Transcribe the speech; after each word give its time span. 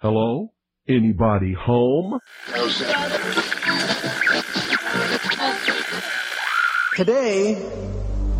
Hello? 0.00 0.52
Anybody 0.86 1.54
home? 1.54 2.20
Today, 6.94 7.58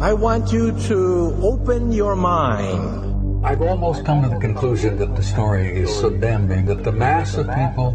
I 0.01 0.13
want 0.13 0.53
you 0.53 0.71
to 0.87 1.35
open 1.43 1.91
your 1.91 2.15
mind. 2.15 3.45
I've 3.45 3.61
almost 3.61 4.05
come 4.05 4.23
to 4.23 4.29
the 4.29 4.39
conclusion 4.39 4.99
that 4.99 5.17
the 5.17 5.23
story 5.25 5.67
is 5.83 5.93
so 5.93 6.11
damning 6.11 6.67
that 6.67 6.85
the 6.85 6.93
mass 6.93 7.37
of 7.37 7.49
people 7.49 7.91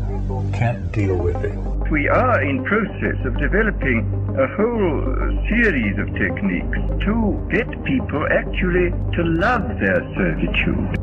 can't 0.51 0.91
deal 0.91 1.15
with 1.15 1.37
it. 1.37 1.55
We 1.89 2.09
are 2.09 2.43
in 2.43 2.65
process 2.65 3.15
of 3.23 3.39
developing 3.39 4.03
a 4.35 4.47
whole 4.59 4.99
series 5.47 5.95
of 5.99 6.07
techniques 6.19 6.79
to 7.07 7.47
get 7.49 7.67
people 7.85 8.27
actually 8.29 8.91
to 9.15 9.23
love 9.39 9.63
their 9.79 10.03
servitude. 10.19 11.02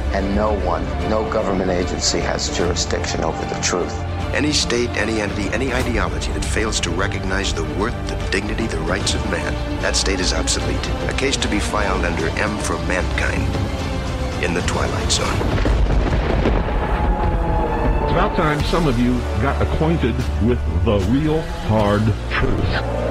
And 0.13 0.35
no 0.35 0.53
one, 0.65 0.83
no 1.09 1.29
government 1.31 1.71
agency 1.71 2.19
has 2.19 2.55
jurisdiction 2.55 3.23
over 3.23 3.43
the 3.45 3.59
truth. 3.61 3.93
Any 4.33 4.51
state, 4.51 4.89
any 4.91 5.21
entity, 5.21 5.49
any 5.49 5.73
ideology 5.73 6.31
that 6.33 6.43
fails 6.43 6.79
to 6.81 6.89
recognize 6.89 7.53
the 7.53 7.63
worth, 7.79 7.95
the 8.07 8.15
dignity, 8.31 8.67
the 8.67 8.79
rights 8.79 9.13
of 9.13 9.23
man, 9.31 9.53
that 9.81 9.95
state 9.95 10.19
is 10.19 10.33
obsolete. 10.33 10.87
A 11.09 11.13
case 11.17 11.37
to 11.37 11.47
be 11.47 11.59
filed 11.59 12.05
under 12.05 12.27
M 12.39 12.57
for 12.59 12.77
mankind 12.87 13.43
in 14.43 14.53
the 14.53 14.61
Twilight 14.61 15.11
Zone. 15.11 15.27
It's 18.03 18.11
about 18.11 18.35
time 18.35 18.61
some 18.63 18.87
of 18.87 18.99
you 18.99 19.17
got 19.41 19.61
acquainted 19.61 20.15
with 20.43 20.59
the 20.85 20.99
real 21.09 21.41
hard 21.69 22.03
truth. 22.29 23.10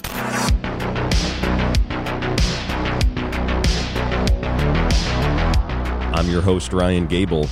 Your 6.31 6.41
host, 6.41 6.73
Ryan 6.73 7.05
Gable, 7.05 7.47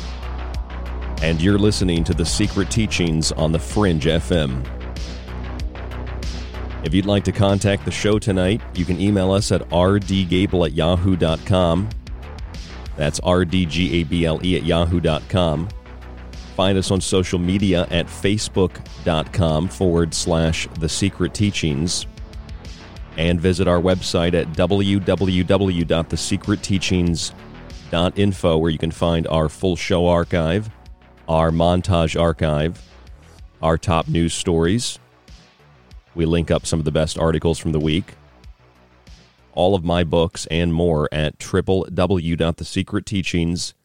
and 1.21 1.41
you're 1.41 1.59
listening 1.59 2.03
to 2.05 2.13
The 2.13 2.25
Secret 2.25 2.71
Teachings 2.71 3.31
on 3.33 3.51
the 3.51 3.59
Fringe 3.59 4.05
FM. 4.05 4.65
If 6.83 6.93
you'd 6.93 7.05
like 7.05 7.25
to 7.25 7.33
contact 7.33 7.83
the 7.83 7.91
show 7.91 8.19
tonight, 8.19 8.61
you 8.73 8.85
can 8.85 9.01
email 9.01 9.31
us 9.33 9.51
at 9.51 9.67
rdgable 9.69 10.65
at 10.65 10.73
yahoo.com. 10.73 11.89
That's 12.95 13.19
rdgable 13.19 14.55
at 14.55 14.63
yahoo.com. 14.63 15.69
Find 16.55 16.77
us 16.77 16.91
on 16.91 17.01
social 17.01 17.39
media 17.39 17.85
at 17.89 18.07
facebook.com 18.07 19.67
forward 19.67 20.13
slash 20.13 20.67
The 20.79 20.89
Secret 20.89 21.33
Teachings. 21.33 22.05
And 23.17 23.41
visit 23.41 23.67
our 23.67 23.81
website 23.81 24.33
at 24.33 24.47
www.thesecretteachings.info 27.89 28.57
where 28.57 28.71
you 28.71 28.77
can 28.77 28.91
find 28.91 29.27
our 29.27 29.49
full 29.49 29.75
show 29.75 30.07
archive, 30.07 30.69
our 31.27 31.51
montage 31.51 32.17
archive, 32.19 32.81
our 33.61 33.77
top 33.77 34.07
news 34.07 34.33
stories. 34.33 34.97
We 36.15 36.25
link 36.25 36.49
up 36.51 36.65
some 36.65 36.79
of 36.79 36.85
the 36.85 36.91
best 36.91 37.19
articles 37.19 37.59
from 37.59 37.71
the 37.71 37.79
week. 37.79 38.15
All 39.53 39.75
of 39.75 39.83
my 39.83 40.03
books 40.03 40.47
and 40.47 40.73
more 40.73 41.07
at 41.11 41.37
www.thesecretteachings.info 41.39 43.75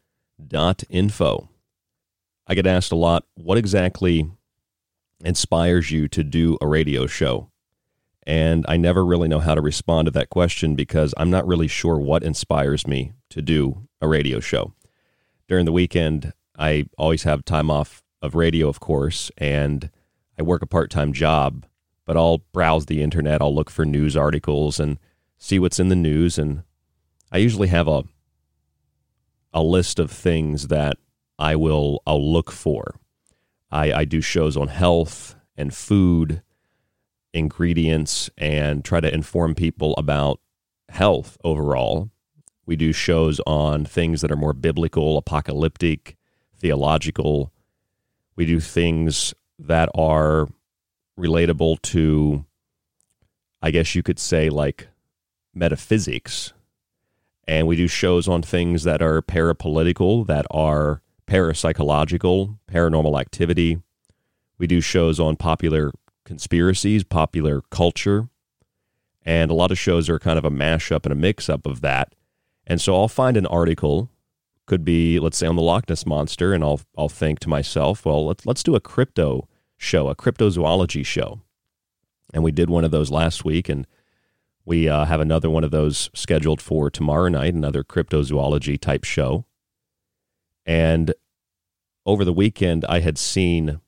info. 0.91 1.49
I 2.47 2.55
get 2.55 2.67
asked 2.67 2.93
a 2.93 2.97
lot 2.97 3.25
what 3.35 3.57
exactly 3.57 4.31
inspires 5.25 5.91
you 5.91 6.07
to 6.09 6.23
do 6.23 6.59
a 6.61 6.67
radio 6.67 7.07
show? 7.07 7.49
And 8.27 8.65
I 8.69 8.77
never 8.77 9.05
really 9.05 9.29
know 9.29 9.41
how 9.41 9.55
to 9.55 9.61
respond 9.61 10.07
to 10.07 10.13
that 10.13 10.31
question 10.31 10.75
because 10.75 11.13
I'm 11.17 11.31
not 11.31 11.47
really 11.47 11.69
sure 11.69 11.99
what 11.99 12.23
inspires 12.23 12.87
me 12.87 13.13
to 13.31 13.43
do 13.43 13.87
a 14.01 14.09
radio 14.09 14.41
show. 14.41 14.73
During 15.47 15.67
the 15.67 15.73
weekend, 15.73 16.33
I 16.59 16.87
always 16.97 17.25
have 17.25 17.45
time 17.45 17.71
off 17.71 18.03
of 18.23 18.35
radio, 18.35 18.69
of 18.69 18.81
course, 18.81 19.31
and 19.37 19.91
I 20.39 20.43
work 20.43 20.63
a 20.63 20.67
part 20.67 20.91
time 20.91 21.13
job, 21.13 21.67
but 22.07 22.17
I'll 22.17 22.39
browse 22.53 22.87
the 22.87 23.03
internet, 23.03 23.43
I'll 23.43 23.55
look 23.55 23.71
for 23.71 23.85
news 23.85 24.17
articles 24.17 24.81
and 24.81 24.99
see 25.37 25.59
what's 25.59 25.79
in 25.79 25.89
the 25.89 25.97
news. 25.97 26.39
And 26.39 26.63
I 27.31 27.39
usually 27.39 27.69
have 27.69 27.89
a, 27.89 28.05
a 29.53 29.63
list 29.63 29.99
of 29.99 30.11
things 30.11 30.69
that 30.69 30.97
I 31.39 31.57
will 31.57 32.03
I'll 32.07 32.33
look 32.33 32.51
for. 32.51 32.99
I, 33.71 33.93
I 33.93 34.05
do 34.05 34.21
shows 34.21 34.57
on 34.57 34.69
health 34.69 35.35
and 35.57 35.75
food 35.75 36.43
ingredients 37.35 38.31
and 38.39 38.85
try 38.85 39.01
to 39.01 39.13
inform 39.13 39.55
people 39.55 39.95
about 39.99 40.41
health 40.89 41.37
overall. 41.45 42.11
We 42.65 42.77
do 42.77 42.93
shows 42.93 43.41
on 43.47 43.85
things 43.85 44.23
that 44.23 44.33
are 44.33 44.37
more 44.37 44.55
biblical, 44.55 45.19
apocalyptic, 45.19 46.17
theological. 46.57 47.53
We 48.37 48.47
do 48.47 48.61
things 48.61 49.35
that 49.59 49.91
are 49.95 50.49
relatable 51.19 51.83
to, 51.83 52.45
I 53.61 53.71
guess 53.71 53.95
you 53.95 54.03
could 54.03 54.19
say, 54.19 54.49
like 54.49 54.89
metaphysics. 55.55 56.53
And 57.47 57.67
we 57.67 57.77
do 57.77 57.87
shows 57.87 58.27
on 58.27 58.41
things 58.41 58.85
that 58.85 59.03
are 59.03 59.21
parapolitical, 59.21 60.27
that 60.27 60.47
are 60.51 61.03
parapsychological, 61.27 62.59
paranormal 62.71 63.21
activity. 63.21 63.83
We 64.57 64.67
do 64.67 64.81
shows 64.81 65.21
on 65.21 65.37
popular 65.37 65.93
conspiracies, 66.25 67.05
popular 67.05 67.63
culture, 67.71 68.29
and 69.25 69.51
a 69.51 69.55
lot 69.55 69.71
of 69.71 69.79
shows 69.79 70.09
are 70.09 70.19
kind 70.19 70.39
of 70.39 70.45
a 70.45 70.51
mashup 70.51 71.05
and 71.05 71.13
a 71.13 71.17
mix 71.17 71.49
up 71.49 71.67
of 71.67 71.81
that. 71.81 72.15
And 72.67 72.81
so 72.81 72.95
I'll 72.95 73.09
find 73.09 73.37
an 73.37 73.47
article, 73.47 74.11
could 74.67 74.85
be 74.85 75.19
let's 75.19 75.37
say 75.37 75.47
on 75.47 75.57
the 75.57 75.63
Loch 75.63 75.89
Ness 75.89 76.07
monster, 76.07 76.53
and 76.53 76.65
I'll 76.65 76.81
I'll 76.97 77.09
think 77.09 77.39
to 77.41 77.49
myself, 77.49 78.05
well, 78.05 78.27
let's 78.27 78.47
let's 78.47 78.63
do 78.63 78.75
a 78.75 78.81
crypto 78.81 79.49
show, 79.77 80.09
a 80.09 80.17
cryptozoology 80.17 81.05
show. 81.05 81.43
And 82.33 82.43
we 82.43 82.53
did 82.53 82.71
one 82.71 82.85
of 82.85 82.91
those 82.91 83.11
last 83.11 83.45
week, 83.45 83.69
and 83.69 83.87
we 84.65 84.89
uh, 84.89 85.05
have 85.05 85.21
another 85.21 85.51
one 85.51 85.65
of 85.65 85.71
those 85.71 86.11
scheduled 86.15 86.61
for 86.61 86.91
tomorrow 86.91 87.29
night, 87.29 87.55
another 87.55 87.85
cryptozoology 87.85 88.81
type 88.81 89.05
show. 89.05 89.45
And 90.67 91.13
over 92.07 92.25
the 92.25 92.33
weekend, 92.33 92.85
I 92.87 93.01
had 93.01 93.19
seen 93.19 93.81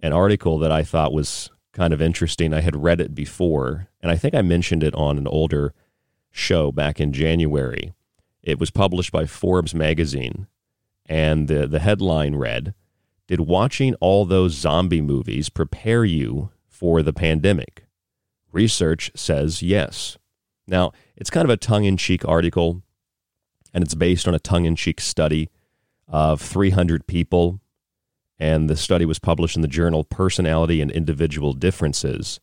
an 0.00 0.12
article 0.12 0.58
that 0.58 0.72
I 0.72 0.82
thought 0.82 1.12
was 1.12 1.50
kind 1.74 1.92
of 1.92 2.00
interesting. 2.00 2.54
I 2.54 2.60
had 2.60 2.82
read 2.82 3.00
it 3.00 3.14
before, 3.14 3.88
and 4.00 4.10
I 4.10 4.16
think 4.16 4.34
I 4.34 4.40
mentioned 4.42 4.82
it 4.82 4.94
on 4.94 5.18
an 5.18 5.26
older 5.26 5.74
show 6.30 6.72
back 6.72 7.00
in 7.00 7.12
January. 7.12 7.92
It 8.42 8.58
was 8.58 8.70
published 8.70 9.12
by 9.12 9.26
Forbes 9.26 9.74
magazine, 9.74 10.46
and 11.06 11.48
the, 11.48 11.66
the 11.66 11.80
headline 11.80 12.36
read 12.36 12.74
Did 13.26 13.40
watching 13.40 13.94
all 13.96 14.24
those 14.24 14.52
zombie 14.52 15.02
movies 15.02 15.48
prepare 15.48 16.04
you 16.04 16.50
for 16.66 17.02
the 17.02 17.12
pandemic? 17.12 17.84
Research 18.52 19.10
says 19.14 19.62
yes. 19.62 20.16
Now, 20.66 20.92
it's 21.16 21.30
kind 21.30 21.44
of 21.44 21.50
a 21.50 21.56
tongue 21.56 21.84
in 21.84 21.96
cheek 21.96 22.26
article, 22.26 22.82
and 23.74 23.82
it's 23.82 23.94
based 23.94 24.28
on 24.28 24.34
a 24.34 24.38
tongue 24.38 24.64
in 24.64 24.76
cheek 24.76 25.00
study 25.00 25.50
of 26.06 26.40
300 26.40 27.06
people 27.06 27.60
and 28.38 28.68
the 28.68 28.76
study 28.76 29.04
was 29.04 29.18
published 29.18 29.56
in 29.56 29.62
the 29.62 29.68
journal 29.68 30.04
Personality 30.04 30.80
and 30.80 30.90
Individual 30.90 31.52
Differences 31.52 32.40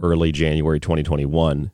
early 0.00 0.32
January 0.32 0.80
2021. 0.80 1.70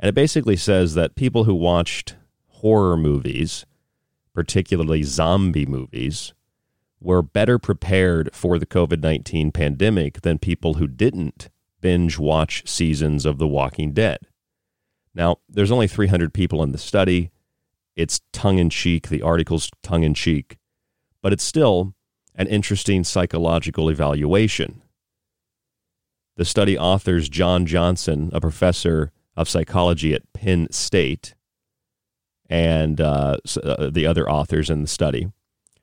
And 0.00 0.08
it 0.08 0.14
basically 0.14 0.56
says 0.56 0.94
that 0.94 1.14
people 1.14 1.44
who 1.44 1.54
watched 1.54 2.16
horror 2.48 2.96
movies, 2.96 3.66
particularly 4.32 5.02
zombie 5.02 5.66
movies, 5.66 6.34
were 7.00 7.22
better 7.22 7.58
prepared 7.58 8.30
for 8.32 8.58
the 8.58 8.66
COVID 8.66 9.02
19 9.02 9.52
pandemic 9.52 10.22
than 10.22 10.38
people 10.38 10.74
who 10.74 10.86
didn't 10.86 11.50
binge 11.80 12.18
watch 12.18 12.66
seasons 12.66 13.26
of 13.26 13.38
The 13.38 13.48
Walking 13.48 13.92
Dead. 13.92 14.20
Now, 15.14 15.36
there's 15.48 15.70
only 15.70 15.86
300 15.86 16.32
people 16.32 16.62
in 16.62 16.72
the 16.72 16.78
study. 16.78 17.30
It's 17.94 18.22
tongue 18.32 18.58
in 18.58 18.70
cheek. 18.70 19.08
The 19.08 19.22
article's 19.22 19.70
tongue 19.82 20.02
in 20.02 20.14
cheek. 20.14 20.56
But 21.22 21.32
it's 21.32 21.44
still 21.44 21.94
an 22.34 22.46
interesting 22.48 23.04
psychological 23.04 23.88
evaluation. 23.88 24.82
The 26.36 26.44
study 26.44 26.76
authors 26.76 27.28
John 27.28 27.64
Johnson, 27.64 28.30
a 28.32 28.40
professor 28.40 29.12
of 29.36 29.48
psychology 29.48 30.14
at 30.14 30.32
Penn 30.32 30.68
State, 30.70 31.34
and 32.48 33.00
uh, 33.00 33.38
uh, 33.62 33.90
the 33.90 34.06
other 34.06 34.28
authors 34.28 34.68
in 34.68 34.82
the 34.82 34.88
study 34.88 35.32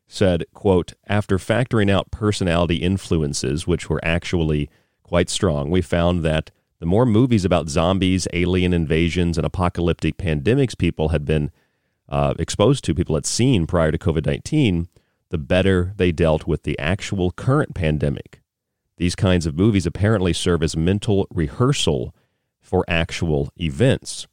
said, 0.07 0.45
quote, 0.53 0.93
after 1.07 1.37
factoring 1.37 1.89
out 1.89 2.11
personality 2.11 2.77
influences, 2.77 3.65
which 3.65 3.89
were 3.89 4.03
actually 4.03 4.69
quite 5.03 5.29
strong, 5.29 5.71
we 5.71 5.81
found 5.81 6.23
that 6.23 6.51
the 6.79 6.85
more 6.85 7.05
movies 7.05 7.45
about 7.45 7.69
zombies, 7.69 8.27
alien 8.33 8.73
invasions, 8.73 9.37
and 9.37 9.45
apocalyptic 9.45 10.17
pandemics 10.17 10.77
people 10.77 11.09
had 11.09 11.25
been 11.25 11.51
uh, 12.09 12.33
exposed 12.39 12.83
to, 12.83 12.95
people 12.95 13.15
had 13.15 13.25
seen 13.25 13.65
prior 13.65 13.91
to 13.91 13.97
COVID 13.97 14.25
19, 14.25 14.87
the 15.31 15.37
better 15.37 15.93
they 15.95 16.11
dealt 16.11 16.45
with 16.45 16.63
the 16.63 16.77
actual 16.77 17.31
current 17.31 17.73
pandemic. 17.73 18.41
These 18.97 19.15
kinds 19.15 19.45
of 19.45 19.55
movies 19.55 19.85
apparently 19.87 20.33
serve 20.33 20.61
as 20.61 20.77
mental 20.77 21.25
rehearsal 21.31 22.13
for 22.59 22.85
actual 22.87 23.49
events. 23.59 24.27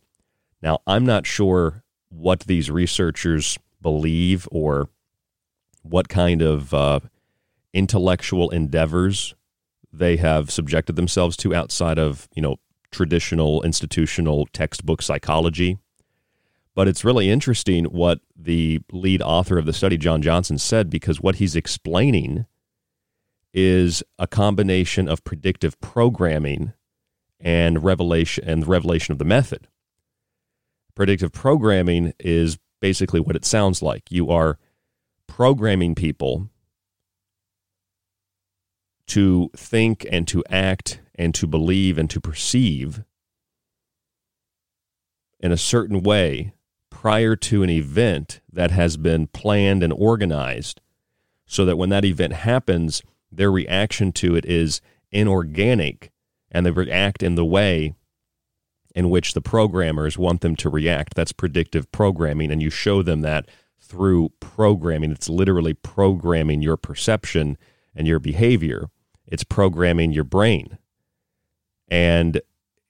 Now, 0.61 0.81
I'm 0.87 1.07
not 1.07 1.25
sure 1.25 1.85
what 2.11 2.41
these 2.41 2.71
researchers 2.71 3.59
believe 3.81 4.47
or 4.51 4.91
what 5.83 6.09
kind 6.09 6.43
of 6.43 6.75
uh, 6.75 7.01
intellectual 7.73 8.51
endeavors 8.51 9.35
they 9.93 10.17
have 10.17 10.51
subjected 10.51 10.97
themselves 10.97 11.37
to 11.39 11.55
outside 11.55 11.99
of, 11.99 12.29
you 12.35 12.43
know, 12.43 12.57
traditional 12.91 13.63
institutional 13.63 14.47
textbook 14.53 15.01
psychology. 15.01 15.79
But 16.79 16.87
it's 16.87 17.05
really 17.05 17.29
interesting 17.29 17.87
what 17.87 18.21
the 18.37 18.79
lead 18.93 19.21
author 19.21 19.59
of 19.59 19.67
the 19.67 19.73
study, 19.73 19.97
John 19.97 20.23
Johnson, 20.23 20.59
said 20.59 20.89
because 20.89 21.21
what 21.21 21.35
he's 21.35 21.57
explaining 21.57 22.47
is 23.53 24.05
a 24.17 24.29
combination 24.29 25.09
of 25.09 25.25
predictive 25.25 25.81
programming 25.81 26.75
and 27.41 27.83
revelation 27.83 28.45
and 28.47 28.63
the 28.63 28.69
revelation 28.69 29.11
of 29.11 29.19
the 29.19 29.25
method. 29.25 29.67
Predictive 30.95 31.33
programming 31.33 32.13
is 32.21 32.59
basically 32.81 33.19
what 33.19 33.35
it 33.35 33.45
sounds 33.45 33.83
like. 33.83 34.05
You 34.09 34.31
are 34.31 34.57
programming 35.27 35.97
people 35.97 36.49
to 39.09 39.51
think 39.57 40.07
and 40.13 40.29
to 40.29 40.45
act 40.49 41.01
and 41.17 41.35
to 41.35 41.49
believe 41.49 41.99
and 41.99 42.09
to 42.09 42.21
perceive 42.21 43.03
in 45.41 45.51
a 45.51 45.57
certain 45.57 46.05
way 46.05 46.53
prior 47.01 47.37
to 47.37 47.63
an 47.63 47.71
event 47.71 48.41
that 48.53 48.73
has 48.73 48.97
been 48.97 49.29
planned 49.29 49.85
and 49.85 49.93
organized 49.93 50.81
so 51.47 51.65
that 51.65 51.77
when 51.77 51.91
that 51.91 52.05
event 52.05 52.33
happens, 52.33 53.05
their 53.31 53.53
reaction 53.53 54.11
to 54.11 54.35
it 54.35 54.45
is 54.45 54.81
inorganic 55.13 56.11
and 56.51 56.67
they 56.67 56.73
react 56.73 57.23
in 57.23 57.37
the 57.37 57.45
way 57.45 57.95
in 58.97 59.11
which 59.11 59.35
the 59.35 59.41
programmers 59.41 60.19
want 60.19 60.41
them 60.41 60.57
to 60.57 60.69
react. 60.69 61.15
That's 61.15 61.31
predictive 61.31 61.91
programming, 61.93 62.51
and 62.51 62.61
you 62.61 62.69
show 62.69 63.05
them 63.05 63.21
that 63.21 63.49
through 63.81 64.31
programming. 64.41 65.13
It's 65.13 65.29
literally 65.29 65.75
programming 65.75 66.63
your 66.63 66.77
perception 66.77 67.57
and 67.95 68.09
your 68.09 68.19
behavior, 68.19 68.91
it's 69.25 69.45
programming 69.45 70.11
your 70.11 70.25
brain. 70.25 70.79
And 71.87 72.41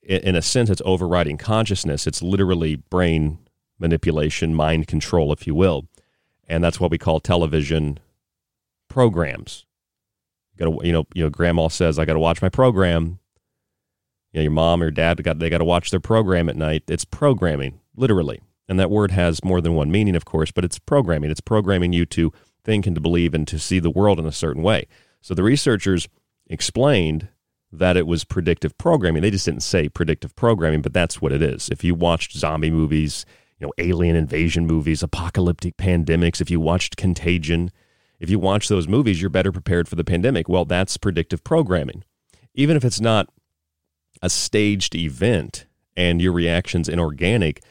in 0.01 0.35
a 0.35 0.41
sense, 0.41 0.71
it's 0.71 0.81
overriding 0.83 1.37
consciousness. 1.37 2.07
It's 2.07 2.23
literally 2.23 2.75
brain 2.75 3.37
manipulation, 3.79 4.53
mind 4.53 4.87
control, 4.87 5.31
if 5.33 5.47
you 5.47 5.55
will. 5.55 5.87
And 6.47 6.63
that's 6.63 6.79
what 6.79 6.91
we 6.91 6.97
call 6.97 7.19
television 7.19 7.99
programs. 8.87 9.65
You 10.53 10.65
got 10.65 10.79
to, 10.79 10.85
you 10.87 10.91
know, 10.91 11.07
you 11.13 11.23
know, 11.23 11.29
grandma 11.29 11.69
says, 11.69 11.97
I 11.97 12.05
got 12.05 12.13
to 12.13 12.19
watch 12.19 12.41
my 12.41 12.49
program. 12.49 13.19
You 14.33 14.39
know, 14.39 14.43
your 14.43 14.51
mom 14.51 14.81
or 14.81 14.85
your 14.85 14.91
dad 14.91 15.23
got 15.23 15.39
they 15.39 15.49
got 15.49 15.59
to 15.59 15.65
watch 15.65 15.91
their 15.91 15.99
program 15.99 16.49
at 16.49 16.55
night. 16.55 16.83
It's 16.87 17.05
programming, 17.05 17.79
literally. 17.95 18.41
And 18.67 18.79
that 18.79 18.91
word 18.91 19.11
has 19.11 19.43
more 19.43 19.61
than 19.61 19.73
one 19.73 19.89
meaning, 19.89 20.15
of 20.15 20.25
course, 20.25 20.51
but 20.51 20.63
it's 20.63 20.77
programming. 20.77 21.31
It's 21.31 21.41
programming 21.41 21.93
you 21.93 22.05
to 22.07 22.31
think 22.63 22.85
and 22.85 22.95
to 22.95 23.01
believe 23.01 23.33
and 23.33 23.47
to 23.47 23.57
see 23.57 23.79
the 23.79 23.89
world 23.89 24.19
in 24.19 24.27
a 24.27 24.31
certain 24.31 24.61
way. 24.61 24.87
So 25.21 25.33
the 25.33 25.43
researchers 25.43 26.07
explained 26.47 27.29
that 27.71 27.97
it 27.97 28.07
was 28.07 28.23
predictive 28.23 28.77
programming. 28.77 29.21
They 29.21 29.31
just 29.31 29.45
didn't 29.45 29.63
say 29.63 29.89
predictive 29.89 30.35
programming, 30.35 30.81
but 30.81 30.93
that's 30.93 31.21
what 31.21 31.31
it 31.31 31.41
is. 31.41 31.69
If 31.69 31.83
you 31.83 31.95
watched 31.95 32.37
zombie 32.37 32.71
movies, 32.71 33.25
you 33.59 33.67
know, 33.67 33.73
alien 33.77 34.15
invasion 34.15 34.65
movies, 34.65 35.03
apocalyptic 35.03 35.77
pandemics, 35.77 36.39
if 36.41 36.49
you 36.49 36.59
watched 36.59 36.97
Contagion, 36.97 37.71
if 38.19 38.29
you 38.29 38.39
watch 38.39 38.67
those 38.67 38.87
movies, 38.87 39.21
you're 39.21 39.29
better 39.29 39.51
prepared 39.51 39.87
for 39.87 39.95
the 39.95 40.03
pandemic. 40.03 40.49
Well, 40.49 40.65
that's 40.65 40.97
predictive 40.97 41.43
programming. 41.43 42.03
Even 42.53 42.75
if 42.75 42.83
it's 42.83 43.01
not 43.01 43.29
a 44.21 44.29
staged 44.29 44.95
event 44.95 45.65
and 45.95 46.21
your 46.21 46.33
reaction's 46.33 46.89
inorganic, 46.89 47.63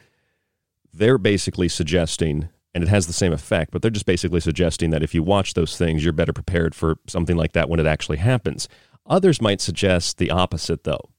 they're 0.93 1.17
basically 1.17 1.69
suggesting, 1.69 2.49
and 2.73 2.83
it 2.83 2.89
has 2.89 3.07
the 3.07 3.13
same 3.13 3.33
effect, 3.33 3.71
but 3.71 3.81
they're 3.81 3.91
just 3.91 4.05
basically 4.05 4.39
suggesting 4.39 4.89
that 4.89 5.03
if 5.03 5.13
you 5.13 5.21
watch 5.21 5.53
those 5.53 5.77
things, 5.77 6.03
you're 6.03 6.13
better 6.13 6.33
prepared 6.33 6.73
for 6.73 6.97
something 7.07 7.37
like 7.37 7.53
that 7.53 7.69
when 7.69 7.79
it 7.79 7.85
actually 7.85 8.17
happens. 8.17 8.67
Others 9.05 9.41
might 9.41 9.61
suggest 9.61 10.17
the 10.17 10.31
opposite, 10.31 10.83
though. 10.83 11.09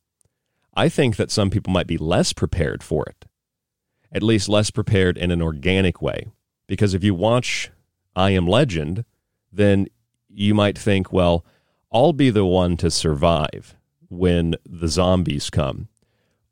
I 0.75 0.89
think 0.89 1.17
that 1.17 1.31
some 1.31 1.51
people 1.51 1.73
might 1.73 1.89
be 1.89 1.99
less 1.99 2.33
prepared 2.33 2.83
for 2.83 3.05
it, 3.07 3.27
at 4.13 4.23
least 4.23 4.49
less 4.49 4.71
prepared 4.71 5.17
in 5.17 5.31
an 5.31 5.43
organic 5.43 6.01
way. 6.03 6.29
Because 6.67 6.95
if 6.95 7.05
you 7.05 7.15
watch 7.15 7.71
I 8.15 8.31
Am 8.31 8.47
Legend, 8.47 9.05
then 9.53 9.87
you 10.29 10.55
might 10.55 10.79
think, 10.79 11.13
well, 11.13 11.45
I'll 11.93 12.13
be 12.13 12.31
the 12.31 12.45
one 12.45 12.77
to 12.79 12.91
survive 12.91 13.75
when 14.09 14.57
the 14.65 14.89
zombies 14.89 15.51
come. 15.51 15.89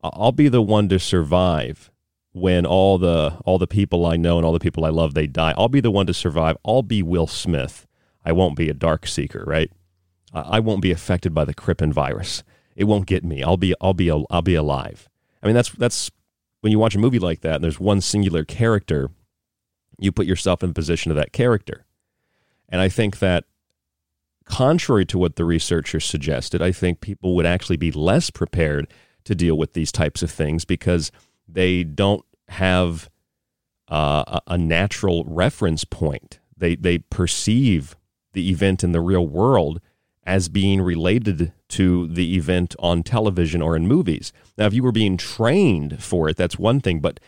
I'll 0.02 0.32
be 0.32 0.48
the 0.48 0.62
one 0.62 0.88
to 0.88 0.98
survive 0.98 1.90
when 2.32 2.64
all 2.64 2.98
the 2.98 3.36
all 3.44 3.58
the 3.58 3.66
people 3.66 4.06
I 4.06 4.16
know 4.16 4.36
and 4.36 4.46
all 4.46 4.52
the 4.52 4.60
people 4.60 4.84
I 4.84 4.90
love 4.90 5.14
they 5.14 5.26
die. 5.26 5.54
I'll 5.56 5.68
be 5.68 5.80
the 5.80 5.90
one 5.90 6.06
to 6.06 6.14
survive. 6.14 6.56
I'll 6.64 6.82
be 6.82 7.02
Will 7.02 7.26
Smith. 7.26 7.86
I 8.24 8.32
won't 8.32 8.56
be 8.56 8.68
a 8.68 8.74
dark 8.74 9.06
seeker, 9.06 9.44
right? 9.46 9.70
I 10.32 10.60
won't 10.60 10.82
be 10.82 10.90
affected 10.90 11.32
by 11.32 11.44
the 11.44 11.54
Krippin 11.54 11.92
virus. 11.92 12.42
It 12.76 12.84
won't 12.84 13.06
get 13.06 13.24
me. 13.24 13.42
I'll 13.42 13.56
be 13.56 13.74
I'll 13.80 13.94
be 13.94 14.10
I'll 14.10 14.42
be 14.42 14.54
alive. 14.54 15.08
I 15.42 15.46
mean 15.46 15.54
that's 15.54 15.70
that's 15.70 16.10
when 16.60 16.72
you 16.72 16.78
watch 16.78 16.94
a 16.94 16.98
movie 16.98 17.18
like 17.18 17.40
that 17.40 17.56
and 17.56 17.64
there's 17.64 17.80
one 17.80 18.00
singular 18.00 18.44
character, 18.44 19.10
you 19.98 20.12
put 20.12 20.26
yourself 20.26 20.62
in 20.62 20.70
the 20.70 20.74
position 20.74 21.10
of 21.10 21.16
that 21.16 21.32
character. 21.32 21.84
And 22.68 22.80
I 22.80 22.88
think 22.88 23.18
that 23.18 23.44
contrary 24.44 25.04
to 25.06 25.18
what 25.18 25.36
the 25.36 25.44
researchers 25.44 26.04
suggested, 26.04 26.62
I 26.62 26.72
think 26.72 27.00
people 27.00 27.34
would 27.36 27.46
actually 27.46 27.76
be 27.76 27.92
less 27.92 28.30
prepared 28.30 28.88
to 29.24 29.34
deal 29.34 29.56
with 29.56 29.74
these 29.74 29.92
types 29.92 30.22
of 30.22 30.30
things 30.30 30.64
because 30.64 31.12
they 31.46 31.84
don't 31.84 32.24
have 32.48 33.10
uh, 33.88 34.40
a 34.46 34.58
natural 34.58 35.24
reference 35.24 35.84
point. 35.84 36.40
They 36.56 36.76
they 36.76 36.98
perceive 36.98 37.96
the 38.32 38.50
event 38.50 38.84
in 38.84 38.92
the 38.92 39.00
real 39.00 39.26
world 39.26 39.80
as 40.28 40.50
being 40.50 40.82
related 40.82 41.54
to 41.68 42.06
the 42.06 42.36
event 42.36 42.76
on 42.78 43.02
television 43.02 43.62
or 43.62 43.74
in 43.74 43.88
movies. 43.88 44.30
Now, 44.58 44.66
if 44.66 44.74
you 44.74 44.82
were 44.82 44.92
being 44.92 45.16
trained 45.16 46.02
for 46.04 46.28
it, 46.28 46.36
that's 46.36 46.58
one 46.58 46.80
thing, 46.80 47.00
but 47.00 47.18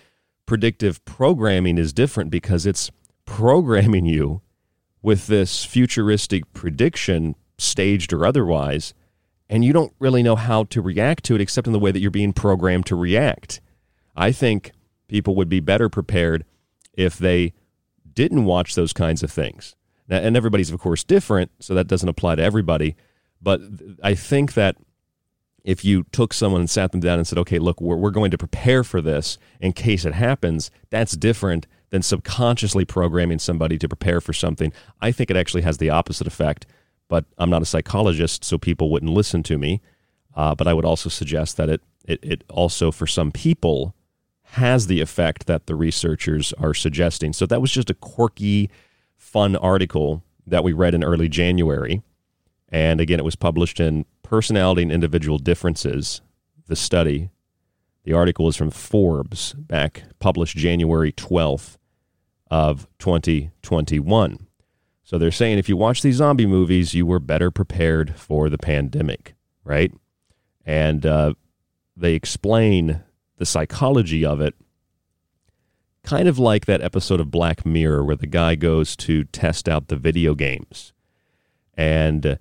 predictive 0.45 1.03
programming 1.07 1.79
is 1.79 1.95
different 1.95 2.31
because 2.31 2.67
it's 2.67 2.91
programming 3.25 4.05
you 4.05 4.43
with 5.01 5.29
this 5.29 5.65
futuristic 5.65 6.53
prediction, 6.53 7.37
staged 7.57 8.13
or 8.13 8.27
otherwise, 8.27 8.93
and 9.49 9.65
you 9.65 9.73
don't 9.73 9.95
really 9.99 10.23
know 10.23 10.37
how 10.37 10.65
to 10.65 10.83
react 10.83 11.25
to 11.25 11.35
it 11.35 11.41
except 11.41 11.67
in 11.67 11.73
the 11.73 11.79
way 11.79 11.91
that 11.91 12.01
you're 12.01 12.11
being 12.11 12.35
programmed 12.35 12.85
to 12.85 12.95
react. 12.97 13.63
I 14.15 14.31
think 14.31 14.73
people 15.09 15.35
would 15.37 15.49
be 15.49 15.61
better 15.61 15.89
prepared 15.89 16.45
if 16.93 17.17
they 17.17 17.55
didn't 18.13 18.45
watch 18.45 18.75
those 18.75 18.93
kinds 18.93 19.23
of 19.23 19.33
things. 19.33 19.75
And 20.11 20.37
everybody's, 20.37 20.71
of 20.71 20.81
course, 20.81 21.05
different, 21.05 21.53
so 21.61 21.73
that 21.75 21.87
doesn't 21.87 22.09
apply 22.09 22.35
to 22.35 22.43
everybody. 22.43 22.97
But 23.41 23.61
I 24.03 24.15
think 24.15 24.55
that 24.55 24.77
if 25.63 25.85
you 25.85 26.05
took 26.11 26.33
someone 26.33 26.63
and 26.63 26.71
sat 26.71 26.91
them 26.91 27.01
down 27.01 27.19
and 27.19 27.27
said, 27.27 27.39
okay, 27.39 27.59
look, 27.59 27.81
we're, 27.81 27.97
we're 27.97 28.11
going 28.11 28.31
to 28.33 28.39
prepare 28.39 28.83
for 28.83 29.01
this 29.01 29.39
in 29.61 29.73
case 29.73 30.05
it 30.05 30.15
happens, 30.15 30.71
that's 30.91 31.13
different 31.17 31.67
than 31.91 32.03
subconsciously 32.03 32.85
programming 32.85 33.39
somebody 33.39 33.79
to 33.79 33.89
prepare 33.89 34.21
for 34.21 34.33
something. 34.33 34.73
I 35.01 35.13
think 35.13 35.31
it 35.31 35.37
actually 35.37 35.63
has 35.63 35.79
the 35.79 35.91
opposite 35.91 36.27
effect, 36.27 36.67
but 37.09 37.25
I'm 37.39 37.51
not 37.51 37.63
a 37.63 37.67
psychologist, 37.67 38.45
so 38.45 38.59
people 38.59 38.91
wouldn't 38.91 39.13
listen 39.13 39.43
to 39.45 39.59
me. 39.59 39.81
Uh, 40.35 40.55
but 40.55 40.67
I 40.67 40.75
would 40.75 40.85
also 40.85 41.09
suggest 41.09 41.57
that 41.57 41.69
it, 41.69 41.83
it, 42.05 42.21
it 42.23 42.45
also, 42.49 42.91
for 42.91 43.07
some 43.07 43.31
people, 43.33 43.95
has 44.43 44.87
the 44.87 45.01
effect 45.01 45.47
that 45.47 45.67
the 45.67 45.75
researchers 45.75 46.53
are 46.55 46.75
suggesting. 46.75 47.33
So 47.33 47.47
that 47.47 47.61
was 47.61 47.71
just 47.71 47.91
a 47.91 47.95
quirky, 47.95 48.71
fun 49.21 49.55
article 49.55 50.25
that 50.47 50.65
we 50.65 50.73
read 50.73 50.95
in 50.95 51.05
early 51.05 51.29
January. 51.29 52.03
And 52.71 53.01
again, 53.01 53.21
it 53.21 53.25
was 53.25 53.37
published 53.37 53.79
in 53.79 54.07
Personality 54.23 54.83
and 54.83 54.91
Individual 54.91 55.39
Differences, 55.39 56.23
the 56.67 56.75
study. 56.75 57.31
The 58.05 58.15
article 58.15 58.49
is 58.49 58.57
from 58.57 58.71
Forbes, 58.71 59.53
back 59.53 60.05
published 60.19 60.57
January 60.57 61.13
12th 61.13 61.77
of 62.51 62.89
2021. 62.99 64.47
So 65.05 65.19
they're 65.19 65.31
saying 65.31 65.59
if 65.59 65.69
you 65.69 65.77
watch 65.77 66.01
these 66.01 66.17
zombie 66.17 66.47
movies, 66.47 66.95
you 66.95 67.05
were 67.05 67.21
better 67.21 67.51
prepared 67.51 68.17
for 68.17 68.49
the 68.49 68.59
pandemic, 68.59 69.35
right? 69.65 69.93
And 70.65 71.05
uh, 71.05 71.35
they 71.95 72.15
explain 72.15 73.03
the 73.37 73.47
psychology 73.47 74.25
of 74.25 74.41
it, 74.41 74.55
kind 76.03 76.29
of 76.29 76.39
like 76.39 76.67
that 76.67 76.81
episode 76.81 77.21
of 77.21 77.31
Black 77.31 77.65
Mirror 77.67 78.05
where 78.05 78.17
the 78.17 78.27
guy 78.27 78.55
goes 78.55 78.97
to 78.97 79.25
test 79.25 79.69
out 79.69 79.89
the 79.89 79.97
video 79.97 80.35
games. 80.35 80.93
And 81.75 82.27
uh, 82.27 82.37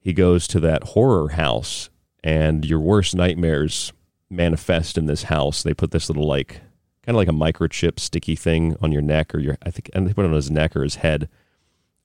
he 0.00 0.12
goes 0.12 0.46
to 0.48 0.60
that 0.60 0.84
horror 0.84 1.30
house, 1.30 1.90
and 2.24 2.64
your 2.64 2.80
worst 2.80 3.14
nightmares 3.14 3.92
manifest 4.30 4.96
in 4.96 5.06
this 5.06 5.24
house. 5.24 5.62
They 5.62 5.74
put 5.74 5.90
this 5.90 6.08
little, 6.08 6.26
like, 6.26 6.60
kind 7.08 7.16
of 7.16 7.16
like 7.16 7.28
a 7.28 7.32
microchip 7.32 7.98
sticky 7.98 8.36
thing 8.36 8.76
on 8.80 8.92
your 8.92 9.02
neck 9.02 9.34
or 9.34 9.38
your 9.38 9.56
I 9.62 9.70
think 9.70 9.90
and 9.94 10.06
they 10.06 10.12
put 10.12 10.26
it 10.26 10.28
on 10.28 10.34
his 10.34 10.50
neck 10.50 10.76
or 10.76 10.82
his 10.82 10.96
head. 10.96 11.28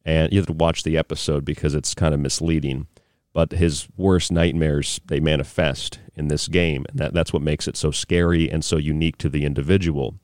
And 0.06 0.32
you 0.32 0.40
have 0.40 0.48
to 0.48 0.54
watch 0.54 0.84
the 0.84 0.98
episode 0.98 1.46
because 1.46 1.74
it's 1.76 1.94
kind 1.94 2.14
of 2.14 2.20
misleading. 2.20 2.88
But 3.34 3.52
his 3.52 3.88
worst 3.98 4.32
nightmares 4.32 5.02
they 5.06 5.20
manifest 5.20 6.00
in 6.16 6.28
this 6.28 6.48
game, 6.48 6.86
and 6.90 7.00
that, 7.00 7.14
that's 7.14 7.34
what 7.34 7.42
makes 7.42 7.68
it 7.68 7.76
so 7.76 7.90
scary 7.90 8.50
and 8.50 8.64
so 8.64 8.78
unique 8.78 9.18
to 9.18 9.30
the 9.30 9.44
individual. 9.44 10.16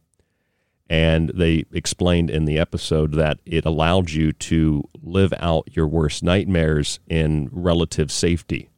And 0.89 1.29
they 1.29 1.65
explained 1.71 2.29
in 2.29 2.45
the 2.45 2.57
episode 2.57 3.13
that 3.13 3.39
it 3.45 3.65
allowed 3.65 4.11
you 4.11 4.31
to 4.33 4.83
live 5.01 5.33
out 5.39 5.75
your 5.75 5.87
worst 5.87 6.23
nightmares 6.23 6.99
in 7.07 7.49
relative 7.51 8.11
safety. 8.11 8.69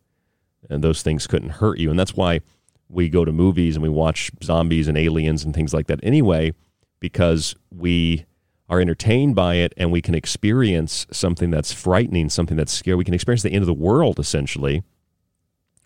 And 0.70 0.84
those 0.84 1.02
things 1.04 1.28
couldn't 1.28 1.50
hurt 1.50 1.80
you. 1.80 1.90
And 1.90 2.00
that's 2.00 2.16
why 2.16 2.42
we 2.90 3.08
go 3.08 3.24
to 3.24 3.32
movies 3.32 3.76
and 3.76 3.84
we 3.84 3.90
watch 3.90 4.32
zombies 4.44 4.88
and 4.88 4.98
aliens 4.98 5.44
and 5.44 5.54
things 5.54 5.74
like 5.74 5.88
that 5.88 6.02
anyway, 6.04 6.54
because 7.00 7.56
we 7.74 8.26
are 8.72 8.80
entertained 8.80 9.36
by 9.36 9.56
it 9.56 9.74
and 9.76 9.92
we 9.92 10.02
can 10.02 10.16
experience 10.16 11.06
something 11.12 11.52
that's 11.52 11.74
frightening, 11.74 12.30
something 12.30 12.56
that's 12.56 12.72
scary. 12.72 12.96
We 12.96 13.04
can 13.04 13.14
experience 13.14 13.44
the 13.44 13.52
end 13.52 13.64
of 13.64 13.68
the 13.68 13.74
world 13.74 14.18
essentially 14.18 14.82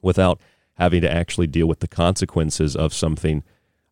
without 0.04 0.40
having 0.76 1.02
to 1.02 1.12
actually 1.12 1.48
deal 1.48 1.66
with 1.66 1.80
the 1.80 1.88
consequences 1.88 2.76
of 2.76 2.94
something 2.94 3.44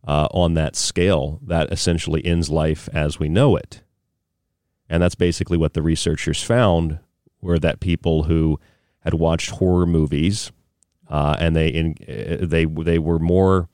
uh, 0.08 0.28
on 0.30 0.54
that 0.54 0.76
scale 0.76 1.40
that 1.42 1.74
essentially 1.74 2.24
ends 2.24 2.52
life 2.52 2.88
as 2.94 3.18
we 3.18 3.28
know 3.28 3.56
it. 3.56 3.82
And 4.88 5.02
that's 5.02 5.16
basically 5.16 5.58
what 5.58 5.74
the 5.74 5.82
researchers 5.82 6.44
found 6.44 7.00
were 7.42 7.58
that 7.58 7.80
people 7.80 8.24
who 8.24 8.60
had 9.00 9.16
watched 9.16 9.50
horror 9.52 9.88
movies 9.88 10.52
uh, 11.10 11.36
and 11.40 11.56
they 11.56 11.68
in, 11.68 11.96
uh, 12.08 12.46
they 12.46 12.66
they 12.66 13.00
were 13.00 13.20
more 13.20 13.70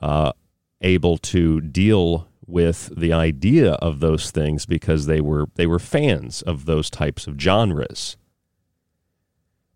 uh, 0.00 0.32
able 0.80 1.18
to 1.18 1.60
deal 1.60 2.28
with 2.54 2.92
the 2.96 3.12
idea 3.12 3.72
of 3.72 3.98
those 3.98 4.30
things 4.30 4.64
because 4.64 5.06
they 5.06 5.20
were 5.20 5.46
they 5.56 5.66
were 5.66 5.80
fans 5.80 6.40
of 6.42 6.66
those 6.66 6.88
types 6.88 7.26
of 7.26 7.40
genres, 7.40 8.16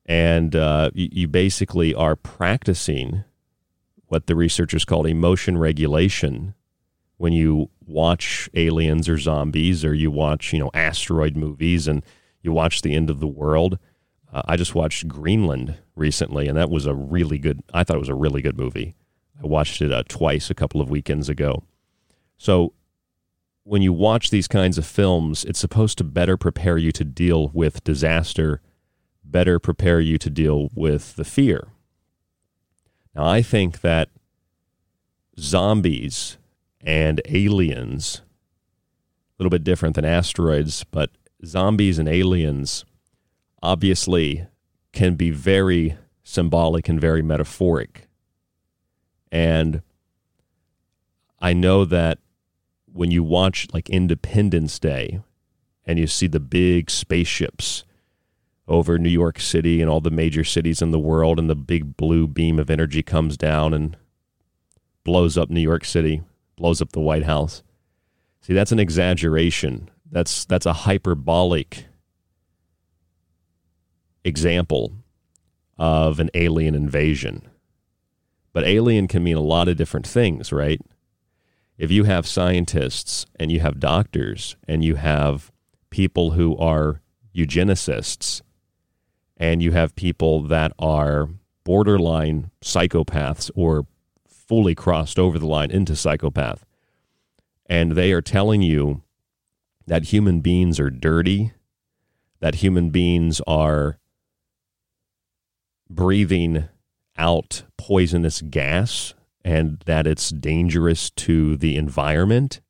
and 0.07 0.55
uh, 0.55 0.89
you, 0.95 1.09
you 1.11 1.27
basically 1.27 1.93
are 1.93 2.15
practicing 2.15 3.25
what 4.07 4.29
the 4.29 4.37
researchers 4.37 4.85
called 4.85 5.09
emotion 5.09 5.59
regulation 5.59 6.55
when 7.17 7.33
you 7.33 7.69
watch 7.85 8.49
aliens 8.55 9.09
or 9.09 9.19
zombies 9.19 9.85
or 9.85 9.93
you 9.93 10.09
watch 10.09 10.53
you 10.53 10.61
know 10.61 10.71
asteroid 10.73 11.37
movies 11.37 11.89
and 11.89 12.05
you 12.43 12.53
watch 12.53 12.83
the 12.83 12.95
end 12.95 13.11
of 13.11 13.19
the 13.19 13.27
world 13.27 13.77
uh, 14.33 14.43
I 14.47 14.57
just 14.57 14.77
watched 14.77 15.09
Greenland 15.09 15.79
recently, 15.97 16.47
and 16.47 16.57
that 16.57 16.71
was 16.71 16.87
a 16.87 16.95
really 16.95 17.39
good. 17.39 17.63
I 17.73 17.83
thought 17.83 17.97
it 17.97 18.01
was 18.01 18.09
a 18.09 18.15
really 18.15 18.43
good 18.43 18.59
movie. 18.59 18.95
I 19.43 19.47
watched 19.47 19.83
it 19.83 19.91
uh, 19.91 20.03
twice 20.09 20.49
a 20.49 20.55
couple 20.55 20.81
of 20.81 20.91
weekends 20.91 21.29
ago. 21.29 21.65
So, 22.39 22.73
when 23.65 23.83
you 23.83 23.93
watch 23.93 24.31
these 24.31 24.49
kinds 24.49 24.79
of 24.79 24.87
films, 24.87 25.45
it's 25.45 25.59
supposed 25.59 25.99
to 25.99 26.05
better 26.05 26.39
prepare 26.39 26.79
you 26.79 26.91
to 26.93 27.05
deal 27.05 27.49
with 27.49 27.85
disaster, 27.85 28.63
better 29.23 29.59
prepare 29.59 30.01
you 30.01 30.17
to 30.17 30.31
deal 30.31 30.71
with 30.75 31.17
the 31.17 31.25
fear. 31.25 31.69
Now, 33.15 33.27
I 33.27 33.43
think 33.43 33.83
that 33.83 34.09
zombies 35.39 36.39
and 36.81 37.21
aliens, 37.27 38.23
a 38.23 39.43
little 39.43 39.51
bit 39.51 39.65
different 39.65 39.97
than 39.97 40.05
asteroids, 40.05 40.85
but 40.85 41.11
zombies 41.45 41.99
and 41.99 42.09
aliens 42.09 42.85
obviously 43.63 44.47
can 44.93 45.15
be 45.15 45.31
very 45.31 45.97
symbolic 46.23 46.89
and 46.89 47.01
very 47.01 47.23
metaphoric. 47.23 48.09
And 49.31 49.83
I 51.41 51.53
know 51.53 51.85
that 51.85 52.19
when 52.93 53.11
you 53.11 53.23
watch 53.23 53.69
like 53.73 53.89
Independence 53.91 54.79
Day 54.79 55.21
and 55.85 55.99
you 55.99 56.07
see 56.07 56.27
the 56.27 56.41
big 56.41 56.91
spaceships 56.91 57.85
over 58.67 58.99
New 58.99 59.09
York 59.09 59.41
City 59.41 59.81
and 59.81 59.91
all 59.91 60.01
the 60.01 60.11
major 60.11 60.45
cities 60.45 60.83
in 60.83 60.91
the 60.91 60.99
world, 60.99 61.39
and 61.39 61.49
the 61.49 61.57
big 61.57 61.97
blue 61.97 62.27
beam 62.27 62.59
of 62.59 62.69
energy 62.71 63.03
comes 63.03 63.37
down 63.37 63.73
and 63.73 63.97
blows 65.05 65.39
up 65.39 65.49
New 65.49 65.61
York 65.61 65.85
City, 65.85 66.23
blows 66.57 66.83
up 66.83 66.93
the 66.93 67.01
White 67.01 67.25
House. 67.25 67.63
See, 68.43 68.53
that's 68.53 68.73
an 68.73 68.79
exaggeration. 68.79 69.91
That's 70.11 70.45
that's 70.45 70.67
a 70.67 70.73
hyperbolic 70.73 71.87
example 74.25 74.93
of 75.79 76.21
an 76.21 76.31
alien 76.35 76.75
invasion. 76.75 77.49
But 78.53 78.65
alien 78.65 79.09
can 79.09 79.23
mean 79.23 79.37
a 79.37 79.43
lot 79.43 79.69
of 79.69 79.77
different 79.77 80.07
things, 80.07 80.53
right? 80.53 80.81
If 81.79 81.93
you 81.93 82.05
have 82.05 82.27
scientists 82.27 83.25
and 83.39 83.53
you 83.53 83.61
have 83.61 83.79
doctors 83.79 84.57
and 84.67 84.85
you 84.85 84.97
have 84.97 85.53
people 85.91 86.33
who 86.33 86.57
are 86.59 87.01
eugenicists 87.35 88.43
and 89.37 89.63
you 89.63 89.71
have 89.71 89.95
people 89.95 90.43
that 90.43 90.73
are 90.81 91.29
borderline 91.63 92.51
psychopaths 92.61 93.49
or 93.55 93.87
fully 94.27 94.75
crossed 94.75 95.21
over 95.21 95.39
the 95.39 95.47
line 95.47 95.71
into 95.71 95.95
psychopath, 95.95 96.65
and 97.67 97.93
they 97.93 98.11
are 98.11 98.23
telling 98.23 98.63
you 98.63 99.03
that 99.87 100.07
human 100.07 100.41
beings 100.41 100.81
are 100.81 100.91
dirty, 100.91 101.53
that 102.41 102.57
human 102.57 102.91
beings 102.91 103.41
are 103.47 103.99
breathing 105.89 106.69
out 107.17 107.63
poisonous 107.77 108.41
gas 108.41 109.15
and 109.49 109.83
that 109.87 110.07
it's 110.07 110.29
dangerous 110.29 111.09
to 111.09 111.57
the 111.57 111.75
environment, 111.77 112.61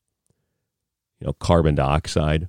you 1.18 1.26
know, 1.26 1.32
carbon 1.32 1.74
dioxide, 1.74 2.48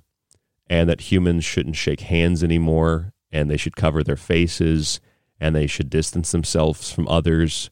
and 0.68 0.88
that 0.88 1.10
humans 1.10 1.44
shouldn't 1.44 1.74
shake 1.74 2.02
hands 2.02 2.44
anymore 2.44 3.12
and 3.32 3.50
they 3.50 3.56
should 3.56 3.74
cover 3.74 4.04
their 4.04 4.16
faces 4.16 5.00
and 5.40 5.56
they 5.56 5.66
should 5.66 5.90
distance 5.90 6.30
themselves 6.30 6.92
from 6.92 7.08
others. 7.08 7.70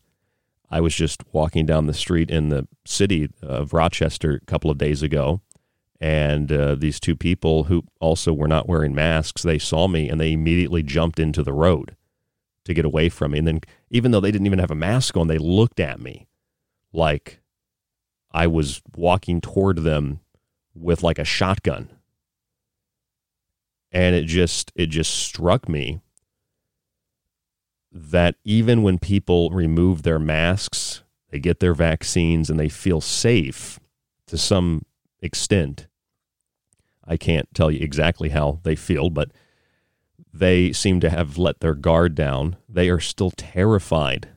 I 0.68 0.80
was 0.80 0.96
just 0.96 1.22
walking 1.32 1.64
down 1.64 1.86
the 1.86 1.94
street 1.94 2.28
in 2.28 2.48
the 2.48 2.66
city 2.84 3.28
of 3.40 3.72
Rochester 3.72 4.40
a 4.42 4.46
couple 4.46 4.68
of 4.68 4.78
days 4.78 5.00
ago, 5.00 5.40
and 6.00 6.50
uh, 6.50 6.74
these 6.74 6.98
two 6.98 7.14
people 7.14 7.64
who 7.64 7.84
also 8.00 8.32
were 8.32 8.48
not 8.48 8.68
wearing 8.68 8.96
masks, 8.96 9.44
they 9.44 9.60
saw 9.60 9.86
me 9.86 10.08
and 10.08 10.20
they 10.20 10.32
immediately 10.32 10.82
jumped 10.82 11.20
into 11.20 11.44
the 11.44 11.52
road 11.52 11.94
to 12.64 12.74
get 12.74 12.84
away 12.84 13.08
from 13.08 13.30
me. 13.30 13.38
And 13.38 13.46
then, 13.46 13.60
even 13.90 14.10
though 14.10 14.20
they 14.20 14.32
didn't 14.32 14.46
even 14.46 14.58
have 14.58 14.72
a 14.72 14.74
mask 14.74 15.16
on, 15.16 15.28
they 15.28 15.38
looked 15.38 15.78
at 15.78 16.00
me 16.00 16.27
like 16.92 17.40
I 18.32 18.46
was 18.46 18.82
walking 18.96 19.40
toward 19.40 19.78
them 19.78 20.20
with 20.74 21.02
like 21.02 21.18
a 21.18 21.24
shotgun. 21.24 21.90
And 23.90 24.14
it 24.14 24.26
just 24.26 24.70
it 24.74 24.86
just 24.86 25.14
struck 25.14 25.68
me 25.68 26.00
that 27.90 28.36
even 28.44 28.82
when 28.82 28.98
people 28.98 29.50
remove 29.50 30.02
their 30.02 30.18
masks, 30.18 31.02
they 31.30 31.38
get 31.38 31.60
their 31.60 31.74
vaccines 31.74 32.50
and 32.50 32.60
they 32.60 32.68
feel 32.68 33.00
safe 33.00 33.80
to 34.26 34.36
some 34.36 34.84
extent. 35.20 35.86
I 37.04 37.16
can't 37.16 37.48
tell 37.54 37.70
you 37.70 37.80
exactly 37.80 38.28
how 38.28 38.60
they 38.62 38.76
feel, 38.76 39.08
but 39.08 39.30
they 40.32 40.72
seem 40.72 41.00
to 41.00 41.10
have 41.10 41.38
let 41.38 41.60
their 41.60 41.74
guard 41.74 42.14
down. 42.14 42.56
They 42.68 42.90
are 42.90 43.00
still 43.00 43.30
terrified 43.30 44.28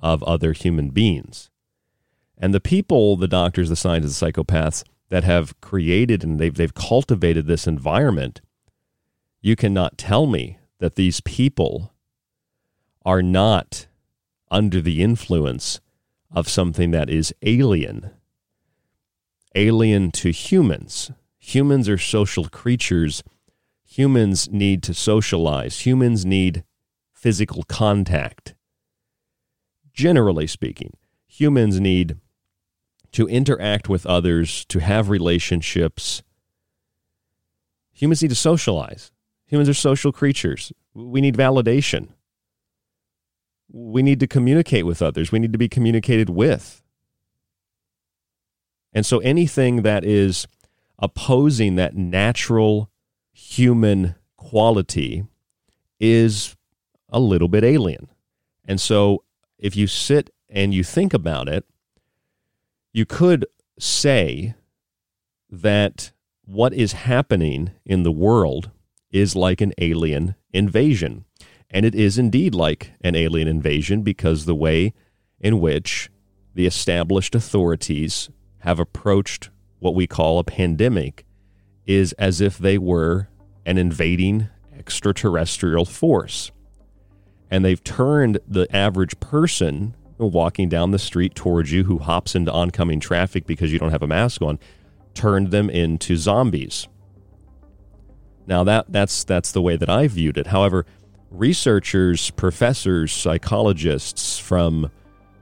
of 0.00 0.22
other 0.22 0.52
human 0.52 0.90
beings. 0.90 1.49
And 2.40 2.54
the 2.54 2.60
people, 2.60 3.16
the 3.16 3.28
doctors, 3.28 3.68
the 3.68 3.76
scientists, 3.76 4.18
the 4.18 4.32
psychopaths 4.32 4.82
that 5.10 5.24
have 5.24 5.60
created 5.60 6.24
and 6.24 6.40
they've, 6.40 6.54
they've 6.54 6.74
cultivated 6.74 7.46
this 7.46 7.66
environment, 7.66 8.40
you 9.42 9.54
cannot 9.54 9.98
tell 9.98 10.26
me 10.26 10.58
that 10.78 10.94
these 10.94 11.20
people 11.20 11.92
are 13.04 13.22
not 13.22 13.86
under 14.50 14.80
the 14.80 15.02
influence 15.02 15.80
of 16.32 16.48
something 16.48 16.90
that 16.90 17.10
is 17.10 17.34
alien, 17.42 18.10
alien 19.54 20.10
to 20.12 20.30
humans. 20.30 21.10
Humans 21.38 21.88
are 21.88 21.98
social 21.98 22.48
creatures 22.48 23.22
humans 23.90 24.48
need 24.50 24.82
to 24.84 24.94
socialize, 24.94 25.80
humans 25.80 26.24
need 26.24 26.62
physical 27.12 27.64
contact. 27.64 28.54
Generally 29.92 30.46
speaking, 30.46 30.92
humans 31.26 31.80
need 31.80 32.16
to 33.12 33.26
interact 33.26 33.88
with 33.88 34.06
others, 34.06 34.64
to 34.66 34.78
have 34.78 35.08
relationships. 35.08 36.22
Humans 37.92 38.22
need 38.22 38.28
to 38.28 38.34
socialize. 38.34 39.10
Humans 39.46 39.68
are 39.68 39.74
social 39.74 40.12
creatures. 40.12 40.72
We 40.94 41.20
need 41.20 41.36
validation. 41.36 42.08
We 43.72 44.02
need 44.02 44.20
to 44.20 44.26
communicate 44.26 44.86
with 44.86 45.02
others. 45.02 45.32
We 45.32 45.38
need 45.38 45.52
to 45.52 45.58
be 45.58 45.68
communicated 45.68 46.30
with. 46.30 46.82
And 48.92 49.06
so 49.06 49.18
anything 49.18 49.82
that 49.82 50.04
is 50.04 50.46
opposing 50.98 51.76
that 51.76 51.96
natural 51.96 52.90
human 53.32 54.16
quality 54.36 55.24
is 55.98 56.56
a 57.08 57.20
little 57.20 57.48
bit 57.48 57.64
alien. 57.64 58.08
And 58.64 58.80
so 58.80 59.24
if 59.58 59.76
you 59.76 59.86
sit 59.86 60.30
and 60.48 60.74
you 60.74 60.82
think 60.82 61.14
about 61.14 61.48
it, 61.48 61.64
you 62.92 63.06
could 63.06 63.46
say 63.78 64.54
that 65.50 66.12
what 66.44 66.72
is 66.72 66.92
happening 66.92 67.70
in 67.84 68.02
the 68.02 68.12
world 68.12 68.70
is 69.10 69.36
like 69.36 69.60
an 69.60 69.72
alien 69.78 70.34
invasion. 70.52 71.24
And 71.70 71.86
it 71.86 71.94
is 71.94 72.18
indeed 72.18 72.54
like 72.54 72.92
an 73.00 73.14
alien 73.14 73.48
invasion 73.48 74.02
because 74.02 74.44
the 74.44 74.54
way 74.54 74.92
in 75.40 75.60
which 75.60 76.10
the 76.54 76.66
established 76.66 77.34
authorities 77.34 78.28
have 78.58 78.80
approached 78.80 79.50
what 79.78 79.94
we 79.94 80.06
call 80.06 80.38
a 80.38 80.44
pandemic 80.44 81.24
is 81.86 82.12
as 82.14 82.40
if 82.40 82.58
they 82.58 82.76
were 82.76 83.28
an 83.64 83.78
invading 83.78 84.48
extraterrestrial 84.76 85.84
force. 85.84 86.50
And 87.50 87.64
they've 87.64 87.82
turned 87.82 88.38
the 88.46 88.66
average 88.74 89.18
person 89.20 89.94
walking 90.26 90.68
down 90.68 90.90
the 90.90 90.98
street 90.98 91.34
towards 91.34 91.72
you 91.72 91.84
who 91.84 91.98
hops 91.98 92.34
into 92.34 92.52
oncoming 92.52 93.00
traffic 93.00 93.46
because 93.46 93.72
you 93.72 93.78
don't 93.78 93.90
have 93.90 94.02
a 94.02 94.06
mask 94.06 94.42
on, 94.42 94.58
turned 95.14 95.50
them 95.50 95.70
into 95.70 96.16
zombies. 96.16 96.88
Now 98.46 98.64
that 98.64 98.86
that's 98.88 99.24
that's 99.24 99.52
the 99.52 99.62
way 99.62 99.76
that 99.76 99.88
I 99.88 100.08
viewed 100.08 100.38
it. 100.38 100.48
However, 100.48 100.86
researchers, 101.30 102.30
professors, 102.30 103.12
psychologists 103.12 104.38
from 104.38 104.90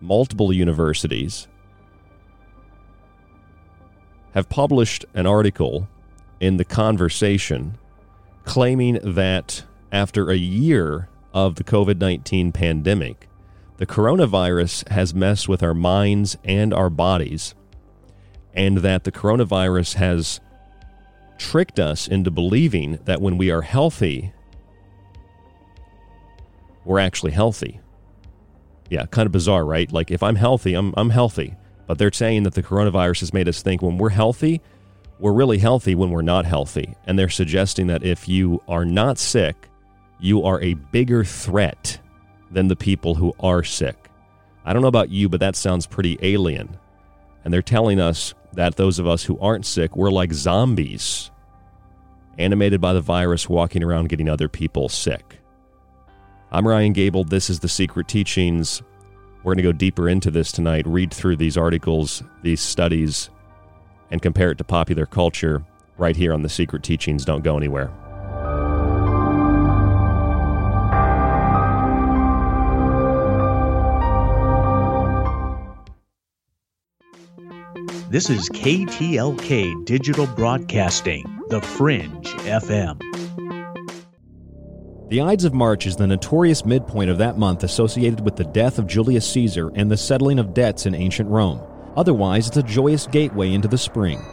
multiple 0.01 0.53
universities 0.53 1.49
have 4.35 4.49
published 4.49 5.05
an 5.15 5.27
article 5.27 5.89
in 6.41 6.57
the 6.57 6.65
conversation 6.65 7.77
claiming 8.45 8.99
that 9.03 9.65
after 9.93 10.31
a 10.31 10.37
year 10.37 11.09
of 11.35 11.57
the 11.57 11.65
COVID 11.65 11.99
19 11.99 12.53
pandemic, 12.53 13.28
the 13.79 13.87
coronavirus 13.87 14.89
has 14.89 15.15
messed 15.15 15.49
with 15.49 15.63
our 15.63 15.75
minds 15.75 16.37
and 16.45 16.75
our 16.75 16.91
bodies, 16.91 17.55
and 18.53 18.79
that 18.79 19.05
the 19.05 19.13
coronavirus 19.13 19.95
has 19.95 20.41
tricked 21.39 21.79
us 21.79 22.09
into 22.09 22.31
believing 22.31 22.99
that 23.05 23.21
when 23.21 23.39
we 23.39 23.51
are 23.51 23.63
healthy, 23.63 24.33
we're 26.85 26.99
actually 26.99 27.31
healthy. 27.31 27.81
Yeah, 28.91 29.07
kind 29.07 29.27
of 29.27 29.33
bizarre, 29.33 29.65
right? 29.65 29.91
Like 29.93 30.11
if 30.11 30.23
I'm 30.25 30.37
healthy, 30.37 30.75
I'm, 30.75 30.93
I'm 30.97 31.11
healthy. 31.11 31.55
But 31.87 31.99
they're 31.99 32.13
saying 32.13 32.43
that 32.43 32.55
the 32.55 32.63
coronavirus 32.63 33.21
has 33.21 33.33
made 33.33 33.49
us 33.49 33.63
think 33.63 33.81
when 33.81 33.97
we're 33.97 34.09
healthy, 34.09 34.61
we're 35.21 35.33
really 35.33 35.59
healthy 35.59 35.95
when 35.95 36.11
we're 36.11 36.23
not 36.23 36.47
healthy. 36.47 36.95
And 37.07 37.19
they're 37.19 37.29
suggesting 37.29 37.87
that 37.87 38.03
if 38.03 38.29
you 38.29 38.61
are 38.67 38.85
not 38.85 39.19
sick, 39.19 39.69
you 40.19 40.43
are 40.43 40.61
a 40.61 40.75
bigger 40.75 41.23
threat 41.25 42.01
than 42.51 42.69
the 42.69 42.77
people 42.77 43.15
who 43.15 43.35
are 43.41 43.63
sick. 43.63 44.09
I 44.65 44.73
don't 44.73 44.83
know 44.83 44.89
about 44.89 45.11
you, 45.11 45.29
but 45.29 45.41
that 45.41 45.57
sounds 45.57 45.87
pretty 45.87 46.19
alien. 46.23 46.77
And 47.45 47.53
they're 47.53 47.63
telling 47.63 48.01
us 48.01 48.35
that 48.53 48.77
those 48.77 48.99
of 48.99 49.07
us 49.07 49.25
who 49.25 49.39
aren't 49.39 49.67
sick, 49.67 49.97
we're 49.97 50.11
like 50.11 50.33
zombies, 50.33 51.31
animated 52.39 52.81
by 52.81 52.93
the 52.93 53.01
virus, 53.01 53.49
walking 53.49 53.83
around 53.83 54.09
getting 54.09 54.29
other 54.29 54.49
people 54.49 54.89
sick. 54.89 55.39
I'm 56.51 56.67
Ryan 56.67 56.93
Gable. 56.93 57.25
This 57.25 57.51
is 57.51 57.61
The 57.61 57.69
Secret 57.69 58.09
Teachings. 58.09 58.83
We're 59.39 59.55
going 59.55 59.59
to 59.59 59.63
go 59.63 59.73
deeper 59.73 60.09
into 60.09 60.31
this 60.31 60.51
tonight, 60.51 60.87
read 60.87 61.13
through 61.13 61.37
these 61.37 61.57
articles, 61.57 62.23
these 62.43 62.61
studies, 62.61 63.31
and 64.11 64.23
compare 64.23 64.51
it 64.51 64.59
to 64.59 64.65
popular 64.65 65.07
culture 65.07 65.65
right 65.97 66.17
here 66.17 66.33
on 66.33 66.43
The 66.43 66.49
Secret 66.49 66.83
Teachings. 66.83 67.25
Don't 67.25 67.45
go 67.45 67.57
anywhere. 67.57 67.93
This 78.11 78.31
is 78.31 78.49
KTLK 78.49 79.85
Digital 79.85 80.27
Broadcasting, 80.29 81.27
The 81.49 81.61
Fringe 81.61 82.25
FM. 82.47 82.99
The 85.11 85.21
Ides 85.21 85.45
of 85.45 85.53
March 85.53 85.87
is 85.87 85.97
the 85.97 86.07
notorious 86.07 86.65
midpoint 86.65 87.11
of 87.11 87.19
that 87.19 87.37
month 87.37 87.65
associated 87.65 88.25
with 88.25 88.37
the 88.37 88.45
death 88.45 88.79
of 88.79 88.87
Julius 88.87 89.31
Caesar 89.33 89.71
and 89.75 89.91
the 89.91 89.99
settling 89.99 90.39
of 90.39 90.55
debts 90.55 90.87
in 90.87 90.95
ancient 90.95 91.29
Rome. 91.29 91.61
Otherwise, 91.99 92.49
it's 92.49 92.57
a 92.57 92.63
joyous 92.63 93.07
gateway 93.07 93.53
into 93.53 93.69
the 93.69 93.77
spring. 93.77 94.25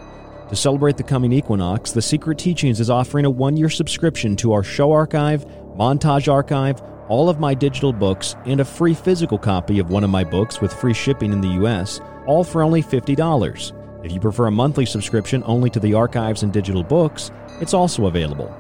To 0.48 0.56
celebrate 0.56 0.96
the 0.96 1.04
coming 1.04 1.34
equinox, 1.34 1.92
The 1.92 2.02
Secret 2.02 2.38
Teachings 2.38 2.80
is 2.80 2.90
offering 2.90 3.26
a 3.26 3.30
one 3.30 3.58
year 3.58 3.70
subscription 3.70 4.38
to 4.38 4.54
our 4.54 4.64
show 4.64 4.94
archive, 4.94 5.46
montage 5.76 6.32
archive, 6.32 6.82
all 7.08 7.30
of 7.30 7.40
my 7.40 7.54
digital 7.54 7.94
books, 7.94 8.36
and 8.46 8.60
a 8.60 8.66
free 8.66 8.94
physical 8.94 9.38
copy 9.38 9.80
of 9.80 9.90
one 9.90 10.04
of 10.04 10.10
my 10.10 10.24
books 10.24 10.62
with 10.62 10.74
free 10.74 10.94
shipping 10.94 11.32
in 11.32 11.42
the 11.42 11.54
U.S., 11.60 12.02
all 12.26 12.44
for 12.44 12.64
only 12.64 12.82
$50. 12.82 14.06
If 14.06 14.12
you 14.12 14.20
prefer 14.20 14.48
a 14.48 14.52
monthly 14.52 14.86
subscription 14.86 15.44
only 15.46 15.70
to 15.72 15.80
the 15.80 15.94
archives 15.94 16.44
and 16.44 16.54
digital 16.54 16.84
books, 16.84 17.32
it's 17.60 17.74
also 17.74 18.06
available. 18.06 18.54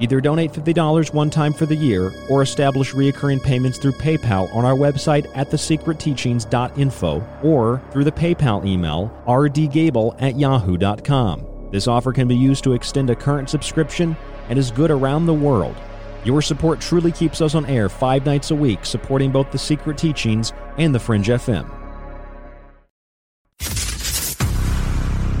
Either 0.00 0.20
donate 0.20 0.52
$50 0.52 1.12
one 1.12 1.30
time 1.30 1.52
for 1.52 1.66
the 1.66 1.76
year 1.76 2.12
or 2.28 2.42
establish 2.42 2.94
recurring 2.94 3.38
payments 3.38 3.78
through 3.78 3.92
PayPal 3.92 4.52
on 4.54 4.64
our 4.64 4.74
website 4.74 5.30
at 5.36 5.48
thesecretteachings.info 5.50 7.26
or 7.42 7.82
through 7.92 8.04
the 8.04 8.12
PayPal 8.12 8.66
email 8.66 9.12
rdgable 9.26 10.16
at 10.20 10.38
yahoo.com. 10.38 11.68
This 11.70 11.86
offer 11.86 12.12
can 12.12 12.28
be 12.28 12.36
used 12.36 12.64
to 12.64 12.72
extend 12.72 13.10
a 13.10 13.16
current 13.16 13.48
subscription 13.48 14.16
and 14.48 14.58
is 14.58 14.70
good 14.70 14.90
around 14.90 15.26
the 15.26 15.34
world. 15.34 15.76
Your 16.24 16.40
support 16.40 16.80
truly 16.80 17.10
keeps 17.10 17.40
us 17.40 17.54
on 17.54 17.66
air 17.66 17.88
five 17.88 18.24
nights 18.24 18.50
a 18.50 18.54
week, 18.54 18.84
supporting 18.84 19.32
both 19.32 19.50
the 19.50 19.58
Secret 19.58 19.98
Teachings 19.98 20.52
and 20.78 20.94
the 20.94 21.00
Fringe 21.00 21.28
FM. 21.28 21.68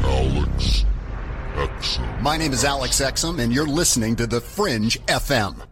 Alex 0.02 0.84
Exum. 1.54 2.22
My 2.22 2.36
name 2.36 2.52
is 2.52 2.64
Alex 2.64 3.00
Exum, 3.00 3.40
and 3.40 3.52
you're 3.52 3.66
listening 3.66 4.16
to 4.16 4.26
The 4.26 4.40
Fringe 4.40 4.98
FM. 5.06 5.71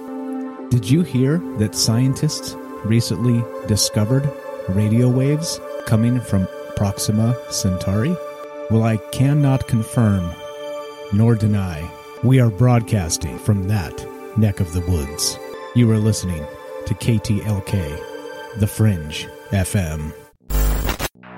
Did 0.69 0.89
you 0.89 1.01
hear 1.01 1.39
that 1.57 1.75
scientists 1.75 2.55
recently 2.85 3.43
discovered 3.67 4.31
radio 4.69 5.09
waves 5.09 5.59
coming 5.85 6.19
from 6.19 6.47
Proxima 6.75 7.35
Centauri? 7.49 8.15
Well, 8.69 8.83
I 8.83 8.97
cannot 9.11 9.67
confirm 9.67 10.33
nor 11.13 11.35
deny. 11.35 11.89
We 12.23 12.39
are 12.39 12.49
broadcasting 12.49 13.37
from 13.39 13.67
that 13.67 14.05
neck 14.37 14.59
of 14.59 14.73
the 14.73 14.81
woods. 14.81 15.37
You 15.75 15.89
are 15.91 15.97
listening 15.97 16.45
to 16.85 16.93
KTLK, 16.93 18.59
The 18.59 18.67
Fringe 18.67 19.27
FM. 19.51 20.13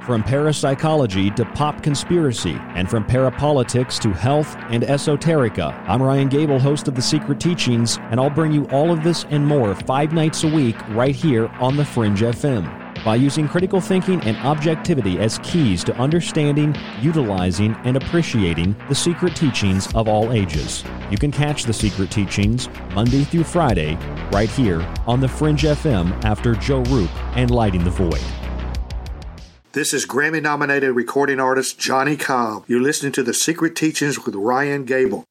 From 0.05 0.23
parapsychology 0.23 1.29
to 1.31 1.45
pop 1.45 1.83
conspiracy, 1.83 2.57
and 2.73 2.89
from 2.89 3.05
parapolitics 3.05 4.01
to 4.01 4.11
health 4.11 4.55
and 4.69 4.81
esoterica, 4.81 5.71
I'm 5.87 6.01
Ryan 6.01 6.29
Gable, 6.29 6.57
host 6.57 6.87
of 6.87 6.95
The 6.95 7.01
Secret 7.01 7.39
Teachings, 7.39 7.99
and 8.09 8.19
I'll 8.19 8.31
bring 8.31 8.51
you 8.51 8.65
all 8.69 8.89
of 8.91 9.03
this 9.03 9.25
and 9.29 9.45
more 9.45 9.75
five 9.75 10.11
nights 10.11 10.43
a 10.43 10.47
week 10.47 10.75
right 10.89 11.15
here 11.15 11.47
on 11.59 11.77
The 11.77 11.85
Fringe 11.85 12.21
FM 12.21 12.78
by 13.03 13.15
using 13.15 13.47
critical 13.47 13.81
thinking 13.81 14.21
and 14.21 14.38
objectivity 14.38 15.19
as 15.19 15.39
keys 15.39 15.83
to 15.85 15.95
understanding, 15.97 16.75
utilizing, 17.01 17.75
and 17.83 17.97
appreciating 17.97 18.75
the 18.88 18.95
secret 18.95 19.35
teachings 19.35 19.93
of 19.95 20.07
all 20.07 20.33
ages. 20.33 20.83
You 21.12 21.17
can 21.17 21.31
catch 21.31 21.63
the 21.63 21.73
secret 21.73 22.12
teachings 22.12 22.69
Monday 22.93 23.23
through 23.23 23.45
Friday 23.45 23.97
right 24.31 24.49
here 24.49 24.81
on 25.07 25.19
the 25.19 25.27
Fringe 25.27 25.63
FM 25.63 26.23
after 26.23 26.55
Joe 26.55 26.83
Roop 26.83 27.12
and 27.35 27.51
Lighting 27.51 27.83
the 27.83 27.91
Void. 27.91 28.21
This 29.73 29.93
is 29.93 30.07
Grammy 30.07 30.41
nominated 30.41 30.95
recording 30.95 31.39
artist 31.39 31.79
Johnny 31.79 32.17
Cobb. 32.17 32.63
You're 32.67 32.81
listening 32.81 33.12
to 33.12 33.23
The 33.23 33.35
Secret 33.35 33.75
Teachings 33.75 34.25
with 34.25 34.33
Ryan 34.33 34.83
Gable. 34.83 35.28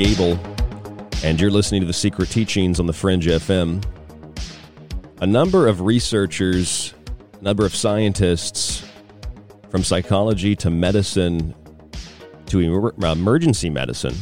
Gable, 0.00 0.38
and 1.22 1.38
you're 1.38 1.50
listening 1.50 1.82
to 1.82 1.86
The 1.86 1.92
Secret 1.92 2.30
Teachings 2.30 2.80
on 2.80 2.86
the 2.86 2.92
Fringe 2.94 3.26
FM. 3.26 3.84
A 5.20 5.26
number 5.26 5.66
of 5.68 5.82
researchers, 5.82 6.94
a 7.38 7.44
number 7.44 7.66
of 7.66 7.74
scientists, 7.74 8.82
from 9.68 9.84
psychology 9.84 10.56
to 10.56 10.70
medicine 10.70 11.54
to 12.46 12.90
uh, 13.02 13.12
emergency 13.12 13.68
medicine, 13.68 14.14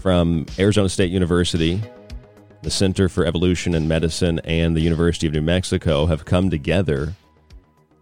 from 0.00 0.46
Arizona 0.58 0.88
State 0.88 1.12
University 1.12 1.80
the 2.62 2.70
Center 2.70 3.08
for 3.08 3.24
Evolution 3.24 3.76
and 3.76 3.88
Medicine, 3.88 4.40
and 4.40 4.76
the 4.76 4.80
University 4.80 5.28
of 5.28 5.32
New 5.32 5.42
Mexico 5.42 6.06
have 6.06 6.24
come 6.24 6.50
together 6.50 7.14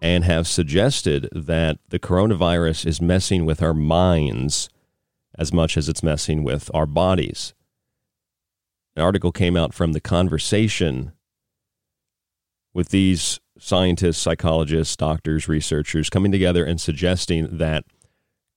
and 0.00 0.24
have 0.24 0.48
suggested 0.48 1.28
that 1.32 1.76
the 1.90 1.98
coronavirus 1.98 2.86
is 2.86 3.02
messing 3.02 3.44
with 3.44 3.62
our 3.62 3.74
minds 3.74 4.70
as 5.38 5.52
much 5.52 5.76
as 5.76 5.88
it's 5.88 6.02
messing 6.02 6.42
with 6.42 6.70
our 6.74 6.86
bodies. 6.86 7.54
An 8.96 9.02
article 9.02 9.30
came 9.30 9.56
out 9.56 9.72
from 9.72 9.92
the 9.92 10.00
conversation 10.00 11.12
with 12.74 12.88
these 12.88 13.38
scientists, 13.58 14.18
psychologists, 14.18 14.96
doctors, 14.96 15.48
researchers 15.48 16.10
coming 16.10 16.32
together 16.32 16.64
and 16.64 16.80
suggesting 16.80 17.58
that 17.58 17.84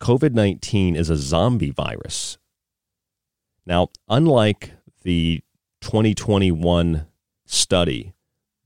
COVID 0.01 0.33
19 0.33 0.95
is 0.95 1.09
a 1.09 1.15
zombie 1.15 1.69
virus. 1.69 2.39
Now, 3.65 3.89
unlike 4.09 4.71
the 5.03 5.41
2021 5.81 7.05
study 7.45 8.13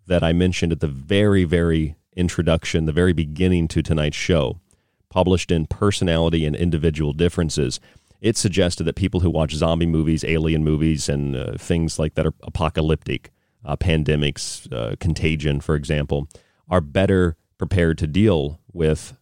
that 0.08 0.23
I 0.23 0.32
mentioned 0.32 0.71
at 0.71 0.80
the 0.80 0.88
very, 0.88 1.43
very 1.43 1.95
introduction, 2.15 2.86
the 2.86 2.93
very 2.93 3.13
beginning 3.13 3.67
to 3.69 3.82
tonight's 3.82 4.15
show, 4.15 4.62
published 5.10 5.51
in 5.51 5.65
Personality 5.65 6.45
and 6.45 6.56
Individual 6.56 7.13
Differences, 7.13 7.80
it 8.21 8.38
suggested 8.38 8.84
that 8.86 8.95
people 8.95 9.19
who 9.19 9.30
watch 9.30 9.54
zombie 9.54 9.86
movies, 9.86 10.23
alien 10.23 10.63
movies, 10.63 11.10
and 11.10 11.36
uh, 11.36 11.58
things 11.58 11.99
like 11.99 12.15
that 12.15 12.25
are 12.25 12.34
apocalyptic, 12.43 13.32
uh, 13.63 13.75
pandemics, 13.75 14.71
uh, 14.73 14.95
contagion, 14.99 15.60
for 15.60 15.75
example, 15.75 16.28
are 16.69 16.82
better 16.82 17.38
prepared 17.58 17.97
to 17.99 18.08
deal 18.08 18.60
with 18.71 19.15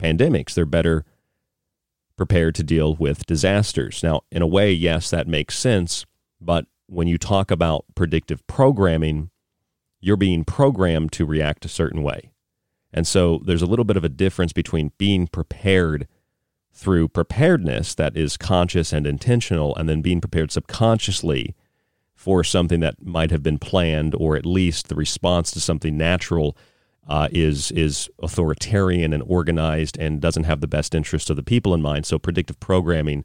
pandemics. 0.00 0.54
They're 0.54 0.64
better 0.64 1.04
prepared 2.16 2.54
to 2.56 2.62
deal 2.62 2.94
with 2.94 3.26
disasters. 3.26 4.02
Now, 4.02 4.22
in 4.30 4.42
a 4.42 4.46
way, 4.46 4.72
yes, 4.72 5.10
that 5.10 5.28
makes 5.28 5.58
sense. 5.58 6.06
But 6.40 6.66
when 6.86 7.08
you 7.08 7.18
talk 7.18 7.50
about 7.50 7.84
predictive 7.94 8.46
programming, 8.46 9.30
you're 10.00 10.16
being 10.16 10.44
programmed 10.44 11.12
to 11.12 11.26
react 11.26 11.64
a 11.64 11.68
certain 11.68 12.02
way. 12.02 12.30
And 12.92 13.06
so 13.06 13.40
there's 13.44 13.62
a 13.62 13.66
little 13.66 13.84
bit 13.84 13.96
of 13.96 14.04
a 14.04 14.08
difference 14.08 14.52
between 14.52 14.92
being 14.96 15.26
prepared 15.26 16.06
through 16.76 17.08
preparedness 17.08 17.94
that 17.94 18.14
is 18.16 18.36
conscious 18.36 18.92
and 18.92 19.06
intentional, 19.06 19.74
and 19.76 19.88
then 19.88 20.02
being 20.02 20.20
prepared 20.20 20.52
subconsciously 20.52 21.54
for 22.14 22.44
something 22.44 22.80
that 22.80 23.04
might 23.04 23.30
have 23.30 23.42
been 23.42 23.58
planned, 23.58 24.14
or 24.14 24.36
at 24.36 24.44
least 24.44 24.88
the 24.88 24.94
response 24.94 25.50
to 25.50 25.58
something 25.58 25.96
natural 25.96 26.54
uh, 27.08 27.28
is 27.32 27.70
is 27.72 28.10
authoritarian 28.22 29.14
and 29.14 29.22
organized 29.26 29.96
and 29.98 30.20
doesn't 30.20 30.44
have 30.44 30.60
the 30.60 30.66
best 30.66 30.94
interest 30.94 31.30
of 31.30 31.36
the 31.36 31.42
people 31.42 31.72
in 31.72 31.80
mind. 31.80 32.04
So 32.04 32.18
predictive 32.18 32.60
programming, 32.60 33.24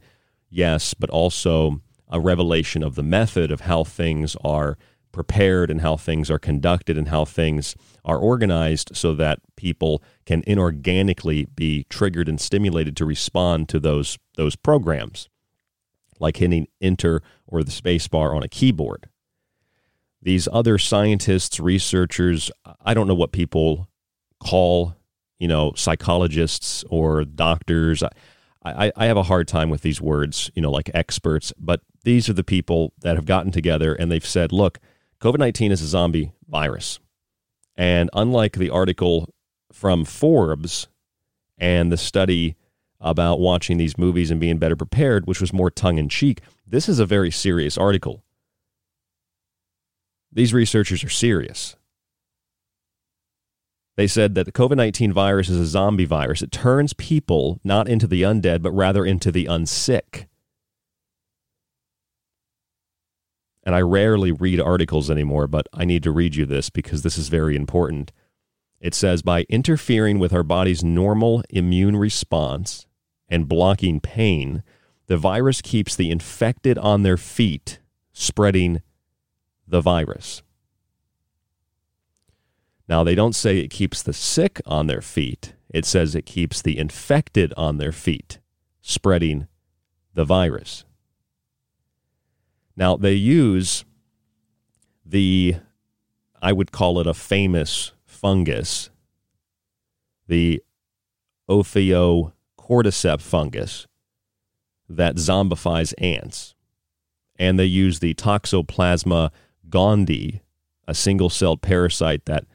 yes, 0.49 0.93
but 0.93 1.09
also 1.09 1.81
a 2.07 2.21
revelation 2.21 2.83
of 2.83 2.95
the 2.95 3.03
method 3.03 3.51
of 3.51 3.61
how 3.61 3.83
things 3.83 4.37
are 4.45 4.77
prepared 5.11 5.69
and 5.69 5.81
how 5.81 5.95
things 5.95 6.31
are 6.31 6.39
conducted 6.39 6.97
and 6.97 7.09
how 7.09 7.25
things 7.25 7.75
are 8.05 8.17
organized 8.17 8.91
so 8.93 9.13
that 9.13 9.39
people 9.55 10.03
can 10.25 10.41
inorganically 10.43 11.47
be 11.55 11.85
triggered 11.89 12.29
and 12.29 12.39
stimulated 12.39 12.95
to 12.97 13.05
respond 13.05 13.69
to 13.69 13.79
those 13.79 14.17
those 14.35 14.55
programs 14.55 15.29
like 16.19 16.37
hitting 16.37 16.67
enter 16.79 17.21
or 17.47 17.63
the 17.63 17.71
spacebar 17.71 18.35
on 18.35 18.43
a 18.43 18.47
keyboard. 18.47 19.09
These 20.21 20.47
other 20.51 20.77
scientists 20.77 21.59
researchers 21.59 22.51
i 22.85 22.93
don't 22.93 23.07
know 23.07 23.15
what 23.15 23.31
people 23.31 23.87
call 24.39 24.95
you 25.39 25.47
know 25.47 25.73
psychologists 25.75 26.83
or 26.89 27.25
doctors. 27.25 28.03
I, 28.63 28.91
I 28.95 29.05
have 29.07 29.17
a 29.17 29.23
hard 29.23 29.47
time 29.47 29.71
with 29.71 29.81
these 29.81 29.99
words, 29.99 30.51
you 30.53 30.61
know, 30.61 30.69
like 30.69 30.91
experts, 30.93 31.51
but 31.57 31.81
these 32.03 32.29
are 32.29 32.33
the 32.33 32.43
people 32.43 32.93
that 33.01 33.15
have 33.15 33.25
gotten 33.25 33.51
together 33.51 33.95
and 33.95 34.11
they've 34.11 34.23
said, 34.23 34.51
look, 34.51 34.77
COVID 35.21 35.37
19 35.37 35.71
is 35.71 35.81
a 35.81 35.87
zombie 35.87 36.33
virus. 36.49 36.99
And 37.75 38.09
unlike 38.13 38.53
the 38.53 38.71
article 38.71 39.33
from 39.71 40.03
Forbes 40.03 40.87
and 41.59 41.91
the 41.91 41.97
study 41.97 42.55
about 42.99 43.39
watching 43.39 43.77
these 43.77 43.97
movies 43.97 44.31
and 44.31 44.39
being 44.39 44.57
better 44.57 44.75
prepared, 44.75 45.27
which 45.27 45.39
was 45.39 45.53
more 45.53 45.69
tongue 45.69 45.99
in 45.99 46.09
cheek, 46.09 46.41
this 46.65 46.89
is 46.89 46.97
a 46.97 47.05
very 47.05 47.29
serious 47.29 47.77
article. 47.77 48.23
These 50.31 50.53
researchers 50.53 51.03
are 51.03 51.09
serious. 51.09 51.75
They 53.97 54.07
said 54.07 54.33
that 54.35 54.45
the 54.45 54.51
COVID 54.51 54.77
19 54.77 55.13
virus 55.13 55.49
is 55.49 55.59
a 55.59 55.65
zombie 55.67 56.05
virus. 56.05 56.41
It 56.41 56.51
turns 56.51 56.93
people 56.93 57.59
not 57.63 57.87
into 57.87 58.07
the 58.07 58.23
undead, 58.23 58.63
but 58.63 58.71
rather 58.71 59.05
into 59.05 59.31
the 59.31 59.45
unsick. 59.45 60.25
And 63.63 63.75
I 63.75 63.81
rarely 63.81 64.31
read 64.31 64.59
articles 64.59 65.11
anymore, 65.11 65.47
but 65.47 65.67
I 65.73 65.85
need 65.85 66.03
to 66.03 66.11
read 66.11 66.35
you 66.35 66.45
this 66.45 66.69
because 66.69 67.03
this 67.03 67.17
is 67.17 67.29
very 67.29 67.55
important. 67.55 68.11
It 68.79 68.95
says 68.95 69.21
by 69.21 69.45
interfering 69.49 70.17
with 70.17 70.33
our 70.33 70.43
body's 70.43 70.83
normal 70.83 71.43
immune 71.49 71.95
response 71.95 72.87
and 73.29 73.47
blocking 73.47 73.99
pain, 73.99 74.63
the 75.05 75.17
virus 75.17 75.61
keeps 75.61 75.95
the 75.95 76.09
infected 76.09 76.77
on 76.79 77.03
their 77.03 77.17
feet, 77.17 77.79
spreading 78.13 78.81
the 79.67 79.81
virus. 79.81 80.41
Now, 82.87 83.03
they 83.03 83.15
don't 83.15 83.35
say 83.35 83.59
it 83.59 83.69
keeps 83.69 84.01
the 84.01 84.13
sick 84.13 84.61
on 84.65 84.87
their 84.87 85.01
feet, 85.01 85.53
it 85.69 85.85
says 85.85 86.13
it 86.13 86.25
keeps 86.25 86.61
the 86.61 86.77
infected 86.77 87.53
on 87.55 87.77
their 87.77 87.93
feet, 87.93 88.39
spreading 88.81 89.47
the 90.13 90.25
virus. 90.25 90.83
Now, 92.75 92.95
they 92.95 93.13
use 93.13 93.85
the, 95.05 95.55
I 96.41 96.53
would 96.53 96.71
call 96.71 96.99
it 96.99 97.07
a 97.07 97.13
famous 97.13 97.91
fungus, 98.05 98.89
the 100.27 100.63
Ophiocordyceps 101.49 103.21
fungus 103.21 103.87
that 104.87 105.15
zombifies 105.15 105.93
ants. 105.97 106.55
And 107.37 107.59
they 107.59 107.65
use 107.65 107.99
the 107.99 108.13
Toxoplasma 108.13 109.31
gondii, 109.69 110.41
a 110.87 110.93
single 110.93 111.29
celled 111.29 111.61
parasite 111.61 112.25
that 112.25 112.45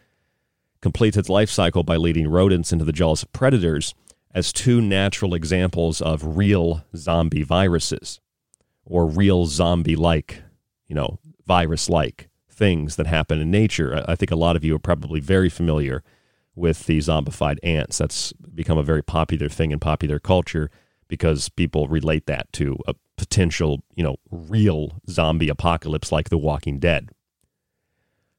completes 0.80 1.16
its 1.16 1.28
life 1.28 1.50
cycle 1.50 1.82
by 1.82 1.96
leading 1.96 2.28
rodents 2.28 2.72
into 2.72 2.84
the 2.84 2.92
jaws 2.92 3.22
of 3.22 3.32
predators, 3.32 3.94
as 4.32 4.52
two 4.52 4.80
natural 4.80 5.34
examples 5.34 6.00
of 6.00 6.36
real 6.36 6.84
zombie 6.94 7.42
viruses 7.42 8.20
or 8.86 9.06
real 9.06 9.46
zombie 9.46 9.96
like, 9.96 10.42
you 10.86 10.94
know, 10.94 11.18
virus 11.46 11.90
like 11.90 12.28
things 12.48 12.96
that 12.96 13.06
happen 13.06 13.38
in 13.40 13.50
nature. 13.50 14.02
I 14.08 14.14
think 14.14 14.30
a 14.30 14.36
lot 14.36 14.56
of 14.56 14.64
you 14.64 14.74
are 14.74 14.80
probably 14.80 15.20
very 15.20 15.50
familiar 15.50 16.02
with 16.54 16.86
the 16.86 16.98
zombified 16.98 17.58
ants. 17.62 17.98
That's 17.98 18.32
become 18.32 18.78
a 18.78 18.82
very 18.82 19.02
popular 19.02 19.48
thing 19.48 19.72
in 19.72 19.78
popular 19.78 20.18
culture 20.18 20.70
because 21.08 21.48
people 21.50 21.88
relate 21.88 22.26
that 22.26 22.50
to 22.54 22.78
a 22.86 22.94
potential, 23.16 23.82
you 23.94 24.02
know, 24.02 24.16
real 24.30 25.00
zombie 25.08 25.48
apocalypse 25.48 26.10
like 26.10 26.30
The 26.30 26.38
Walking 26.38 26.78
Dead. 26.78 27.10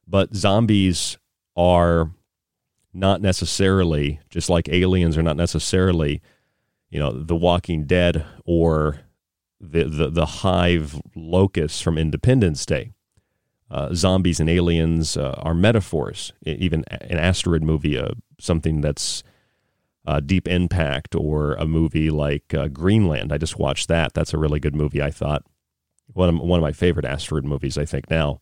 But 0.06 0.34
zombies 0.34 1.18
are 1.56 2.10
not 2.92 3.20
necessarily, 3.20 4.20
just 4.30 4.50
like 4.50 4.68
aliens 4.68 5.16
are 5.16 5.22
not 5.22 5.36
necessarily, 5.36 6.22
you 6.90 6.98
know, 6.98 7.12
The 7.12 7.36
Walking 7.36 7.84
Dead 7.84 8.24
or 8.44 9.00
the, 9.60 9.84
the, 9.84 10.10
the 10.10 10.26
hive 10.26 11.00
locusts 11.14 11.80
from 11.80 11.98
Independence 11.98 12.64
Day. 12.64 12.92
Uh, 13.70 13.92
zombies 13.92 14.40
and 14.40 14.48
aliens 14.48 15.16
uh, 15.16 15.34
are 15.38 15.54
metaphors. 15.54 16.32
Even 16.46 16.84
an 16.88 17.18
asteroid 17.18 17.62
movie, 17.62 17.98
uh, 17.98 18.12
something 18.40 18.80
that's 18.80 19.22
uh, 20.06 20.20
Deep 20.20 20.48
Impact, 20.48 21.14
or 21.14 21.52
a 21.54 21.66
movie 21.66 22.08
like 22.08 22.54
uh, 22.54 22.68
Greenland. 22.68 23.30
I 23.30 23.36
just 23.36 23.58
watched 23.58 23.88
that. 23.88 24.14
That's 24.14 24.32
a 24.32 24.38
really 24.38 24.58
good 24.58 24.74
movie. 24.74 25.02
I 25.02 25.10
thought 25.10 25.44
one 26.14 26.30
of 26.30 26.40
one 26.40 26.58
of 26.58 26.62
my 26.62 26.72
favorite 26.72 27.04
asteroid 27.04 27.44
movies. 27.44 27.76
I 27.76 27.84
think 27.84 28.10
now. 28.10 28.40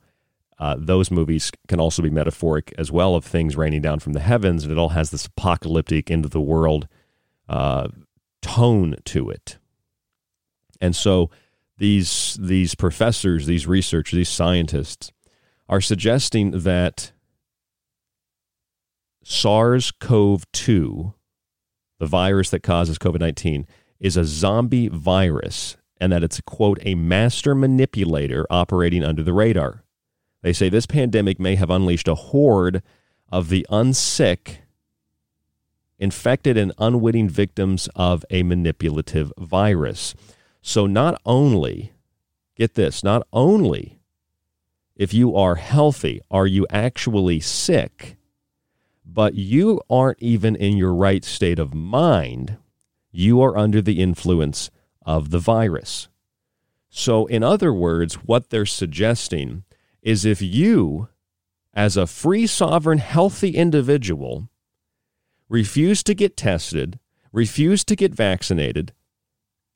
Uh, 0.59 0.75
those 0.79 1.11
movies 1.11 1.53
can 1.69 1.79
also 1.79 2.01
be 2.01 2.09
metaphoric 2.09 2.73
as 2.79 2.91
well 2.91 3.15
of 3.15 3.23
things 3.27 3.57
raining 3.57 3.83
down 3.83 4.01
from 4.01 4.15
the 4.15 4.21
heavens, 4.21 4.63
and 4.63 4.73
it 4.73 4.79
all 4.79 4.89
has 4.89 5.11
this 5.11 5.27
apocalyptic, 5.27 6.11
end 6.11 6.25
of 6.25 6.31
the 6.31 6.41
world 6.41 6.89
tone 8.47 8.95
to 9.05 9.29
it. 9.29 9.59
And 10.81 10.95
so 10.95 11.31
these 11.79 12.39
these 12.41 12.75
professors, 12.75 13.47
these 13.47 13.67
researchers, 13.67 14.17
these 14.17 14.29
scientists 14.29 15.13
are 15.69 15.81
suggesting 15.81 16.51
that 16.61 17.13
SARS-CoV-2, 19.25 21.15
the 21.99 22.07
virus 22.07 22.51
that 22.51 22.63
causes 22.63 22.99
COVID-19, 22.99 23.65
is 23.99 24.17
a 24.17 24.25
zombie 24.25 24.89
virus 24.89 25.77
and 26.01 26.13
that 26.13 26.23
it's 26.23 26.41
quote 26.43 26.79
a 26.83 26.95
master 26.95 27.55
manipulator 27.55 28.47
operating 28.51 29.03
under 29.03 29.23
the 29.23 29.33
radar. 29.33 29.83
They 30.43 30.53
say 30.53 30.69
this 30.69 30.87
pandemic 30.87 31.41
may 31.41 31.57
have 31.57 31.71
unleashed 31.71 32.07
a 32.07 32.15
horde 32.15 32.83
of 33.33 33.49
the 33.49 33.67
unsick 33.71 34.59
infected 35.99 36.57
and 36.57 36.73
unwitting 36.79 37.29
victims 37.29 37.89
of 37.97 38.25
a 38.31 38.43
manipulative 38.43 39.33
virus. 39.39 40.15
So 40.69 40.85
not 40.85 41.23
only, 41.25 41.93
get 42.57 42.75
this, 42.75 43.05
not 43.05 43.25
only 43.33 44.01
if 44.97 45.15
you 45.15 45.37
are 45.37 45.55
healthy, 45.55 46.21
are 46.29 46.49
you 46.49 46.67
actually 46.71 47.39
sick, 47.39 48.17
but 49.05 49.37
you 49.37 49.81
aren't 49.89 50.21
even 50.21 50.57
in 50.57 50.77
your 50.77 50.93
right 50.93 51.25
state 51.25 51.61
of 51.61 51.73
mind? 51.73 52.57
You 53.13 53.41
are 53.43 53.57
under 53.57 53.81
the 53.81 54.01
influence 54.01 54.73
of 55.03 55.31
the 55.31 55.39
virus. 55.39 56.09
So, 56.91 57.27
in 57.27 57.45
other 57.45 57.73
words, 57.73 58.15
what 58.15 58.51
they're 58.51 58.67
suggesting 58.67 59.63
is 60.03 60.25
if 60.25 60.43
you, 60.43 61.07
as 61.75 61.97
a 61.97 62.09
free, 62.09 62.49
sovereign, 62.49 62.99
healthy 62.99 63.51
individual, 63.51 64.51
refuse 65.49 66.03
to 66.03 66.13
get 66.13 66.37
tested, 66.37 66.99
refuse 67.31 67.85
to 67.85 67.95
get 67.95 68.13
vaccinated, 68.13 68.93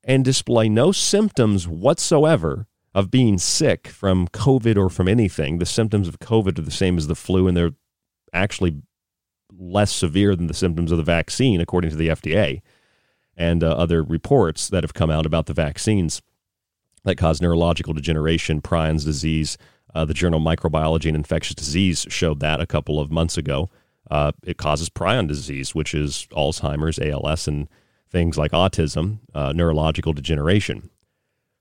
and 0.05 0.25
display 0.25 0.69
no 0.69 0.93
symptoms 0.93 1.69
whatsoever 1.69 2.67
of 2.95 3.11
being 3.11 3.39
sick 3.39 3.89
from 3.89 4.29
COVID 4.29 4.77
or 4.77 4.89
from 4.89 5.09
anything, 5.09 5.59
the 5.59 5.67
symptoms 5.67 6.09
of 6.09 6.19
COVID 6.19 6.59
are 6.59 6.63
the 6.63 6.71
same 6.71 6.99
as 6.99 7.07
the 7.07 7.15
flu, 7.15 7.47
and 7.47 7.57
they're 7.57 7.73
actually 8.33 8.83
less 9.57 9.93
severe 9.93 10.35
than 10.35 10.47
the 10.47 10.55
symptoms 10.55 10.91
of 10.91 10.99
the 10.99 11.05
vaccine, 11.05 11.61
according 11.61 11.91
to 11.91 11.97
the 11.97 12.09
FDA 12.09 12.63
and 13.37 13.65
uh, 13.65 13.69
other 13.69 14.03
reports 14.03 14.69
that 14.69 14.85
have 14.85 14.95
come 14.95 15.11
out 15.11 15.25
about 15.25 15.47
the 15.47 15.55
vaccines 15.55 16.21
that 17.05 17.17
cause 17.17 17.41
neurological 17.41 17.95
degeneration, 17.95 18.61
Prion's 18.61 19.05
disease. 19.05 19.57
Uh, 19.95 20.05
the 20.05 20.15
journal 20.15 20.41
Microbiology 20.41 21.07
and 21.07 21.17
Infectious 21.17 21.55
Disease 21.55 22.07
showed 22.11 22.41
that 22.41 22.61
a 22.61 22.67
couple 22.67 23.01
of 23.01 23.11
months 23.11 23.39
ago. 23.39 23.71
Uh, 24.11 24.33
it 24.45 24.59
causes 24.59 24.89
prion 24.89 25.27
disease, 25.27 25.75
which 25.75 25.95
is 25.95 26.27
Alzheimer's, 26.33 26.99
ALS, 26.99 27.49
and 27.49 27.69
things 28.11 28.37
like 28.37 28.53
autism, 28.53 29.21
uh, 29.35 29.53
neurological 29.53 30.13
degeneration. 30.13 30.91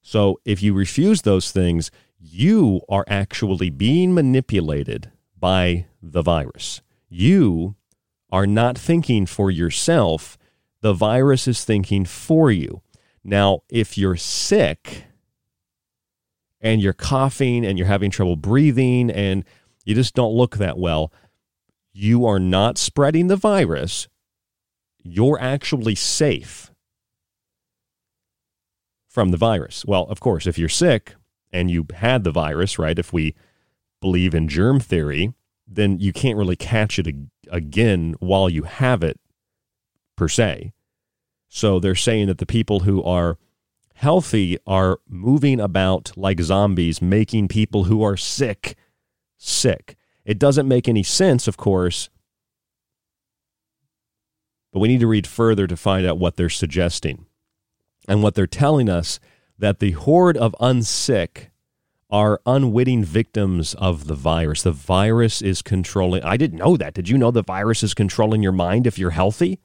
So 0.02 0.40
if 0.46 0.64
you 0.64 0.74
refuse 0.74 1.22
those 1.22 1.52
things, 1.52 1.92
you 2.20 2.82
are 2.90 3.06
actually 3.08 3.70
being 3.70 4.14
manipulated 4.14 5.12
by 5.38 5.86
the 6.02 6.22
virus. 6.22 6.82
You 7.08 7.76
are 8.32 8.48
not 8.48 8.78
thinking 8.78 9.26
for 9.26 9.50
yourself, 9.50 10.38
the 10.82 10.94
virus 10.94 11.48
is 11.48 11.66
thinking 11.66 12.06
for 12.06 12.52
you. 12.52 12.82
Now, 13.24 13.62
if 13.70 13.98
you're 13.98 14.16
sick 14.16 15.06
and 16.62 16.82
you're 16.82 16.94
coughing 16.94 17.66
and 17.66 17.78
you're 17.78 17.88
having 17.88 18.12
trouble 18.12 18.36
breathing 18.36 19.10
and 19.10 19.44
you 19.86 19.96
just 19.96 20.14
don't 20.14 20.34
look 20.34 20.58
that 20.58 20.78
well, 20.78 21.12
you 21.92 22.26
are 22.26 22.40
not 22.40 22.78
spreading 22.78 23.28
the 23.28 23.36
virus. 23.36 24.08
You're 25.02 25.40
actually 25.40 25.96
safe 25.96 26.72
from 29.08 29.30
the 29.30 29.38
virus. 29.38 29.86
Well, 29.86 30.04
of 30.04 30.20
course, 30.20 30.46
if 30.46 30.58
you're 30.58 30.70
sick 30.70 31.16
and 31.52 31.72
you 31.72 31.86
had 31.96 32.24
the 32.24 32.32
virus, 32.32 32.78
right, 32.78 32.98
if 32.98 33.12
we 33.12 33.36
believe 34.02 34.34
in 34.34 34.48
germ 34.48 34.80
theory, 34.80 35.34
then 35.68 36.00
you 36.00 36.14
can't 36.14 36.38
really 36.38 36.56
catch 36.56 37.00
it 37.00 37.08
again 37.52 38.16
while 38.20 38.50
you 38.50 38.64
have 38.64 39.04
it, 39.04 39.20
per 40.16 40.28
se. 40.28 40.74
So 41.48 41.80
they're 41.80 41.96
saying 41.96 42.28
that 42.28 42.38
the 42.38 42.46
people 42.46 42.82
who 42.82 43.04
are 43.04 43.38
healthy 43.96 44.58
are 44.66 45.00
moving 45.08 45.60
about 45.60 46.12
like 46.16 46.40
zombies, 46.40 47.02
making 47.02 47.48
people 47.48 47.86
who 47.86 48.04
are 48.04 48.16
sick 48.16 48.76
sick. 49.38 49.96
It 50.26 50.38
doesn't 50.38 50.68
make 50.68 50.88
any 50.88 51.04
sense, 51.04 51.48
of 51.48 51.58
course, 51.58 52.10
but 54.72 54.80
we 54.80 54.88
need 54.88 55.00
to 55.00 55.08
read 55.08 55.28
further 55.28 55.68
to 55.68 55.78
find 55.78 56.06
out 56.06 56.20
what 56.20 56.36
they're 56.36 56.50
suggesting. 56.50 57.26
And 58.08 58.24
what 58.24 58.36
they're 58.36 58.48
telling 58.48 58.90
us 58.90 59.20
that 59.58 59.80
the 59.80 59.92
horde 59.92 60.38
of 60.38 60.56
unsick 60.60 61.48
are 62.10 62.42
unwitting 62.46 63.04
victims 63.04 63.76
of 63.76 64.08
the 64.08 64.16
virus. 64.16 64.64
The 64.64 64.72
virus 64.72 65.42
is 65.42 65.62
controlling. 65.62 66.24
I 66.24 66.38
didn't 66.38 66.58
know 66.58 66.76
that. 66.76 66.94
Did 66.94 67.08
you 67.08 67.18
know 67.18 67.30
the 67.30 67.44
virus 67.44 67.84
is 67.84 67.94
controlling 67.94 68.42
your 68.42 68.52
mind 68.52 68.88
if 68.88 68.98
you're 68.98 69.12
healthy? 69.12 69.60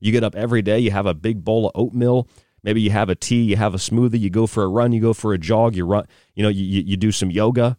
You 0.00 0.12
get 0.12 0.24
up 0.24 0.34
every 0.34 0.62
day, 0.62 0.78
you 0.78 0.90
have 0.90 1.06
a 1.06 1.14
big 1.14 1.44
bowl 1.44 1.66
of 1.66 1.72
oatmeal, 1.74 2.28
maybe 2.62 2.80
you 2.80 2.90
have 2.90 3.08
a 3.08 3.14
tea, 3.14 3.42
you 3.42 3.56
have 3.56 3.74
a 3.74 3.78
smoothie, 3.78 4.20
you 4.20 4.30
go 4.30 4.46
for 4.46 4.62
a 4.62 4.68
run, 4.68 4.92
you 4.92 5.00
go 5.00 5.12
for 5.12 5.32
a 5.34 5.38
jog, 5.38 5.74
you 5.74 5.84
run, 5.84 6.06
you 6.34 6.42
know, 6.42 6.48
you, 6.48 6.82
you 6.82 6.96
do 6.96 7.12
some 7.12 7.30
yoga 7.30 7.76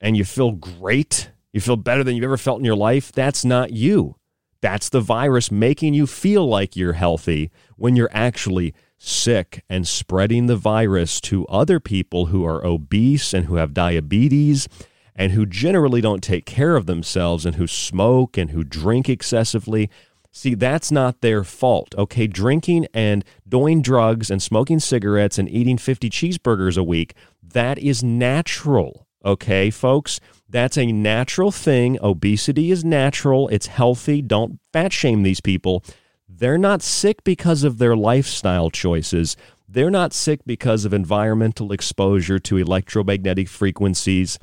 and 0.00 0.16
you 0.16 0.24
feel 0.24 0.52
great. 0.52 1.30
You 1.52 1.60
feel 1.60 1.76
better 1.76 2.04
than 2.04 2.14
you've 2.14 2.24
ever 2.24 2.36
felt 2.36 2.58
in 2.58 2.64
your 2.64 2.76
life. 2.76 3.10
That's 3.12 3.44
not 3.44 3.72
you. 3.72 4.16
That's 4.60 4.88
the 4.88 5.00
virus 5.00 5.50
making 5.50 5.94
you 5.94 6.06
feel 6.06 6.46
like 6.46 6.76
you're 6.76 6.94
healthy 6.94 7.50
when 7.76 7.94
you're 7.94 8.10
actually 8.12 8.74
sick 8.98 9.64
and 9.68 9.86
spreading 9.86 10.46
the 10.46 10.56
virus 10.56 11.20
to 11.20 11.46
other 11.46 11.78
people 11.78 12.26
who 12.26 12.44
are 12.44 12.64
obese 12.64 13.32
and 13.32 13.46
who 13.46 13.54
have 13.54 13.72
diabetes 13.72 14.68
and 15.14 15.32
who 15.32 15.46
generally 15.46 16.00
don't 16.00 16.22
take 16.22 16.46
care 16.46 16.76
of 16.76 16.86
themselves 16.86 17.46
and 17.46 17.56
who 17.56 17.66
smoke 17.66 18.36
and 18.36 18.50
who 18.50 18.64
drink 18.64 19.08
excessively. 19.08 19.88
See, 20.32 20.54
that's 20.54 20.90
not 20.92 21.20
their 21.20 21.44
fault. 21.44 21.94
Okay, 21.96 22.26
drinking 22.26 22.86
and 22.92 23.24
doing 23.48 23.82
drugs 23.82 24.30
and 24.30 24.42
smoking 24.42 24.80
cigarettes 24.80 25.38
and 25.38 25.48
eating 25.48 25.78
50 25.78 26.10
cheeseburgers 26.10 26.76
a 26.76 26.84
week, 26.84 27.14
that 27.42 27.78
is 27.78 28.02
natural. 28.02 29.06
Okay, 29.24 29.70
folks, 29.70 30.20
that's 30.48 30.78
a 30.78 30.92
natural 30.92 31.50
thing. 31.50 31.98
Obesity 32.02 32.70
is 32.70 32.84
natural, 32.84 33.48
it's 33.48 33.66
healthy. 33.66 34.22
Don't 34.22 34.58
fat 34.72 34.92
shame 34.92 35.22
these 35.22 35.40
people. 35.40 35.84
They're 36.28 36.58
not 36.58 36.82
sick 36.82 37.22
because 37.24 37.64
of 37.64 37.78
their 37.78 37.96
lifestyle 37.96 38.70
choices. 38.70 39.36
They're 39.68 39.90
not 39.90 40.14
sick 40.14 40.40
because 40.46 40.84
of 40.84 40.94
environmental 40.94 41.72
exposure 41.72 42.38
to 42.38 42.56
electromagnetic 42.56 43.48
frequencies 43.48 44.38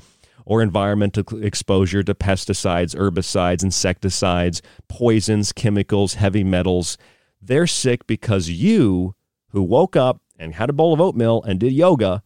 or 0.45 0.61
environmental 0.61 1.43
exposure 1.43 2.03
to 2.03 2.13
pesticides, 2.13 2.95
herbicides, 2.95 3.63
insecticides, 3.63 4.61
poisons, 4.87 5.51
chemicals, 5.51 6.15
heavy 6.15 6.43
metals. 6.43 6.97
They're 7.41 7.65
sick 7.65 8.05
because 8.05 8.49
you, 8.49 9.15
who 9.49 9.63
woke 9.63 9.95
up 9.95 10.21
and 10.37 10.53
had 10.53 10.69
a 10.69 10.73
bowl 10.73 10.93
of 10.93 11.01
oatmeal 11.01 11.41
and 11.43 11.59
did 11.59 11.73
yoga, 11.73 12.21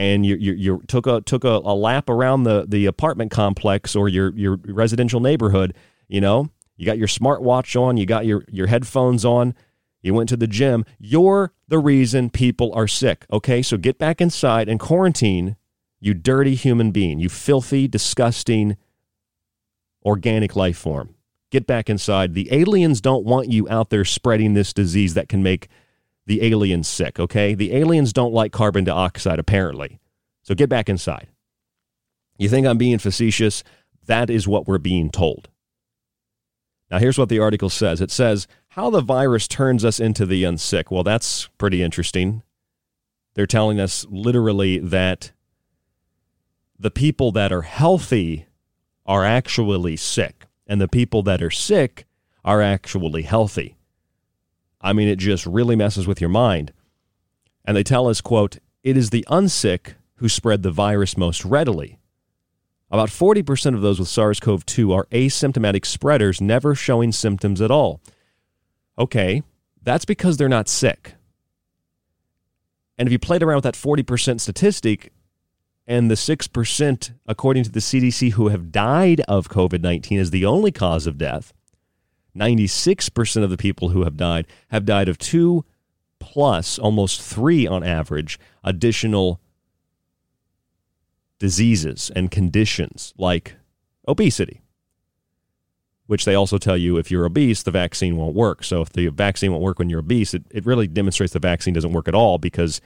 and 0.00 0.24
you, 0.24 0.34
you, 0.36 0.54
you 0.54 0.82
took 0.88 1.06
a 1.06 1.20
took 1.20 1.44
a, 1.44 1.60
a 1.62 1.74
lap 1.74 2.08
around 2.08 2.44
the, 2.44 2.64
the 2.66 2.86
apartment 2.86 3.30
complex 3.30 3.94
or 3.94 4.08
your 4.08 4.34
your 4.34 4.58
residential 4.64 5.20
neighborhood, 5.20 5.74
you 6.08 6.22
know, 6.22 6.48
you 6.78 6.86
got 6.86 6.96
your 6.96 7.06
smartwatch 7.06 7.78
on, 7.78 7.98
you 7.98 8.06
got 8.06 8.24
your, 8.24 8.42
your 8.48 8.66
headphones 8.66 9.26
on, 9.26 9.54
you 10.00 10.14
went 10.14 10.30
to 10.30 10.38
the 10.38 10.46
gym. 10.46 10.86
You're 10.98 11.52
the 11.68 11.78
reason 11.78 12.30
people 12.30 12.72
are 12.74 12.88
sick. 12.88 13.26
Okay, 13.30 13.60
so 13.60 13.76
get 13.76 13.98
back 13.98 14.22
inside 14.22 14.70
and 14.70 14.80
quarantine, 14.80 15.56
you 16.00 16.14
dirty 16.14 16.54
human 16.54 16.92
being, 16.92 17.20
you 17.20 17.28
filthy, 17.28 17.86
disgusting, 17.86 18.78
organic 20.02 20.56
life 20.56 20.78
form. 20.78 21.14
Get 21.50 21.66
back 21.66 21.90
inside. 21.90 22.32
The 22.32 22.48
aliens 22.50 23.02
don't 23.02 23.26
want 23.26 23.52
you 23.52 23.68
out 23.68 23.90
there 23.90 24.06
spreading 24.06 24.54
this 24.54 24.72
disease 24.72 25.12
that 25.12 25.28
can 25.28 25.42
make 25.42 25.68
the 26.30 26.44
aliens 26.44 26.86
sick, 26.86 27.18
okay? 27.18 27.54
The 27.54 27.74
aliens 27.74 28.12
don't 28.12 28.32
like 28.32 28.52
carbon 28.52 28.84
dioxide, 28.84 29.40
apparently. 29.40 29.98
So 30.44 30.54
get 30.54 30.68
back 30.68 30.88
inside. 30.88 31.26
You 32.38 32.48
think 32.48 32.68
I'm 32.68 32.78
being 32.78 32.98
facetious? 32.98 33.64
That 34.06 34.30
is 34.30 34.46
what 34.46 34.68
we're 34.68 34.78
being 34.78 35.10
told. 35.10 35.48
Now, 36.88 37.00
here's 37.00 37.18
what 37.18 37.30
the 37.30 37.40
article 37.40 37.68
says 37.68 38.00
it 38.00 38.12
says, 38.12 38.46
How 38.68 38.90
the 38.90 39.00
virus 39.00 39.48
turns 39.48 39.84
us 39.84 39.98
into 39.98 40.24
the 40.24 40.44
unsick. 40.44 40.88
Well, 40.88 41.02
that's 41.02 41.48
pretty 41.58 41.82
interesting. 41.82 42.44
They're 43.34 43.44
telling 43.44 43.80
us 43.80 44.06
literally 44.08 44.78
that 44.78 45.32
the 46.78 46.92
people 46.92 47.32
that 47.32 47.50
are 47.50 47.62
healthy 47.62 48.46
are 49.04 49.24
actually 49.24 49.96
sick, 49.96 50.46
and 50.64 50.80
the 50.80 50.86
people 50.86 51.24
that 51.24 51.42
are 51.42 51.50
sick 51.50 52.06
are 52.44 52.62
actually 52.62 53.22
healthy. 53.22 53.74
I 54.80 54.92
mean, 54.92 55.08
it 55.08 55.16
just 55.16 55.46
really 55.46 55.76
messes 55.76 56.06
with 56.06 56.20
your 56.20 56.30
mind. 56.30 56.72
And 57.64 57.76
they 57.76 57.82
tell 57.82 58.08
us, 58.08 58.20
quote, 58.20 58.58
it 58.82 58.96
is 58.96 59.10
the 59.10 59.26
unsick 59.30 59.94
who 60.16 60.28
spread 60.28 60.62
the 60.62 60.70
virus 60.70 61.16
most 61.16 61.44
readily. 61.44 61.98
About 62.90 63.08
40% 63.08 63.74
of 63.74 63.82
those 63.82 63.98
with 63.98 64.08
SARS 64.08 64.40
CoV 64.40 64.66
2 64.66 64.92
are 64.92 65.06
asymptomatic 65.12 65.86
spreaders, 65.86 66.40
never 66.40 66.74
showing 66.74 67.12
symptoms 67.12 67.60
at 67.60 67.70
all. 67.70 68.00
Okay, 68.98 69.42
that's 69.82 70.04
because 70.04 70.36
they're 70.36 70.48
not 70.48 70.68
sick. 70.68 71.14
And 72.98 73.06
if 73.06 73.12
you 73.12 73.18
played 73.18 73.42
around 73.42 73.56
with 73.56 73.64
that 73.64 73.74
40% 73.74 74.40
statistic, 74.40 75.12
and 75.86 76.10
the 76.10 76.14
6%, 76.14 77.12
according 77.26 77.64
to 77.64 77.70
the 77.70 77.80
CDC, 77.80 78.32
who 78.32 78.48
have 78.48 78.70
died 78.70 79.22
of 79.26 79.48
COVID 79.48 79.80
19 79.82 80.18
is 80.18 80.30
the 80.30 80.44
only 80.44 80.70
cause 80.70 81.06
of 81.06 81.18
death, 81.18 81.52
96% 82.40 83.42
of 83.44 83.50
the 83.50 83.56
people 83.56 83.90
who 83.90 84.04
have 84.04 84.16
died 84.16 84.46
have 84.68 84.86
died 84.86 85.08
of 85.08 85.18
two 85.18 85.64
plus, 86.18 86.78
almost 86.78 87.20
three 87.20 87.66
on 87.66 87.84
average, 87.84 88.38
additional 88.64 89.40
diseases 91.38 92.10
and 92.14 92.30
conditions 92.30 93.12
like 93.18 93.56
obesity, 94.06 94.60
which 96.06 96.24
they 96.24 96.34
also 96.34 96.58
tell 96.58 96.76
you 96.76 96.96
if 96.96 97.10
you're 97.10 97.24
obese, 97.24 97.62
the 97.62 97.70
vaccine 97.70 98.16
won't 98.16 98.34
work. 98.34 98.64
So 98.64 98.82
if 98.82 98.90
the 98.90 99.08
vaccine 99.08 99.50
won't 99.50 99.64
work 99.64 99.78
when 99.78 99.90
you're 99.90 100.00
obese, 100.00 100.34
it, 100.34 100.44
it 100.50 100.66
really 100.66 100.86
demonstrates 100.86 101.32
the 101.32 101.38
vaccine 101.38 101.74
doesn't 101.74 101.92
work 101.92 102.08
at 102.08 102.14
all 102.14 102.38
because 102.38 102.80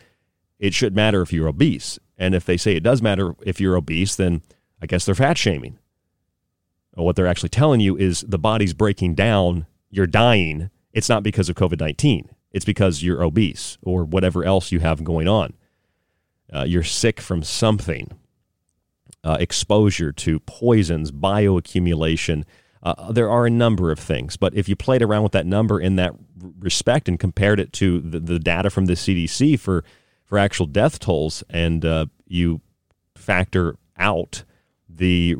it 0.59 0.75
should 0.75 0.95
matter 0.95 1.23
if 1.23 1.33
you're 1.33 1.49
obese. 1.49 1.99
And 2.17 2.35
if 2.35 2.45
they 2.45 2.57
say 2.57 2.77
it 2.77 2.83
does 2.83 3.03
matter 3.03 3.35
if 3.45 3.61
you're 3.61 3.77
obese, 3.77 4.17
then 4.17 4.43
I 4.81 4.87
guess 4.87 5.05
they're 5.05 5.15
fat 5.15 5.37
shaming. 5.37 5.79
What 6.95 7.17
they're 7.17 7.27
actually 7.27 7.49
telling 7.49 7.81
you 7.81 7.97
is 7.97 8.21
the 8.21 8.39
body's 8.39 8.73
breaking 8.73 9.15
down, 9.15 9.67
you're 9.91 10.07
dying. 10.07 10.71
It's 10.93 11.09
not 11.09 11.23
because 11.23 11.49
of 11.49 11.57
COVID 11.57 11.81
19, 11.81 12.29
it's 12.53 12.65
because 12.65 13.03
you're 13.03 13.23
obese 13.23 13.79
or 13.83 14.05
whatever 14.05 14.45
else 14.45 14.71
you 14.71 14.81
have 14.81 15.03
going 15.03 15.29
on. 15.29 15.55
Uh, 16.53 16.65
you're 16.65 16.85
sick 16.85 17.21
from 17.21 17.43
something 17.43 18.13
uh, 19.25 19.39
exposure 19.41 20.13
to 20.13 20.39
poisons, 20.41 21.11
bioaccumulation. 21.11 22.45
Uh, 22.83 23.11
there 23.11 23.31
are 23.31 23.47
a 23.47 23.51
number 23.51 23.91
of 23.91 23.99
things, 23.99 24.37
but 24.37 24.55
if 24.55 24.69
you 24.69 24.77
played 24.77 25.03
around 25.03 25.23
with 25.23 25.33
that 25.33 25.47
number 25.47 25.81
in 25.81 25.97
that 25.97 26.13
respect 26.59 27.09
and 27.09 27.19
compared 27.19 27.59
it 27.59 27.73
to 27.73 28.01
the, 28.01 28.21
the 28.21 28.39
data 28.39 28.69
from 28.69 28.85
the 28.87 28.93
CDC 28.93 29.59
for 29.59 29.83
for 30.25 30.39
actual 30.39 30.67
death 30.67 30.99
tolls, 30.99 31.43
and 31.51 31.85
uh, 31.85 32.07
you 32.27 32.61
factor 33.15 33.77
out 33.99 34.45
the 34.89 35.35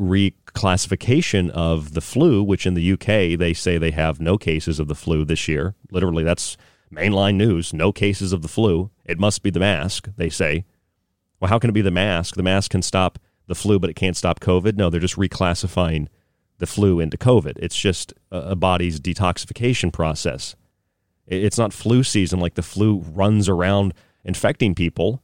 reclassification 0.55 1.51
of 1.51 1.95
the 1.95 2.01
flu, 2.01 2.43
which 2.43 2.67
in 2.67 2.75
the 2.75 2.93
UK 2.93 3.39
they 3.39 3.53
say 3.53 3.79
they 3.79 3.91
have 3.91 4.21
no 4.21 4.39
cases 4.39 4.79
of 4.79 4.89
the 4.89 4.95
flu 4.95 5.25
this 5.25 5.49
year. 5.49 5.75
Literally, 5.91 6.25
that's 6.25 6.57
mainline 6.93 7.35
news. 7.35 7.73
No 7.73 7.93
cases 7.93 8.33
of 8.33 8.43
the 8.43 8.49
flu. 8.49 8.91
It 9.05 9.19
must 9.19 9.43
be 9.43 9.51
the 9.51 9.61
mask, 9.61 10.09
they 10.17 10.31
say. 10.31 10.65
Well, 11.41 11.49
how 11.49 11.59
can 11.59 11.71
it 11.71 11.75
be 11.75 11.83
the 11.83 11.91
mask? 11.91 12.37
The 12.37 12.43
mask 12.43 12.71
can 12.71 12.83
stop 12.83 13.19
the 13.47 13.55
flu, 13.55 13.79
but 13.79 13.91
it 13.91 13.97
can't 13.97 14.17
stop 14.17 14.41
COVID. 14.41 14.77
No, 14.77 14.89
they're 14.89 15.01
just 15.01 15.17
reclassifying 15.17 16.09
the 16.59 16.67
flu 16.67 17.01
into 17.01 17.19
COVID. 17.19 17.55
It's 17.57 17.77
just 17.77 18.15
a 18.31 18.55
body's 18.55 19.01
detoxification 19.01 19.93
process. 19.93 20.55
It's 21.27 21.59
not 21.59 21.73
flu 21.73 22.03
season 22.03 22.39
like 22.39 22.55
the 22.55 22.63
flu 22.63 22.99
runs 22.99 23.49
around 23.49 23.93
infecting 24.25 24.75
people. 24.75 25.23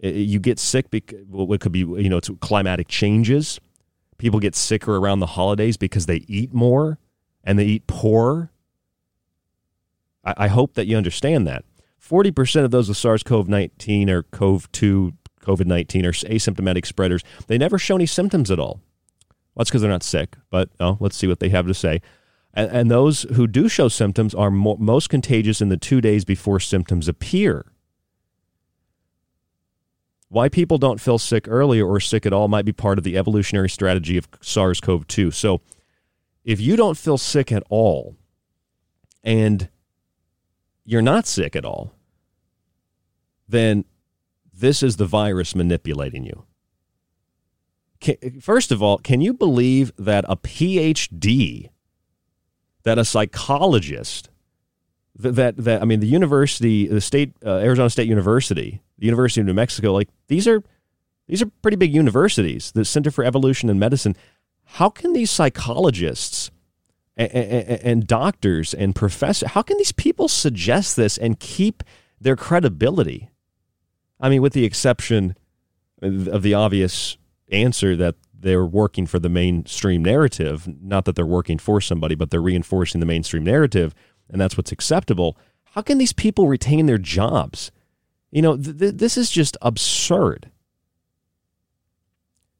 You 0.00 0.38
get 0.40 0.58
sick 0.58 0.90
because 0.90 1.24
what 1.28 1.60
could 1.60 1.72
be 1.72 1.80
you 1.80 2.08
know 2.08 2.16
it's 2.18 2.30
climatic 2.40 2.88
changes. 2.88 3.60
People 4.18 4.40
get 4.40 4.54
sicker 4.54 4.96
around 4.96 5.20
the 5.20 5.26
holidays 5.26 5.76
because 5.76 6.06
they 6.06 6.24
eat 6.28 6.52
more 6.54 6.98
and 7.42 7.58
they 7.58 7.64
eat 7.64 7.86
poorer. 7.86 8.50
I, 10.24 10.48
hope 10.48 10.74
that 10.74 10.86
you 10.86 10.96
understand 10.96 11.46
that. 11.46 11.64
Forty 11.98 12.30
percent 12.30 12.64
of 12.64 12.70
those 12.70 12.88
with 12.88 12.96
SARS-CoV-19 12.96 14.08
or 14.08 14.22
CoV-2 14.22 15.12
COVID 15.44 15.66
19 15.66 16.06
are 16.06 16.12
asymptomatic 16.12 16.86
spreaders. 16.86 17.22
They 17.46 17.58
never 17.58 17.78
show 17.78 17.96
any 17.96 18.06
symptoms 18.06 18.50
at 18.50 18.58
all. 18.58 18.80
Well, 19.54 19.62
that's 19.62 19.70
because 19.70 19.82
they're 19.82 19.90
not 19.90 20.02
sick, 20.02 20.36
but 20.50 20.70
oh, 20.80 20.96
let's 21.00 21.16
see 21.16 21.26
what 21.26 21.40
they 21.40 21.50
have 21.50 21.66
to 21.66 21.74
say. 21.74 22.00
And, 22.54 22.70
and 22.70 22.90
those 22.90 23.22
who 23.34 23.46
do 23.46 23.68
show 23.68 23.88
symptoms 23.88 24.34
are 24.34 24.50
mo- 24.50 24.76
most 24.78 25.08
contagious 25.10 25.60
in 25.60 25.68
the 25.68 25.76
two 25.76 26.00
days 26.00 26.24
before 26.24 26.58
symptoms 26.58 27.08
appear. 27.08 27.66
Why 30.34 30.48
people 30.48 30.78
don't 30.78 31.00
feel 31.00 31.18
sick 31.18 31.46
earlier 31.46 31.86
or 31.86 32.00
sick 32.00 32.26
at 32.26 32.32
all 32.32 32.48
might 32.48 32.64
be 32.64 32.72
part 32.72 32.98
of 32.98 33.04
the 33.04 33.16
evolutionary 33.16 33.70
strategy 33.70 34.16
of 34.16 34.26
SARS 34.40 34.80
CoV 34.80 35.06
2. 35.06 35.30
So 35.30 35.60
if 36.44 36.60
you 36.60 36.74
don't 36.74 36.98
feel 36.98 37.18
sick 37.18 37.52
at 37.52 37.62
all 37.70 38.16
and 39.22 39.68
you're 40.84 41.02
not 41.02 41.28
sick 41.28 41.54
at 41.54 41.64
all, 41.64 41.94
then 43.48 43.84
this 44.52 44.82
is 44.82 44.96
the 44.96 45.06
virus 45.06 45.54
manipulating 45.54 46.24
you. 46.24 46.44
First 48.40 48.72
of 48.72 48.82
all, 48.82 48.98
can 48.98 49.20
you 49.20 49.34
believe 49.34 49.92
that 49.96 50.24
a 50.28 50.34
PhD, 50.34 51.70
that 52.82 52.98
a 52.98 53.04
psychologist, 53.04 54.30
that, 55.16 55.32
that, 55.36 55.56
that 55.58 55.82
I 55.82 55.84
mean, 55.84 56.00
the 56.00 56.06
university, 56.06 56.86
the 56.86 57.00
state, 57.00 57.32
uh, 57.44 57.58
Arizona 57.58 57.90
State 57.90 58.08
University, 58.08 58.82
the 58.98 59.06
University 59.06 59.40
of 59.40 59.46
New 59.46 59.54
Mexico, 59.54 59.92
like 59.92 60.08
these 60.28 60.48
are, 60.48 60.62
these 61.26 61.40
are 61.42 61.46
pretty 61.62 61.76
big 61.76 61.94
universities, 61.94 62.72
the 62.72 62.84
Center 62.84 63.10
for 63.10 63.24
Evolution 63.24 63.70
and 63.70 63.78
Medicine. 63.78 64.16
How 64.64 64.90
can 64.90 65.12
these 65.12 65.30
psychologists 65.30 66.50
and, 67.16 67.30
and, 67.32 67.80
and 67.82 68.06
doctors 68.06 68.74
and 68.74 68.94
professors, 68.94 69.50
how 69.50 69.62
can 69.62 69.78
these 69.78 69.92
people 69.92 70.28
suggest 70.28 70.96
this 70.96 71.16
and 71.16 71.38
keep 71.38 71.82
their 72.20 72.36
credibility? 72.36 73.30
I 74.20 74.28
mean, 74.28 74.42
with 74.42 74.52
the 74.52 74.64
exception 74.64 75.36
of 76.02 76.42
the 76.42 76.54
obvious 76.54 77.16
answer 77.50 77.96
that 77.96 78.16
they're 78.36 78.66
working 78.66 79.06
for 79.06 79.18
the 79.18 79.28
mainstream 79.28 80.04
narrative, 80.04 80.68
not 80.82 81.04
that 81.04 81.14
they're 81.14 81.24
working 81.24 81.58
for 81.58 81.80
somebody, 81.80 82.14
but 82.14 82.30
they're 82.30 82.42
reinforcing 82.42 83.00
the 83.00 83.06
mainstream 83.06 83.44
narrative, 83.44 83.94
and 84.30 84.40
that's 84.40 84.56
what's 84.56 84.72
acceptable. 84.72 85.36
How 85.64 85.82
can 85.82 85.98
these 85.98 86.12
people 86.12 86.48
retain 86.48 86.86
their 86.86 86.98
jobs? 86.98 87.70
You 88.30 88.42
know, 88.42 88.56
th- 88.56 88.78
th- 88.78 88.94
this 88.94 89.16
is 89.16 89.30
just 89.30 89.56
absurd. 89.62 90.50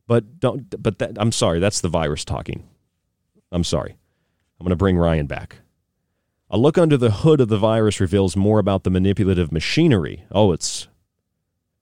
But 0.06 0.38
don't. 0.38 0.82
But 0.82 0.98
that, 0.98 1.12
I'm 1.16 1.32
sorry. 1.32 1.60
That's 1.60 1.80
the 1.80 1.88
virus 1.88 2.24
talking. 2.24 2.68
I'm 3.50 3.64
sorry. 3.64 3.96
I'm 4.60 4.64
going 4.64 4.70
to 4.70 4.76
bring 4.76 4.98
Ryan 4.98 5.26
back. 5.26 5.58
A 6.50 6.58
look 6.58 6.76
under 6.76 6.96
the 6.96 7.10
hood 7.10 7.40
of 7.40 7.48
the 7.48 7.58
virus 7.58 8.00
reveals 8.00 8.36
more 8.36 8.58
about 8.58 8.84
the 8.84 8.90
manipulative 8.90 9.50
machinery. 9.50 10.24
Oh, 10.30 10.52
it's 10.52 10.88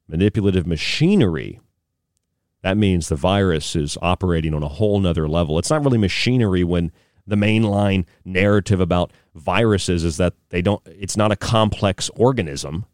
manipulative 0.09 0.67
machinery, 0.67 1.61
that 2.63 2.77
means 2.77 3.09
the 3.09 3.17
virus 3.17 3.75
is 3.75 3.99
operating 4.01 4.55
on 4.55 4.63
a 4.63 4.69
whole 4.69 5.01
nother 5.01 5.29
level. 5.29 5.59
It's 5.59 5.71
not 5.71 5.85
really 5.85 5.99
machinery 5.99 6.63
when 6.63 6.93
the 7.27 7.37
mainline 7.37 8.05
narrative 8.25 8.81
about 8.81 9.13
viruses 9.35 10.05
is 10.05 10.17
that 10.17 10.35
they 10.51 10.63
don't 10.63 10.83
it's 10.87 11.17
not 11.17 11.33
a 11.33 11.37
complex 11.37 12.11
organism. 12.17 12.85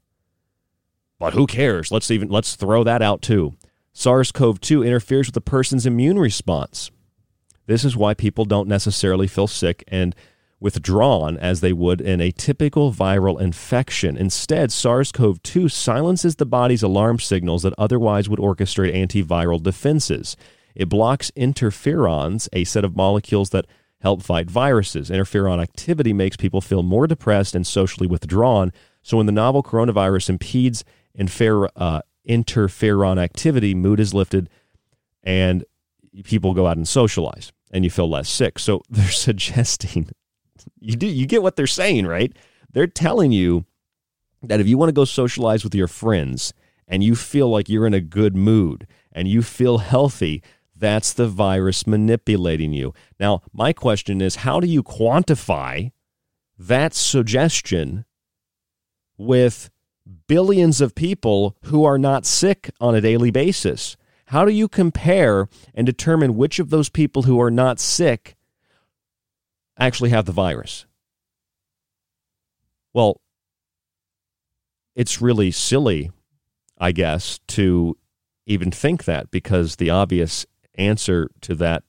But 1.18 1.32
who 1.32 1.46
cares? 1.46 1.90
Let's 1.90 2.10
even 2.10 2.28
let's 2.28 2.54
throw 2.54 2.84
that 2.84 3.02
out 3.02 3.22
too. 3.22 3.56
SARS-CoV-2 3.92 4.86
interferes 4.86 5.26
with 5.26 5.34
the 5.34 5.40
person's 5.40 5.84
immune 5.84 6.18
response. 6.18 6.92
This 7.66 7.84
is 7.84 7.96
why 7.96 8.14
people 8.14 8.44
don't 8.44 8.68
necessarily 8.68 9.26
feel 9.26 9.48
sick 9.48 9.82
and 9.88 10.14
withdrawn 10.60 11.36
as 11.36 11.60
they 11.60 11.72
would 11.72 12.00
in 12.00 12.20
a 12.20 12.32
typical 12.32 12.92
viral 12.92 13.40
infection. 13.40 14.16
Instead, 14.16 14.72
SARS 14.72 15.12
CoV 15.12 15.42
2 15.42 15.68
silences 15.68 16.36
the 16.36 16.46
body's 16.46 16.82
alarm 16.82 17.18
signals 17.18 17.62
that 17.62 17.74
otherwise 17.78 18.28
would 18.28 18.40
orchestrate 18.40 18.94
antiviral 18.94 19.62
defenses. 19.62 20.36
It 20.74 20.88
blocks 20.88 21.30
interferons, 21.36 22.48
a 22.52 22.64
set 22.64 22.84
of 22.84 22.96
molecules 22.96 23.50
that 23.50 23.66
help 24.00 24.22
fight 24.22 24.50
viruses. 24.50 25.10
Interferon 25.10 25.60
activity 25.60 26.12
makes 26.12 26.36
people 26.36 26.60
feel 26.60 26.82
more 26.82 27.06
depressed 27.06 27.54
and 27.54 27.66
socially 27.66 28.06
withdrawn. 28.06 28.72
So, 29.02 29.16
when 29.16 29.26
the 29.26 29.32
novel 29.32 29.62
coronavirus 29.62 30.30
impedes 30.30 30.84
infer, 31.14 31.68
uh, 31.76 32.02
interferon 32.28 33.18
activity, 33.18 33.74
mood 33.74 34.00
is 34.00 34.14
lifted 34.14 34.48
and 35.22 35.64
people 36.24 36.54
go 36.54 36.66
out 36.66 36.76
and 36.76 36.86
socialize 36.86 37.52
and 37.70 37.84
you 37.84 37.90
feel 37.90 38.08
less 38.08 38.28
sick. 38.28 38.58
So, 38.58 38.82
they're 38.90 39.08
suggesting 39.08 40.10
you 40.80 40.96
do 40.96 41.06
you 41.06 41.26
get 41.26 41.42
what 41.42 41.56
they're 41.56 41.66
saying, 41.66 42.06
right? 42.06 42.34
They're 42.72 42.86
telling 42.86 43.32
you 43.32 43.64
that 44.42 44.60
if 44.60 44.66
you 44.66 44.78
want 44.78 44.88
to 44.88 44.94
go 44.94 45.04
socialize 45.04 45.64
with 45.64 45.74
your 45.74 45.88
friends 45.88 46.52
and 46.86 47.02
you 47.02 47.14
feel 47.14 47.48
like 47.48 47.68
you're 47.68 47.86
in 47.86 47.94
a 47.94 48.00
good 48.00 48.36
mood 48.36 48.86
and 49.12 49.28
you 49.28 49.42
feel 49.42 49.78
healthy, 49.78 50.42
that's 50.78 51.12
the 51.12 51.28
virus 51.28 51.86
manipulating 51.86 52.72
you. 52.72 52.94
Now, 53.18 53.42
my 53.52 53.72
question 53.72 54.20
is 54.20 54.36
how 54.36 54.60
do 54.60 54.66
you 54.66 54.82
quantify 54.82 55.92
that 56.58 56.94
suggestion 56.94 58.04
with 59.16 59.70
billions 60.26 60.80
of 60.80 60.94
people 60.94 61.56
who 61.64 61.84
are 61.84 61.98
not 61.98 62.26
sick 62.26 62.70
on 62.80 62.94
a 62.94 63.00
daily 63.00 63.30
basis? 63.30 63.96
How 64.26 64.44
do 64.44 64.52
you 64.52 64.68
compare 64.68 65.48
and 65.74 65.86
determine 65.86 66.36
which 66.36 66.58
of 66.58 66.70
those 66.70 66.88
people 66.88 67.22
who 67.22 67.40
are 67.40 67.50
not 67.50 67.80
sick 67.80 68.36
actually 69.78 70.10
have 70.10 70.26
the 70.26 70.32
virus? 70.32 70.86
Well, 72.92 73.20
it's 74.94 75.22
really 75.22 75.50
silly, 75.50 76.10
I 76.76 76.92
guess, 76.92 77.38
to 77.48 77.96
even 78.46 78.70
think 78.70 79.04
that 79.04 79.30
because 79.30 79.76
the 79.76 79.90
obvious 79.90 80.46
answer 80.78 81.30
to 81.42 81.54
that 81.56 81.82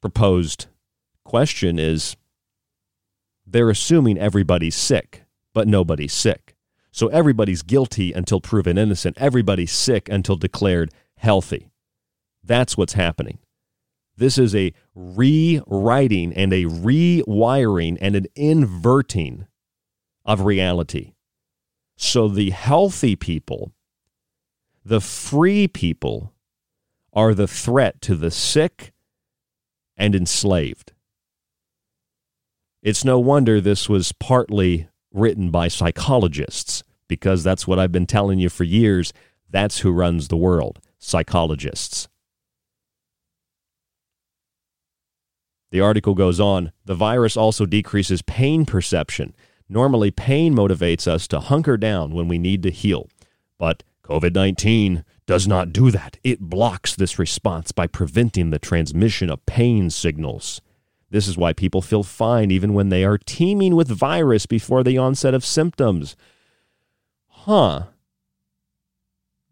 proposed 0.00 0.66
question 1.24 1.78
is 1.78 2.16
they're 3.46 3.70
assuming 3.70 4.18
everybody's 4.18 4.76
sick, 4.76 5.24
but 5.52 5.66
nobody's 5.66 6.12
sick. 6.12 6.54
So 6.92 7.08
everybody's 7.08 7.62
guilty 7.62 8.12
until 8.12 8.40
proven 8.40 8.78
innocent. 8.78 9.16
Everybody's 9.18 9.72
sick 9.72 10.08
until 10.08 10.36
declared 10.36 10.92
healthy. 11.16 11.70
That's 12.42 12.76
what's 12.76 12.94
happening. 12.94 13.38
This 14.16 14.38
is 14.38 14.54
a 14.54 14.72
rewriting 14.94 16.32
and 16.34 16.52
a 16.52 16.64
rewiring 16.64 17.96
and 18.00 18.14
an 18.16 18.26
inverting 18.34 19.46
of 20.24 20.42
reality. 20.42 21.14
So 21.96 22.28
the 22.28 22.50
healthy 22.50 23.16
people, 23.16 23.72
the 24.84 25.00
free 25.00 25.68
people, 25.68 26.32
are 27.12 27.34
the 27.34 27.48
threat 27.48 28.00
to 28.02 28.14
the 28.14 28.30
sick 28.30 28.92
and 29.96 30.14
enslaved. 30.14 30.92
It's 32.82 33.04
no 33.04 33.18
wonder 33.18 33.60
this 33.60 33.88
was 33.88 34.12
partly 34.12 34.88
written 35.12 35.50
by 35.50 35.68
psychologists, 35.68 36.82
because 37.08 37.42
that's 37.42 37.66
what 37.66 37.78
I've 37.78 37.92
been 37.92 38.06
telling 38.06 38.38
you 38.38 38.48
for 38.48 38.64
years. 38.64 39.12
That's 39.50 39.80
who 39.80 39.90
runs 39.90 40.28
the 40.28 40.36
world 40.36 40.78
psychologists. 40.98 42.08
The 45.72 45.80
article 45.80 46.14
goes 46.14 46.40
on 46.40 46.72
the 46.84 46.94
virus 46.94 47.36
also 47.36 47.66
decreases 47.66 48.22
pain 48.22 48.64
perception. 48.64 49.34
Normally, 49.68 50.10
pain 50.10 50.54
motivates 50.54 51.06
us 51.06 51.28
to 51.28 51.40
hunker 51.40 51.76
down 51.76 52.12
when 52.12 52.26
we 52.26 52.38
need 52.38 52.62
to 52.64 52.70
heal. 52.70 53.08
But 53.58 53.82
COVID 54.04 54.34
19 54.34 55.04
does 55.30 55.46
not 55.46 55.72
do 55.72 55.92
that. 55.92 56.18
It 56.24 56.40
blocks 56.40 56.96
this 56.96 57.16
response 57.16 57.70
by 57.70 57.86
preventing 57.86 58.50
the 58.50 58.58
transmission 58.58 59.30
of 59.30 59.46
pain 59.46 59.88
signals. 59.88 60.60
This 61.10 61.28
is 61.28 61.36
why 61.36 61.52
people 61.52 61.80
feel 61.80 62.02
fine 62.02 62.50
even 62.50 62.74
when 62.74 62.88
they 62.88 63.04
are 63.04 63.16
teeming 63.16 63.76
with 63.76 63.86
virus 63.86 64.46
before 64.46 64.82
the 64.82 64.98
onset 64.98 65.32
of 65.32 65.44
symptoms. 65.44 66.16
Huh. 67.28 67.84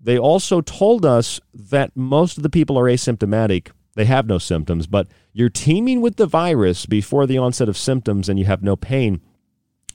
They 0.01 0.19
also 0.19 0.61
told 0.61 1.07
us 1.07 1.39
that 1.55 1.95
most 1.95 2.39
of 2.39 2.43
the 2.43 2.51
people 2.51 2.77
are 2.77 2.91
asymptomatic 2.91 3.69
they 3.95 4.05
have 4.05 4.27
no 4.27 4.39
symptoms, 4.39 4.89
but 4.89 5.07
you're 5.33 5.49
teeming 5.49 6.01
with 6.01 6.17
the 6.17 6.27
virus 6.27 6.87
before 6.87 7.25
the 7.25 7.39
onset 7.39 7.69
of 7.69 7.77
symptoms 7.79 8.29
and 8.29 8.37
you 8.37 8.47
have 8.47 8.65
no 8.65 8.75
pain. 8.75 9.21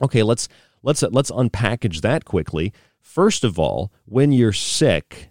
Okay, 0.00 0.22
let's 0.22 0.48
let's 0.82 1.02
let's 1.02 1.30
unpackage 1.30 2.00
that 2.00 2.24
quickly. 2.24 2.72
First 3.02 3.44
of 3.44 3.58
all, 3.58 3.92
when 4.06 4.32
you're 4.32 4.54
sick, 4.54 5.30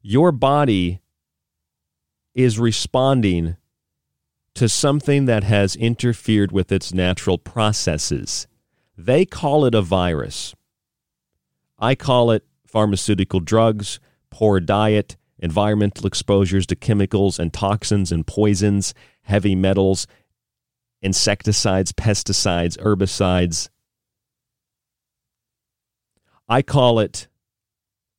your 0.00 0.32
body 0.32 1.00
is 2.34 2.58
responding 2.58 3.56
to 4.54 4.68
something 4.68 5.26
that 5.26 5.44
has 5.44 5.76
interfered 5.76 6.52
with 6.52 6.72
its 6.72 6.92
natural 6.92 7.38
processes. 7.38 8.46
They 8.96 9.24
call 9.24 9.64
it 9.64 9.74
a 9.74 9.82
virus. 9.82 10.54
I 11.78 11.94
call 11.94 12.30
it 12.30 12.44
pharmaceutical 12.66 13.40
drugs, 13.40 14.00
poor 14.30 14.60
diet, 14.60 15.16
environmental 15.38 16.06
exposures 16.06 16.66
to 16.66 16.76
chemicals 16.76 17.38
and 17.38 17.52
toxins 17.52 18.10
and 18.10 18.26
poisons, 18.26 18.94
heavy 19.22 19.54
metals, 19.54 20.06
insecticides, 21.00 21.92
pesticides, 21.92 22.76
herbicides. 22.78 23.68
I 26.48 26.62
call 26.62 26.98
it 26.98 27.28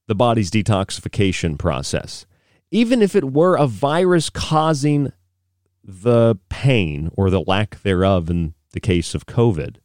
the 0.10 0.16
body's 0.16 0.49
detoxification 0.49 1.55
process. 1.55 2.26
Even 2.72 3.03
if 3.03 3.16
it 3.16 3.32
were 3.32 3.55
a 3.55 3.68
virus 3.68 4.32
causing 4.32 5.14
the 5.84 6.36
pain 6.49 7.12
or 7.16 7.30
the 7.30 7.43
lack 7.45 7.80
thereof 7.84 8.28
in 8.28 8.55
the 8.72 8.80
case 8.80 9.14
of 9.14 9.28
COVID, 9.28 9.76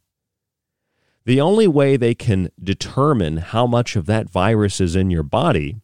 the 1.27 1.43
only 1.43 1.69
way 1.69 1.99
they 1.99 2.15
can 2.15 2.51
determine 2.63 3.37
how 3.37 3.67
much 3.67 3.97
of 3.97 4.07
that 4.07 4.31
virus 4.31 4.81
is 4.81 4.97
in 4.97 5.11
your 5.11 5.23
body 5.23 5.77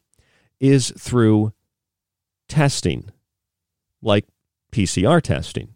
is 0.58 0.90
through 0.98 1.52
testing, 2.48 3.10
like 4.00 4.24
PCR 4.72 5.20
testing. 5.20 5.74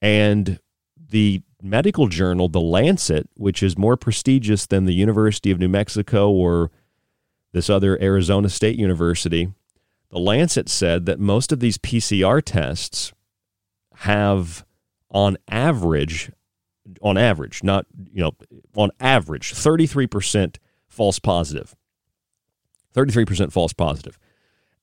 And 0.00 0.60
the 0.96 1.42
medical 1.60 2.06
journal, 2.06 2.48
The 2.48 2.60
Lancet, 2.60 3.28
which 3.34 3.64
is 3.64 3.76
more 3.76 3.96
prestigious 3.96 4.64
than 4.64 4.84
the 4.84 4.94
University 4.94 5.50
of 5.50 5.58
New 5.58 5.68
Mexico 5.68 6.30
or 6.30 6.70
this 7.52 7.70
other 7.70 8.00
Arizona 8.02 8.48
State 8.48 8.78
University, 8.78 9.48
The 10.10 10.18
Lancet 10.18 10.68
said 10.68 11.06
that 11.06 11.18
most 11.18 11.52
of 11.52 11.60
these 11.60 11.78
PCR 11.78 12.42
tests 12.44 13.12
have, 13.96 14.64
on 15.10 15.36
average, 15.48 16.30
on 17.02 17.16
average, 17.18 17.62
not, 17.62 17.86
you 18.12 18.22
know, 18.22 18.32
on 18.74 18.90
average, 19.00 19.54
33% 19.54 20.56
false 20.88 21.18
positive. 21.18 21.74
33% 22.94 23.52
false 23.52 23.72
positive. 23.72 24.18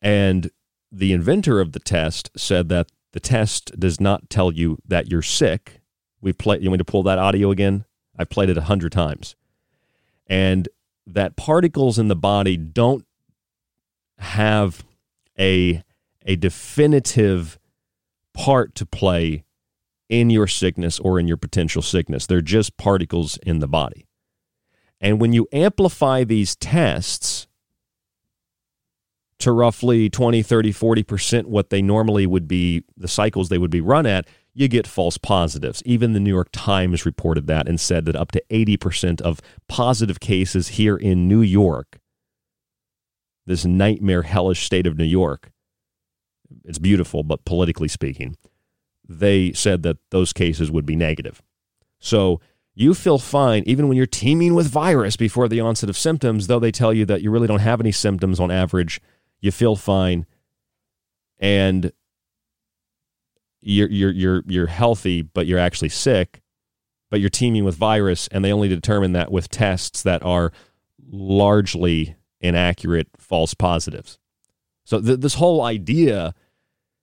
And 0.01 0.51
the 0.91 1.13
inventor 1.13 1.59
of 1.59 1.71
the 1.71 1.79
test 1.79 2.29
said 2.37 2.69
that 2.69 2.87
the 3.11 3.19
test 3.19 3.77
does 3.79 3.99
not 3.99 4.29
tell 4.29 4.51
you 4.51 4.77
that 4.87 5.09
you're 5.09 5.21
sick. 5.21 5.81
We 6.21 6.33
play. 6.33 6.59
You 6.59 6.69
want 6.69 6.75
me 6.75 6.77
to 6.79 6.85
pull 6.85 7.03
that 7.03 7.17
audio 7.17 7.51
again? 7.51 7.85
I've 8.17 8.29
played 8.29 8.49
it 8.49 8.57
a 8.57 8.63
hundred 8.63 8.91
times, 8.91 9.35
and 10.27 10.69
that 11.07 11.35
particles 11.35 11.99
in 11.99 12.07
the 12.07 12.15
body 12.15 12.57
don't 12.57 13.05
have 14.17 14.83
a 15.39 15.83
a 16.25 16.35
definitive 16.35 17.59
part 18.33 18.73
to 18.75 18.85
play 18.85 19.43
in 20.09 20.29
your 20.29 20.47
sickness 20.47 20.99
or 20.99 21.19
in 21.19 21.27
your 21.27 21.37
potential 21.37 21.81
sickness. 21.81 22.25
They're 22.25 22.41
just 22.41 22.77
particles 22.77 23.37
in 23.37 23.59
the 23.59 23.67
body. 23.67 24.07
And 24.99 25.21
when 25.21 25.33
you 25.33 25.47
amplify 25.51 26.23
these 26.23 26.55
tests, 26.55 27.47
to 29.39 29.51
roughly 29.51 30.09
20, 30.09 30.41
30, 30.41 30.73
40% 30.73 31.45
what 31.45 31.69
they 31.69 31.81
normally 31.81 32.25
would 32.25 32.47
be, 32.47 32.83
the 32.95 33.07
cycles 33.07 33.49
they 33.49 33.57
would 33.57 33.71
be 33.71 33.81
run 33.81 34.05
at, 34.05 34.27
you 34.55 34.67
get 34.69 34.87
false 34.87 35.17
positives. 35.17 35.83
Even 35.85 36.13
the 36.13 36.19
New 36.19 36.33
York 36.33 36.47
Times 36.51 37.05
reported 37.05 37.45
that 37.47 37.67
and 37.67 37.79
said 37.79 38.05
that 38.05 38.15
up 38.15 38.31
to 38.31 38.43
80% 38.49 39.21
of 39.21 39.41
positive 39.67 40.19
cases 40.19 40.69
here 40.69 40.95
in 40.95 41.27
New 41.27 41.41
York, 41.41 41.99
this 43.45 43.65
nightmare, 43.65 44.23
hellish 44.23 44.65
state 44.65 44.87
of 44.87 44.97
New 44.97 45.03
York, 45.03 45.51
it's 46.63 46.79
beautiful, 46.79 47.23
but 47.23 47.43
politically 47.43 47.89
speaking, 47.89 48.37
they 49.07 49.51
said 49.51 49.83
that 49.83 49.97
those 50.09 50.31
cases 50.31 50.71
would 50.71 50.85
be 50.85 50.95
negative. 50.95 51.41
So 51.99 52.39
you 52.73 52.93
feel 52.93 53.17
fine 53.19 53.63
even 53.65 53.87
when 53.87 53.97
you're 53.97 54.05
teeming 54.05 54.55
with 54.55 54.67
virus 54.67 55.17
before 55.17 55.49
the 55.49 55.59
onset 55.59 55.89
of 55.89 55.97
symptoms, 55.97 56.47
though 56.47 56.59
they 56.59 56.71
tell 56.71 56.93
you 56.93 57.05
that 57.05 57.21
you 57.21 57.29
really 57.29 57.47
don't 57.47 57.59
have 57.59 57.81
any 57.81 57.91
symptoms 57.91 58.39
on 58.39 58.51
average 58.51 59.01
you 59.41 59.51
feel 59.51 59.75
fine, 59.75 60.25
and 61.39 61.91
you're 63.65 63.89
you're 63.89 64.11
you're 64.11 64.43
you're 64.45 64.67
healthy, 64.67 65.23
but 65.23 65.47
you're 65.47 65.59
actually 65.59 65.89
sick, 65.89 66.41
but 67.09 67.19
you're 67.19 67.29
teeming 67.29 67.65
with 67.65 67.75
virus, 67.75 68.27
and 68.27 68.45
they 68.45 68.53
only 68.53 68.67
determine 68.67 69.13
that 69.13 69.31
with 69.31 69.49
tests 69.49 70.03
that 70.03 70.23
are 70.23 70.51
largely 71.11 72.15
inaccurate, 72.39 73.07
false 73.17 73.53
positives. 73.53 74.19
So 74.85 75.01
th- 75.01 75.19
this 75.19 75.35
whole 75.35 75.63
idea 75.63 76.35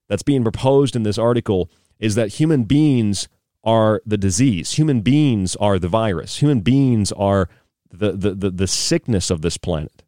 that's 0.09 0.23
being 0.23 0.45
proposed 0.45 0.95
in 0.95 1.03
this 1.03 1.19
article 1.19 1.69
is 1.99 2.15
that 2.15 2.35
human 2.35 2.65
beings 2.65 3.29
are 3.65 4.01
the 4.07 4.19
disease. 4.19 4.73
Human 4.73 5.01
beings 5.01 5.57
are 5.57 5.79
the 5.79 5.89
virus. 5.89 6.39
Human 6.39 6.61
beings 6.61 7.11
are 7.13 7.49
the, 7.91 8.13
the, 8.13 8.35
the, 8.35 8.51
the 8.51 8.67
sickness 8.67 9.31
of 9.31 9.43
this 9.43 9.57
planet. 9.57 10.03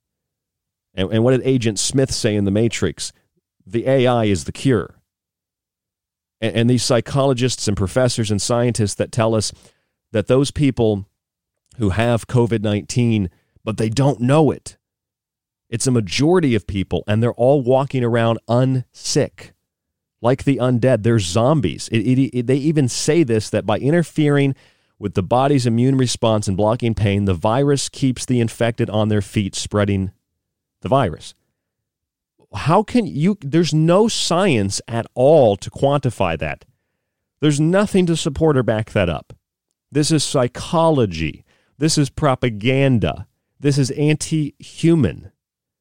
And, 0.95 1.11
and 1.13 1.25
what 1.25 1.33
did 1.33 1.47
Agent 1.47 1.79
Smith 1.79 2.13
say 2.13 2.37
in 2.37 2.45
The 2.45 2.51
Matrix? 2.51 3.13
The 3.67 3.89
AI 3.89 4.25
is 4.25 4.45
the 4.45 4.53
cure. 4.53 4.97
And, 6.45 6.57
and 6.57 6.71
these 6.71 6.85
psychologists 6.85 7.67
and 7.67 7.77
professors 7.77 8.31
and 8.31 8.41
scientists 8.41 8.95
that 8.97 9.11
tell 9.11 9.35
us 9.35 9.53
that 10.13 10.27
those 10.27 10.51
people 10.51 11.07
who 11.79 11.91
have 11.91 12.29
COVID 12.29 12.63
19, 12.63 13.31
but 13.65 13.79
they 13.79 13.89
don't 13.89 14.21
know 14.21 14.51
it, 14.51 14.77
it's 15.71 15.87
a 15.87 15.91
majority 15.91 16.55
of 16.55 16.67
people, 16.67 17.03
and 17.07 17.23
they're 17.23 17.33
all 17.33 17.63
walking 17.63 18.05
around 18.05 18.39
unsick 18.49 19.53
like 20.21 20.45
the 20.45 20.59
undead. 20.59 21.03
They're 21.03 21.19
zombies. 21.19 21.89
It, 21.89 22.01
it, 22.01 22.39
it, 22.39 22.47
they 22.47 22.57
even 22.57 22.89
say 22.89 23.23
this 23.23 23.51
that 23.51 23.67
by 23.67 23.79
interfering 23.79 24.55
with 24.99 25.15
the 25.15 25.23
body's 25.23 25.67
immune 25.67 25.97
response 25.97 26.47
and 26.47 26.57
blocking 26.57 26.95
pain, 26.95 27.25
the 27.25 27.35
virus 27.35 27.89
keeps 27.89 28.25
the 28.25 28.41
infected 28.41 28.89
on 28.91 29.09
their 29.09 29.23
feet, 29.23 29.55
spreading 29.55 30.13
the 30.83 30.89
virus. 30.89 31.35
How 32.55 32.83
can 32.83 33.07
you? 33.07 33.37
There's 33.41 33.75
no 33.75 34.09
science 34.09 34.81
at 34.87 35.07
all 35.15 35.57
to 35.57 35.71
quantify 35.71 36.39
that. 36.39 36.65
There's 37.41 37.61
nothing 37.61 38.07
to 38.07 38.17
support 38.17 38.57
or 38.57 38.63
back 38.63 38.93
that 38.93 39.09
up. 39.09 39.33
This 39.91 40.11
is 40.11 40.25
psychology. 40.25 41.45
This 41.79 41.99
is 41.99 42.11
propaganda. 42.11 43.27
This 43.59 43.79
is 43.79 43.91
anti 43.93 44.55
human, 44.59 45.33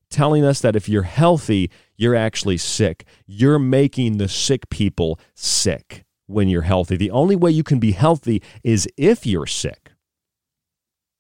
telling 0.10 0.44
us 0.44 0.62
that 0.62 0.76
if 0.76 0.90
you're 0.90 1.04
healthy, 1.04 1.70
you're 1.96 2.16
actually 2.16 2.58
sick. 2.58 3.06
You're 3.26 3.60
making 3.60 4.18
the 4.18 4.28
sick 4.28 4.70
people 4.70 5.20
sick 5.36 6.06
when 6.28 6.48
you're 6.48 6.64
healthy. 6.64 6.96
The 6.96 7.12
only 7.12 7.36
way 7.36 7.52
you 7.52 7.64
can 7.64 7.80
be 7.80 7.92
healthy 7.92 8.42
is 8.64 8.88
if 8.98 9.26
you're 9.26 9.48
sick. 9.48 9.92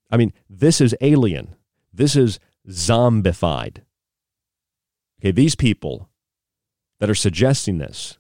I 0.09 0.17
mean, 0.17 0.33
this 0.49 0.79
is 0.81 0.95
alien. 1.01 1.55
This 1.91 2.15
is 2.15 2.39
zombified. 2.69 3.81
Okay, 5.23 5.31
these 5.31 5.55
people 5.55 6.09
that 6.99 7.09
are 7.09 7.15
suggesting 7.15 7.77
this, 7.77 8.17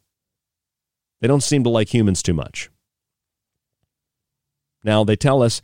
they 1.19 1.27
don't 1.27 1.43
seem 1.43 1.61
to 1.65 1.69
like 1.69 1.93
humans 1.93 2.23
too 2.23 2.33
much. 2.33 2.69
Now, 4.85 5.03
they 5.03 5.17
tell 5.17 5.43
us 5.43 5.61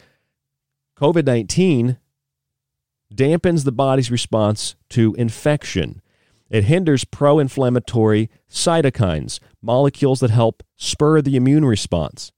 COVID 0.97 1.25
19 1.25 1.97
dampens 3.13 3.63
the 3.63 3.71
body's 3.71 4.11
response 4.11 4.75
to 4.89 5.15
infection. 5.15 6.01
It 6.49 6.65
hinders 6.65 7.05
pro 7.05 7.39
inflammatory 7.39 8.29
cytokines, 8.49 9.39
molecules 9.61 10.19
that 10.19 10.31
help 10.31 10.61
spur 10.75 11.21
the 11.21 11.37
immune 11.37 11.63
response. 11.63 12.33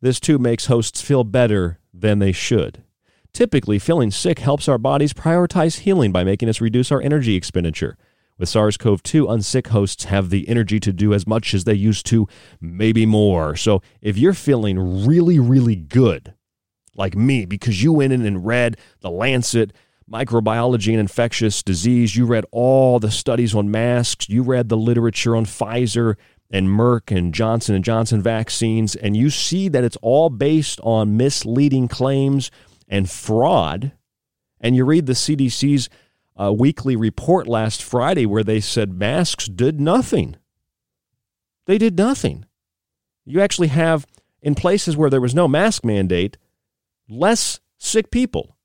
This 0.00 0.20
too 0.20 0.38
makes 0.38 0.66
hosts 0.66 1.02
feel 1.02 1.24
better 1.24 1.80
than 1.92 2.20
they 2.20 2.30
should. 2.30 2.84
Typically, 3.38 3.78
feeling 3.78 4.10
sick 4.10 4.40
helps 4.40 4.66
our 4.66 4.78
bodies 4.78 5.12
prioritize 5.12 5.78
healing 5.78 6.10
by 6.10 6.24
making 6.24 6.48
us 6.48 6.60
reduce 6.60 6.90
our 6.90 7.00
energy 7.00 7.36
expenditure. 7.36 7.96
With 8.36 8.48
SARS 8.48 8.76
CoV 8.76 9.00
2, 9.00 9.26
unsick 9.26 9.68
hosts 9.68 10.06
have 10.06 10.30
the 10.30 10.48
energy 10.48 10.80
to 10.80 10.92
do 10.92 11.14
as 11.14 11.24
much 11.24 11.54
as 11.54 11.62
they 11.62 11.74
used 11.74 12.04
to, 12.06 12.26
maybe 12.60 13.06
more. 13.06 13.54
So 13.54 13.80
if 14.02 14.18
you're 14.18 14.34
feeling 14.34 15.06
really, 15.06 15.38
really 15.38 15.76
good, 15.76 16.34
like 16.96 17.14
me, 17.14 17.44
because 17.44 17.80
you 17.80 17.92
went 17.92 18.12
in 18.12 18.26
and 18.26 18.44
read 18.44 18.76
The 19.02 19.10
Lancet, 19.10 19.72
Microbiology 20.10 20.90
and 20.90 20.98
Infectious 20.98 21.62
Disease, 21.62 22.16
you 22.16 22.26
read 22.26 22.44
all 22.50 22.98
the 22.98 23.12
studies 23.12 23.54
on 23.54 23.70
masks, 23.70 24.28
you 24.28 24.42
read 24.42 24.68
the 24.68 24.76
literature 24.76 25.36
on 25.36 25.44
Pfizer 25.44 26.16
and 26.50 26.66
Merck 26.66 27.16
and 27.16 27.32
Johnson 27.32 27.76
and 27.76 27.84
Johnson 27.84 28.20
vaccines, 28.20 28.96
and 28.96 29.16
you 29.16 29.30
see 29.30 29.68
that 29.68 29.84
it's 29.84 29.98
all 30.02 30.28
based 30.28 30.80
on 30.82 31.16
misleading 31.16 31.86
claims 31.86 32.50
and 32.88 33.10
fraud, 33.10 33.92
and 34.60 34.74
you 34.74 34.84
read 34.84 35.06
the 35.06 35.12
CDC's 35.12 35.88
uh, 36.40 36.52
weekly 36.52 36.96
report 36.96 37.46
last 37.46 37.82
Friday 37.82 38.26
where 38.26 38.44
they 38.44 38.60
said 38.60 38.98
masks 38.98 39.46
did 39.46 39.80
nothing. 39.80 40.36
They 41.66 41.78
did 41.78 41.98
nothing. 41.98 42.46
You 43.24 43.40
actually 43.40 43.68
have, 43.68 44.06
in 44.40 44.54
places 44.54 44.96
where 44.96 45.10
there 45.10 45.20
was 45.20 45.34
no 45.34 45.48
mask 45.48 45.84
mandate, 45.84 46.38
less 47.08 47.60
sick 47.76 48.10
people 48.10 48.56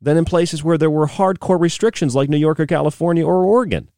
than 0.00 0.16
in 0.16 0.24
places 0.24 0.62
where 0.62 0.78
there 0.78 0.90
were 0.90 1.08
hardcore 1.08 1.60
restrictions 1.60 2.14
like 2.14 2.28
New 2.28 2.36
York 2.38 2.60
or 2.60 2.66
California 2.66 3.26
or 3.26 3.44
Oregon. 3.44 3.90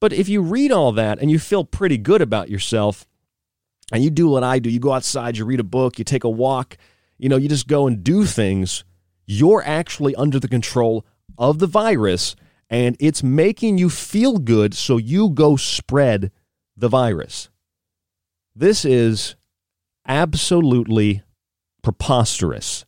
But 0.00 0.12
if 0.12 0.28
you 0.28 0.42
read 0.42 0.72
all 0.72 0.92
that 0.92 1.18
and 1.20 1.30
you 1.30 1.38
feel 1.38 1.64
pretty 1.64 1.98
good 1.98 2.22
about 2.22 2.50
yourself, 2.50 3.06
and 3.92 4.02
you 4.02 4.10
do 4.10 4.28
what 4.28 4.42
I 4.42 4.58
do, 4.58 4.70
you 4.70 4.80
go 4.80 4.92
outside, 4.92 5.36
you 5.36 5.44
read 5.44 5.60
a 5.60 5.64
book, 5.64 5.98
you 5.98 6.04
take 6.04 6.24
a 6.24 6.28
walk, 6.28 6.76
you 7.18 7.28
know, 7.28 7.36
you 7.36 7.48
just 7.48 7.68
go 7.68 7.86
and 7.86 8.02
do 8.02 8.24
things, 8.24 8.84
you're 9.26 9.62
actually 9.64 10.14
under 10.16 10.38
the 10.38 10.48
control 10.48 11.04
of 11.38 11.58
the 11.58 11.66
virus 11.66 12.36
and 12.70 12.96
it's 12.98 13.22
making 13.22 13.78
you 13.78 13.90
feel 13.90 14.38
good, 14.38 14.74
so 14.74 14.96
you 14.96 15.30
go 15.30 15.56
spread 15.56 16.32
the 16.76 16.88
virus. 16.88 17.48
This 18.56 18.84
is 18.84 19.36
absolutely 20.06 21.22
preposterous. 21.82 22.84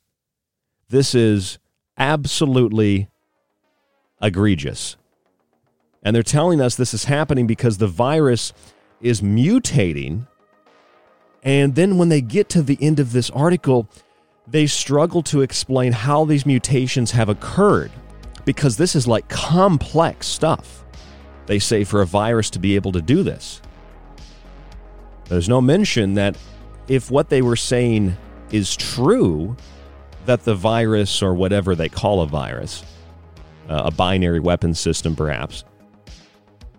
This 0.89 1.15
is 1.15 1.59
absolutely 1.99 3.09
egregious. 4.21 4.97
And 6.03 6.15
they're 6.15 6.23
telling 6.23 6.61
us 6.61 6.77
this 6.77 6.95
is 6.95 7.05
happening 7.05 7.47
because 7.47 7.79
the 7.79 7.89
virus 7.89 8.53
is 9.01 9.21
mutating. 9.21 10.27
And 11.43 11.75
then 11.75 11.99
when 11.99 12.09
they 12.09 12.21
get 12.21 12.49
to 12.51 12.63
the 12.63 12.79
end 12.81 12.99
of 12.99 13.13
this 13.13 13.29
article, 13.31 13.89
they 14.49 14.67
struggle 14.67 15.23
to 15.23 15.43
explain 15.43 15.93
how 15.93 16.25
these 16.25 16.47
mutations 16.47 17.11
have 17.11 17.29
occurred 17.29 17.91
because 18.45 18.77
this 18.77 18.95
is 18.95 19.07
like 19.07 19.29
complex 19.29 20.27
stuff. 20.27 20.85
They 21.47 21.59
say 21.59 21.85
for 21.85 22.03
a 22.03 22.07
virus 22.07 22.51
to 22.51 22.59
be 22.59 22.77
able 22.77 22.93
to 22.93 23.03
do 23.03 23.23
this. 23.23 23.61
There's 25.29 25.49
no 25.49 25.61
mention 25.61 26.15
that 26.15 26.37
if 26.89 27.11
what 27.11 27.29
they 27.29 27.43
were 27.43 27.57
saying 27.57 28.17
is 28.53 28.77
true, 28.77 29.57
that 30.27 30.45
the 30.45 30.55
virus 30.55 31.23
or 31.23 31.35
whatever 31.35 31.75
they 31.75 31.89
call 31.89 32.21
a 32.21 32.27
virus, 32.27 32.85
uh, 33.69 33.83
a 33.87 33.91
binary 33.91 34.41
weapon 34.41 34.75
system 34.75 35.17
perhaps, 35.17 35.65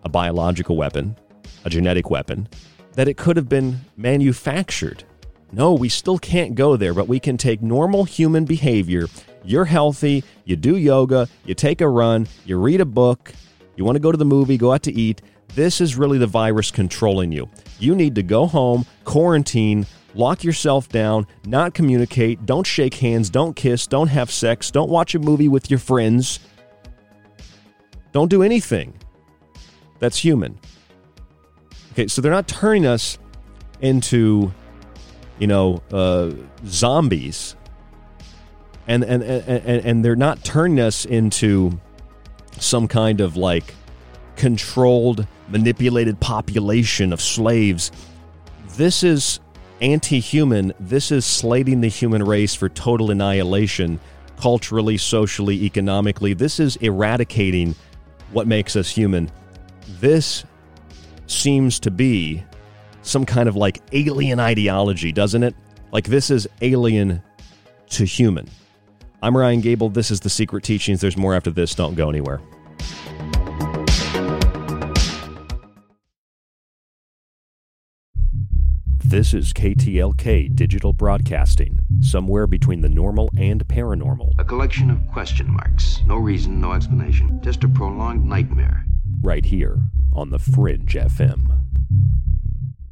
a 0.03 0.09
biological 0.09 0.77
weapon, 0.77 1.17
a 1.65 1.69
genetic 1.69 2.09
weapon, 2.09 2.47
that 2.93 3.09
it 3.09 3.17
could 3.17 3.35
have 3.35 3.49
been 3.49 3.81
manufactured. 3.97 5.03
No, 5.51 5.73
we 5.73 5.89
still 5.89 6.17
can't 6.17 6.55
go 6.55 6.75
there, 6.75 6.93
but 6.93 7.07
we 7.07 7.19
can 7.19 7.37
take 7.37 7.61
normal 7.61 8.03
human 8.03 8.45
behavior 8.45 9.07
you're 9.47 9.65
healthy, 9.65 10.23
you 10.43 10.55
do 10.55 10.75
yoga, 10.75 11.27
you 11.45 11.55
take 11.55 11.79
a 11.81 11.87
run, 11.87 12.27
you 12.45 12.59
read 12.59 12.81
a 12.81 12.85
book, 12.85 13.31
you 13.75 13.85
want 13.85 13.95
to 13.95 13.99
go 14.01 14.11
to 14.11 14.17
the 14.17 14.25
movie, 14.25 14.57
go 14.57 14.73
out 14.73 14.83
to 14.83 14.93
eat. 14.93 15.21
This 15.55 15.79
is 15.79 15.95
really 15.95 16.17
the 16.17 16.27
virus 16.27 16.69
controlling 16.69 17.31
you. 17.31 17.49
You 17.79 17.95
need 17.95 18.15
to 18.15 18.23
go 18.23 18.45
home, 18.45 18.85
quarantine, 19.05 19.85
lock 20.13 20.43
yourself 20.43 20.89
down, 20.89 21.25
not 21.45 21.73
communicate, 21.73 22.45
don't 22.45 22.67
shake 22.67 22.95
hands, 22.95 23.29
don't 23.29 23.55
kiss, 23.55 23.87
don't 23.87 24.09
have 24.09 24.29
sex, 24.29 24.69
don't 24.69 24.89
watch 24.89 25.15
a 25.15 25.19
movie 25.19 25.47
with 25.47 25.71
your 25.71 25.79
friends. 25.79 26.39
Don't 28.11 28.29
do 28.29 28.43
anything 28.43 28.93
that's 29.99 30.17
human. 30.17 30.59
Okay, 31.93 32.07
so 32.07 32.21
they're 32.21 32.31
not 32.31 32.47
turning 32.47 32.85
us 32.85 33.17
into, 33.79 34.51
you 35.39 35.47
know, 35.47 35.81
uh, 35.91 36.31
zombies. 36.65 37.55
And 38.87 39.03
and, 39.03 39.21
and 39.21 39.85
and 39.85 40.05
they're 40.05 40.15
not 40.15 40.43
turning 40.43 40.79
us 40.79 41.05
into 41.05 41.79
some 42.59 42.87
kind 42.87 43.19
of 43.21 43.35
like 43.35 43.75
controlled 44.35 45.27
manipulated 45.49 46.19
population 46.19 47.11
of 47.11 47.21
slaves. 47.21 47.91
This 48.77 49.03
is 49.03 49.39
anti-human. 49.81 50.73
This 50.79 51.11
is 51.11 51.25
slating 51.25 51.81
the 51.81 51.87
human 51.87 52.23
race 52.23 52.55
for 52.55 52.69
total 52.69 53.11
annihilation 53.11 53.99
culturally 54.37 54.97
socially 54.97 55.63
economically. 55.63 56.33
This 56.33 56.59
is 56.59 56.75
eradicating 56.77 57.75
what 58.31 58.47
makes 58.47 58.75
us 58.75 58.89
human. 58.89 59.31
This 59.99 60.45
seems 61.25 61.79
to 61.81 61.91
be 61.91 62.43
some 63.07 63.25
kind 63.25 63.47
of 63.47 63.55
like 63.55 63.81
alien 63.93 64.39
ideology 64.39 65.11
doesn't 65.11 65.43
it 65.43 65.55
like 65.91 66.05
this 66.05 66.29
is 66.29 66.47
alien 66.61 67.21
to 67.89 68.03
human 68.03 68.47
I'm 69.19 69.35
Ryan 69.35 69.61
Gable. 69.61 69.89
This 69.89 70.11
is 70.11 70.19
The 70.19 70.29
Secret 70.29 70.63
Teachings. 70.63 71.01
There's 71.01 71.17
more 71.17 71.33
after 71.33 71.49
this. 71.49 71.73
Don't 71.73 71.95
go 71.95 72.07
anywhere. 72.07 72.39
This 79.03 79.33
is 79.33 79.53
KTLK 79.53 80.55
Digital 80.55 80.93
Broadcasting, 80.93 81.79
somewhere 81.99 82.45
between 82.45 82.81
the 82.81 82.89
normal 82.89 83.29
and 83.35 83.67
paranormal. 83.67 84.33
A 84.37 84.43
collection 84.43 84.91
of 84.91 84.99
question 85.11 85.49
marks. 85.49 86.01
No 86.05 86.17
reason, 86.17 86.61
no 86.61 86.73
explanation. 86.73 87.39
Just 87.41 87.63
a 87.63 87.69
prolonged 87.69 88.25
nightmare. 88.25 88.85
Right 89.21 89.45
here 89.45 89.79
on 90.13 90.29
The 90.29 90.37
Fringe 90.37 90.93
FM. 90.93 91.57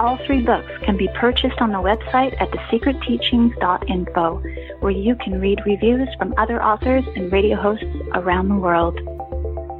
All 0.00 0.18
three 0.26 0.40
books 0.40 0.72
can 0.82 0.96
be 0.96 1.08
purchased 1.14 1.60
on 1.60 1.70
the 1.72 1.78
website 1.78 2.34
at 2.40 2.50
thesecretteachings.info, 2.52 4.42
where 4.80 4.90
you 4.90 5.14
can 5.16 5.38
read 5.38 5.60
reviews 5.66 6.08
from 6.16 6.32
other 6.38 6.62
authors 6.62 7.04
and 7.16 7.30
radio 7.30 7.60
hosts 7.60 7.84
around 8.14 8.48
the 8.48 8.54
world. 8.54 8.98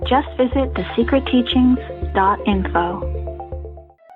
Just 0.06 0.28
visit 0.36 0.74
thesecretteachings.info. 0.74 3.16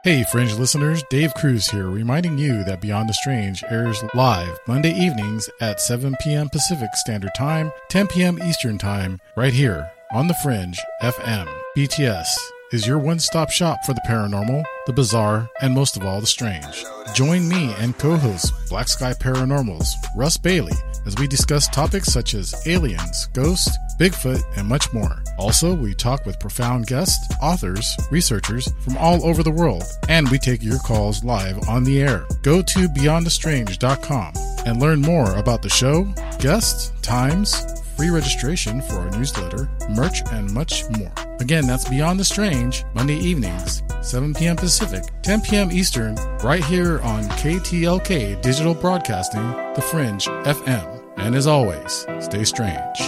Hey, 0.05 0.23
Fringe 0.25 0.53
listeners, 0.59 1.03
Dave 1.09 1.33
Cruz 1.33 1.69
here, 1.69 1.89
reminding 1.89 2.37
you 2.37 2.65
that 2.65 2.83
Beyond 2.83 3.09
the 3.09 3.15
Strange 3.15 3.65
airs 3.71 4.05
live 4.13 4.59
Monday 4.69 4.93
evenings 4.93 5.49
at 5.63 5.81
7 5.81 6.17
p.m. 6.21 6.51
Pacific 6.51 6.91
Standard 6.97 7.35
Time, 7.35 7.73
10 7.89 8.09
p.m. 8.09 8.39
Eastern 8.43 8.77
Time, 8.77 9.19
right 9.39 9.55
here 9.55 9.91
on 10.13 10.29
The 10.29 10.35
Fringe 10.35 10.79
FM. 11.01 11.49
BTS 11.75 12.37
is 12.75 12.89
your 12.89 12.99
one 12.99 13.21
stop 13.21 13.51
shop 13.51 13.85
for 13.85 13.95
the 13.95 14.01
paranormal, 14.01 14.65
the 14.87 14.93
bizarre, 14.93 15.49
and 15.63 15.73
most 15.73 15.97
of 15.97 16.05
all, 16.05 16.21
the 16.21 16.27
strange. 16.27 16.85
Join 17.15 17.49
me 17.49 17.73
and 17.79 17.97
co 17.97 18.17
host 18.17 18.53
Black 18.69 18.89
Sky 18.89 19.13
Paranormals, 19.13 19.87
Russ 20.17 20.37
Bailey, 20.37 20.73
as 21.07 21.15
we 21.17 21.29
discuss 21.29 21.69
topics 21.69 22.13
such 22.13 22.35
as 22.35 22.67
aliens, 22.67 23.27
ghosts, 23.33 23.79
Bigfoot, 23.97 24.43
and 24.57 24.67
much 24.67 24.93
more. 24.93 25.23
Also, 25.39 25.73
we 25.73 25.95
talk 25.95 26.27
with 26.27 26.41
profound 26.41 26.89
guests, 26.89 27.33
authors, 27.41 27.97
researchers 28.11 28.69
from 28.81 28.97
all 28.97 29.25
over 29.25 29.45
the 29.45 29.53
world, 29.53 29.85
and 30.09 30.29
we 30.29 30.39
take 30.39 30.63
your 30.63 30.81
calls 30.81 31.23
live 31.23 31.69
on 31.69 31.85
the 31.85 32.03
air. 32.03 32.27
Go 32.43 32.61
to 32.61 32.89
beyondthestrange.com 32.89 34.35
and 34.67 34.81
learn 34.81 35.01
more 35.01 35.33
about 35.37 35.63
the 35.63 35.69
show, 35.69 36.13
guests, 36.41 36.91
times, 37.03 37.65
free 37.97 38.11
registration 38.11 38.83
for 38.83 38.97
our 38.97 39.11
newsletter, 39.11 39.69
merch, 39.91 40.23
and 40.33 40.53
much 40.53 40.85
more. 40.99 41.13
Again, 41.41 41.67
that's 41.67 41.89
Beyond 41.89 42.19
the 42.19 42.25
Strange, 42.25 42.85
Monday 42.95 43.17
evenings, 43.17 43.83
7 44.03 44.35
p.m. 44.35 44.57
Pacific, 44.57 45.05
10 45.23 45.41
p.m. 45.43 45.71
Eastern, 45.71 46.17
right 46.43 46.65
here 46.65 47.01
on 47.01 47.25
KTLK 47.25 48.41
Digital 48.43 48.75
Broadcasting, 48.75 49.47
The 49.75 49.83
Fringe 49.83 50.27
FM. 50.27 51.03
And 51.17 51.35
as 51.35 51.47
always, 51.47 52.07
stay 52.21 52.45
strange. 52.45 52.99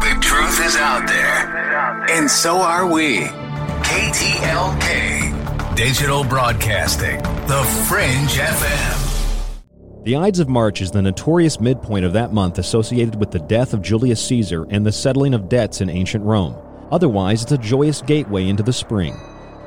The 0.00 0.18
truth 0.20 0.66
is 0.66 0.76
out 0.76 1.06
there, 1.06 2.06
and 2.10 2.30
so 2.30 2.56
are 2.56 2.86
we. 2.86 3.20
KTLK 3.82 5.74
Digital 5.74 6.24
Broadcasting, 6.24 7.22
The 7.46 7.62
Fringe 7.88 8.36
FM. 8.38 9.19
The 10.02 10.16
Ides 10.16 10.40
of 10.40 10.48
March 10.48 10.80
is 10.80 10.90
the 10.90 11.02
notorious 11.02 11.60
midpoint 11.60 12.06
of 12.06 12.14
that 12.14 12.32
month 12.32 12.58
associated 12.58 13.16
with 13.16 13.30
the 13.30 13.38
death 13.38 13.74
of 13.74 13.82
Julius 13.82 14.24
Caesar 14.28 14.66
and 14.70 14.84
the 14.84 14.90
settling 14.90 15.34
of 15.34 15.50
debts 15.50 15.82
in 15.82 15.90
ancient 15.90 16.24
Rome. 16.24 16.56
Otherwise, 16.90 17.42
it's 17.42 17.52
a 17.52 17.58
joyous 17.58 18.00
gateway 18.00 18.48
into 18.48 18.62
the 18.62 18.72
spring. 18.72 19.14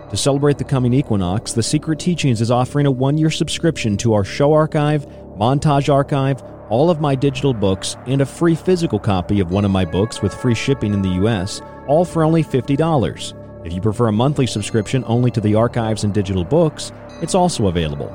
To 0.10 0.18
celebrate 0.18 0.58
the 0.58 0.64
coming 0.64 0.92
equinox, 0.92 1.54
The 1.54 1.62
Secret 1.62 2.00
Teachings 2.00 2.42
is 2.42 2.50
offering 2.50 2.88
a 2.88 2.92
one 2.92 3.16
year 3.16 3.30
subscription 3.30 3.96
to 3.98 4.16
our 4.16 4.24
show 4.24 4.54
archive, 4.54 5.06
montage 5.38 5.94
archive, 5.94 6.42
all 6.68 6.90
of 6.90 7.00
my 7.00 7.14
digital 7.14 7.54
books, 7.54 7.96
and 8.08 8.20
a 8.20 8.26
free 8.26 8.56
physical 8.56 8.98
copy 8.98 9.40
of 9.40 9.52
one 9.52 9.66
of 9.66 9.72
my 9.72 9.86
books 9.86 10.24
with 10.24 10.34
free 10.34 10.56
shipping 10.56 10.96
in 10.96 11.04
the 11.04 11.24
US, 11.28 11.62
all 11.86 12.06
for 12.06 12.24
only 12.24 12.44
$50. 12.44 13.36
If 13.68 13.72
you 13.72 13.82
prefer 13.82 14.08
a 14.08 14.12
monthly 14.12 14.48
subscription 14.48 15.04
only 15.06 15.30
to 15.30 15.42
the 15.42 15.54
archives 15.54 16.04
and 16.04 16.12
digital 16.12 16.44
books, 16.44 16.92
it's 17.22 17.36
also 17.36 17.68
available. 17.68 18.12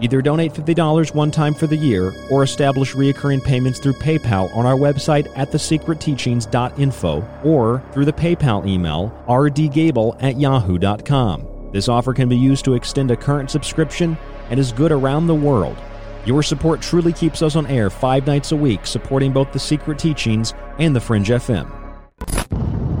Either 0.00 0.22
donate 0.22 0.52
$50 0.54 1.14
one 1.14 1.30
time 1.30 1.54
for 1.54 1.66
the 1.66 1.76
year 1.76 2.12
or 2.30 2.42
establish 2.42 2.94
recurring 2.94 3.40
payments 3.40 3.78
through 3.78 3.92
PayPal 3.94 4.54
on 4.56 4.64
our 4.64 4.76
website 4.76 5.30
at 5.36 5.50
thesecretteachings.info 5.50 7.28
or 7.44 7.82
through 7.92 8.04
the 8.06 8.12
PayPal 8.12 8.66
email 8.66 9.12
rdgable 9.28 10.16
at 10.22 10.40
yahoo.com. 10.40 11.46
This 11.72 11.88
offer 11.88 12.12
can 12.12 12.28
be 12.28 12.36
used 12.36 12.64
to 12.64 12.74
extend 12.74 13.10
a 13.10 13.16
current 13.16 13.50
subscription 13.50 14.16
and 14.48 14.58
is 14.58 14.72
good 14.72 14.90
around 14.90 15.26
the 15.26 15.34
world. 15.34 15.76
Your 16.26 16.42
support 16.42 16.82
truly 16.82 17.12
keeps 17.12 17.42
us 17.42 17.56
on 17.56 17.66
air 17.66 17.88
five 17.88 18.26
nights 18.26 18.52
a 18.52 18.56
week, 18.56 18.86
supporting 18.86 19.32
both 19.32 19.52
the 19.52 19.58
Secret 19.58 19.98
Teachings 19.98 20.52
and 20.78 20.94
the 20.94 21.00
Fringe 21.00 21.28
FM. 21.28 22.69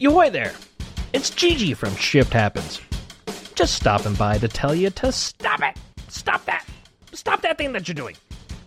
Yoy 0.00 0.30
there! 0.30 0.54
It's 1.12 1.28
Gigi 1.28 1.74
from 1.74 1.92
Shift 1.96 2.32
Happens. 2.32 2.80
Just 3.56 3.74
stopping 3.74 4.14
by 4.14 4.38
to 4.38 4.46
tell 4.46 4.72
you 4.72 4.90
to 4.90 5.10
stop 5.10 5.60
it! 5.60 5.76
Stop 6.06 6.44
that! 6.44 6.64
Stop 7.12 7.42
that 7.42 7.58
thing 7.58 7.72
that 7.72 7.88
you're 7.88 7.96
doing! 7.96 8.14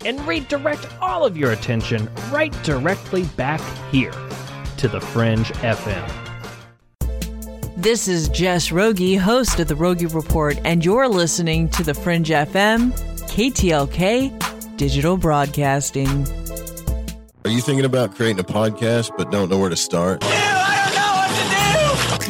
And 0.03 0.19
redirect 0.27 0.86
all 0.99 1.23
of 1.23 1.38
your 1.38 1.53
attention 1.53 2.09
right 2.32 2.51
directly 2.63 3.23
back 3.38 3.61
here 3.93 4.11
to 4.75 4.89
the 4.89 4.99
Fringe 4.99 5.47
FM. 5.61 6.11
This 7.77 8.09
is 8.09 8.27
Jess 8.27 8.73
Rogie, 8.73 9.15
host 9.15 9.57
of 9.61 9.69
the 9.69 9.75
Rogie 9.77 10.07
Report, 10.07 10.59
and 10.65 10.84
you're 10.84 11.07
listening 11.07 11.69
to 11.69 11.84
the 11.84 11.93
Fringe 11.93 12.27
FM, 12.27 12.91
KTLK 13.29 14.75
Digital 14.75 15.15
Broadcasting. 15.15 16.27
Are 17.45 17.51
you 17.51 17.61
thinking 17.61 17.86
about 17.86 18.15
creating 18.15 18.39
a 18.41 18.43
podcast 18.43 19.15
but 19.17 19.32
don't 19.32 19.47
know 19.47 19.57
where 19.57 19.69
to 19.69 19.77
start? 19.77 20.21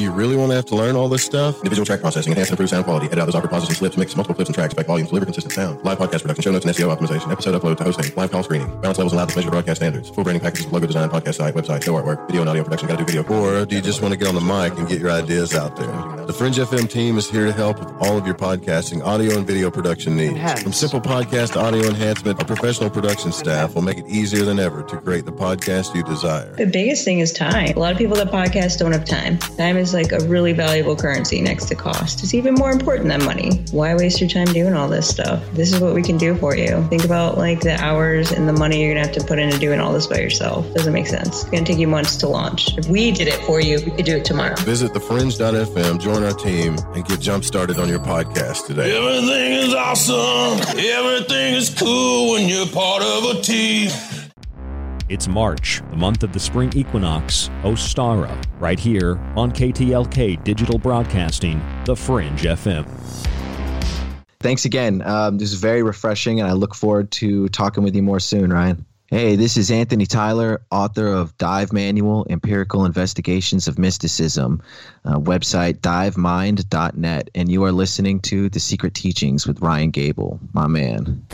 Do 0.02 0.06
you 0.06 0.12
really 0.12 0.36
want 0.36 0.49
to 0.49 0.56
have 0.56 0.66
to 0.66 0.76
learn 0.76 0.95
all 0.95 1.08
this 1.10 1.24
stuff? 1.24 1.58
Individual 1.58 1.86
track 1.86 2.02
processing, 2.02 2.32
enhance 2.32 2.49
and 2.49 2.54
improve 2.54 2.72
sound 2.72 2.86
quality, 2.86 3.06
edit 3.06 3.20
out 3.20 3.26
those 3.26 3.36
awkward 3.36 3.52
pauses 3.52 3.70
and 3.70 3.78
slips, 3.78 3.97
mix 3.97 4.16
multiple 4.16 4.34
clips 4.34 4.49
and 4.49 4.56
tracks, 4.56 4.74
back 4.74 4.88
volumes, 4.88 5.10
deliver 5.10 5.28
consistent 5.28 5.54
sound, 5.54 5.80
live 5.86 5.99
podcast 5.99 6.24
production, 6.24 6.41
show 6.41 6.52
notes 6.52 6.66
and 6.66 6.74
SEO 6.74 6.89
optimization, 6.89 7.32
episode 7.32 7.62
upload 7.62 7.78
to 7.78 7.84
hosting, 7.84 8.12
live 8.16 8.32
call 8.32 8.41
screening, 8.41 8.68
balance 8.82 8.97
levels 8.97 9.14
and 9.14 9.20
loudness 9.20 9.36
measure 9.36 9.52
broadcast 9.52 9.78
standards, 9.78 10.10
full 10.10 10.24
branding 10.24 10.41
packages, 10.41 10.66
logo 10.72 10.88
design, 10.88 11.08
podcast 11.08 11.36
site, 11.36 11.54
website, 11.54 11.84
show 11.84 11.93
artwork, 11.93 12.26
video 12.26 12.41
and 12.41 12.49
audio 12.49 12.64
production, 12.64 12.88
gotta 12.88 13.06
do 13.06 13.06
video. 13.06 13.24
Or 13.32 13.64
do 13.64 13.76
you 13.76 13.82
just 13.84 14.02
want 14.02 14.12
to 14.12 14.18
get 14.18 14.28
on 14.28 14.34
the 14.34 14.41
mic 14.41 14.76
and 14.80 14.88
get 14.88 14.99
your 14.99 15.12
ideas 15.12 15.54
out 15.54 15.76
there? 15.76 16.26
The 16.26 16.34
Fringe 16.34 16.58
FM 16.58 16.89
team 16.89 17.20
is 17.20 17.30
here 17.30 17.45
to 17.45 17.54
help 17.54 17.78
with 17.78 17.93
all 17.99 18.18
of 18.18 18.26
your 18.26 18.36
podcasting, 18.36 19.06
audio 19.06 19.38
and 19.38 19.45
video 19.45 19.70
production 19.70 20.18
needs. 20.18 20.64
From 20.64 20.74
simple 20.74 21.02
podcast 21.02 21.62
audio 21.62 21.86
enhancement, 21.86 22.39
our 22.39 22.45
professional 22.45 22.89
production 22.89 23.32
staff 23.32 23.76
will 23.76 23.84
make 23.84 23.99
it 23.99 24.08
easier 24.08 24.45
than 24.45 24.58
ever 24.58 24.82
to 24.82 24.97
create 24.97 25.26
the 25.26 25.32
podcast 25.32 25.93
you 25.93 26.02
desire. 26.02 26.56
The 26.56 26.66
biggest 26.66 27.06
thing 27.06 27.20
is 27.20 27.32
time. 27.32 27.74
A 27.76 27.80
lot 27.80 27.91
of 27.91 27.99
people 27.99 28.16
that 28.16 28.32
podcast 28.32 28.80
don't 28.80 28.93
have 28.93 29.06
time. 29.06 29.38
Time 29.38 29.78
is 29.78 29.91
like 29.94 30.12
a 30.12 30.20
really 30.26 30.54
valuable 30.54 30.96
currency 30.96 31.42
next 31.42 31.66
to 31.66 31.76
cost. 31.76 32.24
It's 32.24 32.34
even 32.34 32.54
more 32.56 32.72
important 32.72 33.10
than 33.10 33.24
money. 33.24 33.64
Why 33.72 33.96
waste 33.96 34.20
your 34.20 34.30
time 34.30 34.48
doing 34.54 34.74
all 34.74 34.88
this 34.88 35.08
stuff? 35.08 35.44
This 35.54 35.74
is 35.74 35.80
what 35.80 35.94
we 35.94 36.02
can 36.02 36.18
do 36.18 36.36
for 36.36 36.56
you. 36.56 36.86
Think 36.89 37.04
about 37.06 37.38
like 37.38 37.62
the 37.62 37.76
hours 37.82 38.32
and 38.32 38.48
the 38.48 38.54
money 38.54 38.82
you're 38.82 38.94
gonna 38.94 39.06
have 39.06 39.16
to 39.16 39.24
put 39.24 39.39
into 39.39 39.58
doing 39.60 39.80
all 39.80 39.94
this 39.94 40.08
by 40.08 40.20
yourself. 40.20 40.72
Doesn't 40.74 40.94
make 40.94 41.08
sense. 41.08 41.42
It's 41.42 41.52
gonna 41.52 41.66
take 41.66 41.78
you 41.78 41.88
months 41.88 42.16
to 42.18 42.28
launch. 42.28 42.78
If 42.78 42.88
we 42.88 43.12
did 43.12 43.28
it 43.28 43.39
for 43.46 43.60
you, 43.62 43.80
we 43.86 43.92
could 43.92 44.06
do 44.06 44.18
it 44.18 44.26
tomorrow. 44.26 44.56
Visit 44.58 44.92
thefringe.fm, 44.92 46.00
join 46.00 46.24
our 46.24 46.34
team, 46.34 46.78
and 46.94 47.06
get 47.06 47.20
jump 47.20 47.44
started 47.44 47.80
on 47.80 47.89
your 47.89 48.00
podcast 48.00 48.68
today. 48.68 48.96
Everything 48.96 49.52
is 49.54 49.74
awesome. 49.74 50.60
Everything 50.78 51.56
is 51.56 51.70
cool 51.70 52.34
when 52.34 52.48
you're 52.48 52.68
part 52.68 53.04
of 53.04 53.38
a 53.38 53.42
team. 53.42 53.89
It's 55.12 55.28
March, 55.28 55.82
the 55.89 55.97
month 55.97 56.24
of 56.24 56.32
the 56.32 56.39
spring 56.39 56.72
equinox, 56.74 57.49
Ostara, 57.64 58.41
right 58.62 58.80
here 58.80 59.18
on 59.36 59.51
KTLK 59.51 60.41
Digital 60.45 60.78
Broadcasting, 60.78 61.62
The 61.84 61.97
Fringe 61.97 62.43
FM. 62.43 62.88
Thanks 64.39 64.64
again. 64.64 65.01
Um, 65.01 65.38
this 65.38 65.51
is 65.51 65.59
very 65.59 65.84
refreshing, 65.84 66.39
and 66.39 66.47
I 66.47 66.53
look 66.53 66.74
forward 66.74 67.12
to 67.12 67.49
talking 67.49 67.84
with 67.84 67.93
you 67.93 68.01
more 68.01 68.22
soon, 68.22 68.53
Ryan. 68.53 68.86
Hey, 69.14 69.36
this 69.36 69.57
is 69.57 69.70
Anthony 69.70 70.05
Tyler, 70.05 70.62
author 70.72 71.05
of 71.05 71.38
Dive 71.38 71.74
Manual 71.74 72.26
Empirical 72.30 72.86
Investigations 72.86 73.68
of 73.68 73.78
Mysticism, 73.78 74.64
uh, 75.03 75.20
website 75.20 75.80
divemind.net, 75.80 77.30
and 77.36 77.51
you 77.51 77.66
are 77.66 77.74
listening 77.74 78.22
to 78.22 78.47
The 78.47 78.62
Secret 78.62 78.93
Teachings 78.93 79.45
with 79.45 79.59
Ryan 79.59 79.89
Gable, 79.89 80.39
my 80.53 80.68
man. 80.68 81.26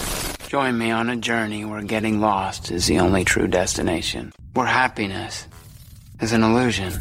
Join 0.47 0.75
me 0.75 0.89
on 0.89 1.11
a 1.11 1.17
journey 1.17 1.65
where 1.65 1.83
getting 1.83 2.19
lost 2.19 2.71
is 2.71 2.87
the 2.87 2.97
only 2.97 3.23
true 3.23 3.47
destination, 3.47 4.33
where 4.55 4.65
happiness 4.65 5.47
is 6.19 6.33
an 6.33 6.41
illusion, 6.41 6.93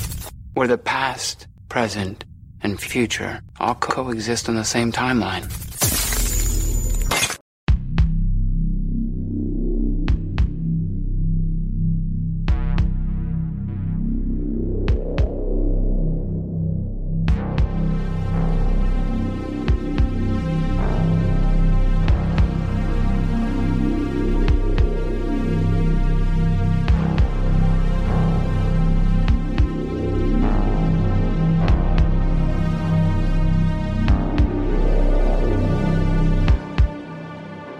where 0.52 0.68
the 0.68 0.76
past, 0.76 1.46
present, 1.70 2.26
and 2.60 2.78
future 2.78 3.40
all 3.58 3.76
coexist 3.76 4.46
on 4.50 4.56
the 4.56 4.64
same 4.64 4.92
timeline. 4.92 5.50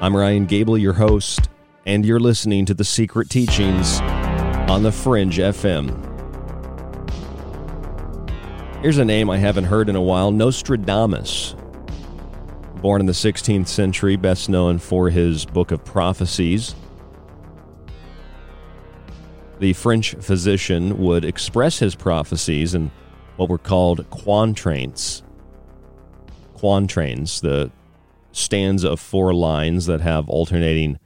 I'm 0.07 0.16
Ryan 0.16 0.46
Gable, 0.46 0.78
your 0.78 0.92
host, 0.92 1.48
and 1.84 2.07
you're 2.07 2.20
listening 2.20 2.64
to 2.66 2.74
The 2.74 2.84
Secret 2.84 3.28
Teachings 3.28 3.98
on 4.70 4.84
The 4.84 4.92
Fringe 4.92 5.36
FM. 5.36 5.90
Here's 8.82 8.98
a 8.98 9.04
name 9.04 9.28
I 9.28 9.38
haven't 9.38 9.64
heard 9.64 9.88
in 9.88 9.96
a 9.96 10.00
while 10.00 10.30
Nostradamus. 10.30 11.57
Born 12.76 13.00
in 13.00 13.07
the 13.09 13.12
16th 13.12 13.66
century, 13.66 14.14
best 14.14 14.48
known 14.48 14.78
for 14.78 15.11
his 15.11 15.44
Book 15.44 15.72
of 15.72 15.84
Prophecies. 15.84 16.76
the 19.59 19.72
French 19.72 20.14
physician 20.20 20.98
would 20.98 21.24
express 21.24 21.80
his 21.80 21.96
prophecies 21.96 22.76
in 22.76 22.92
what 23.38 23.48
were 23.48 23.59
called 23.59 24.09
quatrains. 24.11 25.24
Quatrains, 26.54 27.40
the 27.40 27.72
stanza 28.37 28.91
of 28.91 29.01
four 29.01 29.34
lines 29.34 29.87
that 29.87 30.01
have 30.01 30.28
alternating 30.28 30.99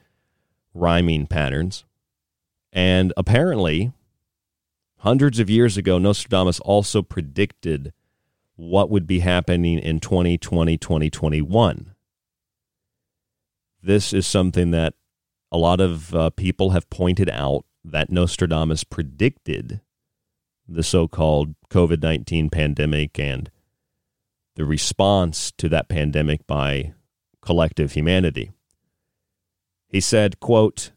rhyming 0.75 1.27
patterns. 1.27 1.85
And 2.73 3.13
apparently, 3.17 3.93
hundreds 4.99 5.39
of 5.39 5.49
years 5.49 5.77
ago, 5.77 5.99
Nostradamus 5.99 6.61
also 6.61 7.03
predicted 7.03 7.93
what 8.57 8.91
would 8.91 9.07
be 9.07 9.21
happening 9.21 9.79
in 9.79 10.01
2020, 10.01 10.77
2021. 10.77 11.95
This 13.83 14.13
is 14.13 14.27
something 14.27 14.71
that 14.73 14.95
a 15.51 15.57
lot 15.57 15.81
of 15.81 16.15
uh, 16.15 16.31
people 16.31 16.71
have 16.71 16.91
pointed 16.91 17.31
out 17.31 17.65
that 17.85 18.11
Nostradamus 18.11 18.85
predicted 18.85 19.81
the 20.69 20.83
so 20.83 21.09
called 21.09 21.55
COVID 21.71 22.03
19 22.03 22.51
pandemic 22.51 23.19
and 23.19 23.51
the 24.57 24.65
response 24.65 25.51
to 25.53 25.69
that 25.71 25.89
pandemic 25.89 26.47
by 26.47 26.93
collective 27.41 27.93
humanity. 27.93 28.53
He 29.89 30.01
said, 30.01 30.41
quote, 30.41 30.93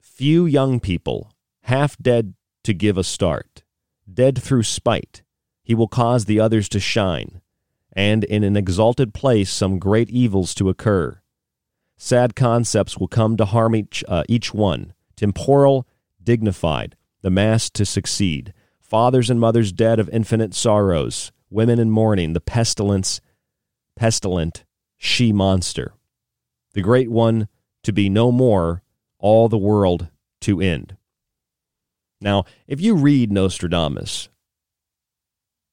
Few 0.00 0.46
young 0.46 0.78
people, 0.78 1.32
half 1.62 1.96
dead 1.98 2.34
to 2.64 2.72
give 2.72 2.96
a 2.96 3.04
start, 3.04 3.64
dead 4.12 4.40
through 4.40 4.62
spite, 4.62 5.22
he 5.62 5.74
will 5.74 5.88
cause 5.88 6.24
the 6.24 6.38
others 6.38 6.68
to 6.70 6.80
shine, 6.80 7.40
and 7.92 8.24
in 8.24 8.44
an 8.44 8.56
exalted 8.56 9.14
place 9.14 9.50
some 9.50 9.78
great 9.78 10.10
evils 10.10 10.54
to 10.54 10.68
occur. 10.68 11.20
Sad 11.96 12.34
concepts 12.34 12.98
will 12.98 13.08
come 13.08 13.36
to 13.36 13.44
harm 13.44 13.76
each, 13.76 14.04
uh, 14.08 14.24
each 14.28 14.52
one, 14.52 14.92
temporal, 15.16 15.86
dignified, 16.22 16.96
the 17.22 17.30
mass 17.30 17.70
to 17.70 17.84
succeed, 17.84 18.52
fathers 18.80 19.30
and 19.30 19.40
mothers 19.40 19.72
dead 19.72 19.98
of 19.98 20.10
infinite 20.10 20.54
sorrows, 20.54 21.32
women 21.48 21.78
in 21.78 21.90
mourning, 21.90 22.32
the 22.32 22.40
pestilence, 22.40 23.20
pestilent, 23.96 24.64
she 25.04 25.32
monster, 25.32 25.94
the 26.74 26.80
great 26.80 27.10
one 27.10 27.48
to 27.82 27.92
be 27.92 28.08
no 28.08 28.30
more, 28.30 28.84
all 29.18 29.48
the 29.48 29.58
world 29.58 30.06
to 30.40 30.60
end. 30.60 30.96
Now, 32.20 32.44
if 32.68 32.80
you 32.80 32.94
read 32.94 33.32
Nostradamus, 33.32 34.28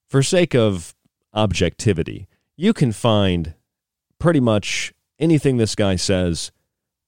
for 0.09 0.23
sake 0.23 0.55
of 0.55 0.95
objectivity, 1.31 2.27
you 2.57 2.73
can 2.73 2.91
find 2.91 3.53
pretty 4.19 4.39
much 4.39 4.95
anything 5.19 5.57
this 5.57 5.75
guy 5.75 5.95
says 5.95 6.51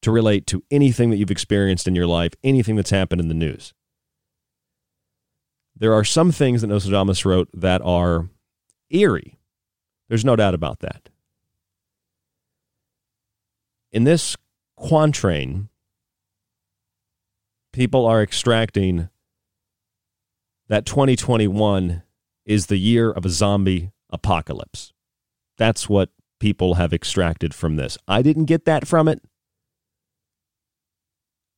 to 0.03 0.11
relate 0.11 0.45
to 0.45 0.63
anything 0.69 1.09
that 1.09 1.17
you've 1.17 1.31
experienced 1.31 1.87
in 1.87 1.95
your 1.95 2.05
life, 2.05 2.33
anything 2.43 2.75
that's 2.75 2.91
happened 2.91 3.19
in 3.19 3.29
the 3.29 3.33
news. 3.33 3.73
There 5.75 5.95
are 5.95 6.03
some 6.03 6.31
things 6.31 6.61
that 6.61 6.67
Nostradamus 6.67 7.25
wrote 7.25 7.49
that 7.55 7.81
are 7.81 8.29
eerie. 8.91 9.39
There's 10.07 10.23
no 10.23 10.35
doubt 10.35 10.53
about 10.53 10.81
that. 10.81 11.09
In 13.91 14.05
this 14.05 14.37
quatrain, 14.77 15.69
people 17.73 18.05
are 18.05 18.23
extracting 18.23 19.09
that 20.69 20.85
2021 20.85 22.03
is 22.45 22.67
the 22.67 22.77
year 22.77 23.11
of 23.11 23.25
a 23.25 23.29
zombie 23.29 23.91
apocalypse. 24.09 24.93
That's 25.57 25.89
what 25.89 26.09
people 26.39 26.75
have 26.75 26.93
extracted 26.93 27.53
from 27.53 27.75
this. 27.75 27.97
I 28.07 28.21
didn't 28.21 28.45
get 28.45 28.65
that 28.65 28.87
from 28.87 29.07
it. 29.07 29.21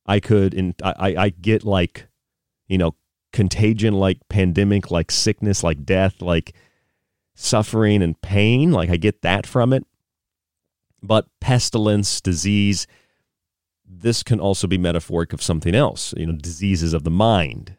I 0.06 0.20
could, 0.20 0.52
and 0.52 0.74
I, 0.82 1.14
I 1.16 1.28
get 1.30 1.64
like, 1.64 2.08
you 2.66 2.76
know, 2.76 2.96
contagion, 3.32 3.94
like 3.94 4.18
pandemic, 4.28 4.90
like 4.90 5.10
sickness, 5.10 5.62
like 5.62 5.84
death, 5.84 6.20
like 6.20 6.54
suffering 7.34 8.02
and 8.02 8.20
pain. 8.20 8.72
Like 8.72 8.90
I 8.90 8.96
get 8.96 9.22
that 9.22 9.46
from 9.46 9.72
it. 9.72 9.86
But 11.04 11.26
pestilence, 11.40 12.20
disease, 12.20 12.86
this 13.86 14.22
can 14.22 14.40
also 14.40 14.66
be 14.66 14.78
metaphoric 14.78 15.32
of 15.32 15.42
something 15.42 15.74
else, 15.74 16.14
you 16.16 16.26
know, 16.26 16.32
diseases 16.32 16.94
of 16.94 17.04
the 17.04 17.10
mind. 17.10 17.76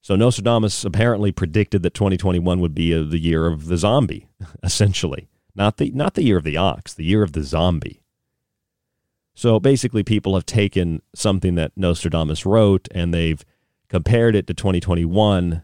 So 0.00 0.16
Nostradamus 0.16 0.84
apparently 0.84 1.30
predicted 1.30 1.82
that 1.82 1.94
2021 1.94 2.60
would 2.60 2.74
be 2.74 2.92
a, 2.92 3.04
the 3.04 3.20
year 3.20 3.46
of 3.46 3.66
the 3.66 3.76
zombie, 3.76 4.28
essentially. 4.62 5.28
Not 5.54 5.76
the 5.76 5.90
not 5.90 6.14
the 6.14 6.24
year 6.24 6.38
of 6.38 6.44
the 6.44 6.56
ox, 6.56 6.94
the 6.94 7.04
year 7.04 7.22
of 7.22 7.32
the 7.32 7.42
zombie. 7.42 8.02
So 9.34 9.60
basically 9.60 10.02
people 10.02 10.34
have 10.34 10.46
taken 10.46 11.02
something 11.14 11.54
that 11.56 11.72
Nostradamus 11.76 12.46
wrote 12.46 12.88
and 12.92 13.12
they've 13.12 13.44
compared 13.88 14.34
it 14.34 14.46
to 14.46 14.54
2021 14.54 15.62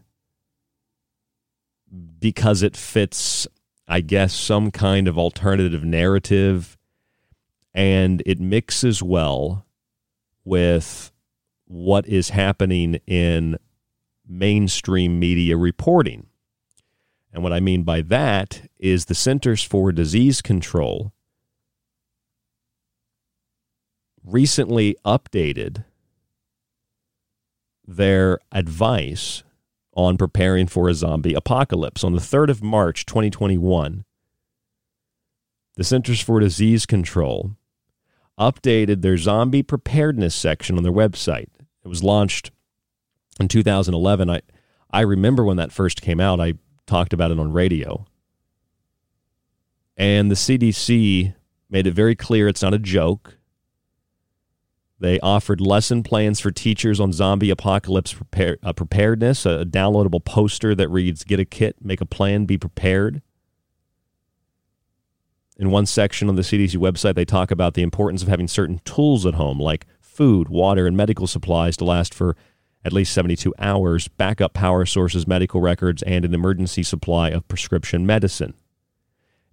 because 2.19 2.61
it 2.61 2.77
fits 2.77 3.47
I 3.91 4.01
guess 4.01 4.35
some 4.35 4.69
kind 4.69 5.07
of 5.07 5.17
alternative 5.17 5.83
narrative 5.83 6.77
and 7.73 8.21
it 8.23 8.39
mixes 8.39 9.01
well 9.01 9.65
with 10.45 11.11
what 11.65 12.07
is 12.07 12.29
happening 12.29 12.99
in 13.07 13.57
mainstream 14.27 15.19
media 15.19 15.57
reporting. 15.57 16.27
And 17.33 17.41
what 17.41 17.51
I 17.51 17.59
mean 17.59 17.81
by 17.81 18.01
that 18.01 18.69
is 18.77 19.05
the 19.05 19.15
Centers 19.15 19.63
for 19.63 19.91
Disease 19.91 20.41
Control 20.43 21.11
recently 24.23 24.95
updated 25.03 25.85
their 27.87 28.37
advice 28.51 29.41
on 29.93 30.17
preparing 30.17 30.67
for 30.67 30.87
a 30.87 30.93
zombie 30.93 31.33
apocalypse. 31.33 32.03
On 32.03 32.13
the 32.13 32.21
3rd 32.21 32.49
of 32.49 32.63
March, 32.63 33.05
2021, 33.05 34.05
the 35.75 35.83
Centers 35.83 36.21
for 36.21 36.39
Disease 36.39 36.85
Control 36.85 37.55
updated 38.39 39.01
their 39.01 39.17
zombie 39.17 39.63
preparedness 39.63 40.35
section 40.35 40.77
on 40.77 40.83
their 40.83 40.91
website. 40.91 41.49
It 41.83 41.87
was 41.87 42.03
launched 42.03 42.51
in 43.39 43.47
2011. 43.47 44.29
I 44.29 44.41
I 44.91 45.01
remember 45.01 45.43
when 45.43 45.57
that 45.57 45.71
first 45.71 46.01
came 46.01 46.19
out. 46.19 46.39
I 46.39 46.53
talked 46.87 47.13
about 47.13 47.31
it 47.31 47.39
on 47.39 47.53
radio. 47.53 48.05
And 49.95 50.31
the 50.31 50.35
CDC 50.35 51.35
made 51.69 51.85
it 51.85 51.93
very 51.93 52.15
clear 52.15 52.47
it's 52.47 52.61
not 52.61 52.73
a 52.73 52.79
joke. 52.79 53.38
They 54.99 55.19
offered 55.21 55.61
lesson 55.61 56.03
plans 56.03 56.39
for 56.41 56.51
teachers 56.51 56.99
on 56.99 57.13
zombie 57.13 57.49
apocalypse 57.49 58.13
prepare, 58.13 58.57
uh, 58.61 58.73
preparedness, 58.73 59.45
a 59.45 59.63
downloadable 59.63 60.23
poster 60.23 60.75
that 60.75 60.89
reads 60.89 61.23
Get 61.23 61.39
a 61.39 61.45
kit, 61.45 61.77
make 61.81 62.01
a 62.01 62.05
plan, 62.05 62.45
be 62.45 62.57
prepared. 62.57 63.21
In 65.57 65.71
one 65.71 65.85
section 65.85 66.29
on 66.29 66.35
the 66.35 66.41
CDC 66.41 66.75
website, 66.75 67.15
they 67.15 67.25
talk 67.25 67.51
about 67.51 67.73
the 67.73 67.81
importance 67.81 68.21
of 68.21 68.27
having 68.27 68.47
certain 68.47 68.79
tools 68.85 69.25
at 69.25 69.35
home, 69.35 69.59
like 69.59 69.85
food, 69.99 70.49
water, 70.49 70.85
and 70.85 70.97
medical 70.97 71.27
supplies 71.27 71.77
to 71.77 71.85
last 71.85 72.13
for 72.13 72.35
at 72.83 72.93
least 72.93 73.13
72 73.13 73.53
hours, 73.59 74.07
backup 74.07 74.53
power 74.53 74.85
sources, 74.85 75.27
medical 75.27 75.61
records, 75.61 76.01
and 76.03 76.23
an 76.23 76.33
emergency 76.33 76.83
supply 76.83 77.29
of 77.29 77.47
prescription 77.47 78.05
medicine. 78.05 78.53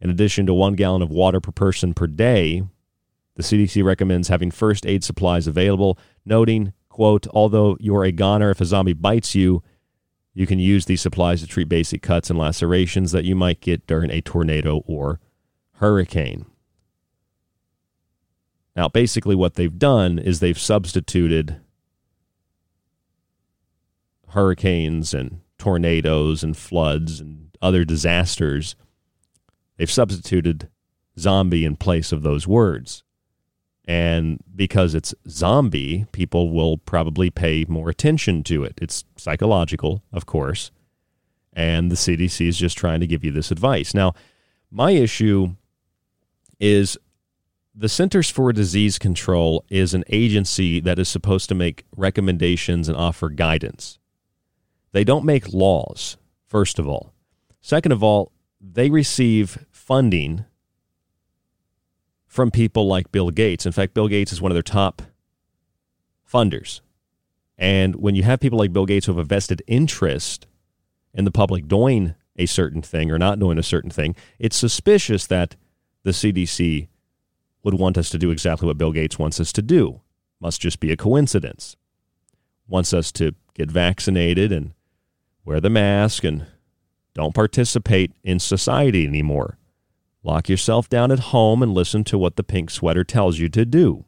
In 0.01 0.11
addition 0.11 0.47
to 0.47 0.55
one 0.55 0.75
gallon 0.75 1.03
of 1.03 1.11
water 1.11 1.41
per 1.41 1.53
person 1.53 1.95
per 1.95 2.07
day, 2.07 2.63
the 3.37 3.43
CDC 3.43 3.85
recommends 3.85 4.29
having 4.29 4.51
first 4.51 4.87
aid 4.87 5.05
supplies 5.05 5.47
available, 5.47 5.99
noting, 6.25 6.73
quote, 6.89 7.27
although 7.29 7.77
you're 7.79 8.05
a 8.05 8.13
goner 8.13 8.51
if 8.51 8.61
a 8.61 8.65
zombie 8.65 8.95
bites 8.95 9.35
you, 9.35 9.63
you 10.35 10.47
can 10.47 10.59
use 10.59 10.87
these 10.87 11.01
supplies 11.01 11.41
to 11.41 11.47
treat 11.47 11.69
basic 11.69 12.03
cuts 12.03 12.29
and 12.29 12.39
lacerations 12.39 13.13
that 13.13 13.25
you 13.25 13.35
might 13.35 13.61
get 13.61 13.87
during 13.87 14.11
a 14.11 14.21
tornado 14.21 14.83
or 14.87 15.21
hurricane. 15.75 16.47
Now, 18.75 18.89
basically, 18.89 19.35
what 19.35 19.55
they've 19.55 19.79
done 19.79 20.19
is 20.19 20.41
they've 20.41 20.59
substituted 20.59 21.61
hurricanes 24.29 25.15
and 25.15 25.41
tornadoes 25.59 26.43
and 26.43 26.57
floods 26.57 27.21
and 27.21 27.57
other 27.63 27.85
disasters, 27.85 28.77
they've 29.77 29.91
substituted 29.91 30.69
zombie 31.19 31.65
in 31.65 31.77
place 31.77 32.13
of 32.13 32.23
those 32.23 32.47
words. 32.47 33.03
And 33.87 34.43
because 34.55 34.95
it's 34.95 35.15
zombie, 35.29 36.07
people 36.11 36.51
will 36.51 36.77
probably 36.77 37.31
pay 37.31 37.65
more 37.69 37.89
attention 37.89 38.43
to 38.45 38.65
it. 38.65 38.75
It's 38.83 39.05
psychological, 39.17 40.03
of 40.13 40.27
course. 40.27 40.73
And 41.53 41.91
the 41.91 41.97
CDC 41.97 42.49
is 42.49 42.59
just 42.59 42.77
trying 42.77 43.01
to 43.01 43.07
give 43.07 43.25
you 43.25 43.31
this 43.31 43.51
advice. 43.51 43.95
Now, 43.95 44.15
my 44.71 44.91
issue 44.91 45.55
is 46.59 46.99
the 47.75 47.89
Centers 47.89 48.31
for 48.31 48.53
Disease 48.53 48.99
Control 48.99 49.65
is 49.69 49.95
an 49.95 50.05
agency 50.09 50.81
that 50.81 50.99
is 50.99 51.09
supposed 51.09 51.49
to 51.51 51.55
make 51.55 51.85
recommendations 51.95 52.89
and 52.89 52.97
offer 52.97 53.29
guidance. 53.29 53.99
They 54.93 55.05
don't 55.05 55.25
make 55.25 55.53
laws, 55.53 56.17
first 56.47 56.79
of 56.79 56.89
all. 56.89 57.13
Second 57.61 57.93
of 57.93 58.03
all, 58.03 58.33
they 58.61 58.89
receive 58.89 59.67
funding 59.71 60.47
from 62.37 62.51
people 62.51 62.87
like 62.87 63.11
Bill 63.11 63.31
Gates. 63.31 63.65
In 63.65 63.73
fact, 63.73 63.95
Bill 63.95 64.09
Gates 64.09 64.31
is 64.31 64.43
one 64.43 64.53
of 64.53 64.55
their 64.55 64.63
top 64.63 65.01
funders. 66.31 66.83
And 67.57 67.97
when 67.97 68.15
you 68.15 68.25
have 68.25 68.41
people 68.41 68.59
like 68.59 68.75
Bill 68.75 68.85
Gates 68.85 69.07
who 69.07 69.13
have 69.13 69.19
a 69.19 69.25
vested 69.25 69.63
interest 69.67 70.47
in 71.15 71.25
the 71.25 71.31
public 71.31 71.67
doing 71.67 72.15
a 72.37 72.45
certain 72.45 72.83
thing 72.83 73.11
or 73.11 73.19
not 73.19 73.39
doing 73.39 73.57
a 73.57 73.63
certain 73.63 73.89
thing, 73.89 74.15
it's 74.39 74.55
suspicious 74.55 75.27
that 75.29 75.57
the 76.03 76.11
CDC 76.11 76.89
would 77.63 77.73
want 77.73 77.97
us 77.97 78.11
to 78.11 78.19
do 78.19 78.31
exactly 78.31 78.67
what 78.67 78.77
Bill 78.77 78.93
Gates 78.93 79.19
wants 79.19 79.41
us 79.41 79.51
to 79.53 79.63
do. 79.63 80.03
Must 80.39 80.61
just 80.61 80.79
be 80.79 80.93
a 80.93 80.97
coincidence. 80.97 81.75
Wants 82.69 82.93
us 82.93 83.11
to 83.13 83.35
get 83.55 83.71
vaccinated 83.71 84.53
and 84.53 84.75
wear 85.43 85.59
the 85.59 85.71
mask 85.71 86.23
and 86.23 86.47
don't 87.15 87.35
participate 87.35 88.13
in 88.23 88.39
society 88.39 89.07
anymore. 89.07 89.57
Lock 90.27 90.49
yourself 90.49 90.89
down 90.89 91.13
at 91.13 91.21
home 91.21 91.63
and 91.63 91.73
listen 91.73 92.03
to 92.03 92.19
what 92.19 92.35
the 92.35 92.43
pink 92.43 92.69
sweater 92.69 93.05
tells 93.05 93.39
you 93.39 93.49
to 93.51 93.65
do. 93.65 94.05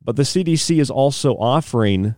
But 0.00 0.14
the 0.14 0.22
CDC 0.22 0.80
is 0.80 0.90
also 0.90 1.34
offering 1.34 2.14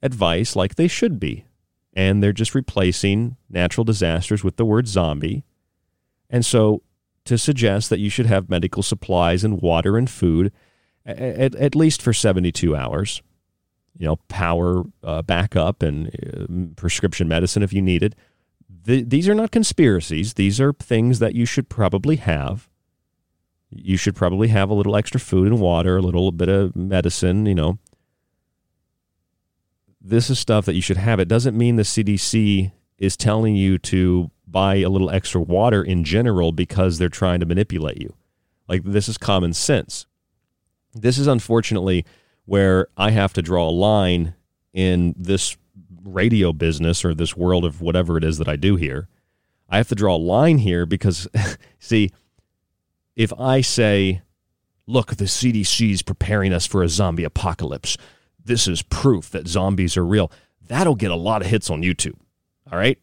advice 0.00 0.54
like 0.54 0.76
they 0.76 0.86
should 0.86 1.18
be. 1.18 1.46
And 1.94 2.22
they're 2.22 2.32
just 2.32 2.54
replacing 2.54 3.36
natural 3.48 3.84
disasters 3.84 4.44
with 4.44 4.54
the 4.54 4.64
word 4.64 4.86
zombie. 4.86 5.44
And 6.30 6.46
so 6.46 6.84
to 7.24 7.36
suggest 7.36 7.90
that 7.90 7.98
you 7.98 8.08
should 8.08 8.26
have 8.26 8.48
medical 8.48 8.84
supplies 8.84 9.42
and 9.42 9.60
water 9.60 9.98
and 9.98 10.08
food 10.08 10.52
at, 11.04 11.56
at 11.56 11.74
least 11.74 12.02
for 12.02 12.12
72 12.12 12.76
hours, 12.76 13.20
you 13.98 14.06
know, 14.06 14.14
power 14.28 14.84
uh, 15.02 15.22
backup 15.22 15.82
and 15.82 16.06
uh, 16.06 16.74
prescription 16.80 17.26
medicine 17.26 17.64
if 17.64 17.72
you 17.72 17.82
need 17.82 18.04
it. 18.04 18.14
The, 18.82 19.02
these 19.02 19.28
are 19.28 19.34
not 19.34 19.50
conspiracies. 19.50 20.34
These 20.34 20.60
are 20.60 20.72
things 20.72 21.18
that 21.18 21.34
you 21.34 21.44
should 21.44 21.68
probably 21.68 22.16
have 22.16 22.70
you 23.70 23.96
should 23.96 24.16
probably 24.16 24.48
have 24.48 24.68
a 24.68 24.74
little 24.74 24.96
extra 24.96 25.20
food 25.20 25.46
and 25.46 25.60
water, 25.60 25.96
a 25.96 26.02
little 26.02 26.32
bit 26.32 26.48
of 26.48 26.74
medicine, 26.74 27.46
you 27.46 27.54
know. 27.54 27.78
This 30.00 30.30
is 30.30 30.38
stuff 30.38 30.66
that 30.66 30.74
you 30.74 30.82
should 30.82 30.96
have. 30.96 31.20
It 31.20 31.28
doesn't 31.28 31.56
mean 31.56 31.76
the 31.76 31.82
CDC 31.82 32.72
is 32.98 33.16
telling 33.16 33.54
you 33.54 33.78
to 33.78 34.30
buy 34.46 34.76
a 34.76 34.88
little 34.88 35.10
extra 35.10 35.40
water 35.40 35.82
in 35.82 36.04
general 36.04 36.52
because 36.52 36.98
they're 36.98 37.08
trying 37.08 37.40
to 37.40 37.46
manipulate 37.46 38.00
you. 38.00 38.14
Like, 38.66 38.82
this 38.84 39.08
is 39.08 39.18
common 39.18 39.52
sense. 39.52 40.06
This 40.92 41.18
is 41.18 41.26
unfortunately 41.26 42.04
where 42.46 42.88
I 42.96 43.10
have 43.10 43.32
to 43.34 43.42
draw 43.42 43.68
a 43.68 43.70
line 43.70 44.34
in 44.72 45.14
this 45.16 45.56
radio 46.04 46.52
business 46.52 47.04
or 47.04 47.14
this 47.14 47.36
world 47.36 47.64
of 47.64 47.80
whatever 47.80 48.16
it 48.16 48.24
is 48.24 48.38
that 48.38 48.48
I 48.48 48.56
do 48.56 48.76
here. 48.76 49.08
I 49.68 49.76
have 49.76 49.88
to 49.88 49.94
draw 49.94 50.16
a 50.16 50.18
line 50.18 50.58
here 50.58 50.86
because, 50.86 51.28
see, 51.78 52.10
if 53.16 53.32
I 53.38 53.60
say, 53.60 54.22
look, 54.86 55.16
the 55.16 55.26
CDC 55.26 55.92
is 55.92 56.02
preparing 56.02 56.52
us 56.52 56.66
for 56.66 56.82
a 56.82 56.88
zombie 56.88 57.24
apocalypse, 57.24 57.96
this 58.44 58.66
is 58.66 58.82
proof 58.82 59.30
that 59.30 59.46
zombies 59.46 59.96
are 59.96 60.04
real, 60.04 60.32
that'll 60.66 60.96
get 60.96 61.10
a 61.10 61.16
lot 61.16 61.42
of 61.42 61.48
hits 61.48 61.70
on 61.70 61.82
YouTube. 61.82 62.18
All 62.70 62.78
right? 62.78 62.98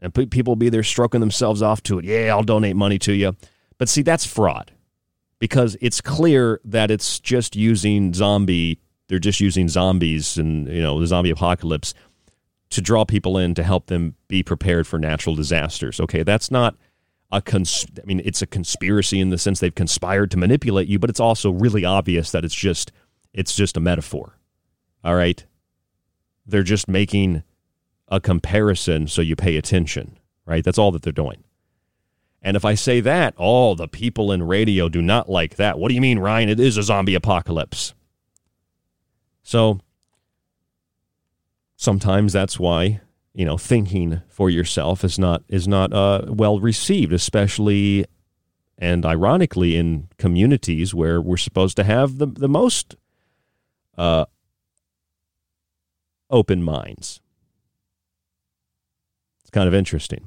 And 0.00 0.12
people 0.14 0.52
will 0.52 0.56
be 0.56 0.68
there 0.68 0.82
stroking 0.82 1.20
themselves 1.20 1.62
off 1.62 1.82
to 1.84 1.98
it. 1.98 2.04
Yeah, 2.04 2.34
I'll 2.34 2.42
donate 2.42 2.76
money 2.76 2.98
to 3.00 3.12
you. 3.12 3.34
But 3.78 3.88
see, 3.88 4.02
that's 4.02 4.26
fraud 4.26 4.72
because 5.38 5.76
it's 5.80 6.00
clear 6.00 6.60
that 6.64 6.90
it's 6.90 7.20
just 7.20 7.56
using 7.56 8.12
zombie, 8.14 8.80
they're 9.08 9.18
just 9.18 9.40
using 9.40 9.68
zombies 9.68 10.36
and, 10.36 10.68
you 10.68 10.82
know, 10.82 11.00
the 11.00 11.06
zombie 11.06 11.30
apocalypse 11.30 11.94
to 12.70 12.80
draw 12.80 13.04
people 13.04 13.38
in 13.38 13.54
to 13.54 13.62
help 13.62 13.86
them 13.86 14.14
be 14.28 14.42
prepared 14.42 14.86
for 14.86 14.98
natural 14.98 15.34
disasters. 15.34 16.00
Okay, 16.00 16.22
that's 16.22 16.50
not 16.50 16.76
a 17.30 17.40
cons- 17.40 17.86
I 18.00 18.06
mean, 18.06 18.20
it's 18.24 18.42
a 18.42 18.46
conspiracy 18.46 19.20
in 19.20 19.30
the 19.30 19.38
sense 19.38 19.60
they've 19.60 19.74
conspired 19.74 20.30
to 20.32 20.36
manipulate 20.36 20.88
you, 20.88 20.98
but 20.98 21.10
it's 21.10 21.20
also 21.20 21.50
really 21.50 21.84
obvious 21.84 22.30
that 22.32 22.44
it's 22.44 22.54
just 22.54 22.92
it's 23.32 23.54
just 23.54 23.76
a 23.76 23.80
metaphor. 23.80 24.38
All 25.04 25.14
right? 25.14 25.44
They're 26.46 26.62
just 26.62 26.88
making 26.88 27.42
a 28.08 28.20
comparison 28.20 29.08
so 29.08 29.20
you 29.20 29.36
pay 29.36 29.56
attention, 29.56 30.18
right? 30.46 30.64
That's 30.64 30.78
all 30.78 30.90
that 30.92 31.02
they're 31.02 31.12
doing. 31.12 31.44
And 32.40 32.56
if 32.56 32.64
I 32.64 32.74
say 32.74 33.00
that, 33.00 33.34
oh, 33.36 33.74
the 33.74 33.88
people 33.88 34.30
in 34.30 34.42
radio 34.42 34.88
do 34.88 35.02
not 35.02 35.28
like 35.28 35.56
that. 35.56 35.78
What 35.78 35.88
do 35.88 35.94
you 35.94 36.00
mean, 36.00 36.18
Ryan? 36.18 36.48
It 36.48 36.60
is 36.60 36.76
a 36.76 36.82
zombie 36.82 37.14
apocalypse. 37.14 37.94
So 39.46 39.78
sometimes 41.76 42.32
that's 42.32 42.58
why 42.58 43.00
you 43.32 43.44
know 43.44 43.56
thinking 43.56 44.22
for 44.28 44.50
yourself 44.50 45.04
is 45.04 45.20
not 45.20 45.44
is 45.46 45.68
not 45.68 45.92
uh, 45.92 46.22
well 46.26 46.58
received, 46.58 47.12
especially 47.12 48.06
and 48.76 49.06
ironically 49.06 49.76
in 49.76 50.08
communities 50.18 50.92
where 50.92 51.20
we're 51.22 51.36
supposed 51.36 51.76
to 51.76 51.84
have 51.84 52.18
the 52.18 52.26
the 52.26 52.48
most 52.48 52.96
uh, 53.96 54.24
open 56.28 56.64
minds. 56.64 57.20
It's 59.42 59.50
kind 59.50 59.68
of 59.68 59.74
interesting. 59.74 60.26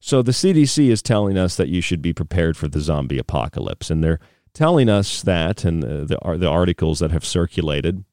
So 0.00 0.22
the 0.22 0.32
CDC 0.32 0.88
is 0.88 1.02
telling 1.02 1.36
us 1.36 1.56
that 1.56 1.68
you 1.68 1.82
should 1.82 2.00
be 2.00 2.14
prepared 2.14 2.56
for 2.56 2.66
the 2.66 2.80
zombie 2.80 3.18
apocalypse, 3.18 3.90
and 3.90 4.02
they're 4.02 4.20
telling 4.56 4.88
us 4.88 5.20
that, 5.20 5.66
and 5.66 5.82
the 5.82 6.06
the, 6.06 6.38
the 6.38 6.48
articles 6.48 7.00
that 7.00 7.10
have 7.10 7.26
circulated, 7.26 8.05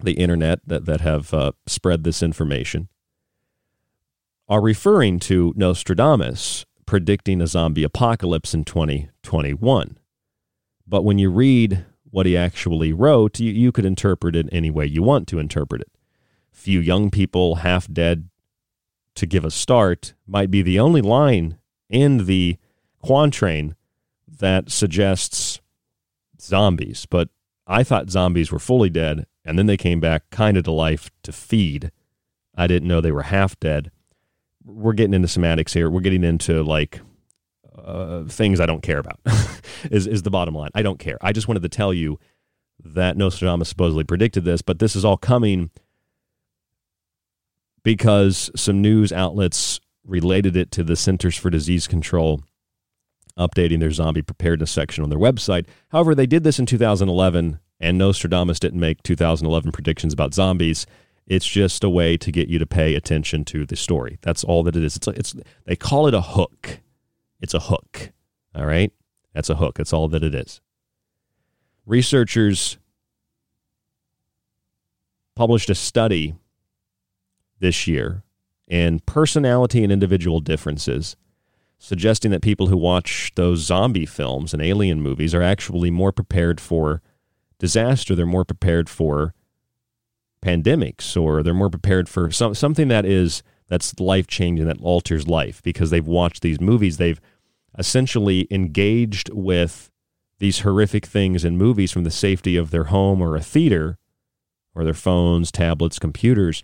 the 0.00 0.12
internet 0.12 0.60
that 0.66 0.86
that 0.86 1.00
have 1.00 1.32
uh, 1.32 1.52
spread 1.66 2.04
this 2.04 2.22
information 2.22 2.88
are 4.48 4.60
referring 4.60 5.18
to 5.18 5.52
Nostradamus 5.56 6.64
predicting 6.86 7.40
a 7.40 7.46
zombie 7.46 7.82
apocalypse 7.82 8.54
in 8.54 8.64
2021. 8.64 9.98
But 10.86 11.02
when 11.02 11.18
you 11.18 11.30
read 11.30 11.84
what 12.10 12.26
he 12.26 12.36
actually 12.36 12.92
wrote, 12.92 13.40
you, 13.40 13.52
you 13.52 13.72
could 13.72 13.84
interpret 13.84 14.36
it 14.36 14.48
any 14.52 14.70
way 14.70 14.86
you 14.86 15.02
want 15.02 15.26
to 15.28 15.40
interpret 15.40 15.82
it. 15.82 15.90
Few 16.52 16.80
young 16.80 17.10
people 17.10 17.56
half 17.56 17.92
dead 17.92 18.28
to 19.16 19.26
give 19.26 19.44
a 19.44 19.50
start 19.50 20.14
might 20.26 20.50
be 20.50 20.62
the 20.62 20.78
only 20.78 21.02
line 21.02 21.58
in 21.90 22.26
the 22.26 22.56
quatrain 23.02 23.74
that 24.28 24.70
suggests 24.70 25.60
zombies. 26.40 27.06
But 27.06 27.28
I 27.66 27.82
thought 27.82 28.10
zombies 28.10 28.52
were 28.52 28.58
fully 28.58 28.90
dead, 28.90 29.26
and 29.46 29.58
then 29.58 29.66
they 29.66 29.76
came 29.76 30.00
back 30.00 30.28
kind 30.30 30.56
of 30.56 30.64
to 30.64 30.72
life 30.72 31.10
to 31.22 31.32
feed. 31.32 31.90
I 32.54 32.66
didn't 32.66 32.88
know 32.88 33.00
they 33.00 33.12
were 33.12 33.22
half 33.22 33.58
dead 33.60 33.90
we're 34.66 34.92
getting 34.92 35.14
into 35.14 35.28
semantics 35.28 35.72
here. 35.72 35.88
We're 35.88 36.00
getting 36.00 36.24
into 36.24 36.62
like 36.62 37.00
uh, 37.78 38.24
things 38.24 38.60
I 38.60 38.66
don't 38.66 38.82
care 38.82 38.98
about. 38.98 39.20
is 39.90 40.06
is 40.06 40.22
the 40.22 40.30
bottom 40.30 40.54
line? 40.54 40.70
I 40.74 40.82
don't 40.82 40.98
care. 40.98 41.18
I 41.20 41.32
just 41.32 41.48
wanted 41.48 41.62
to 41.62 41.68
tell 41.68 41.94
you 41.94 42.18
that 42.84 43.16
Nostradamus 43.16 43.68
supposedly 43.68 44.04
predicted 44.04 44.44
this, 44.44 44.60
but 44.60 44.80
this 44.80 44.96
is 44.96 45.04
all 45.04 45.16
coming 45.16 45.70
because 47.82 48.50
some 48.56 48.82
news 48.82 49.12
outlets 49.12 49.80
related 50.04 50.56
it 50.56 50.70
to 50.72 50.84
the 50.84 50.96
Centers 50.96 51.36
for 51.36 51.50
Disease 51.50 51.86
Control 51.86 52.42
updating 53.38 53.80
their 53.80 53.90
zombie 53.90 54.22
preparedness 54.22 54.70
section 54.70 55.04
on 55.04 55.10
their 55.10 55.18
website. 55.18 55.66
However, 55.90 56.14
they 56.14 56.26
did 56.26 56.42
this 56.42 56.58
in 56.58 56.66
2011, 56.66 57.60
and 57.80 57.98
Nostradamus 57.98 58.58
didn't 58.58 58.80
make 58.80 59.02
2011 59.02 59.72
predictions 59.72 60.12
about 60.12 60.34
zombies. 60.34 60.86
It's 61.26 61.46
just 61.46 61.84
a 61.84 61.90
way 61.90 62.16
to 62.16 62.30
get 62.30 62.48
you 62.48 62.58
to 62.58 62.66
pay 62.66 62.94
attention 62.94 63.44
to 63.46 63.66
the 63.66 63.76
story. 63.76 64.18
That's 64.22 64.44
all 64.44 64.62
that 64.62 64.76
it 64.76 64.84
is. 64.84 64.96
It's, 64.96 65.08
it's 65.08 65.34
they 65.64 65.76
call 65.76 66.06
it 66.06 66.14
a 66.14 66.20
hook. 66.20 66.80
It's 67.40 67.54
a 67.54 67.60
hook. 67.60 68.12
All 68.54 68.66
right? 68.66 68.92
That's 69.34 69.50
a 69.50 69.56
hook. 69.56 69.76
That's 69.76 69.92
all 69.92 70.08
that 70.08 70.22
it 70.22 70.34
is. 70.34 70.60
Researchers 71.84 72.78
published 75.34 75.68
a 75.68 75.74
study 75.74 76.34
this 77.58 77.86
year 77.86 78.22
in 78.66 79.00
personality 79.00 79.82
and 79.82 79.92
individual 79.92 80.40
differences, 80.40 81.16
suggesting 81.78 82.30
that 82.30 82.42
people 82.42 82.68
who 82.68 82.76
watch 82.76 83.32
those 83.36 83.60
zombie 83.60 84.06
films 84.06 84.52
and 84.52 84.62
alien 84.62 85.00
movies 85.00 85.34
are 85.34 85.42
actually 85.42 85.90
more 85.90 86.12
prepared 86.12 86.60
for 86.60 87.02
disaster. 87.58 88.14
They're 88.14 88.26
more 88.26 88.44
prepared 88.44 88.88
for 88.88 89.34
pandemics 90.42 91.20
or 91.20 91.42
they're 91.42 91.54
more 91.54 91.70
prepared 91.70 92.08
for 92.08 92.30
some, 92.30 92.54
something 92.54 92.88
that 92.88 93.04
is 93.04 93.42
that's 93.68 93.98
life 93.98 94.26
changing 94.26 94.66
that 94.66 94.80
alters 94.80 95.26
life 95.26 95.62
because 95.62 95.90
they've 95.90 96.06
watched 96.06 96.42
these 96.42 96.60
movies 96.60 96.98
they've 96.98 97.20
essentially 97.78 98.46
engaged 98.50 99.28
with 99.32 99.90
these 100.38 100.60
horrific 100.60 101.04
things 101.04 101.44
in 101.44 101.56
movies 101.56 101.90
from 101.90 102.04
the 102.04 102.10
safety 102.10 102.56
of 102.56 102.70
their 102.70 102.84
home 102.84 103.20
or 103.20 103.34
a 103.34 103.40
theater 103.40 103.98
or 104.74 104.84
their 104.84 104.94
phones 104.94 105.50
tablets 105.50 105.98
computers 105.98 106.62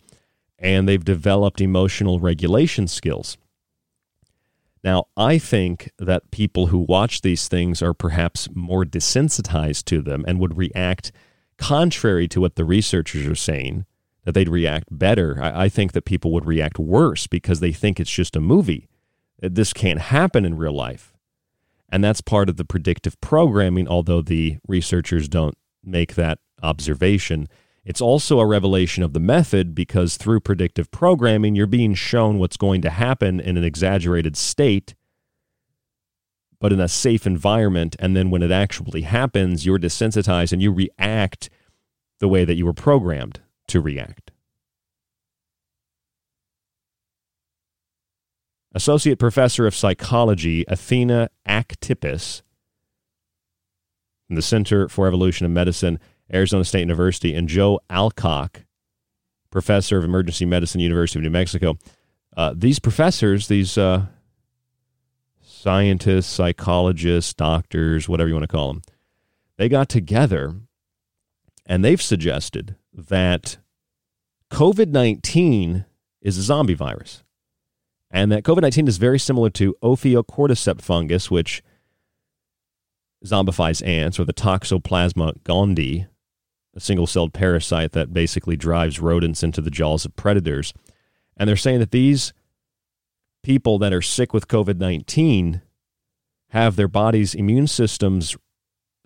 and 0.59 0.88
they've 0.88 1.05
developed 1.05 1.61
emotional 1.61 2.20
regulation 2.20 2.86
skills 2.86 3.36
now 4.83 5.05
i 5.16 5.39
think 5.39 5.91
that 5.99 6.30
people 6.30 6.68
who 6.68 6.78
watch 6.78 7.22
these 7.22 7.49
things 7.49 7.83
are 7.83 7.95
perhaps 7.95 8.49
more 8.55 8.85
desensitized 8.85 9.85
to 9.85 10.03
them 10.03 10.24
and 10.26 10.39
would 10.39 10.57
react 10.57 11.12
contrary 11.62 12.26
to 12.28 12.41
what 12.41 12.57
the 12.57 12.64
researchers 12.64 13.26
are 13.26 13.37
saying, 13.37 13.87
that 14.24 14.33
they'd 14.33 14.49
react 14.49 14.89
better. 14.91 15.39
I, 15.41 15.64
I 15.64 15.68
think 15.68 15.93
that 15.93 16.05
people 16.05 16.33
would 16.33 16.45
react 16.45 16.78
worse 16.78 17.26
because 17.26 17.61
they 17.61 17.72
think 17.72 17.99
it's 17.99 18.11
just 18.11 18.37
a 18.37 18.41
movie. 18.41 18.89
This 19.41 19.72
can't 19.72 20.01
happen 20.01 20.45
in 20.45 20.57
real 20.57 20.74
life. 20.74 21.14
And 21.89 22.03
that's 22.03 22.20
part 22.20 22.49
of 22.49 22.57
the 22.57 22.64
predictive 22.64 23.20
programming, 23.20 23.87
although 23.87 24.22
the 24.22 24.59
researchers 24.66 25.28
don't 25.28 25.57
make 25.85 26.14
that 26.14 26.39
observation. 26.62 27.49
It's 27.85 28.01
also 28.01 28.39
a 28.39 28.47
revelation 28.47 29.03
of 29.03 29.12
the 29.12 29.20
method 29.20 29.74
because 29.74 30.16
through 30.16 30.41
predictive 30.41 30.91
programming, 30.91 31.57
you're 31.57 31.66
being 31.66 31.95
shown 31.95 32.39
what's 32.39 32.57
going 32.57 32.80
to 32.83 32.91
happen 32.91 33.41
in 33.41 33.57
an 33.57 33.64
exaggerated 33.64 34.37
state, 34.37 34.95
but 36.61 36.72
in 36.72 36.80
a 36.80 36.89
safe 36.89 37.26
environment. 37.26 37.97
And 37.99 38.16
then 38.16 38.30
when 38.30 38.43
it 38.43 38.53
actually 38.53 39.03
happens, 39.03 39.66
you're 39.66 39.80
desensitized 39.80 40.53
and 40.53 40.62
you 40.62 40.72
react 40.72 41.51
the 42.20 42.28
way 42.28 42.45
that 42.45 42.55
you 42.55 42.64
were 42.64 42.72
programmed 42.72 43.41
to 43.66 43.80
react. 43.80 44.30
Associate 48.74 49.18
Professor 49.18 49.66
of 49.66 49.74
Psychology 49.74 50.64
Athena 50.68 51.28
Aktipis 51.47 52.43
in 54.30 54.37
the 54.37 54.41
Center 54.41 54.89
for 54.89 55.07
Evolution 55.07 55.45
of 55.45 55.53
Medicine 55.53 55.99
Arizona 56.33 56.64
State 56.64 56.80
University, 56.80 57.35
and 57.35 57.49
Joe 57.49 57.80
Alcock, 57.91 58.64
professor 59.51 59.99
of 59.99 60.05
emergency 60.05 60.45
medicine, 60.45 60.80
University 60.80 61.18
of 61.18 61.24
New 61.24 61.30
Mexico. 61.30 61.76
Uh, 62.37 62.55
these 62.57 62.78
professors, 62.78 63.49
these 63.49 63.76
uh, 63.76 64.07
scientists, 65.43 66.26
psychologists, 66.26 67.35
doctors, 67.35 68.09
whatever 68.09 68.28
you 68.28 68.35
want 68.35 68.45
to 68.45 68.49
call 68.49 68.72
them, 68.72 68.83
they 69.59 69.68
got 69.68 69.89
together 69.89 70.57
and 71.66 71.85
they've 71.85 72.03
suggested 72.03 72.76
that 72.93 73.59
COVID 74.51 74.89
19 74.89 75.85
is 76.20 76.39
a 76.39 76.43
zombie 76.43 76.74
virus. 76.74 77.22
And 78.11 78.30
that 78.30 78.43
COVID 78.43 78.62
19 78.62 78.89
is 78.89 78.99
very 78.99 79.18
similar 79.18 79.51
to 79.51 79.74
Ophiocordyceps 79.83 80.83
fungus, 80.83 81.30
which 81.30 81.62
zombifies 83.24 83.87
ants, 83.87 84.18
or 84.18 84.24
the 84.24 84.35
Toxoplasma 84.35 85.39
gondii, 85.45 86.09
a 86.75 86.81
single 86.81 87.07
celled 87.07 87.33
parasite 87.33 87.93
that 87.93 88.12
basically 88.12 88.57
drives 88.57 89.01
rodents 89.01 89.43
into 89.43 89.61
the 89.61 89.70
jaws 89.70 90.05
of 90.05 90.16
predators. 90.16 90.73
And 91.37 91.49
they're 91.49 91.57
saying 91.57 91.81
that 91.81 91.91
these 91.91 92.33
people 93.43 93.79
that 93.79 93.93
are 93.93 94.03
sick 94.03 94.33
with 94.33 94.49
COVID 94.49 94.79
19 94.79 95.62
have 96.51 96.77
their 96.77 96.89
body's 96.89 97.35
immune 97.35 97.66
systems 97.66 98.37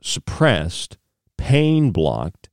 suppressed, 0.02 0.98
pain 1.36 1.90
blocked, 1.90 2.48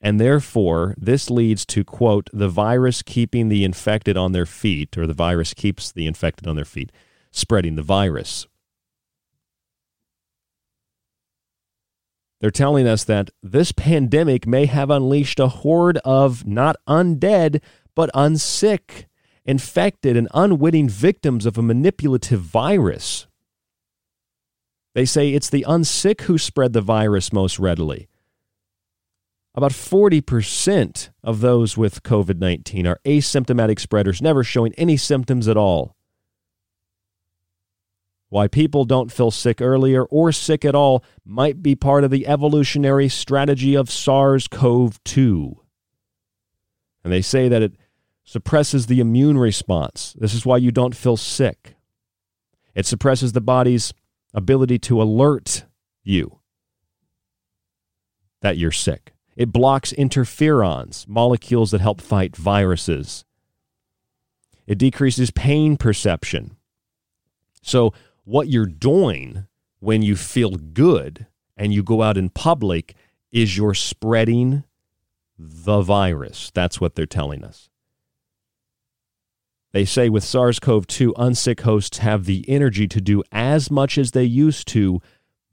and 0.00 0.20
therefore 0.20 0.94
this 0.98 1.30
leads 1.30 1.64
to, 1.66 1.84
quote, 1.84 2.28
the 2.32 2.48
virus 2.48 3.02
keeping 3.02 3.48
the 3.48 3.64
infected 3.64 4.16
on 4.16 4.32
their 4.32 4.46
feet, 4.46 4.96
or 4.96 5.06
the 5.06 5.14
virus 5.14 5.54
keeps 5.54 5.90
the 5.90 6.06
infected 6.06 6.46
on 6.46 6.56
their 6.56 6.64
feet, 6.64 6.92
spreading 7.30 7.76
the 7.76 7.82
virus. 7.82 8.46
They're 12.40 12.50
telling 12.50 12.86
us 12.86 13.04
that 13.04 13.30
this 13.42 13.72
pandemic 13.72 14.46
may 14.46 14.66
have 14.66 14.90
unleashed 14.90 15.40
a 15.40 15.48
horde 15.48 15.98
of 16.04 16.46
not 16.46 16.76
undead, 16.86 17.62
but 17.94 18.10
unsick, 18.12 19.06
infected, 19.44 20.16
and 20.16 20.28
unwitting 20.34 20.88
victims 20.88 21.46
of 21.46 21.56
a 21.56 21.62
manipulative 21.62 22.40
virus. 22.40 23.26
They 24.94 25.06
say 25.06 25.30
it's 25.30 25.50
the 25.50 25.64
unsick 25.68 26.22
who 26.22 26.36
spread 26.36 26.72
the 26.72 26.80
virus 26.80 27.32
most 27.32 27.58
readily. 27.58 28.08
About 29.54 29.72
40% 29.72 31.08
of 31.24 31.40
those 31.40 31.78
with 31.78 32.02
COVID 32.02 32.38
19 32.38 32.86
are 32.86 33.00
asymptomatic 33.06 33.80
spreaders, 33.80 34.20
never 34.20 34.44
showing 34.44 34.74
any 34.74 34.98
symptoms 34.98 35.48
at 35.48 35.56
all. 35.56 35.95
Why 38.28 38.48
people 38.48 38.84
don't 38.84 39.12
feel 39.12 39.30
sick 39.30 39.60
earlier 39.60 40.04
or 40.04 40.32
sick 40.32 40.64
at 40.64 40.74
all 40.74 41.04
might 41.24 41.62
be 41.62 41.74
part 41.74 42.04
of 42.04 42.10
the 42.10 42.26
evolutionary 42.26 43.08
strategy 43.08 43.76
of 43.76 43.90
SARS 43.90 44.48
CoV 44.48 45.02
2. 45.04 45.60
And 47.04 47.12
they 47.12 47.22
say 47.22 47.48
that 47.48 47.62
it 47.62 47.76
suppresses 48.24 48.86
the 48.86 48.98
immune 49.00 49.38
response. 49.38 50.14
This 50.18 50.34
is 50.34 50.44
why 50.44 50.56
you 50.56 50.72
don't 50.72 50.96
feel 50.96 51.16
sick. 51.16 51.76
It 52.74 52.84
suppresses 52.84 53.32
the 53.32 53.40
body's 53.40 53.94
ability 54.34 54.80
to 54.80 55.00
alert 55.00 55.64
you 56.02 56.40
that 58.42 58.58
you're 58.58 58.72
sick. 58.72 59.12
It 59.36 59.52
blocks 59.52 59.92
interferons, 59.92 61.06
molecules 61.06 61.70
that 61.70 61.80
help 61.80 62.00
fight 62.00 62.36
viruses. 62.36 63.24
It 64.66 64.78
decreases 64.78 65.30
pain 65.30 65.76
perception. 65.76 66.56
So, 67.62 67.92
what 68.26 68.48
you're 68.48 68.66
doing 68.66 69.46
when 69.78 70.02
you 70.02 70.16
feel 70.16 70.56
good 70.56 71.26
and 71.56 71.72
you 71.72 71.82
go 71.82 72.02
out 72.02 72.18
in 72.18 72.28
public 72.28 72.94
is 73.30 73.56
you're 73.56 73.72
spreading 73.72 74.64
the 75.38 75.80
virus. 75.80 76.50
That's 76.52 76.80
what 76.80 76.96
they're 76.96 77.06
telling 77.06 77.44
us. 77.44 77.70
They 79.72 79.84
say 79.84 80.08
with 80.08 80.24
SARS 80.24 80.58
CoV 80.58 80.86
2, 80.86 81.14
unsick 81.14 81.60
hosts 81.60 81.98
have 81.98 82.24
the 82.24 82.44
energy 82.48 82.88
to 82.88 83.00
do 83.00 83.22
as 83.30 83.70
much 83.70 83.96
as 83.96 84.10
they 84.10 84.24
used 84.24 84.66
to, 84.68 85.00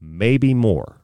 maybe 0.02 0.54
more, 0.54 1.02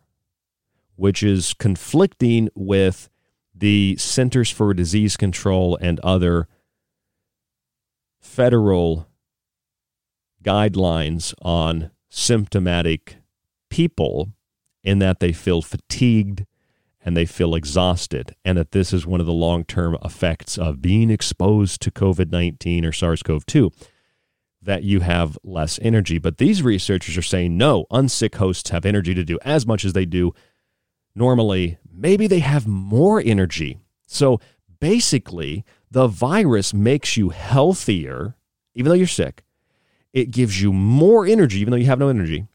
which 0.96 1.22
is 1.22 1.54
conflicting 1.54 2.50
with 2.56 3.10
the 3.54 3.96
Centers 3.98 4.50
for 4.50 4.74
Disease 4.74 5.18
Control 5.18 5.78
and 5.82 6.00
other 6.00 6.48
federal 8.22 9.09
guidelines 10.44 11.34
on 11.42 11.92
symptomatic 12.10 13.18
people 13.70 14.30
in 14.84 15.00
that 15.00 15.20
they 15.20 15.32
feel 15.32 15.62
fatigued 15.62 16.46
and 17.02 17.16
they 17.16 17.26
feel 17.26 17.56
exhausted, 17.56 18.36
and 18.44 18.58
that 18.58 18.72
this 18.72 18.92
is 18.92 19.08
one 19.08 19.22
of 19.22 19.26
the 19.26 19.34
long 19.34 19.64
term 19.64 19.98
effects 20.04 20.58
of 20.58 20.82
being 20.82 21.10
exposed 21.10 21.82
to 21.82 21.92
COVID 21.92 22.30
19 22.30 22.84
or 22.86 22.92
SARS 22.92 23.24
CoV 23.24 23.46
2, 23.46 23.72
that 24.62 24.84
you 24.84 25.00
have 25.00 25.38
less 25.44 25.80
energy. 25.82 26.18
But 26.18 26.38
these 26.40 26.62
researchers 26.62 27.18
are 27.18 27.22
saying 27.22 27.58
no, 27.58 27.86
unsick 27.92 28.36
hosts 28.36 28.70
have 28.72 28.86
energy 28.86 29.14
to 29.14 29.24
do 29.24 29.40
as 29.44 29.66
much 29.66 29.86
as 29.86 29.94
they 29.94 30.06
do 30.06 30.34
normally. 31.16 31.78
Maybe 31.92 32.28
they 32.28 32.40
have 32.40 32.68
more 32.68 33.22
energy. 33.26 33.80
So 34.06 34.40
basically, 34.80 35.64
the 35.90 36.08
virus 36.08 36.74
makes 36.74 37.16
you 37.16 37.30
healthier, 37.30 38.36
even 38.76 38.90
though 38.90 38.96
you're 38.96 39.08
sick, 39.08 39.44
it 40.14 40.32
gives 40.32 40.62
you 40.62 40.74
more 40.74 41.26
energy, 41.26 41.60
even 41.60 41.72
though 41.72 41.78
you 41.78 41.86
have 41.86 42.00
no 42.00 42.10
energy. 42.10 42.48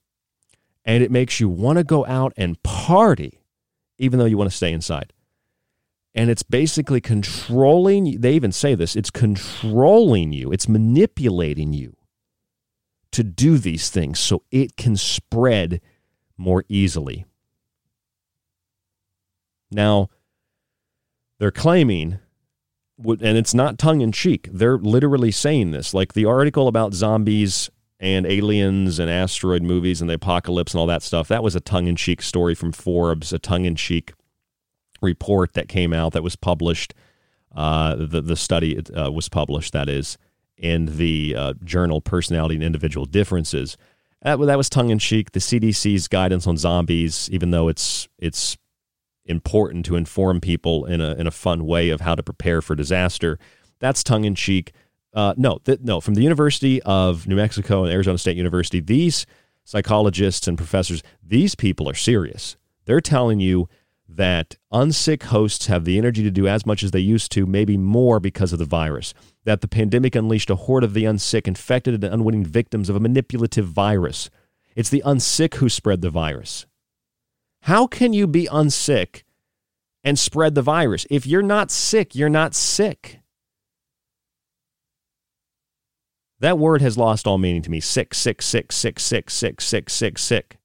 And 0.85 1.03
it 1.03 1.11
makes 1.11 1.41
you 1.41 1.49
want 1.49 1.79
to 1.79 1.85
go 1.85 2.05
out 2.07 2.33
and 2.37 2.63
party, 2.63 3.41
even 3.99 4.19
though 4.19 4.25
you 4.25 4.37
want 4.37 4.51
to 4.51 4.57
stay 4.57 4.73
inside. 4.73 5.13
And 6.15 6.31
it's 6.31 6.43
basically 6.43 7.01
controlling, 7.01 8.21
they 8.21 8.35
even 8.35 8.53
say 8.53 8.75
this, 8.75 8.95
it's 8.95 9.11
controlling 9.11 10.33
you, 10.33 10.53
it's 10.53 10.69
manipulating 10.69 11.73
you 11.73 11.97
to 13.13 13.25
do 13.25 13.59
these 13.59 13.91
things 13.91 14.21
so 14.21 14.43
it 14.51 14.77
can 14.77 14.97
spread 14.97 15.81
more 16.37 16.65
easily. 16.69 17.25
Now, 19.71 20.09
they're 21.39 21.51
claiming 21.51 22.19
and 23.05 23.39
it's 23.39 23.55
not 23.55 23.79
tongue 23.79 24.01
in 24.01 24.13
cheek. 24.13 24.49
They're 24.53 24.79
literally 24.79 25.31
saying 25.31 25.71
this. 25.71 25.95
Like 25.95 26.15
the 26.15 26.25
article 26.25 26.69
about 26.69 26.95
zombies 26.95 27.71
and 28.01 28.27
aliens 28.27 28.99
and 28.99 29.11
asteroid 29.11 29.63
movies 29.63 30.01
and 30.01 30.11
the 30.11 30.15
apocalypse 30.15 30.75
and 30.75 30.81
all 30.81 30.87
that 30.87 31.03
stuff, 31.03 31.29
that 31.29 31.43
was 31.43 31.55
a 31.55 31.61
tongue 31.61 31.87
in 31.87 31.97
cheek 31.97 32.23
story 32.23 32.55
from 32.55 32.73
Forbes, 32.73 33.33
a 33.33 33.39
tongue 33.39 33.65
in 33.65 33.77
cheek 33.77 34.13
report 35.01 35.53
that 35.55 35.69
came 35.69 35.93
out 35.93 36.13
that 36.13 36.23
was 36.23 36.37
published. 36.37 36.95
Uh, 37.55 37.95
the, 37.95 38.21
the 38.21 38.37
study 38.37 38.79
uh, 38.95 39.11
was 39.11 39.29
published, 39.29 39.73
that 39.73 39.89
is, 39.89 40.19
in 40.57 40.97
the 40.97 41.37
uh, 41.37 41.53
journal 41.63 42.01
Personality 42.01 42.57
and 42.57 42.65
Individual 42.65 43.07
Differences. 43.07 43.77
That, 44.23 44.41
that 44.41 44.57
was 44.59 44.69
tongue 44.69 44.91
in 44.91 44.99
cheek. 44.99 45.33
The 45.33 45.41
CDC's 45.41 46.09
guidance 46.09 46.47
on 46.47 46.57
zombies, 46.57 47.29
even 47.31 47.51
though 47.53 47.69
it's 47.69 48.09
it's 48.19 48.57
important 49.27 49.85
to 49.87 49.97
inform 49.97 50.41
people 50.41 50.85
in 50.87 51.01
a 51.01 51.15
in 51.15 51.27
a 51.27 51.31
fun 51.31 51.67
way 51.67 51.91
of 51.91 52.01
how 52.01 52.15
to 52.15 52.23
prepare 52.23 52.61
for 52.63 52.75
disaster. 52.75 53.39
That's 53.79 54.03
tongue 54.03 54.25
in 54.25 54.35
cheek. 54.35 54.73
Uh, 55.13 55.35
no, 55.37 55.59
th- 55.65 55.81
no. 55.81 56.01
From 56.01 56.15
the 56.15 56.23
University 56.23 56.83
of 56.83 57.27
New 57.27 57.37
Mexico 57.37 57.85
and 57.85 57.93
Arizona 57.93 58.19
State 58.19 58.37
University, 58.37 58.81
these 58.81 59.27
psychologists 59.65 60.49
and 60.49 60.59
professors, 60.59 61.03
these 61.23 61.55
people 61.55 61.89
are 61.89 61.95
serious. 61.95 62.57
They're 62.85 63.01
telling 63.01 63.41
you 63.41 63.69
that 64.09 64.57
unsick 64.73 65.25
hosts 65.25 65.67
have 65.67 65.85
the 65.85 65.99
energy 65.99 66.23
to 66.23 66.31
do 66.31 66.47
as 66.47 66.67
much 66.67 66.83
as 66.83 66.91
they 66.91 67.01
used 67.01 67.33
to, 67.33 67.47
maybe 67.47 67.77
more 67.77 68.21
because 68.21 68.53
of 68.53 68.59
the 68.59 68.65
virus. 68.65 69.15
That 69.45 69.61
the 69.61 69.69
pandemic 69.69 70.15
unleashed 70.15 70.51
a 70.51 70.57
horde 70.57 70.85
of 70.85 70.95
the 70.95 71.05
unsick, 71.05 71.47
infected 71.47 72.03
and 72.03 72.15
unwitting 72.15 72.45
victims 72.45 72.89
of 72.89 72.97
a 72.97 73.01
manipulative 73.01 73.67
virus. 73.67 74.31
It's 74.77 74.91
the 74.91 75.03
unsick 75.07 75.55
who 75.55 75.69
spread 75.69 76.03
the 76.03 76.11
virus. 76.11 76.67
How 77.65 77.87
can 77.87 78.13
you 78.13 78.27
be 78.27 78.47
unsick 78.47 79.23
and 80.03 80.19
spread 80.19 80.55
the 80.55 80.61
virus? 80.61 81.07
If 81.09 81.27
you're 81.27 81.41
not 81.41 81.71
sick, 81.71 82.15
you're 82.15 82.29
not 82.29 82.55
sick. 82.55 83.21
That 86.41 86.59
word 86.59 86.83
has 86.83 86.99
lost 86.99 87.27
all 87.27 87.39
meaning 87.39 87.63
to 87.63 87.71
me. 87.71 87.81
Sick, 87.81 88.13
sick, 88.13 88.43
sick, 88.43 88.71
sick, 88.71 89.01
sick, 89.01 89.31
sick, 89.31 89.63
sick, 89.63 89.89
sick, 89.89 90.19
sick. 90.19 90.59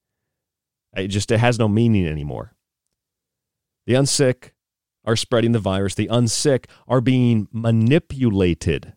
It 0.93 1.07
just 1.07 1.31
it 1.31 1.39
has 1.39 1.57
no 1.57 1.69
meaning 1.69 2.05
anymore. 2.05 2.53
The 3.85 3.93
unsick 3.93 4.51
are 5.05 5.15
spreading 5.15 5.53
the 5.53 5.59
virus. 5.59 5.95
The 5.95 6.07
unsick 6.07 6.65
are 6.85 6.99
being 6.99 7.47
manipulated. 7.53 8.91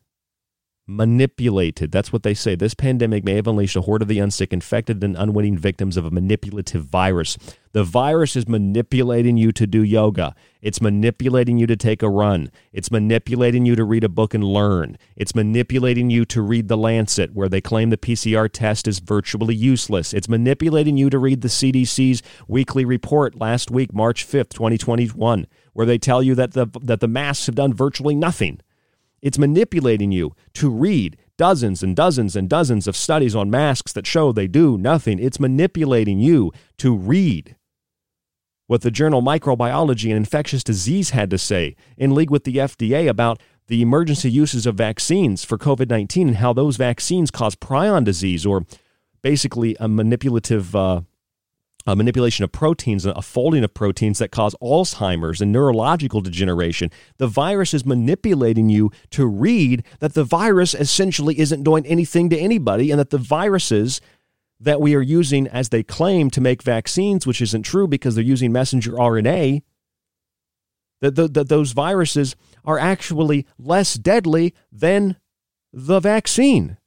Manipulated. 0.95 1.91
That's 1.91 2.13
what 2.13 2.23
they 2.23 2.35
say. 2.35 2.55
This 2.55 2.75
pandemic 2.75 3.25
may 3.25 3.37
have 3.37 3.47
unleashed 3.47 3.77
a 3.77 3.81
horde 3.81 4.03
of 4.03 4.09
the 4.09 4.19
unsick, 4.19 4.53
infected, 4.53 5.03
and 5.03 5.17
unwitting 5.17 5.57
victims 5.57 5.97
of 5.97 6.05
a 6.05 6.11
manipulative 6.11 6.85
virus. 6.85 7.39
The 7.73 7.83
virus 7.83 8.37
is 8.37 8.47
manipulating 8.47 9.39
you 9.39 9.53
to 9.53 9.67
do 9.67 9.83
yoga. 9.83 10.35
It's 10.61 10.83
manipulating 10.83 11.57
you 11.57 11.67
to 11.67 11.77
take 11.77 12.03
a 12.03 12.11
run. 12.11 12.51
It's 12.75 12.91
manipulating 12.91 13.65
you 13.65 13.75
to 13.75 13.85
read 13.85 14.05
a 14.05 14.11
book 14.11 14.35
and 14.35 14.45
learn. 14.45 14.99
It's 15.17 15.35
manipulating 15.35 16.11
you 16.11 16.27
to 16.27 16.43
read 16.43 16.69
The 16.69 16.77
Lancet, 16.77 17.33
where 17.33 17.49
they 17.49 17.63
claim 17.63 17.89
the 17.89 17.97
PCR 17.97 18.51
test 18.53 18.87
is 18.87 18.99
virtually 18.99 19.55
useless. 19.55 20.13
It's 20.13 20.29
manipulating 20.29 20.99
you 20.99 21.09
to 21.09 21.19
read 21.19 21.41
the 21.41 21.49
CDC's 21.49 22.23
weekly 22.47 22.85
report 22.85 23.41
last 23.41 23.71
week, 23.71 23.95
March 23.95 24.27
5th, 24.27 24.51
2021, 24.51 25.47
where 25.73 25.87
they 25.87 25.97
tell 25.97 26.23
you 26.23 26.35
that 26.35 26.53
the, 26.53 26.67
that 26.83 27.01
the 27.01 27.09
masks 27.09 27.47
have 27.47 27.55
done 27.55 27.73
virtually 27.73 28.15
nothing. 28.15 28.61
It's 29.23 29.39
manipulating 29.39 30.11
you 30.13 30.35
to 30.55 30.69
read 30.69 31.17
dozens 31.39 31.83
and 31.83 31.95
dozens 31.95 32.37
and 32.37 32.49
dozens 32.49 32.87
of 32.87 32.97
studies 32.97 33.35
on 33.35 33.51
masks 33.51 33.93
that 33.93 34.07
show 34.07 34.33
they 34.33 34.49
do 34.49 34.77
nothing. 34.77 35.19
It's 35.19 35.41
manipulating 35.41 36.19
you 36.19 36.53
to 36.79 36.95
read 36.95 37.57
what 38.67 38.83
the 38.83 38.91
journal 38.91 39.23
Microbiology 39.23 40.09
and 40.09 40.17
Infectious 40.17 40.65
Disease 40.65 41.11
had 41.11 41.31
to 41.31 41.39
say 41.39 41.77
in 41.97 42.15
league 42.15 42.31
with 42.31 42.45
the 42.45 42.57
FDA 42.57 43.09
about 43.09 43.41
the 43.69 43.83
emergency 43.83 44.31
uses 44.31 44.67
of 44.67 44.75
vaccines 44.75 45.45
for 45.45 45.57
COVID 45.57 45.89
19 45.89 46.29
and 46.29 46.37
how 46.39 46.53
those 46.53 46.77
vaccines 46.77 47.31
cause 47.31 47.55
prion 47.55 48.05
disease 48.05 48.45
or 48.45 48.67
basically 49.23 49.77
a 49.79 49.89
manipulative 49.89 50.75
uh, 50.75 51.03
a 51.87 51.97
manipulation 51.97 52.45
of 52.45 52.53
proteins, 52.53 53.05
a 53.05 53.23
folding 53.23 53.65
of 53.65 53.75
proteins 53.75 54.19
that 54.19 54.31
cause 54.31 54.55
Alzheimer's 54.63 55.41
and 55.41 55.53
neurological 55.53 56.21
degeneration. 56.21 56.91
The 57.19 57.27
virus 57.27 57.75
is 57.75 57.85
manipulating 57.85 58.69
you 58.69 58.91
to 59.11 59.27
read 59.27 59.85
that 60.01 60.15
the 60.15 60.25
virus 60.25 60.75
essentially 60.75 61.39
isn't 61.39 61.65
doing 61.65 61.85
anything 61.87 62.31
to 62.31 62.39
anybody 62.39 62.91
and 62.91 63.01
that 63.01 63.11
the 63.11 63.19
viruses 63.19 64.01
that 64.61 64.81
we 64.81 64.95
are 64.95 65.03
using 65.03 65.49
as 65.49 65.71
they 65.71 65.83
claim 65.83 66.31
to 66.31 66.41
make 66.41 66.63
vaccines, 66.63 67.27
which 67.27 67.43
isn't 67.43 67.65
true 67.65 67.89
because 67.89 68.15
they're 68.15 68.23
using 68.25 68.53
messenger 68.53 68.93
RNA, 68.93 69.63
that, 71.01 71.17
that 71.17 71.49
those 71.49 71.73
viruses 71.73 72.37
are 72.65 72.79
actually 72.79 73.45
less 73.59 73.95
deadly 73.95 74.55
than 74.71 75.17
the 75.73 75.99
vaccine. 75.99 76.79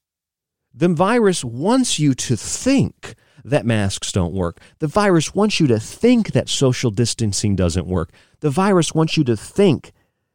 The 0.73 0.87
virus 0.87 1.43
wants 1.43 1.99
you 1.99 2.13
to 2.13 2.37
think 2.37 3.15
that 3.45 3.65
masks 3.65 4.11
don't 4.11 4.33
work. 4.33 4.59
The 4.79 4.87
virus 4.87 5.35
wants 5.35 5.59
you 5.59 5.67
to 5.67 5.79
think 5.79 6.31
that 6.31 6.49
social 6.49 6.89
distancing 6.91 7.55
doesn't 7.55 7.85
work. 7.85 8.11
The 8.39 8.49
virus 8.49 8.93
wants 8.93 9.17
you 9.17 9.23
to 9.25 9.37
think 9.37 9.91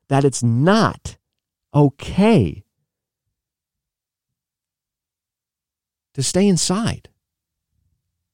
that 0.08 0.24
it's 0.24 0.42
not 0.42 1.16
okay 1.74 2.64
to 6.14 6.22
stay 6.22 6.46
inside, 6.46 7.08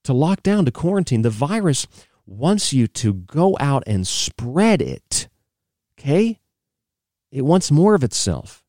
to 0.05 0.13
lock 0.13 0.43
down, 0.43 0.65
to 0.67 0.71
quarantine. 0.71 1.23
The 1.23 1.31
virus 1.31 1.87
wants 2.27 2.73
you 2.73 2.87
to 2.87 3.15
go 3.15 3.57
out 3.59 3.83
and 3.87 4.07
spread 4.07 4.83
it. 4.83 5.29
Okay? 5.99 6.39
It 7.31 7.43
wants 7.43 7.71
more 7.71 7.95
of 7.95 8.05
itself. 8.05 8.63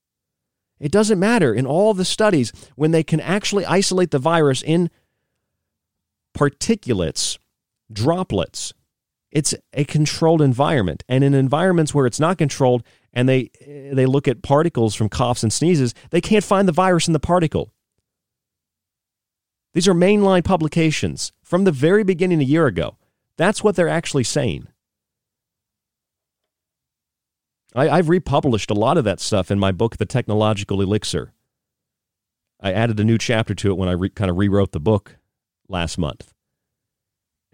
It 0.80 0.92
doesn't 0.92 1.20
matter 1.20 1.54
in 1.54 1.66
all 1.66 1.94
the 1.94 2.06
studies 2.06 2.54
when 2.76 2.92
they 2.92 3.04
can 3.04 3.20
actually 3.20 3.66
isolate 3.66 4.12
the 4.12 4.20
virus 4.20 4.62
in 4.62 4.90
particulates, 6.36 7.38
droplets. 7.92 8.74
It's 9.32 9.54
a 9.74 9.84
controlled 9.84 10.42
environment. 10.42 11.04
And 11.08 11.24
in 11.24 11.34
environments 11.34 11.94
where 11.94 12.06
it's 12.06 12.20
not 12.20 12.38
controlled 12.38 12.84
and 13.14 13.28
they 13.28 13.50
they 13.66 14.06
look 14.06 14.28
at 14.28 14.42
particles 14.42 14.96
from 14.96 15.10
coughs 15.10 15.44
and 15.44 15.52
sneezes, 15.52 15.94
they 16.12 16.22
can't 16.22 16.44
find 16.44 16.68
the 16.68 16.74
virus 16.74 17.08
in 17.08 17.14
the 17.14 17.20
particle. 17.20 17.74
These 19.74 19.88
are 19.88 19.94
mainline 19.94 20.44
publications 20.44 21.34
from 21.44 21.64
the 21.64 21.72
very 21.72 22.04
beginning 22.04 22.42
a 22.42 22.46
year 22.46 22.68
ago. 22.68 22.98
That's 23.38 23.64
what 23.64 23.76
they're 23.76 23.90
actually 23.90 24.24
saying. 24.24 24.68
I, 27.76 27.98
have 27.98 28.10
republished 28.10 28.72
a 28.72 28.76
lot 28.76 28.98
of 28.98 29.04
that 29.04 29.20
stuff 29.20 29.52
in 29.52 29.60
my 29.60 29.72
book, 29.72 29.98
The 29.98 30.06
Technological 30.08 30.82
Elixir. 30.82 31.34
I 32.60 32.74
added 32.74 33.00
a 33.00 33.04
new 33.04 33.20
chapter 33.20 33.54
to 33.54 33.70
it 33.70 33.78
when 33.78 33.88
I 33.88 33.92
re, 33.92 34.10
kind 34.10 34.32
of 34.32 34.38
rewrote 34.38 34.72
the 34.72 34.80
book 34.80 35.17
last 35.70 35.98
month. 35.98 36.34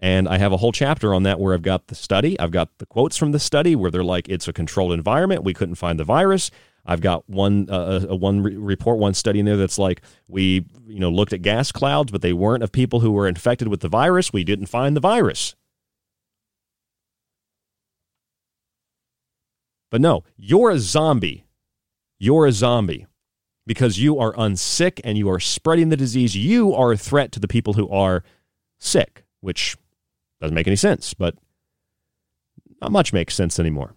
And 0.00 0.28
I 0.28 0.38
have 0.38 0.52
a 0.52 0.56
whole 0.56 0.72
chapter 0.72 1.14
on 1.14 1.22
that 1.22 1.40
where 1.40 1.54
I've 1.54 1.62
got 1.62 1.86
the 1.86 1.94
study, 1.94 2.38
I've 2.38 2.50
got 2.50 2.68
the 2.78 2.86
quotes 2.86 3.16
from 3.16 3.32
the 3.32 3.38
study 3.38 3.74
where 3.74 3.90
they're 3.90 4.04
like, 4.04 4.28
it's 4.28 4.48
a 4.48 4.52
controlled 4.52 4.92
environment. 4.92 5.44
We 5.44 5.54
couldn't 5.54 5.76
find 5.76 5.98
the 5.98 6.04
virus. 6.04 6.50
I've 6.86 7.00
got 7.00 7.28
one 7.28 7.70
uh, 7.70 8.06
a 8.10 8.16
one 8.16 8.42
re- 8.42 8.56
report, 8.56 8.98
one 8.98 9.14
study 9.14 9.40
in 9.40 9.46
there 9.46 9.56
that's 9.56 9.78
like 9.78 10.02
we 10.28 10.66
you 10.86 10.98
know 10.98 11.08
looked 11.08 11.32
at 11.32 11.40
gas 11.40 11.72
clouds, 11.72 12.12
but 12.12 12.20
they 12.20 12.34
weren't 12.34 12.62
of 12.62 12.72
people 12.72 13.00
who 13.00 13.12
were 13.12 13.26
infected 13.26 13.68
with 13.68 13.80
the 13.80 13.88
virus. 13.88 14.32
We 14.32 14.44
didn't 14.44 14.66
find 14.66 14.94
the 14.94 15.00
virus. 15.00 15.54
But 19.90 20.00
no, 20.00 20.24
you're 20.36 20.70
a 20.70 20.78
zombie. 20.78 21.46
You're 22.18 22.46
a 22.46 22.52
zombie 22.52 23.06
because 23.66 23.98
you 23.98 24.18
are 24.18 24.32
unsick 24.34 25.00
and 25.04 25.16
you 25.16 25.30
are 25.30 25.40
spreading 25.40 25.88
the 25.88 25.96
disease. 25.96 26.36
You 26.36 26.74
are 26.74 26.92
a 26.92 26.96
threat 26.96 27.32
to 27.32 27.40
the 27.40 27.48
people 27.48 27.74
who 27.74 27.88
are 27.88 28.22
sick, 28.78 29.24
which 29.40 29.76
doesn't 30.40 30.54
make 30.54 30.66
any 30.66 30.76
sense, 30.76 31.14
but 31.14 31.36
not 32.80 32.92
much 32.92 33.12
makes 33.12 33.34
sense 33.34 33.58
anymore. 33.58 33.94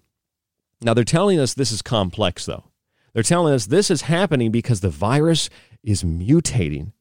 Now, 0.81 0.94
they're 0.94 1.03
telling 1.03 1.39
us 1.39 1.53
this 1.53 1.72
is 1.72 1.81
complex, 1.81 2.45
though. 2.45 2.65
They're 3.14 3.23
telling 3.23 3.53
us 3.53 3.65
this 3.65 3.89
is 3.89 4.03
happening 4.03 4.52
because 4.52 4.81
the 4.81 4.89
virus 4.89 5.49
is 5.84 6.03
mutating, 6.03 6.94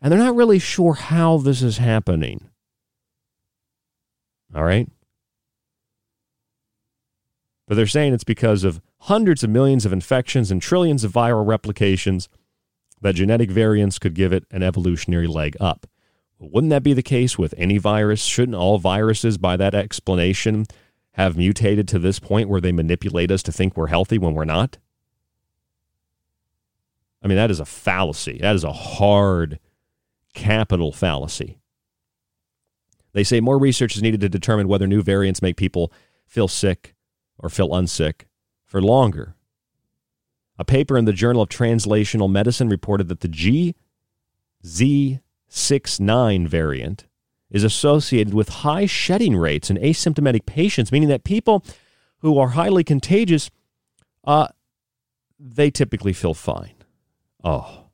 and 0.00 0.10
they're 0.10 0.18
not 0.18 0.36
really 0.36 0.58
sure 0.58 0.94
how 0.94 1.38
this 1.38 1.62
is 1.62 1.78
happening. 1.78 2.48
All 4.54 4.62
right? 4.64 4.88
But 7.66 7.74
they're 7.74 7.86
saying 7.86 8.14
it's 8.14 8.24
because 8.24 8.62
of 8.62 8.80
hundreds 9.04 9.44
of 9.44 9.50
millions 9.50 9.84
of 9.84 9.92
infections 9.92 10.50
and 10.50 10.62
trillions 10.62 11.04
of 11.04 11.12
viral 11.12 11.46
replications 11.46 12.26
that 13.02 13.14
genetic 13.14 13.50
variants 13.50 13.98
could 13.98 14.14
give 14.14 14.32
it 14.32 14.46
an 14.50 14.62
evolutionary 14.62 15.26
leg 15.26 15.54
up. 15.60 15.86
Wouldn't 16.38 16.70
that 16.70 16.82
be 16.82 16.94
the 16.94 17.02
case 17.02 17.36
with 17.36 17.52
any 17.58 17.76
virus? 17.76 18.24
Shouldn't 18.24 18.56
all 18.56 18.78
viruses, 18.78 19.36
by 19.36 19.58
that 19.58 19.74
explanation, 19.74 20.64
have 21.12 21.36
mutated 21.36 21.86
to 21.88 21.98
this 21.98 22.18
point 22.18 22.48
where 22.48 22.62
they 22.62 22.72
manipulate 22.72 23.30
us 23.30 23.42
to 23.42 23.52
think 23.52 23.76
we're 23.76 23.88
healthy 23.88 24.16
when 24.16 24.32
we're 24.32 24.46
not? 24.46 24.78
I 27.22 27.28
mean, 27.28 27.36
that 27.36 27.50
is 27.50 27.60
a 27.60 27.66
fallacy. 27.66 28.38
That 28.38 28.54
is 28.54 28.64
a 28.64 28.72
hard 28.72 29.58
capital 30.32 30.92
fallacy. 30.92 31.58
They 33.12 33.22
say 33.22 33.40
more 33.40 33.58
research 33.58 33.96
is 33.96 34.02
needed 34.02 34.22
to 34.22 34.30
determine 34.30 34.66
whether 34.66 34.86
new 34.86 35.02
variants 35.02 35.42
make 35.42 35.58
people 35.58 35.92
feel 36.26 36.48
sick 36.48 36.94
or 37.38 37.50
feel 37.50 37.68
unsick 37.68 38.22
for 38.74 38.82
longer. 38.82 39.36
A 40.58 40.64
paper 40.64 40.98
in 40.98 41.04
the 41.04 41.12
Journal 41.12 41.42
of 41.42 41.48
Translational 41.48 42.28
Medicine 42.28 42.68
reported 42.68 43.06
that 43.06 43.20
the 43.20 43.28
GZ69 44.60 46.48
variant 46.48 47.06
is 47.52 47.62
associated 47.62 48.34
with 48.34 48.48
high 48.48 48.86
shedding 48.86 49.36
rates 49.36 49.70
in 49.70 49.76
asymptomatic 49.76 50.44
patients, 50.44 50.90
meaning 50.90 51.08
that 51.08 51.22
people 51.22 51.64
who 52.18 52.36
are 52.36 52.48
highly 52.48 52.82
contagious, 52.82 53.48
uh, 54.24 54.48
they 55.38 55.70
typically 55.70 56.12
feel 56.12 56.34
fine. 56.34 56.74
Oh. 57.44 57.84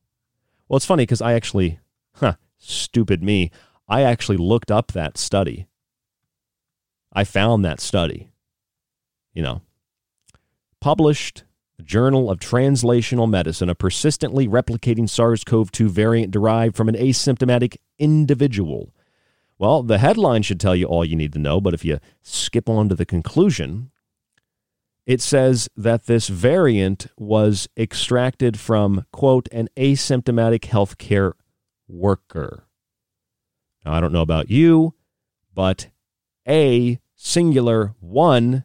Well, 0.66 0.78
it's 0.78 0.86
funny 0.86 1.02
because 1.02 1.20
I 1.20 1.35
actually, 1.35 1.78
huh, 2.15 2.36
stupid 2.57 3.23
me, 3.23 3.51
I 3.86 4.01
actually 4.01 4.39
looked 4.39 4.70
up 4.70 4.93
that 4.93 5.19
study. 5.19 5.66
I 7.12 7.24
found 7.24 7.66
that 7.66 7.81
study 7.81 8.31
you 9.35 9.43
know, 9.43 9.62
published 10.81 11.44
Journal 11.82 12.31
of 12.31 12.39
Translational 12.39 13.28
Medicine, 13.28 13.69
a 13.69 13.74
persistently 13.74 14.47
replicating 14.47 15.09
SARS 15.09 15.44
CoV 15.44 15.70
2 15.70 15.89
variant 15.89 16.31
derived 16.31 16.77
from 16.77 16.89
an 16.89 16.94
asymptomatic 16.94 17.77
individual. 17.98 18.94
Well, 19.59 19.82
the 19.82 19.98
headline 19.98 20.43
should 20.43 20.61
tell 20.61 20.74
you 20.74 20.86
all 20.86 21.05
you 21.05 21.16
need 21.16 21.32
to 21.35 21.39
know, 21.39 21.61
but 21.61 21.74
if 21.74 21.85
you 21.85 21.98
skip 22.23 22.69
on 22.69 22.89
to 22.89 22.94
the 22.94 23.07
conclusion, 23.07 23.90
it 25.07 25.20
says 25.20 25.69
that 25.77 26.07
this 26.07 26.28
variant 26.28 27.09
was 27.19 27.69
extracted 27.77 28.59
from, 28.59 29.05
quote, 29.12 29.48
an 29.52 29.69
asymptomatic 29.77 30.61
healthcare 30.61 31.32
worker. 31.89 32.65
Now, 33.85 33.94
I 33.94 34.01
don't 34.01 34.12
know 34.12 34.23
about 34.23 34.51
you, 34.51 34.94
but 35.55 35.89
a 36.48 36.98
singular 37.16 37.94
one 38.01 38.65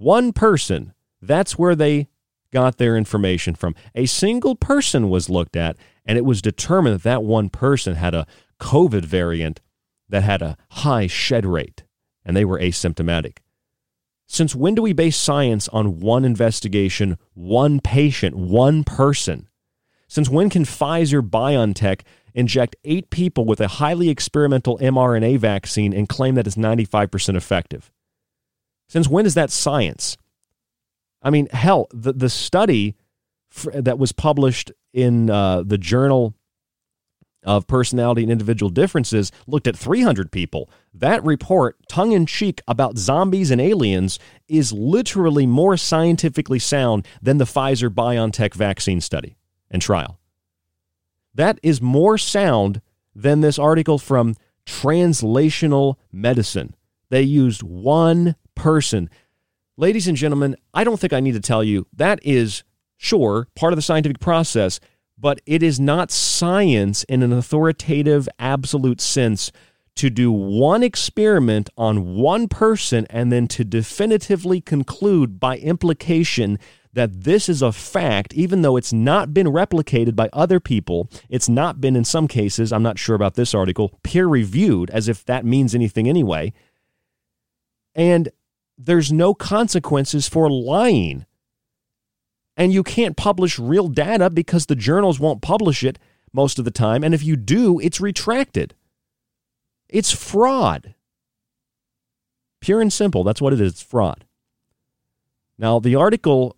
one 0.00 0.32
person, 0.32 0.94
that's 1.20 1.58
where 1.58 1.76
they 1.76 2.08
got 2.52 2.78
their 2.78 2.96
information 2.96 3.54
from. 3.54 3.74
A 3.94 4.06
single 4.06 4.56
person 4.56 5.10
was 5.10 5.28
looked 5.28 5.56
at, 5.56 5.76
and 6.06 6.16
it 6.16 6.24
was 6.24 6.40
determined 6.40 6.94
that 6.94 7.02
that 7.02 7.22
one 7.22 7.50
person 7.50 7.96
had 7.96 8.14
a 8.14 8.26
COVID 8.58 9.04
variant 9.04 9.60
that 10.08 10.22
had 10.22 10.40
a 10.40 10.56
high 10.70 11.06
shed 11.06 11.44
rate, 11.44 11.84
and 12.24 12.34
they 12.34 12.46
were 12.46 12.58
asymptomatic. 12.58 13.38
Since 14.26 14.54
when 14.54 14.74
do 14.74 14.80
we 14.80 14.94
base 14.94 15.18
science 15.18 15.68
on 15.68 16.00
one 16.00 16.24
investigation, 16.24 17.18
one 17.34 17.78
patient, 17.78 18.34
one 18.34 18.84
person? 18.84 19.48
Since 20.08 20.30
when 20.30 20.48
can 20.48 20.64
Pfizer 20.64 21.20
BioNTech 21.20 22.00
inject 22.32 22.74
eight 22.84 23.10
people 23.10 23.44
with 23.44 23.60
a 23.60 23.68
highly 23.68 24.08
experimental 24.08 24.78
mRNA 24.78 25.38
vaccine 25.38 25.92
and 25.92 26.08
claim 26.08 26.36
that 26.36 26.46
it's 26.46 26.56
95% 26.56 27.36
effective? 27.36 27.92
Since 28.90 29.08
when 29.08 29.24
is 29.24 29.34
that 29.34 29.52
science? 29.52 30.16
I 31.22 31.30
mean, 31.30 31.46
hell, 31.52 31.86
the, 31.92 32.12
the 32.12 32.28
study 32.28 32.96
that 33.72 34.00
was 34.00 34.10
published 34.10 34.72
in 34.92 35.30
uh, 35.30 35.62
the 35.62 35.78
journal 35.78 36.34
of 37.44 37.68
personality 37.68 38.22
and 38.24 38.32
individual 38.32 38.68
differences 38.68 39.30
looked 39.46 39.68
at 39.68 39.76
300 39.76 40.32
people. 40.32 40.68
That 40.92 41.24
report, 41.24 41.76
tongue 41.88 42.10
in 42.10 42.26
cheek 42.26 42.60
about 42.66 42.98
zombies 42.98 43.52
and 43.52 43.60
aliens, 43.60 44.18
is 44.48 44.72
literally 44.72 45.46
more 45.46 45.76
scientifically 45.76 46.58
sound 46.58 47.06
than 47.22 47.38
the 47.38 47.44
Pfizer 47.44 47.90
BioNTech 47.90 48.54
vaccine 48.54 49.00
study 49.00 49.36
and 49.70 49.80
trial. 49.80 50.18
That 51.32 51.60
is 51.62 51.80
more 51.80 52.18
sound 52.18 52.82
than 53.14 53.40
this 53.40 53.56
article 53.56 53.98
from 53.98 54.34
Translational 54.66 55.94
Medicine. 56.10 56.74
They 57.08 57.22
used 57.22 57.62
one 57.62 58.34
person. 58.60 59.10
Ladies 59.76 60.06
and 60.06 60.16
gentlemen, 60.16 60.56
I 60.74 60.84
don't 60.84 61.00
think 61.00 61.12
I 61.12 61.20
need 61.20 61.32
to 61.32 61.40
tell 61.40 61.64
you 61.64 61.86
that 61.94 62.20
is, 62.22 62.62
sure, 62.96 63.48
part 63.54 63.72
of 63.72 63.76
the 63.76 63.82
scientific 63.82 64.20
process 64.20 64.80
but 65.20 65.40
it 65.44 65.62
is 65.62 65.78
not 65.78 66.10
science 66.10 67.04
in 67.04 67.22
an 67.22 67.32
authoritative, 67.32 68.28
absolute 68.38 69.00
sense 69.00 69.52
to 69.96 70.08
do 70.08 70.32
one 70.32 70.82
experiment 70.82 71.68
on 71.76 72.16
one 72.16 72.48
person 72.48 73.06
and 73.10 73.30
then 73.30 73.46
to 73.48 73.64
definitively 73.64 74.60
conclude 74.60 75.38
by 75.38 75.58
implication 75.58 76.58
that 76.92 77.24
this 77.24 77.48
is 77.48 77.60
a 77.60 77.70
fact, 77.70 78.32
even 78.32 78.62
though 78.62 78.76
it's 78.76 78.92
not 78.92 79.34
been 79.34 79.46
replicated 79.46 80.16
by 80.16 80.28
other 80.32 80.58
people. 80.58 81.08
It's 81.28 81.48
not 81.48 81.80
been, 81.80 81.94
in 81.94 82.04
some 82.04 82.26
cases, 82.26 82.72
I'm 82.72 82.82
not 82.82 82.98
sure 82.98 83.14
about 83.14 83.34
this 83.34 83.54
article, 83.54 83.98
peer 84.02 84.26
reviewed, 84.26 84.90
as 84.90 85.06
if 85.06 85.24
that 85.26 85.44
means 85.44 85.74
anything 85.74 86.08
anyway. 86.08 86.52
And 87.94 88.30
there's 88.84 89.12
no 89.12 89.34
consequences 89.34 90.28
for 90.28 90.50
lying 90.50 91.26
and 92.56 92.74
you 92.74 92.82
can't 92.82 93.16
publish 93.16 93.58
real 93.58 93.88
data 93.88 94.28
because 94.28 94.66
the 94.66 94.76
journals 94.76 95.18
won't 95.18 95.40
publish 95.40 95.82
it 95.82 95.98
most 96.32 96.58
of 96.58 96.66
the 96.66 96.70
time. 96.70 97.02
And 97.02 97.14
if 97.14 97.24
you 97.24 97.34
do, 97.34 97.80
it's 97.80 98.02
retracted. 98.02 98.74
It's 99.88 100.12
fraud. 100.12 100.94
Pure 102.60 102.82
and 102.82 102.92
simple. 102.92 103.24
That's 103.24 103.40
what 103.40 103.54
it 103.54 103.62
is. 103.62 103.80
Fraud. 103.80 104.26
Now, 105.58 105.78
the 105.78 105.94
article 105.94 106.54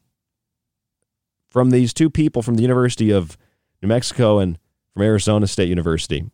from 1.50 1.70
these 1.70 1.92
two 1.92 2.10
people 2.10 2.42
from 2.42 2.56
the 2.56 2.62
University 2.62 3.12
of 3.12 3.38
New 3.80 3.88
Mexico 3.88 4.40
and 4.40 4.58
from 4.94 5.02
Arizona 5.02 5.46
State 5.46 5.68
University, 5.68 6.24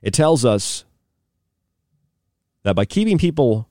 it 0.00 0.14
tells 0.14 0.44
us 0.44 0.84
that 2.62 2.76
by 2.76 2.84
keeping 2.84 3.18
people 3.18 3.68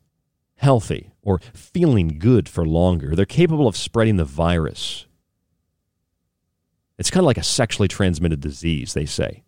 healthy 0.63 1.11
or 1.21 1.39
feeling 1.53 2.17
good 2.19 2.49
for 2.49 2.65
longer. 2.65 3.15
They're 3.15 3.25
capable 3.25 3.67
of 3.67 3.77
spreading 3.77 4.17
the 4.17 4.25
virus. 4.25 5.05
It's 6.97 7.11
kind 7.11 7.21
of 7.21 7.25
like 7.25 7.37
a 7.37 7.43
sexually 7.43 7.87
transmitted 7.87 8.39
disease, 8.39 8.93
they 8.93 9.05
say. 9.05 9.43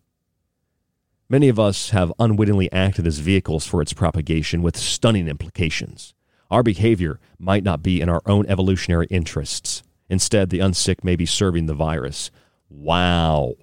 Many 1.28 1.48
of 1.48 1.58
us 1.58 1.90
have 1.90 2.12
unwittingly 2.18 2.70
acted 2.70 3.06
as 3.06 3.18
vehicles 3.18 3.66
for 3.66 3.82
its 3.82 3.92
propagation 3.92 4.62
with 4.62 4.76
stunning 4.76 5.26
implications. 5.26 6.14
Our 6.50 6.62
behavior 6.62 7.18
might 7.38 7.64
not 7.64 7.82
be 7.82 8.00
in 8.00 8.08
our 8.08 8.22
own 8.26 8.46
evolutionary 8.46 9.06
interests. 9.10 9.82
Instead, 10.08 10.50
the 10.50 10.60
unsick 10.60 11.02
may 11.02 11.16
be 11.16 11.26
serving 11.26 11.66
the 11.66 11.74
virus. 11.74 12.30
Wow. 12.68 13.54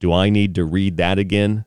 Do 0.00 0.12
I 0.12 0.28
need 0.30 0.54
to 0.56 0.64
read 0.64 0.96
that 0.96 1.18
again? 1.18 1.64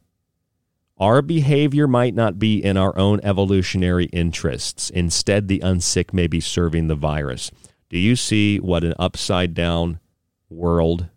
Our 1.02 1.23
behavior 1.23 1.88
might 1.88 2.14
not 2.14 2.38
be 2.38 2.64
in 2.64 2.78
our 2.78 2.95
own 2.95 3.22
evolutionary 3.23 4.06
interests. 4.06 4.91
Instead, 4.91 5.48
the 5.48 5.57
unsick 5.61 6.14
may 6.14 6.28
be 6.28 6.40
serving 6.40 6.88
the 6.88 6.95
virus. 6.95 7.49
Do 7.90 7.98
you 7.98 8.15
see 8.15 8.60
what 8.60 8.84
an 8.84 8.94
upside 8.99 9.56
down 9.56 9.99
world 10.48 11.07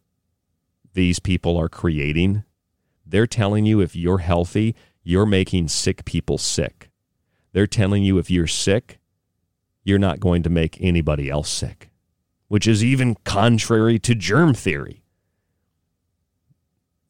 these 0.95 1.19
people 1.19 1.59
are 1.59 1.69
creating? 1.69 2.45
They're 3.05 3.27
telling 3.27 3.67
you 3.67 3.83
if 3.83 3.95
you're 3.95 4.19
healthy, 4.19 4.75
you're 5.03 5.27
making 5.27 5.69
sick 5.69 6.07
people 6.07 6.39
sick. 6.39 6.89
They're 7.53 7.67
telling 7.67 8.03
you 8.03 8.17
if 8.17 8.31
you're 8.31 8.47
sick, 8.47 8.99
you're 9.85 9.99
not 9.99 10.19
going 10.19 10.43
to 10.45 10.51
make 10.51 10.79
anybody 10.81 11.29
else 11.29 11.51
sick, 11.51 11.91
which 12.49 12.67
is 12.67 12.83
even 12.83 13.17
contrary 13.25 13.99
to 13.99 14.15
germ 14.15 14.55
theory. 14.55 15.05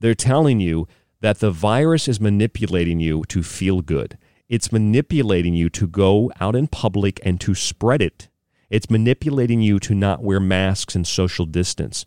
They're 0.01 0.17
telling 0.17 0.59
you 0.59 0.89
that 1.25 1.39
the 1.39 1.51
virus 1.51 2.07
is 2.07 2.21
manipulating 2.21 3.01
you 3.01 3.25
to 3.29 3.43
feel 3.43 3.81
good. 3.81 4.19
It's 4.47 4.71
manipulating 4.71 5.55
you 5.55 5.71
to 5.71 5.87
go 5.87 6.31
out 6.39 6.55
in 6.55 6.67
public 6.67 7.19
and 7.25 7.41
to 7.41 7.55
spread 7.55 8.03
it. 8.03 8.29
It's 8.69 8.91
manipulating 8.91 9.63
you 9.63 9.79
to 9.79 9.95
not 9.95 10.23
wear 10.23 10.39
masks 10.39 10.95
and 10.95 11.07
social 11.07 11.47
distance. 11.47 12.05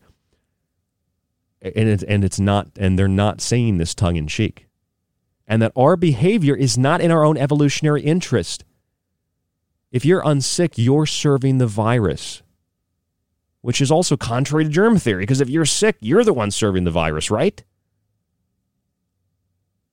And 1.63 1.89
it's, 1.89 2.03
and 2.03 2.23
it's 2.23 2.39
not 2.39 2.67
and 2.77 2.99
they're 2.99 3.07
not 3.07 3.41
saying 3.41 3.79
this 3.79 3.95
tongue 3.95 4.17
in 4.17 4.27
cheek. 4.27 4.67
And 5.47 5.63
that 5.63 5.71
our 5.75 5.95
behavior 5.95 6.55
is 6.55 6.77
not 6.77 7.01
in 7.01 7.09
our 7.09 7.23
own 7.23 7.37
evolutionary 7.37 8.03
interest. 8.03 8.65
If 9.91 10.05
you're 10.05 10.21
unsick, 10.21 10.73
you're 10.75 11.07
serving 11.07 11.57
the 11.57 11.65
virus, 11.65 12.43
which 13.61 13.81
is 13.81 13.89
also 13.89 14.15
contrary 14.15 14.65
to 14.65 14.69
germ 14.69 14.99
theory 14.99 15.23
because 15.23 15.41
if 15.41 15.49
you're 15.49 15.65
sick, 15.65 15.95
you're 16.01 16.23
the 16.23 16.33
one 16.33 16.51
serving 16.51 16.83
the 16.83 16.91
virus, 16.91 17.31
right? 17.31 17.63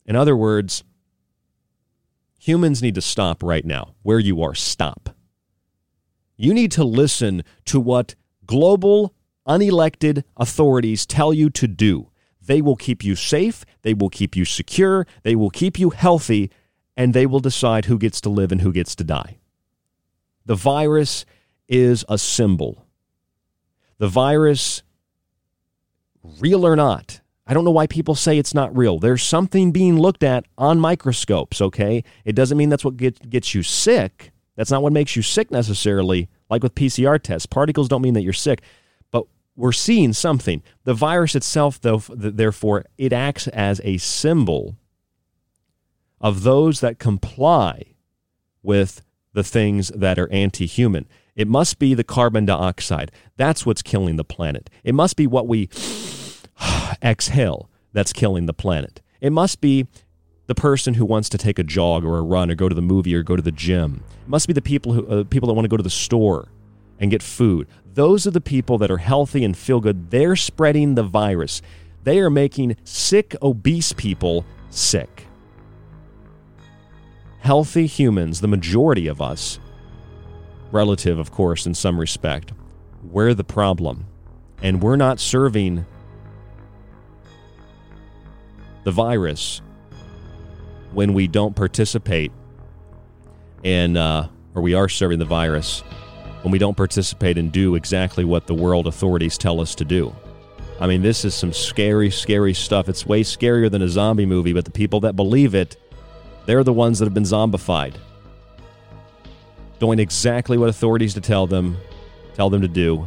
In 0.06 0.16
other 0.16 0.36
words, 0.36 0.84
humans 2.38 2.82
need 2.82 2.94
to 2.94 3.00
stop 3.00 3.42
right 3.42 3.64
now. 3.64 3.94
Where 4.02 4.18
you 4.18 4.42
are, 4.42 4.54
stop. 4.54 5.10
You 6.36 6.52
need 6.52 6.72
to 6.72 6.84
listen 6.84 7.42
to 7.66 7.80
what 7.80 8.14
global, 8.46 9.14
unelected 9.46 10.24
authorities 10.36 11.06
tell 11.06 11.32
you 11.32 11.48
to 11.50 11.66
do. 11.66 12.10
They 12.42 12.60
will 12.60 12.76
keep 12.76 13.02
you 13.02 13.16
safe, 13.16 13.64
they 13.82 13.94
will 13.94 14.10
keep 14.10 14.36
you 14.36 14.44
secure, 14.44 15.06
they 15.22 15.34
will 15.34 15.50
keep 15.50 15.78
you 15.78 15.90
healthy, 15.90 16.50
and 16.96 17.14
they 17.14 17.24
will 17.24 17.40
decide 17.40 17.86
who 17.86 17.98
gets 17.98 18.20
to 18.22 18.28
live 18.28 18.52
and 18.52 18.60
who 18.60 18.72
gets 18.72 18.94
to 18.96 19.04
die. 19.04 19.38
The 20.44 20.54
virus 20.54 21.24
is 21.68 22.04
a 22.08 22.18
symbol. 22.18 22.86
The 23.98 24.08
virus, 24.08 24.82
real 26.22 26.66
or 26.66 26.76
not, 26.76 27.20
I 27.46 27.52
don't 27.52 27.64
know 27.64 27.70
why 27.70 27.86
people 27.86 28.14
say 28.14 28.38
it's 28.38 28.54
not 28.54 28.74
real. 28.76 28.98
There's 28.98 29.22
something 29.22 29.70
being 29.70 29.98
looked 29.98 30.22
at 30.22 30.46
on 30.56 30.80
microscopes, 30.80 31.60
okay? 31.60 32.02
It 32.24 32.34
doesn't 32.34 32.56
mean 32.56 32.70
that's 32.70 32.84
what 32.84 32.96
get, 32.96 33.28
gets 33.28 33.54
you 33.54 33.62
sick. 33.62 34.32
That's 34.56 34.70
not 34.70 34.82
what 34.82 34.92
makes 34.92 35.14
you 35.14 35.22
sick 35.22 35.50
necessarily, 35.50 36.28
like 36.48 36.62
with 36.62 36.74
PCR 36.74 37.20
tests. 37.20 37.46
Particles 37.46 37.88
don't 37.88 38.02
mean 38.02 38.14
that 38.14 38.22
you're 38.22 38.32
sick, 38.32 38.62
but 39.10 39.26
we're 39.56 39.72
seeing 39.72 40.12
something. 40.14 40.62
The 40.84 40.94
virus 40.94 41.34
itself, 41.34 41.80
though, 41.80 41.98
therefore, 42.08 42.86
it 42.96 43.12
acts 43.12 43.46
as 43.48 43.80
a 43.84 43.98
symbol 43.98 44.76
of 46.20 46.44
those 46.44 46.80
that 46.80 46.98
comply 46.98 47.94
with 48.62 49.02
the 49.34 49.44
things 49.44 49.88
that 49.88 50.18
are 50.18 50.32
anti 50.32 50.64
human. 50.64 51.06
It 51.36 51.48
must 51.48 51.78
be 51.78 51.92
the 51.92 52.04
carbon 52.04 52.46
dioxide. 52.46 53.10
That's 53.36 53.66
what's 53.66 53.82
killing 53.82 54.16
the 54.16 54.24
planet. 54.24 54.70
It 54.84 54.94
must 54.94 55.16
be 55.16 55.26
what 55.26 55.48
we 55.48 55.68
exhale 57.02 57.70
that's 57.92 58.12
killing 58.12 58.46
the 58.46 58.54
planet. 58.54 59.00
It 59.20 59.30
must 59.30 59.60
be 59.60 59.86
the 60.46 60.54
person 60.54 60.94
who 60.94 61.04
wants 61.04 61.28
to 61.30 61.38
take 61.38 61.58
a 61.58 61.62
jog 61.62 62.04
or 62.04 62.18
a 62.18 62.22
run 62.22 62.50
or 62.50 62.54
go 62.54 62.68
to 62.68 62.74
the 62.74 62.82
movie 62.82 63.14
or 63.14 63.22
go 63.22 63.36
to 63.36 63.42
the 63.42 63.52
gym. 63.52 64.04
It 64.22 64.28
must 64.28 64.46
be 64.46 64.52
the 64.52 64.62
people 64.62 64.92
who 64.92 65.06
uh, 65.06 65.24
people 65.24 65.46
that 65.46 65.54
want 65.54 65.64
to 65.64 65.70
go 65.70 65.76
to 65.76 65.82
the 65.82 65.90
store 65.90 66.48
and 67.00 67.10
get 67.10 67.22
food. 67.22 67.66
Those 67.94 68.26
are 68.26 68.30
the 68.30 68.40
people 68.40 68.78
that 68.78 68.90
are 68.90 68.98
healthy 68.98 69.44
and 69.44 69.56
feel 69.56 69.80
good. 69.80 70.10
They're 70.10 70.36
spreading 70.36 70.94
the 70.94 71.02
virus. 71.02 71.62
They 72.02 72.18
are 72.20 72.30
making 72.30 72.76
sick, 72.84 73.34
obese 73.40 73.92
people 73.92 74.44
sick. 74.70 75.26
Healthy 77.40 77.86
humans, 77.86 78.40
the 78.40 78.48
majority 78.48 79.06
of 79.06 79.20
us, 79.20 79.58
relative, 80.70 81.18
of 81.18 81.30
course, 81.30 81.66
in 81.66 81.74
some 81.74 81.98
respect, 81.98 82.52
we're 83.02 83.34
the 83.34 83.44
problem. 83.44 84.06
And 84.62 84.82
we're 84.82 84.96
not 84.96 85.20
serving 85.20 85.86
the 88.84 88.92
virus 88.92 89.60
when 90.92 91.12
we 91.14 91.26
don't 91.26 91.56
participate 91.56 92.30
in, 93.62 93.96
uh, 93.96 94.28
or 94.54 94.62
we 94.62 94.74
are 94.74 94.88
serving 94.88 95.18
the 95.18 95.24
virus 95.24 95.80
when 96.42 96.52
we 96.52 96.58
don't 96.58 96.76
participate 96.76 97.38
and 97.38 97.50
do 97.50 97.74
exactly 97.74 98.24
what 98.24 98.46
the 98.46 98.54
world 98.54 98.86
authorities 98.86 99.38
tell 99.38 99.60
us 99.60 99.74
to 99.74 99.84
do. 99.84 100.14
I 100.80 100.86
mean, 100.86 101.02
this 101.02 101.24
is 101.24 101.34
some 101.34 101.52
scary, 101.52 102.10
scary 102.10 102.52
stuff. 102.52 102.88
It's 102.88 103.06
way 103.06 103.22
scarier 103.22 103.70
than 103.70 103.80
a 103.82 103.88
zombie 103.88 104.26
movie, 104.26 104.52
but 104.52 104.64
the 104.64 104.70
people 104.70 105.00
that 105.00 105.16
believe 105.16 105.54
it, 105.54 105.76
they're 106.46 106.64
the 106.64 106.72
ones 106.72 106.98
that 106.98 107.06
have 107.06 107.14
been 107.14 107.22
zombified. 107.22 107.94
doing 109.78 109.98
exactly 109.98 110.56
what 110.58 110.68
authorities 110.68 111.14
to 111.14 111.20
tell 111.20 111.46
them, 111.46 111.76
tell 112.34 112.50
them 112.50 112.62
to 112.62 112.68
do, 112.68 113.06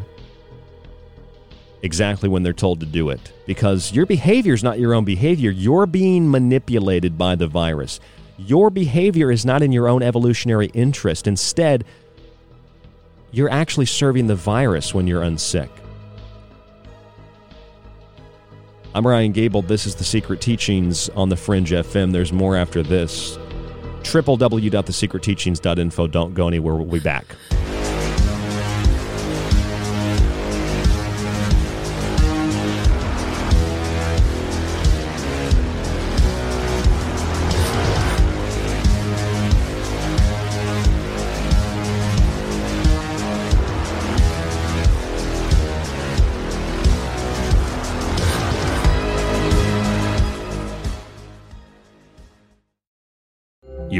exactly 1.88 2.28
when 2.28 2.44
they're 2.44 2.54
told 2.54 2.82
to 2.82 2.86
do 2.86 3.10
it. 3.10 3.34
Because 3.48 3.94
your 3.94 4.06
behavior 4.06 4.54
is 4.54 4.64
not 4.64 4.78
your 4.78 4.94
own 4.94 5.06
behavior. 5.06 5.50
You're 5.50 5.88
being 5.88 6.30
manipulated 6.30 7.18
by 7.18 7.36
the 7.36 7.48
virus. 7.48 8.02
Your 8.38 8.70
behavior 8.70 9.32
is 9.32 9.46
not 9.46 9.64
in 9.64 9.72
your 9.72 9.88
own 9.88 10.04
evolutionary 10.04 10.68
interest. 10.74 11.28
Instead, 11.28 11.86
you're 13.32 13.50
actually 13.50 13.86
serving 13.86 14.28
the 14.28 14.36
virus 14.36 14.94
when 14.94 15.08
you're 15.08 15.24
unsick. 15.24 15.70
I'm 18.94 19.08
Ryan 19.08 19.32
Gable. 19.32 19.62
This 19.62 19.86
is 19.86 19.96
The 19.96 20.04
Secret 20.04 20.42
Teachings 20.42 21.08
on 21.10 21.30
the 21.30 21.38
Fringe 21.38 21.72
FM. 21.72 22.12
There's 22.12 22.34
more 22.34 22.58
after 22.58 22.84
this. 22.84 23.38
www.thesecretteachings.info. 24.04 26.08
Don't 26.08 26.34
go 26.34 26.48
anywhere. 26.48 26.76
We'll 26.76 26.86
be 26.86 27.00
back. 27.00 27.26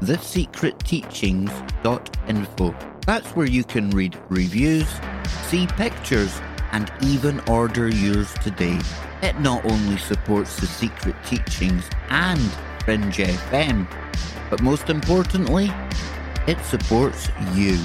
thesecretteachings.info. 0.00 2.74
That's 3.06 3.28
where 3.30 3.46
you 3.46 3.64
can 3.64 3.90
read 3.90 4.18
reviews, 4.28 4.88
see 5.48 5.66
pictures, 5.66 6.40
and 6.72 6.90
even 7.02 7.40
order 7.48 7.88
yours 7.88 8.32
today. 8.42 8.78
It 9.22 9.38
not 9.40 9.64
only 9.64 9.98
supports 9.98 10.56
the 10.56 10.66
Secret 10.66 11.16
Teachings 11.26 11.84
and 12.08 12.40
Fringe 12.84 13.16
FM, 13.16 13.86
but 14.48 14.62
most 14.62 14.88
importantly, 14.88 15.70
it 16.46 16.58
supports 16.64 17.28
you. 17.54 17.78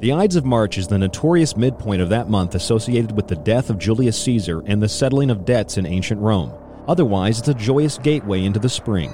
The 0.00 0.12
Ides 0.12 0.36
of 0.36 0.44
March 0.44 0.76
is 0.76 0.86
the 0.86 0.98
notorious 0.98 1.56
midpoint 1.56 2.02
of 2.02 2.10
that 2.10 2.28
month 2.28 2.54
associated 2.54 3.16
with 3.16 3.26
the 3.26 3.36
death 3.36 3.70
of 3.70 3.78
Julius 3.78 4.22
Caesar 4.22 4.62
and 4.66 4.82
the 4.82 4.88
settling 4.88 5.30
of 5.30 5.46
debts 5.46 5.78
in 5.78 5.86
ancient 5.86 6.20
Rome. 6.20 6.52
Otherwise, 6.86 7.38
it's 7.38 7.48
a 7.48 7.54
joyous 7.54 7.96
gateway 7.96 8.44
into 8.44 8.58
the 8.58 8.68
spring. 8.68 9.10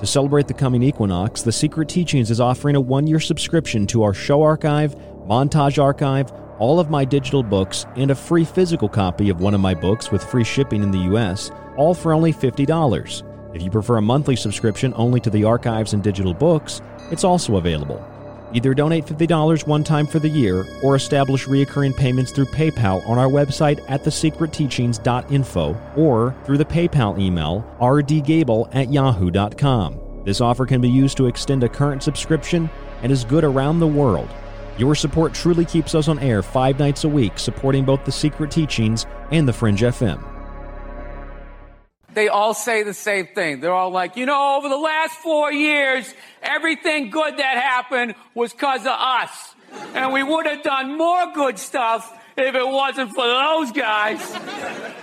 To 0.00 0.06
celebrate 0.06 0.48
the 0.48 0.54
coming 0.54 0.82
equinox, 0.82 1.42
The 1.42 1.52
Secret 1.52 1.90
Teachings 1.90 2.30
is 2.30 2.40
offering 2.40 2.74
a 2.74 2.80
one 2.80 3.06
year 3.06 3.20
subscription 3.20 3.86
to 3.88 4.02
our 4.02 4.14
show 4.14 4.42
archive, 4.42 4.94
montage 5.28 5.80
archive, 5.80 6.32
all 6.58 6.80
of 6.80 6.88
my 6.88 7.04
digital 7.04 7.42
books, 7.42 7.84
and 7.96 8.10
a 8.10 8.14
free 8.14 8.46
physical 8.46 8.88
copy 8.88 9.28
of 9.28 9.42
one 9.42 9.52
of 9.52 9.60
my 9.60 9.74
books 9.74 10.10
with 10.10 10.24
free 10.24 10.42
shipping 10.42 10.82
in 10.82 10.90
the 10.90 11.14
US, 11.14 11.50
all 11.76 11.92
for 11.92 12.14
only 12.14 12.32
$50. 12.32 13.22
If 13.54 13.60
you 13.60 13.70
prefer 13.70 13.98
a 13.98 14.02
monthly 14.02 14.36
subscription 14.36 14.94
only 14.96 15.20
to 15.20 15.28
the 15.28 15.44
archives 15.44 15.92
and 15.92 16.02
digital 16.02 16.32
books, 16.32 16.80
it's 17.10 17.24
also 17.24 17.56
available. 17.56 18.02
Either 18.52 18.74
donate 18.74 19.06
$50 19.06 19.66
one 19.66 19.84
time 19.84 20.06
for 20.06 20.18
the 20.18 20.28
year 20.28 20.66
or 20.82 20.96
establish 20.96 21.46
recurring 21.46 21.92
payments 21.92 22.32
through 22.32 22.46
PayPal 22.46 23.06
on 23.08 23.18
our 23.18 23.28
website 23.28 23.84
at 23.88 24.02
thesecretteachings.info 24.02 25.76
or 25.96 26.34
through 26.44 26.58
the 26.58 26.64
PayPal 26.64 27.18
email 27.18 27.64
rdgable 27.80 28.68
at 28.74 28.92
yahoo.com. 28.92 30.00
This 30.24 30.40
offer 30.40 30.66
can 30.66 30.80
be 30.80 30.90
used 30.90 31.16
to 31.16 31.26
extend 31.26 31.64
a 31.64 31.68
current 31.68 32.02
subscription 32.02 32.68
and 33.02 33.10
is 33.10 33.24
good 33.24 33.44
around 33.44 33.78
the 33.78 33.86
world. 33.86 34.28
Your 34.76 34.94
support 34.94 35.34
truly 35.34 35.64
keeps 35.64 35.94
us 35.94 36.08
on 36.08 36.18
air 36.18 36.42
five 36.42 36.78
nights 36.78 37.04
a 37.04 37.08
week, 37.08 37.38
supporting 37.38 37.84
both 37.84 38.04
the 38.04 38.12
Secret 38.12 38.50
Teachings 38.50 39.06
and 39.30 39.46
the 39.46 39.52
Fringe 39.52 39.80
FM 39.80 40.29
they 42.14 42.28
all 42.28 42.54
say 42.54 42.82
the 42.82 42.94
same 42.94 43.28
thing. 43.28 43.60
They're 43.60 43.74
all 43.74 43.90
like, 43.90 44.16
you 44.16 44.26
know, 44.26 44.56
over 44.56 44.68
the 44.68 44.76
last 44.76 45.14
four 45.18 45.52
years, 45.52 46.12
everything 46.42 47.10
good 47.10 47.36
that 47.36 47.56
happened 47.56 48.14
was 48.34 48.52
because 48.52 48.82
of 48.82 48.96
us. 48.98 49.54
And 49.94 50.12
we 50.12 50.22
would 50.22 50.46
have 50.46 50.62
done 50.62 50.98
more 50.98 51.32
good 51.32 51.58
stuff 51.58 52.16
if 52.36 52.54
it 52.54 52.66
wasn't 52.66 53.10
for 53.14 53.26
those 53.26 53.72
guys. 53.72 54.20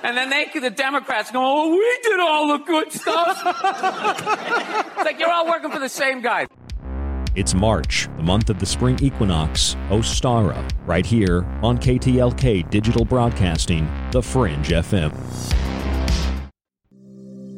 And 0.03 0.17
then 0.17 0.29
they, 0.29 0.49
the 0.59 0.69
Democrats 0.69 1.31
go, 1.31 1.41
oh, 1.41 1.71
we 1.71 1.99
did 2.03 2.19
all 2.19 2.57
the 2.57 2.63
good 2.63 2.91
stuff. 2.91 3.41
it's 3.45 5.05
like 5.05 5.19
you're 5.19 5.31
all 5.31 5.47
working 5.47 5.71
for 5.71 5.79
the 5.79 5.89
same 5.89 6.21
guy. 6.21 6.47
It's 7.35 7.53
March, 7.53 8.09
the 8.17 8.23
month 8.23 8.49
of 8.49 8.57
the 8.57 8.65
spring 8.65 8.97
equinox, 8.99 9.75
Ostara, 9.89 10.67
right 10.87 11.05
here 11.05 11.43
on 11.61 11.77
KTLK 11.77 12.67
Digital 12.71 13.05
Broadcasting, 13.05 13.87
The 14.11 14.23
Fringe 14.23 14.69
FM. 14.69 15.13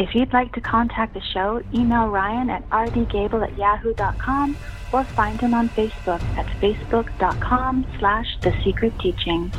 If 0.00 0.14
you'd 0.14 0.32
like 0.32 0.54
to 0.54 0.62
contact 0.62 1.12
the 1.12 1.20
show, 1.20 1.62
email 1.74 2.08
Ryan 2.08 2.48
at 2.48 2.66
rdgable 2.70 3.46
at 3.46 3.58
yahoo.com 3.58 4.56
or 4.94 5.04
find 5.04 5.38
him 5.38 5.52
on 5.52 5.68
Facebook 5.68 6.22
at 6.38 6.46
facebook.com 6.58 7.86
slash 7.98 8.26
the 8.40 8.54
secret 8.64 8.98
teachings. 8.98 9.54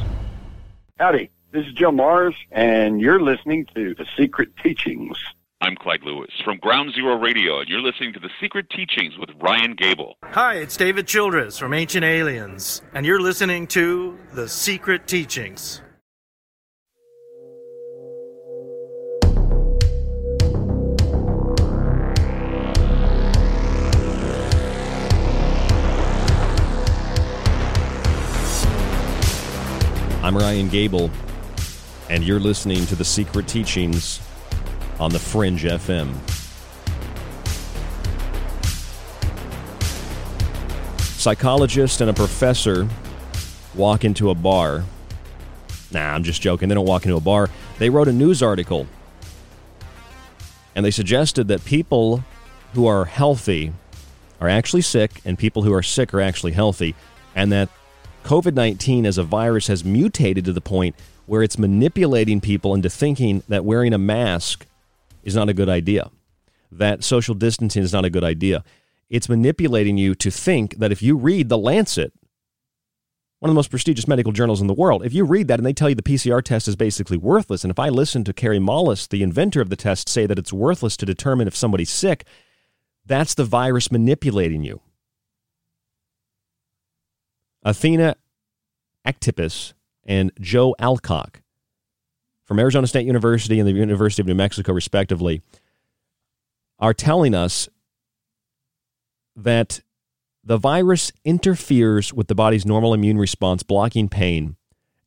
Howdy, 0.98 1.30
this 1.52 1.68
is 1.68 1.74
Joe 1.74 1.92
Mars, 1.92 2.34
and 2.52 3.00
you're 3.00 3.22
listening 3.22 3.68
to 3.76 3.94
The 3.94 4.08
Secret 4.18 4.50
Teachings. 4.64 5.16
I'm 5.62 5.76
Clyde 5.76 6.02
Lewis 6.02 6.32
from 6.44 6.58
Ground 6.58 6.94
Zero 6.96 7.20
Radio, 7.20 7.60
and 7.60 7.70
you're 7.70 7.80
listening 7.80 8.12
to 8.14 8.20
The 8.20 8.32
Secret 8.42 8.68
Teachings 8.72 9.20
with 9.20 9.30
Ryan 9.40 9.76
Gable. 9.76 10.16
Hi, 10.24 10.56
it's 10.56 10.76
David 10.76 11.08
Childress 11.08 11.60
from 11.60 11.72
Ancient 11.72 12.04
Aliens, 12.04 12.82
and 12.96 13.06
you're 13.06 13.22
listening 13.22 13.68
to 13.68 14.18
The 14.34 14.50
Secret 14.50 15.06
Teachings. 15.08 15.84
I'm 30.24 30.38
Ryan 30.38 30.70
Gable, 30.70 31.10
and 32.08 32.24
you're 32.24 32.40
listening 32.40 32.86
to 32.86 32.96
The 32.96 33.04
Secret 33.04 33.48
Teachings 33.48 34.20
on 35.00 35.12
The 35.12 35.18
Fringe 35.18 35.64
FM. 35.64 36.14
Psychologist 41.00 42.02
and 42.02 42.12
a 42.12 42.14
professor 42.14 42.88
walk 43.74 44.06
into 44.06 44.30
a 44.30 44.36
bar. 44.36 44.84
Nah, 45.92 46.14
I'm 46.14 46.24
just 46.24 46.40
joking. 46.40 46.70
They 46.70 46.76
don't 46.76 46.86
walk 46.86 47.06
into 47.06 47.18
a 47.18 47.22
bar. 47.22 47.50
They 47.80 47.90
wrote 47.90 48.08
a 48.08 48.14
news 48.14 48.44
article 48.44 48.86
and 50.76 50.86
they 50.86 50.92
suggested 50.92 51.48
that 51.48 51.66
people 51.66 52.24
who 52.74 52.86
are 52.86 53.06
healthy 53.06 53.74
are 54.40 54.50
actually 54.50 54.82
sick 54.82 55.20
and 55.26 55.38
people 55.38 55.64
who 55.64 55.74
are 55.74 55.84
sick 55.84 56.14
are 56.14 56.22
actually 56.22 56.52
healthy, 56.52 56.96
and 57.36 57.52
that 57.52 57.70
COVID 58.24 58.54
19 58.54 59.06
as 59.06 59.18
a 59.18 59.24
virus 59.24 59.68
has 59.68 59.84
mutated 59.84 60.46
to 60.46 60.54
the 60.54 60.62
point 60.62 60.96
where 61.26 61.44
it's 61.44 61.58
manipulating 61.58 62.42
people 62.42 62.74
into 62.74 62.90
thinking 62.90 63.44
that 63.48 63.66
wearing 63.66 63.94
a 63.94 63.98
mask 63.98 64.66
is 65.24 65.36
not 65.36 65.50
a 65.50 65.54
good 65.54 65.70
idea, 65.70 66.10
that 66.72 67.04
social 67.04 67.36
distancing 67.36 67.84
is 67.84 67.94
not 67.94 68.06
a 68.06 68.10
good 68.10 68.24
idea. 68.24 68.64
It's 69.10 69.30
manipulating 69.30 69.98
you 69.98 70.16
to 70.16 70.32
think 70.32 70.78
that 70.78 70.92
if 70.92 71.02
you 71.02 71.18
read 71.18 71.50
The 71.50 71.58
Lancet, 71.58 72.14
one 73.40 73.50
of 73.50 73.54
the 73.54 73.58
most 73.58 73.72
prestigious 73.72 74.08
medical 74.08 74.32
journals 74.32 74.62
in 74.62 74.68
the 74.68 74.74
world, 74.74 75.04
if 75.04 75.14
you 75.14 75.26
read 75.26 75.48
that 75.48 75.60
and 75.60 75.66
they 75.66 75.74
tell 75.74 75.90
you 75.90 75.96
the 75.96 76.04
PCR 76.04 76.44
test 76.44 76.68
is 76.68 76.76
basically 76.76 77.18
worthless, 77.18 77.64
and 77.64 77.72
if 77.72 77.80
I 77.80 77.90
listen 77.90 78.24
to 78.26 78.34
Kary 78.34 78.60
Mullis, 78.60 79.10
the 79.10 79.24
inventor 79.24 79.62
of 79.62 79.70
the 79.70 79.76
test, 79.76 80.08
say 80.08 80.26
that 80.28 80.38
it's 80.38 80.54
worthless 80.54 80.96
to 80.98 81.06
determine 81.06 81.48
if 81.48 81.56
somebody's 81.56 81.90
sick, 81.90 82.26
that's 83.06 83.34
the 83.34 83.44
virus 83.44 83.92
manipulating 83.92 84.64
you. 84.64 84.82
Athena 87.64 88.16
Aktipis 89.06 89.74
and 90.06 90.32
Joe 90.40 90.76
Alcock 90.80 91.42
from 92.44 92.60
Arizona 92.60 92.88
State 92.88 93.06
University 93.06 93.60
and 93.60 93.68
the 93.68 93.74
University 93.74 94.22
of 94.22 94.28
New 94.28 94.36
Mexico, 94.36 94.74
respectively, 94.74 95.42
are 96.80 96.94
telling 96.94 97.34
us 97.34 97.70
that 99.36 99.82
the 100.44 100.58
virus 100.58 101.12
interferes 101.24 102.14
with 102.14 102.28
the 102.28 102.36
body's 102.36 102.66
normal 102.66 102.94
immune 102.94 103.18
response, 103.18 103.64
blocking 103.64 104.10
pain, 104.10 104.56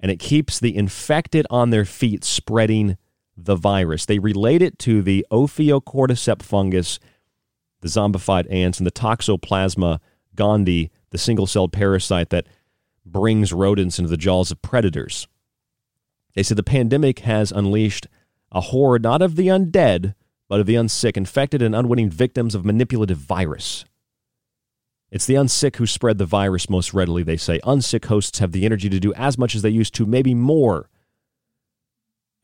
and 0.01 0.11
it 0.11 0.19
keeps 0.19 0.61
the 0.61 0.75
infected 0.77 1.47
on 1.51 1.71
their 1.71 1.85
feet 1.85 2.25
spreading 2.25 2.97
the 3.37 3.57
virus. 3.57 4.07
They 4.07 4.21
relate 4.21 4.63
it 4.63 4.79
to 4.81 5.03
the 5.03 5.27
Ophiocordyceps 5.31 6.43
fungus, 6.43 7.01
the 7.81 7.89
zombified 7.89 8.47
ants, 8.51 8.79
and 8.79 8.87
the 8.87 8.93
Toxoplasma 8.93 9.99
gondii, 10.37 10.91
the 11.15 11.19
single 11.19 11.47
celled 11.47 11.73
parasite 11.73 12.31
that 12.31 12.49
brings 13.07 13.53
rodents 13.53 14.01
into 14.01 14.11
the 14.11 14.17
jaws 14.17 14.51
of 14.51 14.61
predators. 14.61 15.29
They 16.35 16.43
said 16.43 16.57
the 16.57 16.65
pandemic 16.65 17.21
has 17.21 17.53
unleashed 17.53 18.09
a 18.51 18.61
horde 18.61 19.05
not 19.05 19.23
of 19.23 19.37
the 19.37 19.47
undead, 19.47 20.17
but 20.49 20.59
of 20.59 20.67
the 20.67 20.75
unsick, 20.75 21.17
infected 21.17 21.63
and 21.63 21.73
unwitting 21.73 22.11
victims 22.11 22.57
of 22.57 22.65
manipulative 22.65 23.19
virus. 23.19 23.85
It's 25.13 25.27
the 25.27 25.35
unsick 25.35 25.77
who 25.77 25.87
spread 25.87 26.19
the 26.19 26.27
virus 26.27 26.69
most 26.69 26.93
readily, 26.93 27.23
they 27.23 27.37
say. 27.37 27.61
Unsick 27.61 28.07
hosts 28.07 28.41
have 28.41 28.51
the 28.51 28.67
energy 28.67 28.89
to 28.89 28.99
do 28.99 29.15
as 29.15 29.39
much 29.39 29.55
as 29.55 29.63
they 29.63 29.71
used 29.71 29.95
to, 29.95 30.07
maybe 30.07 30.35
more. 30.35 30.91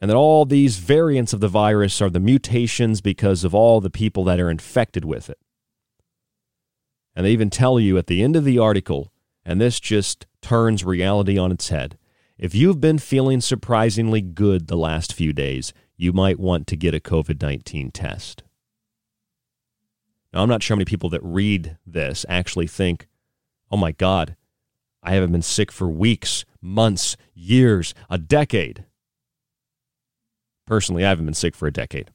And 0.01 0.09
that 0.09 0.17
all 0.17 0.45
these 0.45 0.77
variants 0.77 1.33
of 1.33 1.41
the 1.41 1.49
virus 1.49 2.01
are 2.01 2.09
the 2.09 2.21
mutations 2.21 3.01
because 3.01 3.43
of 3.43 3.53
all 3.53 3.81
the 3.81 3.91
people 3.91 4.23
that 4.25 4.39
are 4.39 4.49
infected 4.49 5.05
with 5.05 5.29
it. 5.29 5.41
And 7.15 7.27
they 7.27 7.33
even 7.33 7.51
tell 7.51 7.81
you 7.81 7.99
at 7.99 8.07
the 8.07 8.23
end 8.23 8.37
of 8.37 8.45
the 8.45 8.59
article, 8.59 9.13
and 9.45 9.61
this 9.61 9.81
just 9.81 10.27
turns 10.41 10.85
reality 10.85 11.39
on 11.39 11.53
its 11.53 11.69
head. 11.69 11.99
If 12.39 12.55
you've 12.55 12.81
been 12.81 12.99
feeling 12.99 13.41
surprisingly 13.41 14.21
good 14.21 14.69
the 14.69 14.77
last 14.77 15.13
few 15.13 15.33
days, 15.33 15.73
you 15.97 16.13
might 16.13 16.41
want 16.41 16.67
to 16.69 16.77
get 16.77 16.95
a 16.95 17.01
COVID 17.01 17.43
19 17.43 17.91
test. 17.91 18.43
Now, 20.33 20.43
I'm 20.43 20.49
not 20.49 20.63
sure 20.63 20.75
how 20.75 20.79
many 20.79 20.85
people 20.87 21.11
that 21.11 21.23
read 21.23 21.77
this 21.87 22.25
actually 22.29 22.67
think, 22.67 23.09
oh 23.71 23.77
my 23.77 23.93
God, 23.93 24.37
I 25.03 25.13
haven't 25.13 25.33
been 25.33 25.43
sick 25.43 25.73
for 25.73 25.89
weeks, 25.89 26.45
months, 26.63 27.17
years, 27.35 27.95
a 28.09 28.19
decade. 28.19 28.85
Personally, 30.67 31.05
I 31.05 31.09
haven't 31.09 31.25
been 31.25 31.35
sick 31.35 31.57
for 31.57 31.67
a 31.67 31.73
decade. 31.73 32.11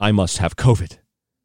I 0.00 0.12
must 0.12 0.38
have 0.38 0.56
COVID. 0.56 0.98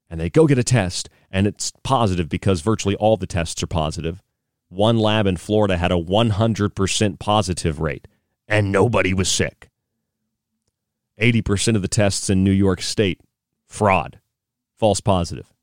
And 0.09 0.19
they 0.19 0.29
go 0.29 0.47
get 0.47 0.57
a 0.57 0.63
test, 0.63 1.09
and 1.31 1.45
it's 1.45 1.71
positive 1.83 2.29
because 2.29 2.61
virtually 2.61 2.95
all 2.95 3.17
the 3.17 3.27
tests 3.27 3.61
are 3.61 3.67
positive. 3.67 4.21
One 4.69 4.97
lab 4.97 5.27
in 5.27 5.37
Florida 5.37 5.77
had 5.77 5.91
a 5.91 5.95
100% 5.95 7.19
positive 7.19 7.79
rate, 7.79 8.07
and 8.47 8.71
nobody 8.71 9.13
was 9.13 9.29
sick. 9.29 9.69
80% 11.19 11.75
of 11.75 11.81
the 11.81 11.87
tests 11.87 12.29
in 12.29 12.43
New 12.43 12.51
York 12.51 12.81
State, 12.81 13.21
fraud 13.67 14.19
false 14.79 15.01
positive. 15.01 15.53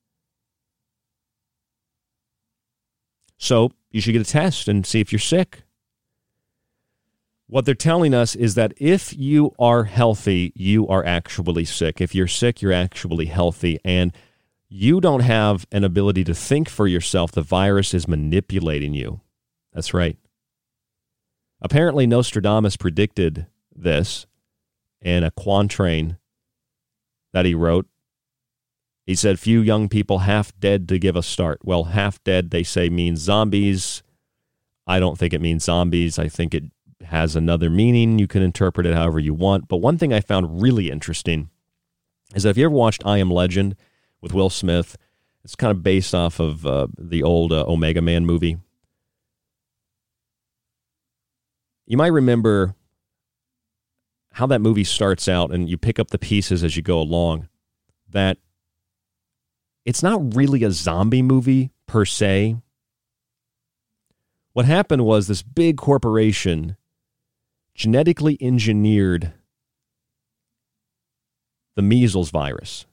So 3.38 3.72
you 3.90 4.00
should 4.00 4.12
get 4.12 4.22
a 4.22 4.30
test 4.30 4.68
and 4.68 4.86
see 4.86 5.00
if 5.00 5.10
you're 5.10 5.18
sick. 5.18 5.62
What 7.48 7.64
they're 7.64 7.74
telling 7.74 8.12
us 8.12 8.34
is 8.34 8.56
that 8.56 8.74
if 8.76 9.16
you 9.16 9.54
are 9.58 9.84
healthy, 9.84 10.52
you 10.54 10.86
are 10.88 11.04
actually 11.04 11.64
sick. 11.64 12.00
If 12.00 12.14
you're 12.14 12.26
sick, 12.26 12.60
you're 12.60 12.72
actually 12.72 13.26
healthy. 13.26 13.78
And 13.84 14.12
you 14.76 15.00
don't 15.00 15.20
have 15.20 15.66
an 15.72 15.84
ability 15.84 16.24
to 16.24 16.34
think 16.34 16.68
for 16.68 16.86
yourself. 16.86 17.32
The 17.32 17.42
virus 17.42 17.94
is 17.94 18.06
manipulating 18.06 18.94
you. 18.94 19.20
That's 19.72 19.94
right. 19.94 20.18
Apparently, 21.60 22.06
Nostradamus 22.06 22.76
predicted 22.76 23.46
this 23.74 24.26
in 25.00 25.24
a 25.24 25.30
quatrain 25.30 26.18
that 27.32 27.44
he 27.44 27.54
wrote 27.54 27.86
he 29.06 29.14
said, 29.14 29.38
Few 29.38 29.60
young 29.60 29.88
people 29.88 30.20
half 30.20 30.52
dead 30.58 30.88
to 30.88 30.98
give 30.98 31.14
a 31.14 31.22
start. 31.22 31.60
Well, 31.62 31.84
half 31.84 32.22
dead, 32.24 32.50
they 32.50 32.64
say, 32.64 32.90
means 32.90 33.20
zombies. 33.20 34.02
I 34.86 34.98
don't 34.98 35.16
think 35.16 35.32
it 35.32 35.40
means 35.40 35.64
zombies. 35.64 36.18
I 36.18 36.28
think 36.28 36.54
it 36.54 36.64
has 37.04 37.36
another 37.36 37.70
meaning. 37.70 38.18
You 38.18 38.26
can 38.26 38.42
interpret 38.42 38.86
it 38.86 38.94
however 38.94 39.20
you 39.20 39.32
want. 39.32 39.68
But 39.68 39.76
one 39.76 39.96
thing 39.96 40.12
I 40.12 40.20
found 40.20 40.60
really 40.60 40.90
interesting 40.90 41.50
is 42.34 42.42
that 42.42 42.50
if 42.50 42.56
you 42.56 42.64
ever 42.64 42.74
watched 42.74 43.06
I 43.06 43.18
Am 43.18 43.30
Legend 43.30 43.76
with 44.26 44.34
Will 44.34 44.50
Smith, 44.50 44.96
it's 45.44 45.54
kind 45.54 45.70
of 45.70 45.84
based 45.84 46.12
off 46.12 46.40
of 46.40 46.66
uh, 46.66 46.88
the 46.98 47.22
old 47.22 47.52
uh, 47.52 47.64
Omega 47.68 48.02
Man 48.02 48.26
movie. 48.26 48.56
You 51.86 51.96
might 51.96 52.08
remember 52.08 52.74
how 54.32 54.46
that 54.48 54.60
movie 54.60 54.82
starts 54.82 55.28
out, 55.28 55.52
and 55.52 55.70
you 55.70 55.78
pick 55.78 56.00
up 56.00 56.08
the 56.08 56.18
pieces 56.18 56.64
as 56.64 56.76
you 56.76 56.82
go 56.82 56.98
along. 56.98 57.48
That 58.10 58.38
it's 59.84 60.02
not 60.02 60.34
really 60.34 60.64
a 60.64 60.72
zombie 60.72 61.22
movie 61.22 61.70
per 61.86 62.04
se. 62.04 62.56
What 64.54 64.64
happened 64.66 65.04
was 65.04 65.28
this 65.28 65.42
big 65.42 65.76
corporation 65.76 66.76
genetically 67.76 68.36
engineered 68.40 69.32
the 71.76 71.82
measles 71.82 72.30
virus. 72.30 72.86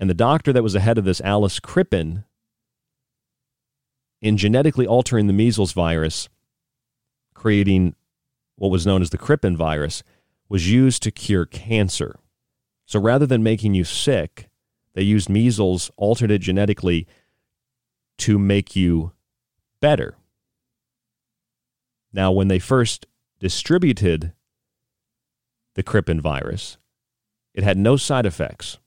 And 0.00 0.08
the 0.08 0.14
doctor 0.14 0.50
that 0.54 0.62
was 0.62 0.74
ahead 0.74 0.96
of 0.96 1.04
this, 1.04 1.20
Alice 1.20 1.60
Krippin, 1.60 2.24
in 4.22 4.38
genetically 4.38 4.86
altering 4.86 5.26
the 5.26 5.34
measles 5.34 5.72
virus, 5.72 6.30
creating 7.34 7.94
what 8.56 8.70
was 8.70 8.86
known 8.86 9.02
as 9.02 9.10
the 9.10 9.18
Krippin 9.18 9.56
virus, 9.56 10.02
was 10.48 10.70
used 10.70 11.02
to 11.02 11.10
cure 11.10 11.44
cancer. 11.44 12.18
So 12.86 12.98
rather 12.98 13.26
than 13.26 13.42
making 13.42 13.74
you 13.74 13.84
sick, 13.84 14.48
they 14.94 15.02
used 15.02 15.28
measles, 15.28 15.90
altered 15.98 16.30
it 16.30 16.40
genetically 16.40 17.06
to 18.18 18.38
make 18.38 18.74
you 18.74 19.12
better. 19.80 20.16
Now, 22.10 22.32
when 22.32 22.48
they 22.48 22.58
first 22.58 23.06
distributed 23.38 24.32
the 25.74 25.82
Krippin 25.82 26.20
virus, 26.20 26.78
it 27.54 27.64
had 27.64 27.76
no 27.76 27.96
side 27.96 28.24
effects. 28.24 28.78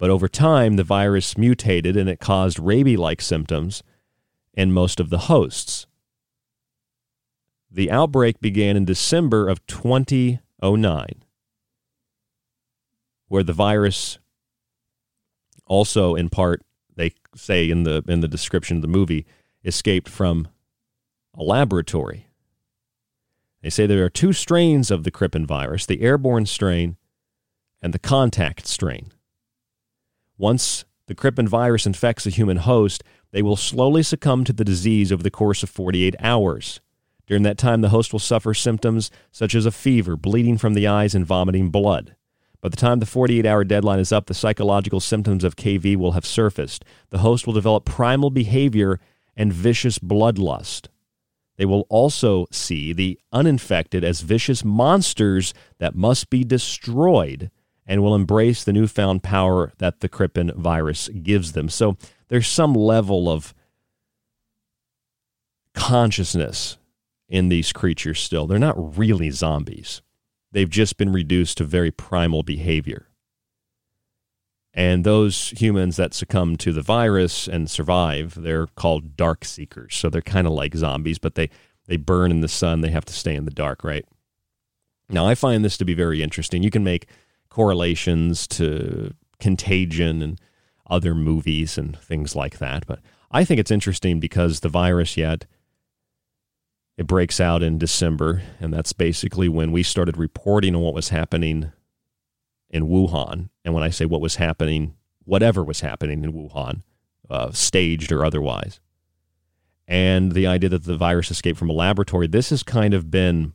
But 0.00 0.08
over 0.08 0.28
time, 0.28 0.76
the 0.76 0.82
virus 0.82 1.36
mutated 1.36 1.94
and 1.94 2.08
it 2.08 2.20
caused 2.20 2.58
rabies 2.58 2.98
like 2.98 3.20
symptoms 3.20 3.82
in 4.54 4.72
most 4.72 4.98
of 4.98 5.10
the 5.10 5.18
hosts. 5.18 5.86
The 7.70 7.90
outbreak 7.90 8.40
began 8.40 8.78
in 8.78 8.86
December 8.86 9.46
of 9.46 9.64
2009 9.66 11.24
where 13.28 13.42
the 13.44 13.52
virus 13.52 14.18
also 15.66 16.16
in 16.16 16.28
part 16.30 16.62
they 16.96 17.12
say 17.36 17.70
in 17.70 17.84
the 17.84 18.02
in 18.08 18.20
the 18.20 18.28
description 18.28 18.78
of 18.78 18.82
the 18.82 18.88
movie 18.88 19.24
escaped 19.64 20.08
from 20.08 20.48
a 21.34 21.42
laboratory. 21.42 22.26
They 23.62 23.70
say 23.70 23.86
there 23.86 24.04
are 24.04 24.10
two 24.10 24.32
strains 24.32 24.90
of 24.90 25.04
the 25.04 25.10
Krippin 25.12 25.46
virus, 25.46 25.84
the 25.84 26.00
airborne 26.00 26.46
strain 26.46 26.96
and 27.82 27.94
the 27.94 27.98
contact 27.98 28.66
strain. 28.66 29.12
Once 30.40 30.86
the 31.06 31.14
Krippin 31.14 31.46
virus 31.46 31.84
infects 31.84 32.26
a 32.26 32.30
human 32.30 32.56
host, 32.56 33.04
They 33.30 33.42
will 33.42 33.56
slowly 33.56 34.02
succumb 34.02 34.44
to 34.44 34.54
the 34.54 34.64
disease 34.64 35.12
over 35.12 35.22
the 35.22 35.30
course 35.30 35.62
of 35.62 35.68
48 35.68 36.16
hours. 36.18 36.80
During 37.26 37.42
that 37.42 37.58
time, 37.58 37.82
the 37.82 37.90
host 37.90 38.10
will 38.10 38.20
suffer 38.20 38.54
symptoms 38.54 39.10
such 39.30 39.54
as 39.54 39.66
a 39.66 39.70
fever, 39.70 40.16
bleeding 40.16 40.56
from 40.56 40.72
the 40.72 40.86
eyes, 40.86 41.14
and 41.14 41.26
vomiting 41.26 41.68
blood. 41.68 42.16
By 42.62 42.70
the 42.70 42.78
time 42.78 43.00
the 43.00 43.06
48 43.06 43.44
hour 43.44 43.64
deadline 43.64 43.98
is 43.98 44.12
up, 44.12 44.26
the 44.26 44.34
psychological 44.34 44.98
symptoms 44.98 45.44
of 45.44 45.56
KV 45.56 45.94
will 45.96 46.12
have 46.12 46.24
surfaced. 46.24 46.86
The 47.10 47.18
host 47.18 47.46
will 47.46 47.54
develop 47.54 47.84
primal 47.84 48.30
behavior 48.30 48.98
and 49.36 49.52
vicious 49.52 49.98
bloodlust. 49.98 50.88
They 51.58 51.66
will 51.66 51.86
also 51.90 52.46
see 52.50 52.94
the 52.94 53.20
uninfected 53.30 54.02
as 54.04 54.22
vicious 54.22 54.64
monsters 54.64 55.52
that 55.78 55.94
must 55.94 56.30
be 56.30 56.44
destroyed 56.44 57.50
and 57.86 58.02
will 58.02 58.14
embrace 58.14 58.64
the 58.64 58.72
newfound 58.72 59.22
power 59.22 59.72
that 59.78 60.00
the 60.00 60.08
Krippin 60.08 60.54
virus 60.54 61.08
gives 61.08 61.52
them. 61.52 61.68
So 61.68 61.96
there's 62.28 62.48
some 62.48 62.74
level 62.74 63.28
of 63.28 63.54
consciousness 65.74 66.78
in 67.28 67.48
these 67.48 67.72
creatures 67.72 68.20
still. 68.20 68.46
They're 68.46 68.58
not 68.58 68.98
really 68.98 69.30
zombies. 69.30 70.02
They've 70.52 70.70
just 70.70 70.96
been 70.96 71.12
reduced 71.12 71.58
to 71.58 71.64
very 71.64 71.90
primal 71.90 72.42
behavior. 72.42 73.06
And 74.72 75.04
those 75.04 75.50
humans 75.50 75.96
that 75.96 76.14
succumb 76.14 76.56
to 76.58 76.72
the 76.72 76.82
virus 76.82 77.48
and 77.48 77.68
survive, 77.68 78.36
they're 78.40 78.68
called 78.68 79.16
dark 79.16 79.44
seekers. 79.44 79.96
So 79.96 80.08
they're 80.08 80.22
kind 80.22 80.46
of 80.46 80.52
like 80.52 80.74
zombies, 80.74 81.18
but 81.18 81.34
they, 81.34 81.50
they 81.86 81.96
burn 81.96 82.30
in 82.30 82.40
the 82.40 82.48
sun. 82.48 82.80
They 82.80 82.90
have 82.90 83.04
to 83.06 83.12
stay 83.12 83.34
in 83.34 83.46
the 83.46 83.50
dark, 83.50 83.82
right? 83.82 84.04
Now, 85.08 85.26
I 85.26 85.34
find 85.34 85.64
this 85.64 85.76
to 85.78 85.84
be 85.84 85.94
very 85.94 86.22
interesting. 86.22 86.62
You 86.62 86.70
can 86.70 86.84
make 86.84 87.06
correlations 87.50 88.46
to 88.46 89.12
Contagion 89.38 90.22
and 90.22 90.40
other 90.88 91.14
movies 91.14 91.76
and 91.76 91.98
things 91.98 92.34
like 92.34 92.58
that. 92.58 92.86
But 92.86 93.00
I 93.30 93.44
think 93.44 93.60
it's 93.60 93.70
interesting 93.70 94.20
because 94.20 94.60
the 94.60 94.68
virus 94.68 95.16
yet 95.16 95.46
it 96.96 97.06
breaks 97.06 97.40
out 97.40 97.62
in 97.62 97.78
December, 97.78 98.42
and 98.60 98.74
that's 98.74 98.92
basically 98.92 99.48
when 99.48 99.72
we 99.72 99.82
started 99.82 100.18
reporting 100.18 100.74
on 100.74 100.82
what 100.82 100.92
was 100.92 101.08
happening 101.08 101.72
in 102.68 102.88
Wuhan. 102.88 103.48
And 103.64 103.72
when 103.72 103.82
I 103.82 103.88
say 103.88 104.04
what 104.04 104.20
was 104.20 104.36
happening, 104.36 104.94
whatever 105.24 105.64
was 105.64 105.80
happening 105.80 106.24
in 106.24 106.32
Wuhan, 106.32 106.82
uh, 107.30 107.52
staged 107.52 108.12
or 108.12 108.22
otherwise. 108.22 108.80
And 109.88 110.32
the 110.32 110.46
idea 110.46 110.68
that 110.68 110.84
the 110.84 110.96
virus 110.96 111.30
escaped 111.30 111.58
from 111.58 111.70
a 111.70 111.72
laboratory, 111.72 112.26
this 112.26 112.50
has 112.50 112.62
kind 112.62 112.92
of 112.92 113.10
been 113.10 113.54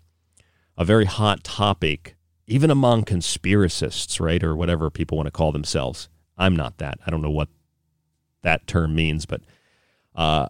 a 0.77 0.83
very 0.83 1.05
hot 1.05 1.43
topic, 1.43 2.14
even 2.47 2.69
among 2.69 3.03
conspiracists, 3.03 4.19
right? 4.19 4.43
Or 4.43 4.55
whatever 4.55 4.89
people 4.89 5.17
want 5.17 5.27
to 5.27 5.31
call 5.31 5.51
themselves. 5.51 6.09
I'm 6.37 6.55
not 6.55 6.77
that. 6.77 6.99
I 7.05 7.11
don't 7.11 7.21
know 7.21 7.31
what 7.31 7.49
that 8.43 8.67
term 8.67 8.95
means, 8.95 9.25
but 9.25 9.41
uh, 10.15 10.47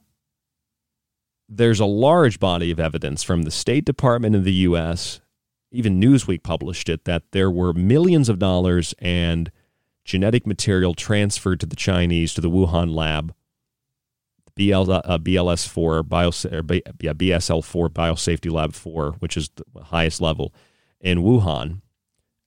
there's 1.48 1.80
a 1.80 1.86
large 1.86 2.40
body 2.40 2.72
of 2.72 2.80
evidence 2.80 3.24
from 3.24 3.44
the 3.44 3.52
State 3.52 3.86
Department 3.86 4.36
in 4.36 4.44
the 4.44 4.54
U.S., 4.54 5.22
even 5.72 6.00
Newsweek 6.00 6.44
published 6.44 6.90
it, 6.90 7.06
that 7.06 7.24
there 7.32 7.52
were 7.52 7.74
millions 7.74 8.30
of 8.30 8.40
dollars 8.40 8.94
and 9.00 9.52
genetic 10.04 10.48
material 10.48 10.94
transferred 10.94 11.60
to 11.60 11.66
the 11.66 11.76
Chinese, 11.76 12.34
to 12.34 12.42
the 12.42 12.50
Wuhan 12.50 12.94
lab, 12.94 13.34
BL, 14.56 14.90
uh, 14.90 15.18
BLS4, 15.18 16.08
bio, 16.08 16.32
yeah, 17.02 17.14
BSL4, 17.14 17.90
Biosafety 17.90 18.52
Lab 18.52 18.74
4, 18.74 19.14
which 19.20 19.36
is 19.36 19.50
the 19.74 19.84
highest 19.84 20.22
level 20.22 20.54
in 21.02 21.20
Wuhan, 21.20 21.82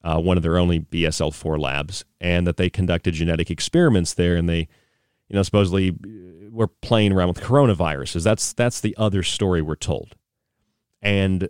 uh, 0.09 0.21
one 0.21 0.37
of 0.37 0.43
their 0.43 0.59
only 0.59 0.81
BSL4 0.81 1.59
labs, 1.59 2.05
and 2.21 2.47
that 2.47 2.57
they 2.57 2.71
conducted 2.71 3.15
genetic 3.15 3.51
experiments 3.51 4.15
there 4.15 4.37
and 4.37 4.49
they 4.49 4.69
you 5.29 5.37
know, 5.37 5.43
supposedly 5.43 5.95
we're 6.51 6.69
playing 6.69 7.13
around 7.13 7.29
with 7.29 7.41
coronaviruses. 7.41 8.25
That's 8.25 8.53
that's 8.53 8.81
the 8.81 8.97
other 8.97 9.23
story 9.23 9.63
we're 9.63 9.77
told. 9.77 10.17
And 11.03 11.49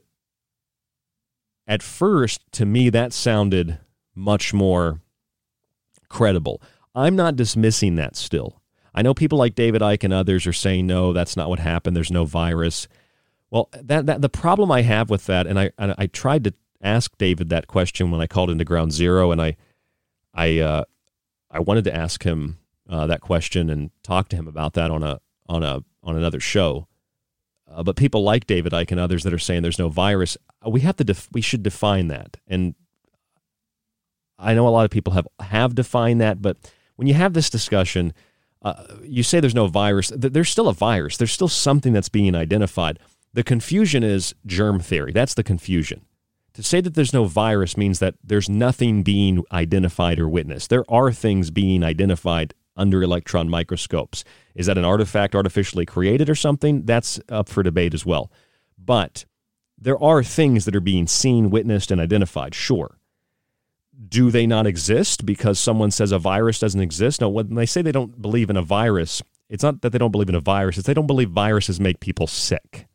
at 1.67 1.83
first, 1.83 2.41
to 2.53 2.67
me, 2.67 2.91
that 2.91 3.13
sounded 3.13 3.79
much 4.15 4.53
more 4.53 5.01
credible. 6.09 6.61
I'm 6.95 7.15
not 7.15 7.37
dismissing 7.37 7.95
that 7.97 8.17
still. 8.17 8.61
I 8.95 9.03
know 9.03 9.15
people 9.15 9.39
like 9.39 9.55
David 9.55 9.81
Icke 9.81 10.05
and 10.05 10.13
others 10.13 10.47
are 10.47 10.53
saying, 10.53 10.87
no, 10.87 11.13
that's 11.13 11.37
not 11.37 11.49
what 11.49 11.61
happened. 11.61 11.95
There's 11.95 12.11
no 12.11 12.25
virus. 12.25 12.89
Well, 13.51 13.69
that, 13.73 14.07
that 14.07 14.23
the 14.23 14.29
problem 14.29 14.73
I 14.73 14.83
have 14.83 15.09
with 15.09 15.27
that, 15.27 15.47
and 15.47 15.59
I, 15.59 15.71
I, 15.79 15.95
I 15.99 16.07
tried 16.07 16.45
to 16.45 16.55
ask 16.81 17.17
David 17.19 17.49
that 17.51 17.67
question 17.67 18.11
when 18.11 18.21
I 18.21 18.27
called 18.27 18.51
into 18.51 18.65
Ground 18.65 18.93
Zero, 18.93 19.31
and 19.31 19.41
I, 19.41 19.57
I, 20.35 20.59
uh, 20.59 20.85
I 21.51 21.61
wanted 21.61 21.85
to 21.85 21.95
ask 21.95 22.23
him 22.23 22.59
uh, 22.89 23.07
that 23.07 23.21
question 23.21 23.71
and 23.71 23.91
talk 24.03 24.29
to 24.29 24.37
him 24.37 24.49
about 24.49 24.75
that 24.75 24.91
on 24.91 25.03
a 25.03 25.21
on 25.47 25.63
a 25.63 25.83
on 26.03 26.17
another 26.17 26.41
show. 26.41 26.87
Uh, 27.71 27.83
but 27.83 27.97
people 27.97 28.23
like 28.23 28.47
David 28.47 28.73
Icke 28.73 28.93
and 28.93 29.01
others 29.01 29.25
that 29.25 29.35
are 29.35 29.39
saying 29.39 29.63
there's 29.63 29.79
no 29.79 29.91
virus, 29.91 30.39
uh, 30.65 30.71
we 30.71 30.81
have 30.81 30.97
to 30.97 31.05
def- 31.05 31.29
we 31.33 31.43
should 31.43 31.63
define 31.63 32.09
that. 32.09 32.39
And 32.47 32.75
I 34.39 34.55
know 34.55 34.67
a 34.67 34.71
lot 34.71 34.85
of 34.85 34.91
people 34.91 35.13
have 35.13 35.29
have 35.41 35.75
defined 35.75 36.21
that, 36.21 36.41
but 36.41 36.57
when 36.97 37.09
you 37.09 37.15
have 37.15 37.35
this 37.35 37.51
discussion, 37.51 38.15
uh, 38.63 38.85
you 39.03 39.23
say 39.23 39.41
there's 39.41 39.55
no 39.55 39.67
virus. 39.67 40.13
There's 40.15 40.51
still 40.51 40.69
a 40.69 40.75
virus. 40.75 41.17
There's 41.17 41.33
still 41.33 41.49
something 41.49 41.93
that's 41.93 42.09
being 42.09 42.35
identified. 42.35 42.99
The 43.35 43.45
confusion 43.45 44.03
is 44.03 44.35
germ 44.47 44.81
theory. 44.81 45.13
That's 45.13 45.35
the 45.35 45.45
confusion. 45.45 46.05
To 46.59 46.65
say 46.65 46.81
that 46.81 46.95
there's 46.95 47.13
no 47.13 47.27
virus 47.27 47.77
means 47.77 48.01
that 48.01 48.17
there's 48.25 48.49
nothing 48.49 49.05
being 49.05 49.45
identified 49.53 50.19
or 50.19 50.29
witnessed. 50.29 50.71
There 50.71 50.85
are 50.89 51.13
things 51.13 51.53
being 51.53 51.85
identified 51.85 52.53
under 52.77 53.01
electron 53.01 53.49
microscopes. 53.49 54.25
Is 54.57 54.67
that 54.67 54.77
an 54.77 54.85
artifact 54.85 55.37
artificially 55.37 55.87
created 55.87 56.29
or 56.29 56.35
something? 56.35 56.85
That's 56.85 57.21
up 57.29 57.49
for 57.49 57.63
debate 57.63 57.95
as 57.95 58.05
well. 58.05 58.33
But 58.77 59.25
there 59.79 60.03
are 60.03 60.25
things 60.25 60.65
that 60.65 60.75
are 60.75 60.81
being 60.81 61.07
seen, 61.07 61.51
witnessed, 61.51 61.93
and 61.93 62.01
identified, 62.01 62.57
sure. 62.57 62.99
Do 64.09 64.33
they 64.33 64.45
not 64.45 64.67
exist 64.67 65.25
because 65.25 65.61
someone 65.61 65.93
says 65.93 66.11
a 66.11 66.19
virus 66.19 66.59
doesn't 66.59 66.81
exist? 66.81 67.21
No, 67.21 67.29
when 67.29 67.55
they 67.55 67.67
say 67.67 67.83
they 67.83 67.93
don't 67.93 68.21
believe 68.21 68.51
in 68.51 68.57
a 68.57 68.63
virus, 68.63 69.23
it's 69.49 69.63
not 69.63 69.83
that 69.83 69.91
they 69.91 69.99
don't 69.99 70.11
believe 70.11 70.29
in 70.29 70.35
a 70.35 70.41
virus, 70.41 70.77
it's 70.77 70.89
they 70.89 70.95
don't 70.95 71.07
believe 71.07 71.31
viruses 71.31 71.79
make 71.79 72.01
people 72.01 72.27
sick. 72.27 72.89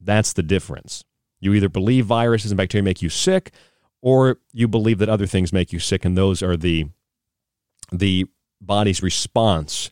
That's 0.00 0.32
the 0.32 0.42
difference. 0.42 1.04
You 1.40 1.54
either 1.54 1.68
believe 1.68 2.06
viruses 2.06 2.50
and 2.50 2.56
bacteria 2.56 2.82
make 2.82 3.02
you 3.02 3.08
sick, 3.08 3.52
or 4.00 4.38
you 4.52 4.68
believe 4.68 4.98
that 4.98 5.08
other 5.08 5.26
things 5.26 5.52
make 5.52 5.72
you 5.72 5.78
sick, 5.78 6.04
and 6.04 6.16
those 6.16 6.42
are 6.42 6.56
the 6.56 6.86
the 7.92 8.26
body's 8.60 9.02
response, 9.02 9.90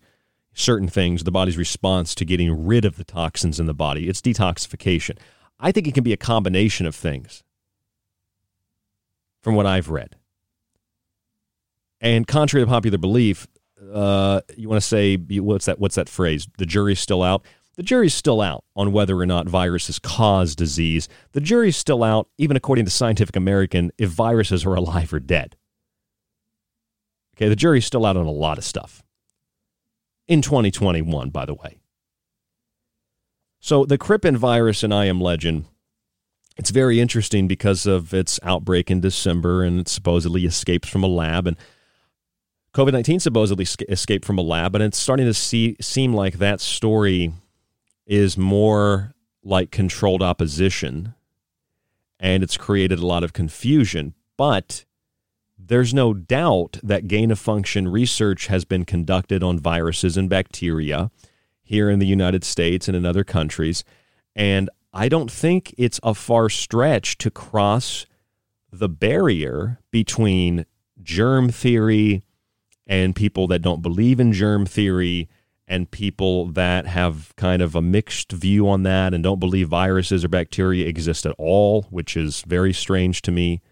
certain 0.52 0.88
things, 0.88 1.24
the 1.24 1.30
body's 1.30 1.56
response 1.56 2.14
to 2.16 2.24
getting 2.24 2.66
rid 2.66 2.84
of 2.84 2.96
the 2.96 3.04
toxins 3.04 3.60
in 3.60 3.66
the 3.66 3.74
body. 3.74 4.08
It's 4.08 4.20
detoxification. 4.20 5.18
I 5.60 5.70
think 5.70 5.86
it 5.86 5.94
can 5.94 6.04
be 6.04 6.12
a 6.12 6.16
combination 6.16 6.86
of 6.86 6.94
things 6.94 7.44
from 9.42 9.54
what 9.54 9.66
I've 9.66 9.90
read. 9.90 10.16
And 12.00 12.26
contrary 12.26 12.64
to 12.64 12.70
popular 12.70 12.98
belief, 12.98 13.46
uh, 13.92 14.40
you 14.56 14.68
want 14.68 14.82
to 14.82 14.86
say 14.86 15.16
what's 15.16 15.66
that? 15.66 15.78
What's 15.78 15.94
that 15.94 16.08
phrase? 16.08 16.48
The 16.58 16.66
jury's 16.66 17.00
still 17.00 17.22
out. 17.22 17.44
The 17.76 17.82
jury's 17.82 18.14
still 18.14 18.40
out 18.40 18.64
on 18.76 18.92
whether 18.92 19.18
or 19.18 19.26
not 19.26 19.48
viruses 19.48 19.98
cause 19.98 20.54
disease. 20.54 21.08
The 21.32 21.40
jury's 21.40 21.76
still 21.76 22.04
out, 22.04 22.28
even 22.38 22.56
according 22.56 22.84
to 22.84 22.90
Scientific 22.90 23.36
American, 23.36 23.90
if 23.98 24.10
viruses 24.10 24.64
are 24.64 24.74
alive 24.74 25.12
or 25.12 25.20
dead. 25.20 25.56
Okay, 27.36 27.48
the 27.48 27.56
jury's 27.56 27.84
still 27.84 28.06
out 28.06 28.16
on 28.16 28.26
a 28.26 28.30
lot 28.30 28.58
of 28.58 28.64
stuff 28.64 29.02
in 30.28 30.40
2021, 30.40 31.30
by 31.30 31.44
the 31.44 31.54
way. 31.54 31.78
So 33.58 33.84
the 33.84 33.98
Krippin 33.98 34.36
virus 34.36 34.84
in 34.84 34.92
I 34.92 35.06
Am 35.06 35.20
Legend, 35.20 35.64
it's 36.56 36.70
very 36.70 37.00
interesting 37.00 37.48
because 37.48 37.86
of 37.86 38.14
its 38.14 38.38
outbreak 38.44 38.90
in 38.90 39.00
December 39.00 39.64
and 39.64 39.80
it 39.80 39.88
supposedly 39.88 40.44
escapes 40.44 40.88
from 40.88 41.02
a 41.02 41.08
lab 41.08 41.48
and 41.48 41.56
COVID 42.74 42.92
19 42.92 43.20
supposedly 43.20 43.64
escaped 43.88 44.24
from 44.24 44.36
a 44.36 44.42
lab, 44.42 44.74
and 44.74 44.82
it's 44.82 44.98
starting 44.98 45.26
to 45.26 45.34
see, 45.34 45.76
seem 45.80 46.12
like 46.12 46.38
that 46.38 46.60
story 46.60 47.32
is 48.06 48.36
more 48.36 49.14
like 49.42 49.70
controlled 49.70 50.22
opposition, 50.22 51.14
and 52.18 52.42
it's 52.42 52.56
created 52.56 52.98
a 52.98 53.06
lot 53.06 53.24
of 53.24 53.32
confusion. 53.32 54.14
But 54.36 54.84
there's 55.58 55.94
no 55.94 56.12
doubt 56.14 56.78
that 56.82 57.08
gain 57.08 57.30
of 57.30 57.38
function 57.38 57.88
research 57.88 58.46
has 58.48 58.64
been 58.64 58.84
conducted 58.84 59.42
on 59.42 59.58
viruses 59.58 60.16
and 60.16 60.28
bacteria 60.28 61.10
here 61.62 61.88
in 61.88 61.98
the 61.98 62.06
United 62.06 62.44
States 62.44 62.88
and 62.88 62.96
in 62.96 63.06
other 63.06 63.24
countries. 63.24 63.84
And 64.36 64.68
I 64.92 65.08
don't 65.08 65.30
think 65.30 65.74
it's 65.78 66.00
a 66.02 66.14
far 66.14 66.48
stretch 66.48 67.18
to 67.18 67.30
cross 67.30 68.06
the 68.70 68.88
barrier 68.88 69.78
between 69.90 70.66
germ 71.02 71.50
theory 71.50 72.22
and 72.86 73.16
people 73.16 73.46
that 73.46 73.62
don't 73.62 73.82
believe 73.82 74.20
in 74.20 74.32
germ 74.32 74.66
theory 74.66 75.28
and 75.66 75.90
people 75.90 76.46
that 76.46 76.86
have 76.86 77.34
kind 77.36 77.62
of 77.62 77.74
a 77.74 77.82
mixed 77.82 78.32
view 78.32 78.68
on 78.68 78.82
that 78.82 79.14
and 79.14 79.24
don't 79.24 79.40
believe 79.40 79.68
viruses 79.68 80.24
or 80.24 80.28
bacteria 80.28 80.86
exist 80.86 81.24
at 81.24 81.34
all, 81.38 81.82
which 81.90 82.16
is 82.16 82.42
very 82.42 82.72
strange 82.72 83.22
to 83.22 83.30
me 83.30 83.62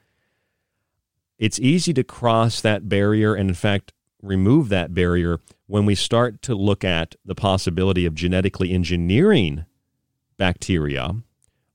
it's 1.43 1.59
easy 1.59 1.93
to 1.95 2.05
cross 2.05 2.61
that 2.61 2.89
barrier. 2.89 3.35
And 3.35 3.51
in 3.51 3.55
fact, 3.57 3.93
remove 4.23 4.69
that 4.69 4.95
barrier 4.95 5.41
when 5.67 5.85
we 5.85 5.97
start 5.97 6.41
to 6.43 6.55
look 6.55 6.85
at 6.85 7.17
the 7.25 7.35
possibility 7.35 8.07
of 8.07 8.15
genetically 8.15 8.71
engineering 8.71 9.65
bacteria 10.37 11.17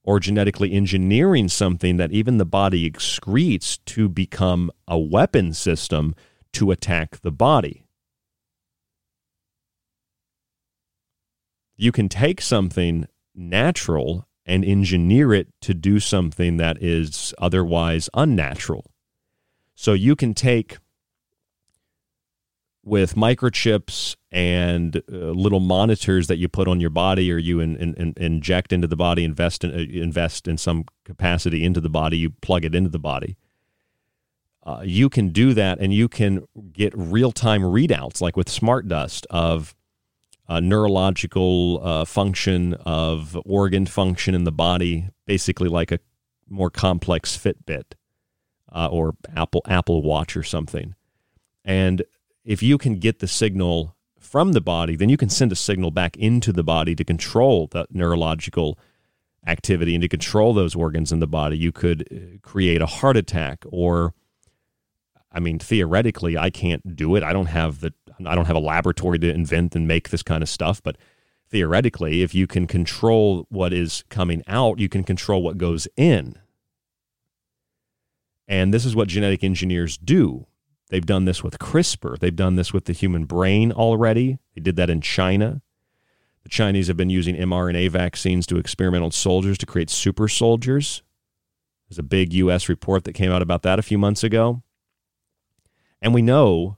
or 0.03 0.21
genetically 0.21 0.71
engineering 0.71 1.49
something 1.49 1.97
that 1.97 2.13
even 2.13 2.37
the 2.37 2.45
body 2.45 2.89
excretes 2.89 3.77
to 3.83 4.07
become 4.07 4.71
a 4.87 4.97
weapon 4.97 5.51
system 5.51 6.15
to 6.53 6.71
attack 6.71 7.19
the 7.19 7.31
body. 7.31 7.83
You 11.77 11.91
can 11.91 12.09
take 12.09 12.41
something 12.41 13.07
natural 13.35 14.27
and 14.45 14.65
engineer 14.65 15.33
it 15.33 15.47
to 15.61 15.73
do 15.73 15.99
something 15.99 16.57
that 16.57 16.81
is 16.81 17.33
otherwise 17.37 18.09
unnatural. 18.13 18.91
So 19.75 19.93
you 19.93 20.15
can 20.15 20.33
take 20.33 20.77
with 22.83 23.15
microchips 23.15 24.15
and 24.31 24.95
uh, 25.11 25.17
little 25.17 25.59
monitors 25.59 26.27
that 26.27 26.37
you 26.37 26.47
put 26.47 26.69
on 26.69 26.79
your 26.79 26.89
body 26.89 27.31
or 27.31 27.37
you 27.37 27.59
in, 27.59 27.75
in, 27.75 27.93
in 27.95 28.13
inject 28.15 28.71
into 28.71 28.87
the 28.87 28.95
body, 28.95 29.25
invest 29.25 29.65
in, 29.65 29.71
uh, 29.71 29.85
invest 30.01 30.47
in 30.47 30.57
some 30.57 30.85
capacity 31.03 31.65
into 31.65 31.81
the 31.81 31.89
body, 31.89 32.17
you 32.17 32.29
plug 32.29 32.63
it 32.63 32.73
into 32.73 32.89
the 32.89 32.97
body. 32.97 33.37
Uh, 34.63 34.81
you 34.83 35.09
can 35.09 35.29
do 35.29 35.53
that 35.53 35.79
and 35.79 35.93
you 35.93 36.07
can 36.07 36.45
get 36.71 36.93
real 36.95 37.31
time 37.31 37.61
readouts, 37.61 38.21
like 38.21 38.35
with 38.37 38.49
Smart 38.49 38.87
Dust, 38.87 39.27
of 39.29 39.75
uh, 40.47 40.59
neurological 40.59 41.81
uh, 41.83 42.05
function, 42.05 42.73
of 42.85 43.37
organ 43.45 43.85
function 43.85 44.33
in 44.33 44.43
the 44.43 44.51
body, 44.51 45.09
basically 45.25 45.69
like 45.69 45.91
a 45.91 45.99
more 46.49 46.69
complex 46.69 47.37
Fitbit 47.37 47.93
uh, 48.71 48.87
or 48.87 49.15
Apple 49.35 49.61
Apple 49.67 50.01
Watch 50.01 50.37
or 50.37 50.43
something. 50.43 50.95
And 51.65 52.03
if 52.45 52.63
you 52.63 52.77
can 52.77 52.95
get 52.99 53.19
the 53.19 53.27
signal 53.27 53.95
from 54.19 54.53
the 54.53 54.61
body, 54.61 54.95
then 54.95 55.09
you 55.09 55.17
can 55.17 55.29
send 55.29 55.51
a 55.51 55.55
signal 55.55 55.91
back 55.91 56.15
into 56.17 56.51
the 56.53 56.63
body 56.63 56.95
to 56.95 57.03
control 57.03 57.67
the 57.67 57.87
neurological 57.91 58.79
activity 59.45 59.95
and 59.95 60.01
to 60.01 60.09
control 60.09 60.53
those 60.53 60.75
organs 60.75 61.11
in 61.11 61.19
the 61.19 61.27
body. 61.27 61.57
You 61.57 61.71
could 61.71 62.07
uh, 62.11 62.37
create 62.41 62.81
a 62.81 62.85
heart 62.85 63.17
attack 63.17 63.63
or 63.67 64.13
I 65.31 65.39
mean 65.39 65.59
theoretically 65.59 66.37
I 66.37 66.49
can't 66.49 66.95
do 66.95 67.15
it. 67.15 67.23
I 67.23 67.33
don't 67.33 67.47
have 67.47 67.81
the 67.81 67.93
I 68.25 68.35
don't 68.35 68.45
have 68.45 68.55
a 68.55 68.59
laboratory 68.59 69.19
to 69.19 69.33
invent 69.33 69.75
and 69.75 69.87
make 69.87 70.09
this 70.09 70.23
kind 70.23 70.41
of 70.41 70.49
stuff, 70.49 70.81
but 70.81 70.97
theoretically 71.49 72.23
if 72.23 72.33
you 72.33 72.47
can 72.47 72.67
control 72.67 73.45
what 73.49 73.73
is 73.73 74.03
coming 74.09 74.43
out, 74.47 74.79
you 74.79 74.89
can 74.89 75.03
control 75.03 75.43
what 75.43 75.57
goes 75.57 75.87
in. 75.95 76.39
And 78.47 78.73
this 78.73 78.85
is 78.85 78.95
what 78.95 79.09
genetic 79.09 79.43
engineers 79.43 79.97
do. 79.97 80.47
They've 80.89 81.05
done 81.05 81.25
this 81.25 81.43
with 81.43 81.59
CRISPR. 81.59 82.17
They've 82.17 82.35
done 82.35 82.55
this 82.55 82.71
with 82.71 82.85
the 82.85 82.93
human 82.93 83.25
brain 83.25 83.71
already. 83.71 84.39
They 84.55 84.61
did 84.61 84.77
that 84.77 84.89
in 84.89 85.01
China. 85.01 85.61
The 86.43 86.49
Chinese 86.49 86.87
have 86.87 86.95
been 86.95 87.09
using 87.09 87.35
mRNA 87.35 87.89
vaccines 87.89 88.47
to 88.47 88.57
experiment 88.57 89.03
on 89.03 89.11
soldiers 89.11 89.57
to 89.57 89.65
create 89.65 89.89
super 89.89 90.29
soldiers. 90.29 91.03
There's 91.89 91.99
a 91.99 92.03
big 92.03 92.33
U.S. 92.33 92.69
report 92.69 93.03
that 93.03 93.13
came 93.13 93.31
out 93.31 93.41
about 93.41 93.63
that 93.63 93.79
a 93.79 93.83
few 93.83 93.97
months 93.97 94.23
ago. 94.23 94.63
And 96.01 96.13
we 96.13 96.21
know 96.21 96.77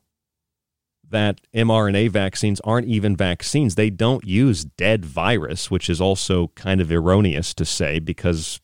that 1.09 1.41
mRNA 1.53 2.09
vaccines 2.11 2.59
aren't 2.61 2.87
even 2.87 3.15
vaccines. 3.15 3.75
They 3.75 3.89
don't 3.89 4.25
use 4.25 4.65
dead 4.65 5.05
virus, 5.05 5.71
which 5.71 5.89
is 5.89 5.99
also 5.99 6.47
kind 6.55 6.81
of 6.81 6.91
erroneous 6.91 7.53
to 7.55 7.65
say 7.65 7.99
because 7.99 8.61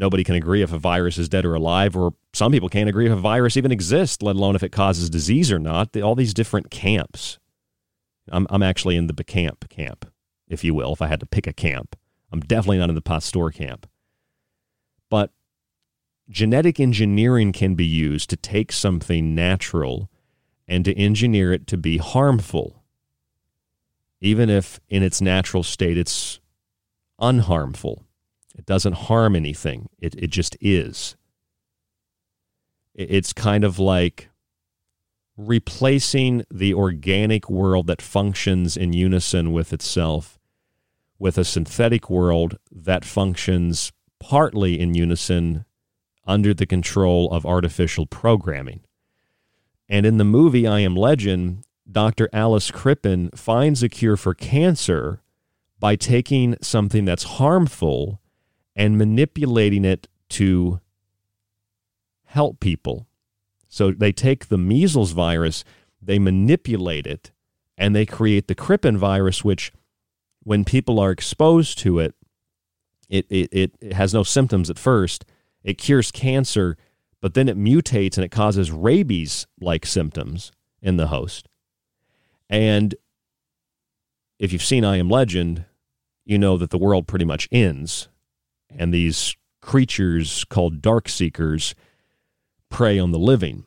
Nobody 0.00 0.24
can 0.24 0.34
agree 0.34 0.62
if 0.62 0.72
a 0.72 0.78
virus 0.78 1.18
is 1.18 1.28
dead 1.28 1.44
or 1.44 1.54
alive, 1.54 1.94
or 1.94 2.14
some 2.32 2.52
people 2.52 2.70
can't 2.70 2.88
agree 2.88 3.04
if 3.04 3.12
a 3.12 3.16
virus 3.16 3.58
even 3.58 3.70
exists, 3.70 4.22
let 4.22 4.34
alone 4.34 4.56
if 4.56 4.62
it 4.62 4.72
causes 4.72 5.10
disease 5.10 5.52
or 5.52 5.58
not. 5.58 5.94
All 5.94 6.14
these 6.14 6.32
different 6.32 6.70
camps. 6.70 7.38
I'm, 8.30 8.46
I'm 8.48 8.62
actually 8.62 8.96
in 8.96 9.08
the 9.08 9.12
Béchamp 9.12 9.68
camp, 9.68 10.10
if 10.48 10.64
you 10.64 10.72
will, 10.72 10.94
if 10.94 11.02
I 11.02 11.08
had 11.08 11.20
to 11.20 11.26
pick 11.26 11.46
a 11.46 11.52
camp. 11.52 11.96
I'm 12.32 12.40
definitely 12.40 12.78
not 12.78 12.88
in 12.88 12.94
the 12.94 13.02
Pasteur 13.02 13.50
camp. 13.50 13.86
But 15.10 15.32
genetic 16.30 16.80
engineering 16.80 17.52
can 17.52 17.74
be 17.74 17.84
used 17.84 18.30
to 18.30 18.36
take 18.36 18.72
something 18.72 19.34
natural 19.34 20.08
and 20.70 20.84
to 20.84 20.96
engineer 20.96 21.52
it 21.52 21.66
to 21.66 21.76
be 21.76 21.98
harmful, 21.98 22.84
even 24.20 24.48
if 24.48 24.78
in 24.88 25.02
its 25.02 25.20
natural 25.20 25.64
state 25.64 25.98
it's 25.98 26.38
unharmful. 27.20 28.04
It 28.56 28.66
doesn't 28.66 28.94
harm 28.94 29.34
anything. 29.34 29.88
It, 29.98 30.14
it 30.14 30.28
just 30.28 30.56
is. 30.60 31.16
It's 32.94 33.32
kind 33.32 33.64
of 33.64 33.78
like 33.80 34.28
replacing 35.36 36.44
the 36.50 36.72
organic 36.72 37.50
world 37.50 37.88
that 37.88 38.00
functions 38.00 38.76
in 38.76 38.92
unison 38.92 39.52
with 39.52 39.72
itself 39.72 40.38
with 41.18 41.36
a 41.36 41.44
synthetic 41.44 42.08
world 42.08 42.56
that 42.70 43.04
functions 43.04 43.92
partly 44.20 44.78
in 44.78 44.94
unison 44.94 45.64
under 46.26 46.54
the 46.54 46.66
control 46.66 47.30
of 47.30 47.44
artificial 47.44 48.06
programming. 48.06 48.80
And 49.90 50.06
in 50.06 50.18
the 50.18 50.24
movie 50.24 50.68
I 50.68 50.78
Am 50.80 50.94
Legend, 50.94 51.64
Dr. 51.90 52.28
Alice 52.32 52.70
Krippin 52.70 53.36
finds 53.36 53.82
a 53.82 53.88
cure 53.88 54.16
for 54.16 54.34
cancer 54.34 55.20
by 55.80 55.96
taking 55.96 56.56
something 56.62 57.04
that's 57.04 57.24
harmful 57.24 58.20
and 58.76 58.96
manipulating 58.96 59.84
it 59.84 60.06
to 60.28 60.80
help 62.26 62.60
people. 62.60 63.08
So 63.66 63.90
they 63.90 64.12
take 64.12 64.46
the 64.46 64.56
measles 64.56 65.10
virus, 65.10 65.64
they 66.00 66.20
manipulate 66.20 67.06
it, 67.06 67.32
and 67.76 67.94
they 67.94 68.06
create 68.06 68.46
the 68.46 68.54
Krippin 68.54 68.96
virus, 68.96 69.42
which, 69.42 69.72
when 70.44 70.64
people 70.64 71.00
are 71.00 71.10
exposed 71.10 71.78
to 71.78 71.98
it, 71.98 72.14
it, 73.08 73.26
it, 73.28 73.74
it 73.80 73.92
has 73.94 74.14
no 74.14 74.22
symptoms 74.22 74.70
at 74.70 74.78
first. 74.78 75.24
It 75.64 75.78
cures 75.78 76.12
cancer, 76.12 76.76
but 77.20 77.34
then 77.34 77.48
it 77.48 77.58
mutates 77.58 78.16
and 78.16 78.24
it 78.24 78.30
causes 78.30 78.70
rabies 78.70 79.46
like 79.60 79.84
symptoms 79.84 80.52
in 80.80 80.96
the 80.96 81.08
host. 81.08 81.48
And 82.48 82.94
if 84.38 84.52
you've 84.52 84.64
seen 84.64 84.84
I 84.84 84.96
Am 84.96 85.08
Legend, 85.08 85.64
you 86.24 86.38
know 86.38 86.56
that 86.56 86.70
the 86.70 86.78
world 86.78 87.06
pretty 87.06 87.24
much 87.24 87.48
ends 87.52 88.08
and 88.70 88.92
these 88.92 89.36
creatures 89.60 90.44
called 90.44 90.80
dark 90.80 91.08
seekers 91.08 91.74
prey 92.68 92.98
on 92.98 93.12
the 93.12 93.18
living. 93.18 93.64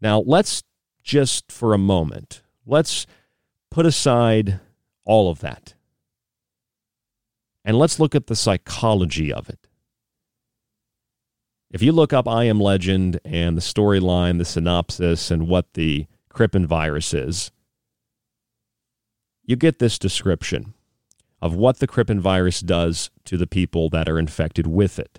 Now, 0.00 0.20
let's 0.20 0.62
just 1.02 1.52
for 1.52 1.74
a 1.74 1.78
moment, 1.78 2.42
let's 2.66 3.06
put 3.70 3.84
aside 3.84 4.60
all 5.04 5.30
of 5.30 5.40
that. 5.40 5.74
And 7.64 7.78
let's 7.78 7.98
look 7.98 8.14
at 8.14 8.26
the 8.26 8.36
psychology 8.36 9.32
of 9.32 9.48
it. 9.48 9.63
If 11.74 11.82
you 11.82 11.90
look 11.90 12.12
up 12.12 12.28
I 12.28 12.44
Am 12.44 12.60
Legend 12.60 13.18
and 13.24 13.56
the 13.56 13.60
storyline, 13.60 14.38
the 14.38 14.44
synopsis, 14.44 15.32
and 15.32 15.48
what 15.48 15.74
the 15.74 16.06
Krippin 16.32 16.66
virus 16.66 17.12
is, 17.12 17.50
you 19.42 19.56
get 19.56 19.80
this 19.80 19.98
description 19.98 20.74
of 21.42 21.56
what 21.56 21.80
the 21.80 21.88
Krippin 21.88 22.20
virus 22.20 22.60
does 22.60 23.10
to 23.24 23.36
the 23.36 23.48
people 23.48 23.90
that 23.90 24.08
are 24.08 24.20
infected 24.20 24.68
with 24.68 25.00
it. 25.00 25.18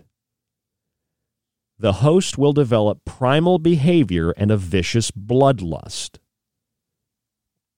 The 1.77 1.91
host 1.91 2.37
will 2.37 2.53
develop 2.53 3.03
primal 3.03 3.59
behavior 3.59 4.31
and 4.37 4.49
a 4.49 4.55
vicious 4.55 5.11
bloodlust, 5.11 6.19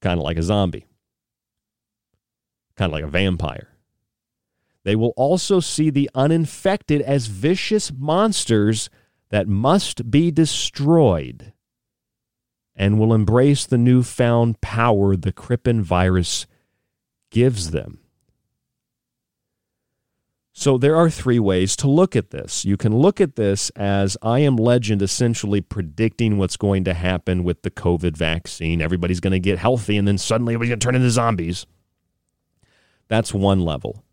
kind 0.04 0.20
of 0.20 0.24
like 0.24 0.38
a 0.38 0.44
zombie, 0.44 0.86
kind 2.76 2.92
of 2.92 2.94
like 2.94 3.06
a 3.06 3.08
vampire. 3.08 3.70
They 4.88 4.96
will 4.96 5.14
also 5.18 5.60
see 5.60 5.90
the 5.90 6.10
uninfected 6.16 7.02
as 7.02 7.28
vicious 7.28 7.92
monsters 7.92 8.90
that 9.32 9.46
must 9.46 10.10
be 10.10 10.32
destroyed 10.32 11.52
and 12.74 12.98
will 12.98 13.14
embrace 13.14 13.66
the 13.66 13.78
newfound 13.78 14.62
power 14.62 15.18
the 15.18 15.34
Krippin 15.34 15.82
virus 15.82 16.48
gives 17.32 17.72
them. 17.72 18.00
So 20.54 20.78
there 20.78 20.96
are 20.96 21.10
three 21.10 21.40
ways 21.40 21.76
to 21.76 21.90
look 21.90 22.16
at 22.16 22.30
this. 22.30 22.64
You 22.64 22.78
can 22.78 22.98
look 22.98 23.20
at 23.20 23.36
this 23.36 23.70
as 23.72 24.16
I 24.22 24.40
am 24.40 24.56
legend 24.56 25.02
essentially 25.02 25.60
predicting 25.60 26.38
what's 26.38 26.56
going 26.56 26.86
to 26.86 26.94
happen 26.94 27.44
with 27.44 27.64
the 27.64 27.72
COVID 27.72 28.16
vaccine. 28.16 28.82
Everybody's 28.82 29.20
going 29.20 29.32
to 29.32 29.40
get 29.40 29.60
healthy 29.60 29.98
and 29.98 30.08
then 30.08 30.18
suddenly 30.18 30.54
everybody's 30.54 30.70
going 30.70 30.80
to 30.80 30.86
turn 30.86 30.96
into 30.96 31.12
zombies. 31.12 31.66
That's 33.10 33.34
one 33.34 33.60
level. 33.60 34.06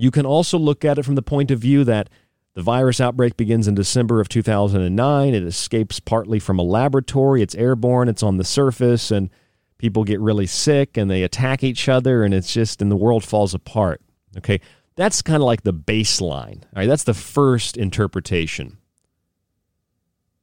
You 0.00 0.12
can 0.12 0.24
also 0.24 0.58
look 0.58 0.84
at 0.84 0.96
it 0.96 1.04
from 1.04 1.16
the 1.16 1.22
point 1.22 1.50
of 1.50 1.58
view 1.58 1.82
that 1.82 2.08
the 2.54 2.62
virus 2.62 3.00
outbreak 3.00 3.36
begins 3.36 3.66
in 3.66 3.74
December 3.74 4.20
of 4.20 4.28
2009. 4.28 5.34
It 5.34 5.42
escapes 5.42 5.98
partly 5.98 6.38
from 6.38 6.60
a 6.60 6.62
laboratory. 6.62 7.42
It's 7.42 7.56
airborne, 7.56 8.08
it's 8.08 8.22
on 8.22 8.36
the 8.36 8.44
surface, 8.44 9.10
and 9.10 9.28
people 9.76 10.04
get 10.04 10.20
really 10.20 10.46
sick 10.46 10.96
and 10.96 11.10
they 11.10 11.24
attack 11.24 11.64
each 11.64 11.88
other, 11.88 12.22
and 12.22 12.32
it's 12.32 12.52
just, 12.52 12.80
and 12.80 12.92
the 12.92 12.96
world 12.96 13.24
falls 13.24 13.54
apart. 13.54 14.00
Okay. 14.36 14.60
That's 14.94 15.20
kind 15.20 15.42
of 15.42 15.46
like 15.46 15.64
the 15.64 15.74
baseline. 15.74 16.62
All 16.62 16.76
right, 16.76 16.86
that's 16.86 17.04
the 17.04 17.14
first 17.14 17.76
interpretation. 17.76 18.78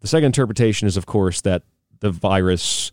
The 0.02 0.08
second 0.08 0.28
interpretation 0.28 0.86
is, 0.86 0.98
of 0.98 1.06
course, 1.06 1.40
that 1.42 1.64
the 2.02 2.12
virus 2.12 2.92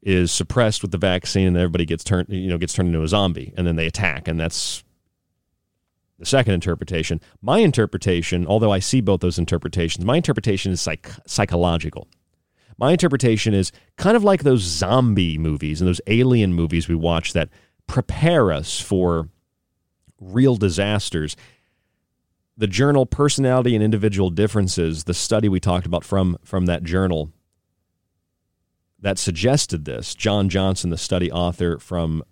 is 0.00 0.30
suppressed 0.30 0.82
with 0.82 0.92
the 0.92 0.98
vaccine 0.98 1.48
and 1.48 1.56
everybody 1.56 1.86
gets 1.86 2.04
turned 2.04 2.28
you 2.28 2.48
know 2.48 2.58
gets 2.58 2.74
turned 2.74 2.88
into 2.88 3.02
a 3.02 3.08
zombie 3.08 3.54
and 3.56 3.66
then 3.66 3.76
they 3.76 3.86
attack 3.86 4.28
and 4.28 4.38
that's 4.38 4.83
the 6.24 6.30
second 6.30 6.54
interpretation. 6.54 7.20
My 7.42 7.58
interpretation 7.58 8.46
although 8.46 8.72
i 8.72 8.78
see 8.78 9.00
both 9.00 9.20
those 9.20 9.38
interpretations 9.38 10.04
my 10.04 10.16
interpretation 10.16 10.72
is 10.72 10.80
psych- 10.80 11.12
psychological. 11.26 12.08
My 12.78 12.92
interpretation 12.92 13.54
is 13.54 13.70
kind 13.96 14.16
of 14.16 14.24
like 14.24 14.42
those 14.42 14.62
zombie 14.62 15.38
movies 15.38 15.80
and 15.80 15.86
those 15.86 16.00
alien 16.06 16.54
movies 16.54 16.88
we 16.88 16.94
watch 16.94 17.34
that 17.34 17.50
prepare 17.86 18.50
us 18.50 18.80
for 18.80 19.28
real 20.18 20.56
disasters. 20.56 21.36
The 22.56 22.66
journal 22.66 23.04
personality 23.04 23.74
and 23.74 23.84
individual 23.84 24.30
differences 24.30 25.04
the 25.04 25.14
study 25.14 25.48
we 25.48 25.60
talked 25.60 25.86
about 25.86 26.04
from 26.04 26.38
from 26.42 26.66
that 26.66 26.84
journal 26.84 27.32
that 28.98 29.18
suggested 29.18 29.84
this, 29.84 30.14
John 30.14 30.48
Johnson, 30.48 30.88
the 30.88 30.96
study 30.96 31.30
author 31.30 31.78
from 31.78 32.22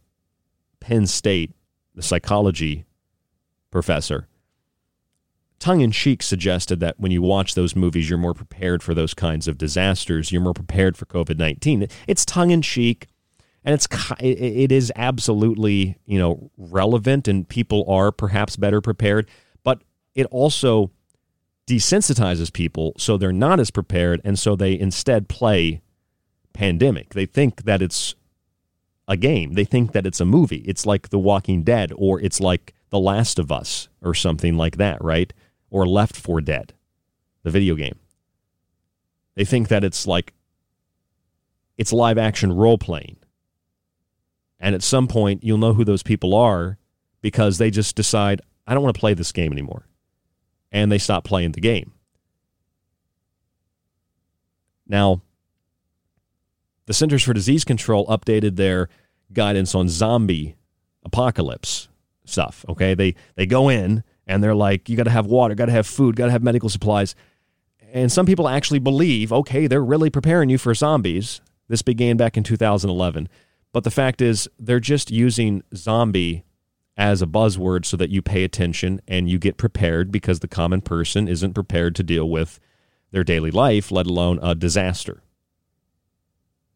Penn 0.80 1.06
State, 1.06 1.52
the 1.94 2.02
psychology 2.02 2.86
professor, 3.72 4.28
tongue 5.58 5.80
in 5.80 5.90
cheek 5.90 6.22
suggested 6.22 6.80
that 6.80 6.98
when 6.98 7.12
you 7.12 7.22
watch 7.22 7.54
those 7.54 7.74
movies, 7.74 8.08
you're 8.08 8.18
more 8.18 8.34
prepared 8.34 8.82
for 8.82 8.94
those 8.94 9.14
kinds 9.14 9.48
of 9.48 9.58
disasters. 9.58 10.30
You're 10.30 10.42
more 10.42 10.54
prepared 10.54 10.96
for 10.96 11.06
COVID 11.06 11.38
19. 11.38 11.88
It's 12.06 12.24
tongue 12.24 12.50
in 12.50 12.62
cheek. 12.62 13.08
And 13.64 13.72
it's 13.74 13.86
it 14.18 14.72
is 14.72 14.92
absolutely 14.96 15.96
you 16.04 16.18
know 16.18 16.50
relevant, 16.56 17.28
and 17.28 17.48
people 17.48 17.84
are 17.88 18.10
perhaps 18.10 18.56
better 18.56 18.80
prepared. 18.80 19.28
But 19.62 19.82
it 20.16 20.26
also 20.32 20.90
desensitizes 21.68 22.52
people, 22.52 22.92
so 22.98 23.16
they're 23.16 23.32
not 23.32 23.60
as 23.60 23.70
prepared, 23.70 24.20
and 24.24 24.36
so 24.36 24.56
they 24.56 24.76
instead 24.76 25.28
play 25.28 25.80
pandemic. 26.52 27.14
They 27.14 27.24
think 27.24 27.62
that 27.62 27.80
it's 27.80 28.16
a 29.12 29.16
game. 29.16 29.52
They 29.52 29.64
think 29.64 29.92
that 29.92 30.06
it's 30.06 30.20
a 30.20 30.24
movie. 30.24 30.64
It's 30.66 30.86
like 30.86 31.10
The 31.10 31.18
Walking 31.18 31.62
Dead 31.62 31.92
or 31.96 32.20
it's 32.20 32.40
like 32.40 32.74
The 32.90 32.98
Last 32.98 33.38
of 33.38 33.52
Us 33.52 33.88
or 34.00 34.14
something 34.14 34.56
like 34.56 34.78
that, 34.78 35.02
right? 35.04 35.32
Or 35.70 35.86
Left 35.86 36.16
4 36.16 36.40
Dead, 36.40 36.72
the 37.42 37.50
video 37.50 37.74
game. 37.74 37.98
They 39.34 39.44
think 39.44 39.68
that 39.68 39.84
it's 39.84 40.06
like 40.06 40.32
it's 41.76 41.92
live 41.92 42.18
action 42.18 42.52
role 42.52 42.78
playing. 42.78 43.16
And 44.58 44.74
at 44.74 44.82
some 44.82 45.08
point, 45.08 45.44
you'll 45.44 45.58
know 45.58 45.74
who 45.74 45.84
those 45.84 46.02
people 46.02 46.34
are 46.34 46.78
because 47.20 47.58
they 47.58 47.70
just 47.70 47.96
decide, 47.96 48.40
I 48.66 48.74
don't 48.74 48.82
want 48.82 48.94
to 48.94 49.00
play 49.00 49.14
this 49.14 49.32
game 49.32 49.52
anymore. 49.52 49.86
And 50.70 50.90
they 50.90 50.98
stop 50.98 51.24
playing 51.24 51.52
the 51.52 51.60
game. 51.60 51.92
Now, 54.86 55.22
the 56.86 56.94
Centers 56.94 57.22
for 57.22 57.32
Disease 57.32 57.64
Control 57.64 58.06
updated 58.06 58.56
their 58.56 58.88
guidance 59.34 59.74
on 59.74 59.88
zombie 59.88 60.56
apocalypse 61.04 61.88
stuff. 62.24 62.64
Okay, 62.68 62.94
they 62.94 63.14
they 63.34 63.46
go 63.46 63.68
in 63.68 64.04
and 64.26 64.42
they're 64.42 64.54
like, 64.54 64.88
you 64.88 64.96
got 64.96 65.04
to 65.04 65.10
have 65.10 65.26
water, 65.26 65.54
got 65.54 65.66
to 65.66 65.72
have 65.72 65.86
food, 65.86 66.16
got 66.16 66.26
to 66.26 66.32
have 66.32 66.42
medical 66.42 66.68
supplies, 66.68 67.14
and 67.92 68.10
some 68.10 68.26
people 68.26 68.48
actually 68.48 68.78
believe, 68.78 69.32
okay, 69.32 69.66
they're 69.66 69.84
really 69.84 70.10
preparing 70.10 70.48
you 70.48 70.58
for 70.58 70.74
zombies. 70.74 71.40
This 71.68 71.82
began 71.82 72.16
back 72.16 72.36
in 72.36 72.42
2011, 72.42 73.28
but 73.72 73.84
the 73.84 73.90
fact 73.90 74.20
is, 74.20 74.48
they're 74.58 74.80
just 74.80 75.10
using 75.10 75.62
zombie 75.74 76.44
as 76.96 77.22
a 77.22 77.26
buzzword 77.26 77.84
so 77.84 77.96
that 77.96 78.10
you 78.10 78.20
pay 78.20 78.44
attention 78.44 79.00
and 79.08 79.28
you 79.28 79.38
get 79.38 79.56
prepared 79.56 80.12
because 80.12 80.40
the 80.40 80.48
common 80.48 80.80
person 80.80 81.26
isn't 81.26 81.54
prepared 81.54 81.94
to 81.96 82.02
deal 82.02 82.28
with 82.28 82.60
their 83.10 83.24
daily 83.24 83.50
life, 83.50 83.90
let 83.90 84.06
alone 84.06 84.38
a 84.42 84.54
disaster 84.54 85.22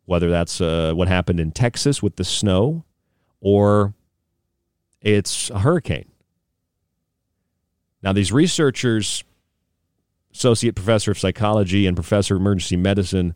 whether 0.07 0.31
that's 0.31 0.61
uh, 0.61 0.93
what 0.95 1.09
happened 1.09 1.39
in 1.39 1.53
Texas 1.53 2.03
with 2.03 2.17
the 2.17 2.25
snow 2.25 2.85
or 3.41 3.95
it's 5.03 5.51
a 5.51 5.59
hurricane. 5.61 6.11
Now, 8.03 8.13
these 8.13 8.33
researchers, 8.33 9.25
Associate 10.33 10.75
Professor 10.75 11.11
of 11.11 11.19
Psychology 11.19 11.87
and 11.87 11.97
Professor 11.97 12.35
of 12.35 12.41
Emergency 12.41 12.77
Medicine, 12.77 13.35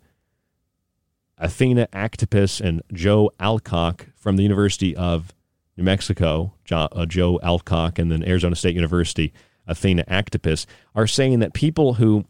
Athena 1.38 1.88
Aktipis 1.92 2.60
and 2.60 2.82
Joe 2.92 3.30
Alcock 3.40 4.06
from 4.16 4.36
the 4.36 4.42
University 4.42 4.94
of 4.94 5.32
New 5.76 5.84
Mexico, 5.84 6.55
uh, 6.70 7.06
Joe 7.06 7.40
Alcock, 7.42 7.98
and 7.98 8.12
then 8.12 8.22
Arizona 8.22 8.55
State 8.55 8.74
University, 8.74 9.32
Athena 9.66 10.05
Aktipis, 10.05 10.66
are 10.94 11.06
saying 11.06 11.38
that 11.38 11.55
people 11.55 11.94
who 11.94 12.26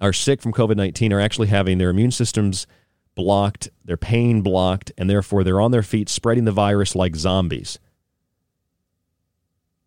are 0.00 0.12
sick 0.12 0.40
from 0.40 0.52
COVID 0.52 0.76
19 0.76 1.12
are 1.12 1.20
actually 1.20 1.48
having 1.48 1.78
their 1.78 1.90
immune 1.90 2.12
systems 2.12 2.66
blocked, 3.14 3.68
their 3.84 3.96
pain 3.96 4.42
blocked, 4.42 4.92
and 4.96 5.08
therefore 5.08 5.44
they're 5.44 5.60
on 5.60 5.70
their 5.70 5.82
feet 5.82 6.08
spreading 6.08 6.44
the 6.44 6.52
virus 6.52 6.94
like 6.94 7.16
zombies. 7.16 7.78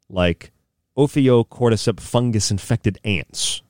Like 0.10 0.52
Ophiocordyceps 0.98 2.00
fungus 2.00 2.52
infected 2.52 3.00
ants. 3.04 3.62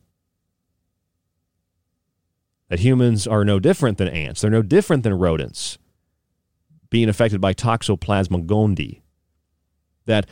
That 2.69 2.79
humans 2.79 3.27
are 3.27 3.45
no 3.45 3.59
different 3.59 3.97
than 3.97 4.07
ants. 4.07 4.41
They're 4.41 4.49
no 4.51 4.61
different 4.61 5.03
than 5.03 5.13
rodents 5.13 5.77
being 6.89 7.09
affected 7.09 7.41
by 7.41 7.53
Toxoplasma 7.53 8.45
gondii. 8.45 9.01
That 10.05 10.27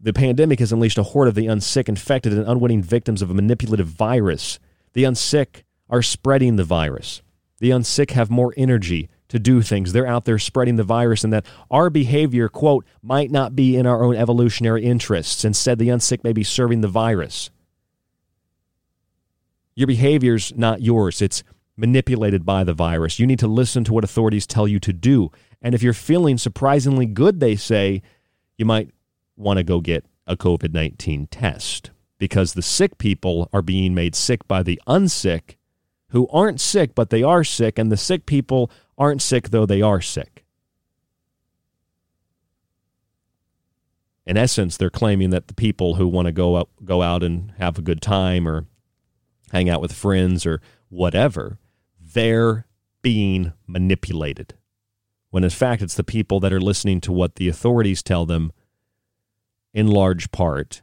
the 0.00 0.12
pandemic 0.12 0.58
has 0.60 0.72
unleashed 0.72 0.98
a 0.98 1.02
horde 1.02 1.28
of 1.28 1.34
the 1.34 1.46
unsick, 1.46 1.88
infected, 1.88 2.32
and 2.32 2.46
unwitting 2.46 2.82
victims 2.82 3.22
of 3.22 3.30
a 3.30 3.34
manipulative 3.34 3.86
virus. 3.86 4.58
The 4.94 5.04
unsick 5.04 5.62
are 5.88 6.02
spreading 6.02 6.56
the 6.56 6.64
virus. 6.64 7.22
The 7.60 7.70
unsick 7.70 8.10
have 8.10 8.30
more 8.30 8.52
energy 8.56 9.08
to 9.28 9.38
do 9.38 9.62
things. 9.62 9.92
They're 9.92 10.06
out 10.06 10.24
there 10.24 10.38
spreading 10.38 10.76
the 10.76 10.82
virus, 10.82 11.22
and 11.22 11.32
that 11.32 11.46
our 11.70 11.88
behavior, 11.88 12.48
quote, 12.48 12.84
might 13.02 13.30
not 13.30 13.54
be 13.54 13.76
in 13.76 13.86
our 13.86 14.02
own 14.02 14.16
evolutionary 14.16 14.84
interests. 14.84 15.44
Instead, 15.44 15.78
the 15.78 15.88
unsick 15.88 16.24
may 16.24 16.32
be 16.32 16.42
serving 16.42 16.80
the 16.80 16.88
virus. 16.88 17.50
Your 19.76 19.86
behavior's 19.86 20.52
not 20.56 20.82
yours, 20.82 21.22
it's 21.22 21.44
manipulated 21.76 22.44
by 22.44 22.64
the 22.64 22.74
virus. 22.74 23.18
You 23.18 23.26
need 23.26 23.38
to 23.38 23.46
listen 23.46 23.84
to 23.84 23.92
what 23.92 24.04
authorities 24.04 24.46
tell 24.46 24.68
you 24.68 24.78
to 24.80 24.92
do. 24.92 25.30
And 25.62 25.74
if 25.74 25.82
you're 25.82 25.94
feeling 25.94 26.36
surprisingly 26.36 27.06
good, 27.06 27.40
they 27.40 27.56
say, 27.56 28.02
you 28.58 28.66
might 28.66 28.90
want 29.36 29.56
to 29.56 29.62
go 29.62 29.80
get 29.80 30.04
a 30.26 30.36
COVID 30.36 30.74
19 30.74 31.28
test 31.28 31.90
because 32.18 32.52
the 32.52 32.62
sick 32.62 32.98
people 32.98 33.48
are 33.52 33.62
being 33.62 33.94
made 33.94 34.14
sick 34.14 34.46
by 34.46 34.62
the 34.62 34.80
unsick 34.86 35.56
who 36.10 36.28
aren't 36.28 36.60
sick, 36.60 36.94
but 36.94 37.10
they 37.10 37.22
are 37.22 37.44
sick, 37.44 37.78
and 37.78 37.90
the 37.90 37.96
sick 37.96 38.26
people 38.26 38.70
aren't 38.98 39.22
sick, 39.22 39.50
though 39.50 39.66
they 39.66 39.82
are 39.82 40.00
sick. 40.00 40.44
In 44.26 44.36
essence, 44.36 44.76
they're 44.76 44.90
claiming 44.90 45.30
that 45.30 45.48
the 45.48 45.54
people 45.54 45.94
who 45.94 46.06
want 46.06 46.26
to 46.26 46.32
go 46.32 46.56
out, 46.56 46.68
go 46.84 47.02
out 47.02 47.22
and 47.22 47.52
have 47.58 47.78
a 47.78 47.82
good 47.82 48.00
time 48.00 48.46
or 48.46 48.66
hang 49.50 49.68
out 49.68 49.80
with 49.80 49.92
friends 49.92 50.46
or 50.46 50.60
whatever, 50.88 51.58
they're 52.00 52.66
being 53.02 53.52
manipulated. 53.66 54.54
When 55.30 55.44
in 55.44 55.50
fact, 55.50 55.82
it's 55.82 55.94
the 55.94 56.04
people 56.04 56.38
that 56.40 56.52
are 56.52 56.60
listening 56.60 57.00
to 57.02 57.12
what 57.12 57.36
the 57.36 57.48
authorities 57.48 58.02
tell 58.02 58.26
them 58.26 58.52
in 59.72 59.86
large 59.86 60.30
part 60.32 60.82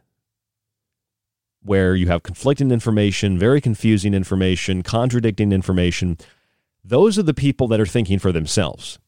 where 1.68 1.96
you 1.96 2.08
have 2.08 2.24
conflicting 2.24 2.72
information, 2.72 3.38
very 3.38 3.60
confusing 3.60 4.14
information, 4.14 4.84
contradicting 4.84 5.52
information. 5.52 6.18
Those 6.84 7.20
are 7.20 7.24
the 7.24 7.34
people 7.34 7.68
that 7.68 7.80
are 7.80 7.86
thinking 7.86 8.20
for 8.20 8.32
themselves. 8.32 9.00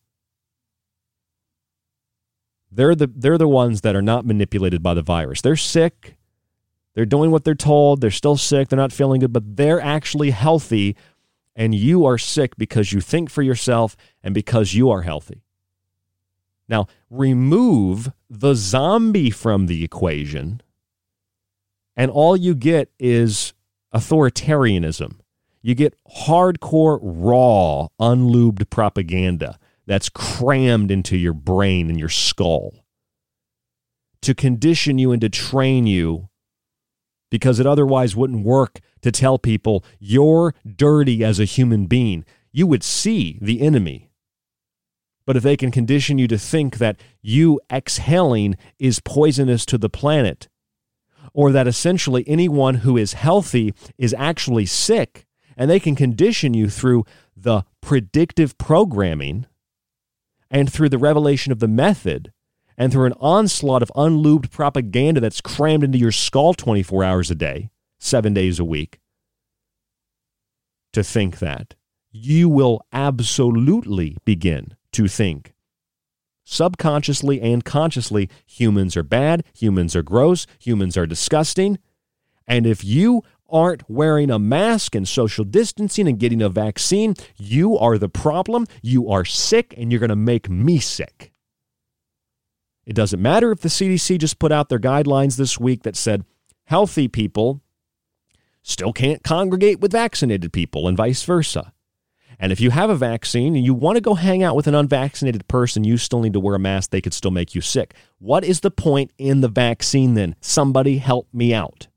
They're 2.72 2.95
the 2.95 3.07
they're 3.07 3.38
the 3.38 3.48
ones 3.48 3.81
that 3.81 3.95
are 3.95 4.02
not 4.02 4.26
manipulated 4.26 4.84
by 4.84 4.94
the 4.94 5.02
virus. 5.02 5.41
They're 5.41 5.56
sick. 5.56 6.18
They're 6.94 7.06
doing 7.06 7.31
what 7.31 7.45
they're 7.45 7.56
told. 7.56 8.02
They're 8.02 8.11
still 8.11 8.38
sick. 8.38 8.68
They're 8.68 8.77
not 8.77 8.91
feeling 8.91 9.22
good, 9.22 9.34
but 9.34 9.56
they're 9.56 9.81
actually 9.81 10.31
healthy 10.31 10.95
and 11.56 11.73
you 11.73 12.06
are 12.06 12.18
sick 12.18 12.56
because 12.57 12.94
you 12.94 13.02
think 13.02 13.30
for 13.30 13.41
yourself 13.41 13.95
and 14.23 14.34
because 14.34 14.73
you 14.73 14.90
are 14.90 15.02
healthy. 15.02 15.44
Now, 16.68 16.88
remove 17.10 18.11
the 18.30 18.53
zombie 18.53 19.31
from 19.31 19.65
the 19.65 19.84
equation 19.84 20.61
and 22.00 22.10
all 22.10 22.38
you 22.38 22.56
get 22.56 22.90
is 22.98 23.54
authoritarianism. 23.94 25.20
You 25.62 25.76
get 25.76 25.98
hardcore, 26.10 26.98
raw, 27.02 27.90
unlubed 28.00 28.70
propaganda 28.70 29.60
that's 29.86 30.08
crammed 30.08 30.92
into 30.92 31.18
your 31.18 31.34
brain 31.34 31.90
and 31.90 32.00
your 32.00 32.08
skull 32.08 32.86
to 34.22 34.34
condition 34.34 34.98
you 34.98 35.12
and 35.12 35.20
to 35.20 35.28
train 35.28 35.88
you 35.88 36.30
because 37.30 37.60
it 37.60 37.68
otherwise 37.68 38.16
wouldn't 38.16 38.46
work 38.46 38.80
to 39.02 39.12
tell 39.12 39.38
people 39.38 39.84
you're 40.00 40.54
dirty 40.66 41.22
as 41.22 41.38
a 41.38 41.46
human 41.46 41.86
being. 41.86 42.24
You 42.54 42.66
would 42.68 42.84
see 42.84 43.38
the 43.42 43.60
enemy. 43.60 44.10
But 45.26 45.36
if 45.36 45.44
they 45.44 45.58
can 45.58 45.70
condition 45.70 46.18
you 46.18 46.30
to 46.30 46.38
think 46.38 46.78
that 46.78 46.98
you 47.22 47.60
exhaling 47.70 48.56
is 48.80 49.02
poisonous 49.02 49.66
to 49.66 49.78
the 49.78 49.90
planet, 49.90 50.48
or 51.34 51.52
that 51.52 51.68
essentially 51.68 52.24
anyone 52.28 52.76
who 52.76 52.98
is 52.98 53.14
healthy 53.14 53.74
is 53.98 54.16
actually 54.18 54.66
sick, 54.66 55.26
And 55.58 55.70
they 55.70 55.80
can 55.80 55.96
condition 55.96 56.54
you 56.54 56.70
through 56.70 57.04
the 57.36 57.64
predictive 57.82 58.58
programming 58.58 59.46
and 60.50 60.72
through 60.72 60.88
the 60.90 60.98
revelation 60.98 61.52
of 61.52 61.60
the 61.60 61.68
method 61.68 62.32
and 62.78 62.94
through 62.94 63.06
an 63.08 63.14
onslaught 63.20 63.84
of 63.84 63.92
unlubed 63.94 64.52
propaganda 64.52 65.20
that's 65.20 65.42
crammed 65.42 65.84
into 65.84 65.98
your 65.98 66.14
skull 66.14 66.54
24 66.54 67.04
hours 67.04 67.30
a 67.30 67.36
day, 67.36 67.70
seven 68.00 68.34
days 68.34 68.58
a 68.58 68.64
week, 68.64 69.02
to 70.94 71.04
think 71.04 71.40
that, 71.40 71.76
you 72.10 72.48
will 72.48 72.82
absolutely 72.94 74.18
begin 74.26 74.76
to 74.94 75.08
think 75.08 75.54
subconsciously 76.50 77.40
and 77.42 77.64
consciously 77.64 78.30
humans 78.46 78.98
are 78.98 79.04
bad, 79.04 79.44
humans 79.54 79.96
are 79.96 80.04
gross, 80.04 80.48
humans 80.60 80.98
are 80.98 81.06
disgusting. 81.06 81.78
And 82.48 82.66
if 82.66 82.84
you 82.84 83.24
aren't 83.48 83.88
wearing 83.90 84.32
a 84.32 84.40
mask 84.40 84.96
and 84.96 85.08
social 85.08 85.46
distancing 85.46 86.08
and 86.08 86.20
getting 86.20 86.42
a 86.42 86.50
vaccine, 86.50 87.16
you 87.38 87.78
are 87.78 87.98
the 87.98 88.10
problem. 88.10 88.66
You 88.82 89.10
are 89.10 89.26
sick 89.26 89.74
and 89.78 89.92
you're 89.92 90.00
going 90.00 90.10
to 90.10 90.16
make 90.16 90.50
me 90.50 90.80
sick. 90.80 91.32
It 92.86 92.96
doesn't 92.96 93.22
matter 93.22 93.52
if 93.52 93.60
the 93.60 93.70
CDC 93.70 94.18
just 94.18 94.40
put 94.40 94.52
out 94.52 94.70
their 94.70 94.80
guidelines 94.80 95.38
this 95.38 95.60
week 95.60 95.84
that 95.84 95.96
said 95.96 96.26
healthy 96.66 97.08
people 97.08 97.62
still 98.64 98.94
can't 98.94 99.24
congregate 99.24 99.80
with 99.80 99.92
vaccinated 99.92 100.52
people 100.52 100.88
and 100.88 100.98
vice 100.98 101.24
versa. 101.24 101.74
And 102.40 102.53
if 102.53 102.61
you 102.61 102.72
have 102.72 102.90
a 102.90 102.95
vaccine 102.95 103.56
and 103.56 103.66
you 103.66 103.74
want 103.74 103.98
to 103.98 104.02
go 104.02 104.14
hang 104.14 104.44
out 104.44 104.56
with 104.56 104.68
an 104.68 104.76
unvaccinated 104.76 105.48
person, 105.49 105.84
you 105.84 105.98
still 105.98 106.22
need 106.22 106.34
to 106.34 106.40
wear 106.40 106.56
a 106.56 106.60
mask. 106.60 106.90
They 106.90 107.02
could 107.02 107.14
still 107.14 107.32
make 107.32 107.53
you 107.53 107.60
sick. 107.60 107.94
What 108.18 108.45
is 108.45 108.61
the 108.61 108.72
point 108.72 109.11
in 109.18 109.41
the 109.41 109.49
vaccine 109.49 110.14
then? 110.14 110.36
Somebody 110.40 110.99
help 110.99 111.28
me 111.34 111.53
out. 111.53 111.88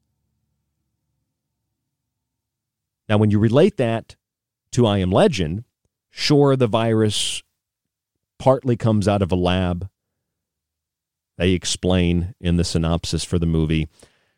Now, 3.09 3.19
when 3.19 3.31
you 3.31 3.39
relate 3.39 3.77
that 3.77 4.16
to 4.73 4.86
I 4.86 4.98
Am 4.98 5.12
Legend, 5.12 5.64
sure, 6.10 6.56
the 6.56 6.66
virus 6.66 7.43
partly 8.39 8.77
comes 8.77 9.06
out 9.06 9.23
of 9.23 9.31
a 9.31 9.36
lab, 9.36 9.89
they 11.39 11.52
explain 11.52 12.35
in 12.40 12.56
the 12.56 12.64
synopsis 12.64 13.23
for 13.23 13.39
the 13.39 13.47
movie. 13.47 13.89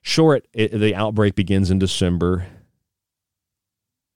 Sure, 0.02 0.36
it, 0.36 0.48
it, 0.52 0.78
the 0.78 0.94
outbreak 0.94 1.34
begins 1.34 1.70
in 1.70 1.78
December. 1.78 2.46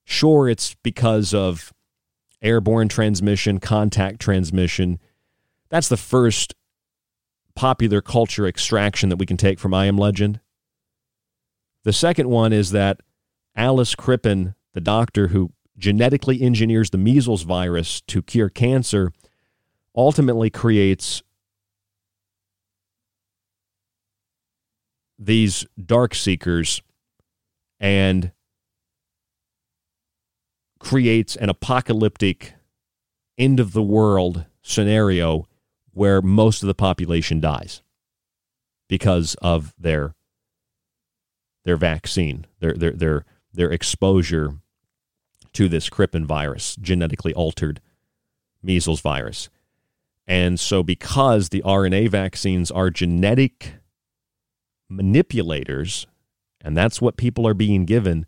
Sure, 0.04 0.48
it's 0.48 0.74
because 0.82 1.32
of 1.32 1.72
airborne 2.42 2.88
transmission, 2.88 3.58
contact 3.58 4.20
transmission. 4.20 4.98
That's 5.68 5.88
the 5.88 5.96
first 5.96 6.54
popular 7.54 8.00
culture 8.00 8.46
extraction 8.46 9.08
that 9.08 9.16
we 9.16 9.26
can 9.26 9.36
take 9.36 9.58
from 9.58 9.74
I 9.74 9.86
Am 9.86 9.96
Legend. 9.96 10.40
The 11.84 11.92
second 11.92 12.28
one 12.28 12.52
is 12.52 12.70
that 12.70 13.00
Alice 13.56 13.94
Krippin, 13.94 14.54
the 14.74 14.80
doctor 14.80 15.28
who 15.28 15.52
genetically 15.76 16.40
engineers 16.42 16.90
the 16.90 16.98
measles 16.98 17.42
virus 17.42 18.00
to 18.02 18.22
cure 18.22 18.48
cancer, 18.48 19.12
ultimately 19.96 20.50
creates 20.50 21.22
these 25.18 25.66
dark 25.84 26.14
seekers 26.14 26.82
and 27.80 28.30
creates 30.78 31.36
an 31.36 31.48
apocalyptic 31.48 32.54
end 33.36 33.60
of 33.60 33.72
the 33.72 33.82
world 33.82 34.44
scenario 34.62 35.46
where 35.92 36.22
most 36.22 36.62
of 36.62 36.66
the 36.66 36.74
population 36.74 37.40
dies 37.40 37.82
because 38.88 39.34
of 39.42 39.74
their 39.78 40.14
their 41.64 41.76
vaccine, 41.76 42.46
their 42.60 42.72
their 42.72 42.92
their 42.92 43.24
their 43.52 43.70
exposure 43.70 44.54
to 45.52 45.68
this 45.68 45.90
Krippin 45.90 46.24
virus, 46.24 46.76
genetically 46.76 47.34
altered 47.34 47.80
measles 48.62 49.00
virus. 49.00 49.48
And 50.26 50.60
so 50.60 50.82
because 50.82 51.48
the 51.48 51.62
RNA 51.62 52.10
vaccines 52.10 52.70
are 52.70 52.90
genetic 52.90 53.74
manipulators, 54.88 56.06
and 56.60 56.76
that's 56.76 57.00
what 57.00 57.16
people 57.16 57.46
are 57.46 57.54
being 57.54 57.86
given, 57.86 58.26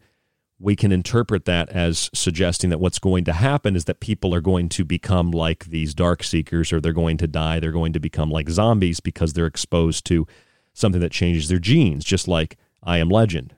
we 0.60 0.76
can 0.76 0.92
interpret 0.92 1.46
that 1.46 1.70
as 1.70 2.10
suggesting 2.12 2.68
that 2.68 2.78
what's 2.78 2.98
going 2.98 3.24
to 3.24 3.32
happen 3.32 3.74
is 3.74 3.86
that 3.86 3.98
people 3.98 4.34
are 4.34 4.42
going 4.42 4.68
to 4.68 4.84
become 4.84 5.30
like 5.30 5.64
these 5.64 5.94
dark 5.94 6.22
seekers 6.22 6.70
or 6.70 6.80
they're 6.80 6.92
going 6.92 7.16
to 7.16 7.26
die. 7.26 7.58
They're 7.58 7.72
going 7.72 7.94
to 7.94 8.00
become 8.00 8.30
like 8.30 8.50
zombies 8.50 9.00
because 9.00 9.32
they're 9.32 9.46
exposed 9.46 10.04
to 10.06 10.26
something 10.74 11.00
that 11.00 11.12
changes 11.12 11.48
their 11.48 11.58
genes, 11.58 12.04
just 12.04 12.28
like 12.28 12.58
I 12.82 12.98
Am 12.98 13.08
Legend. 13.08 13.54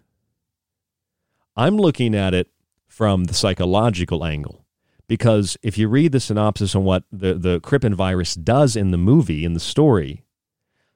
I'm 1.56 1.76
looking 1.76 2.14
at 2.14 2.34
it 2.34 2.50
from 2.86 3.24
the 3.24 3.34
psychological 3.34 4.24
angle 4.24 4.64
because 5.08 5.56
if 5.60 5.76
you 5.76 5.88
read 5.88 6.12
the 6.12 6.20
synopsis 6.20 6.76
on 6.76 6.84
what 6.84 7.02
the, 7.10 7.34
the 7.34 7.60
Krippin 7.60 7.94
virus 7.94 8.34
does 8.36 8.76
in 8.76 8.92
the 8.92 8.96
movie, 8.96 9.44
in 9.44 9.54
the 9.54 9.60
story, 9.60 10.24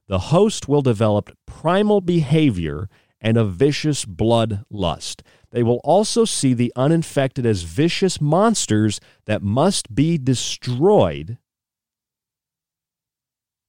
the 0.07 0.19
host 0.19 0.69
will 0.69 0.83
develop 0.83 1.37
primal 1.47 2.01
behavior 2.01 2.89
and 3.21 3.37
a 3.37 3.45
vicious 3.45 4.05
blood 4.05 4.65
lust. 4.71 5.23
They 5.51 5.63
will 5.63 5.81
also 5.85 6.25
see 6.25 6.55
the 6.55 6.73
uninfected 6.77 7.47
as 7.47 7.63
vicious 7.63 8.21
monsters 8.21 9.01
that 9.25 9.43
must 9.43 9.95
be 9.95 10.19
destroyed 10.19 11.39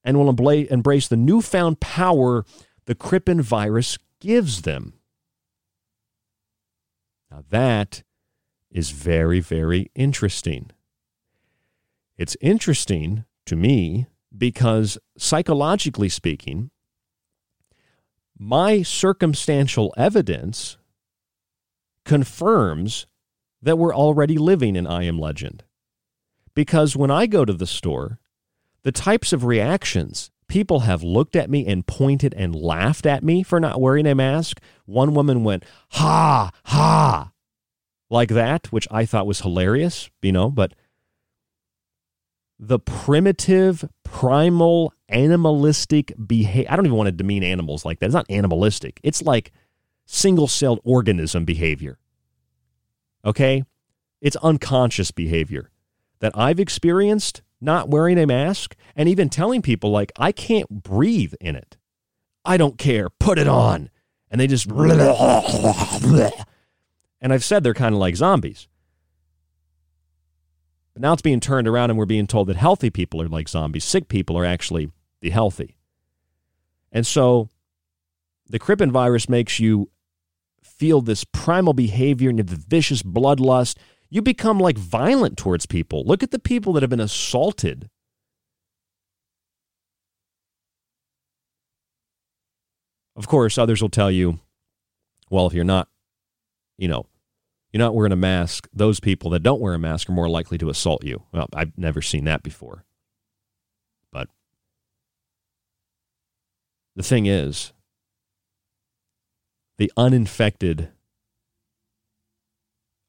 and 0.04 0.18
will 0.18 0.30
embrace 0.30 1.08
the 1.08 1.18
newfound 1.18 1.80
power 1.80 2.46
the 2.86 2.96
Krippin 2.96 3.42
virus 3.42 3.98
gives 4.22 4.62
them. 4.62 4.94
Now, 7.30 7.44
that 7.50 8.04
is 8.72 8.92
very, 8.92 9.40
very 9.40 9.92
interesting. 9.96 10.72
It's 12.18 12.38
interesting 12.42 13.26
to 13.46 13.56
me 13.56 14.08
because 14.36 14.98
psychologically 15.18 16.10
speaking, 16.10 16.72
my 18.38 18.82
circumstantial 18.82 19.94
evidence 19.98 20.78
confirms 22.06 23.08
that 23.62 23.78
we're 23.78 23.96
already 23.96 24.38
living 24.38 24.76
in 24.76 24.88
I 24.88 25.04
Am 25.04 25.20
Legend. 25.20 25.64
Because 26.54 26.96
when 26.96 27.12
I 27.12 27.28
go 27.28 27.46
to 27.46 27.54
the 27.54 27.68
store, 27.68 28.20
the 28.84 28.92
types 28.92 29.34
of 29.34 29.44
reactions 29.44 30.32
people 30.48 30.82
have 30.82 31.04
looked 31.04 31.36
at 31.36 31.50
me 31.50 31.66
and 31.68 31.86
pointed 31.86 32.34
and 32.36 32.56
laughed 32.56 33.06
at 33.06 33.24
me 33.24 33.44
for 33.44 33.60
not 33.60 33.82
wearing 33.82 34.08
a 34.08 34.16
mask. 34.16 34.62
One 34.86 35.14
woman 35.14 35.44
went, 35.44 35.66
ha, 35.90 36.52
ha, 36.64 37.32
like 38.10 38.30
that, 38.30 38.72
which 38.72 38.88
I 38.90 39.06
thought 39.06 39.28
was 39.28 39.42
hilarious, 39.42 40.10
you 40.22 40.32
know, 40.32 40.50
but 40.50 40.74
the 42.58 42.80
primitive, 42.80 43.88
primal, 44.04 44.94
animalistic 45.10 46.14
behavior. 46.26 46.70
I 46.70 46.76
don't 46.76 46.86
even 46.86 46.98
want 46.98 47.08
to 47.08 47.12
demean 47.12 47.44
animals 47.44 47.86
like 47.86 48.00
that. 48.00 48.08
It's 48.08 48.16
not 48.16 48.30
animalistic. 48.30 49.00
It's 49.04 49.22
like 49.22 49.52
single 50.06 50.48
celled 50.48 50.80
organism 50.84 51.46
behavior. 51.46 51.98
Okay? 53.26 53.64
It's 54.22 54.36
unconscious 54.38 55.12
behavior 55.12 55.70
that 56.20 56.32
I've 56.36 56.60
experienced 56.60 57.42
not 57.60 57.90
wearing 57.90 58.18
a 58.18 58.26
mask 58.26 58.76
and 58.96 59.10
even 59.10 59.30
telling 59.30 59.62
people, 59.62 59.92
like, 59.92 60.12
I 60.18 60.32
can't 60.32 60.84
breathe 60.84 61.34
in 61.40 61.56
it. 61.56 61.78
I 62.46 62.58
don't 62.58 62.78
care. 62.78 63.10
Put 63.10 63.38
it 63.40 63.48
on. 63.48 63.90
And 64.30 64.40
they 64.40 64.48
just. 64.48 64.68
And 67.20 67.34
I've 67.34 67.44
said 67.44 67.64
they're 67.64 67.74
kind 67.74 67.96
of 67.96 68.00
like 68.00 68.16
zombies. 68.16 68.68
But 70.94 71.02
now 71.02 71.14
it's 71.14 71.22
being 71.22 71.40
turned 71.40 71.68
around 71.68 71.90
and 71.90 71.98
we're 71.98 72.06
being 72.06 72.28
told 72.28 72.48
that 72.48 72.58
healthy 72.58 72.90
people 72.90 73.22
are 73.22 73.28
like 73.28 73.50
zombies. 73.50 73.84
Sick 73.84 74.08
people 74.08 74.38
are 74.38 74.46
actually 74.46 74.92
the 75.22 75.30
healthy. 75.30 75.78
And 76.92 77.06
so 77.06 77.50
the 78.48 78.60
Krippin 78.60 78.92
virus 78.92 79.28
makes 79.28 79.60
you 79.60 79.90
feel 80.64 81.02
this 81.02 81.24
primal 81.24 81.74
behavior 81.74 82.30
and 82.30 82.40
the 82.40 82.56
vicious 82.56 83.04
bloodlust. 83.04 83.78
You 84.10 84.22
become 84.22 84.60
like 84.60 84.78
violent 84.78 85.38
towards 85.38 85.66
people. 85.66 86.04
Look 86.06 86.24
at 86.24 86.32
the 86.32 86.40
people 86.40 86.74
that 86.74 86.84
have 86.84 86.90
been 86.90 87.00
assaulted. 87.00 87.90
Of 93.16 93.28
course, 93.28 93.58
others 93.58 93.82
will 93.82 93.90
tell 93.90 94.12
you, 94.12 94.40
well, 95.30 95.48
if 95.48 95.54
you're 95.54 95.64
not, 95.64 95.90
you 96.78 96.88
know, 96.88 97.08
you're 97.74 97.80
not 97.80 97.96
wearing 97.96 98.12
a 98.12 98.16
mask, 98.16 98.68
those 98.72 99.00
people 99.00 99.32
that 99.32 99.44
don't 99.44 99.60
wear 99.60 99.74
a 99.74 99.80
mask 99.80 100.10
are 100.10 100.14
more 100.14 100.30
likely 100.30 100.58
to 100.60 100.70
assault 100.70 101.04
you. 101.04 101.24
Well, 101.32 101.50
I've 101.54 101.78
never 101.78 102.02
seen 102.02 102.26
that 102.26 102.44
before. 102.44 102.86
But 104.12 104.30
the 106.98 107.04
thing 107.04 107.28
is, 107.28 107.74
the 109.78 109.92
uninfected 109.96 110.90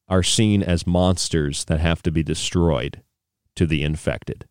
are 0.07 0.23
seen 0.23 0.63
as 0.63 0.87
monsters 0.87 1.65
that 1.65 1.81
have 1.81 2.03
to 2.03 2.11
be 2.11 2.23
destroyed 2.23 3.03
to 3.57 3.67
the 3.67 3.83
infected. 3.83 4.47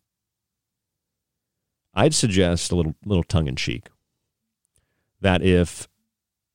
I'd 1.94 2.14
suggest 2.14 2.72
a 2.72 2.76
little 2.76 2.96
little 3.06 3.22
tongue 3.22 3.46
in 3.46 3.54
cheek 3.54 3.88
that 5.20 5.40
if 5.40 5.88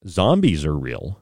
zombies 0.05 0.65
are 0.65 0.77
real, 0.77 1.21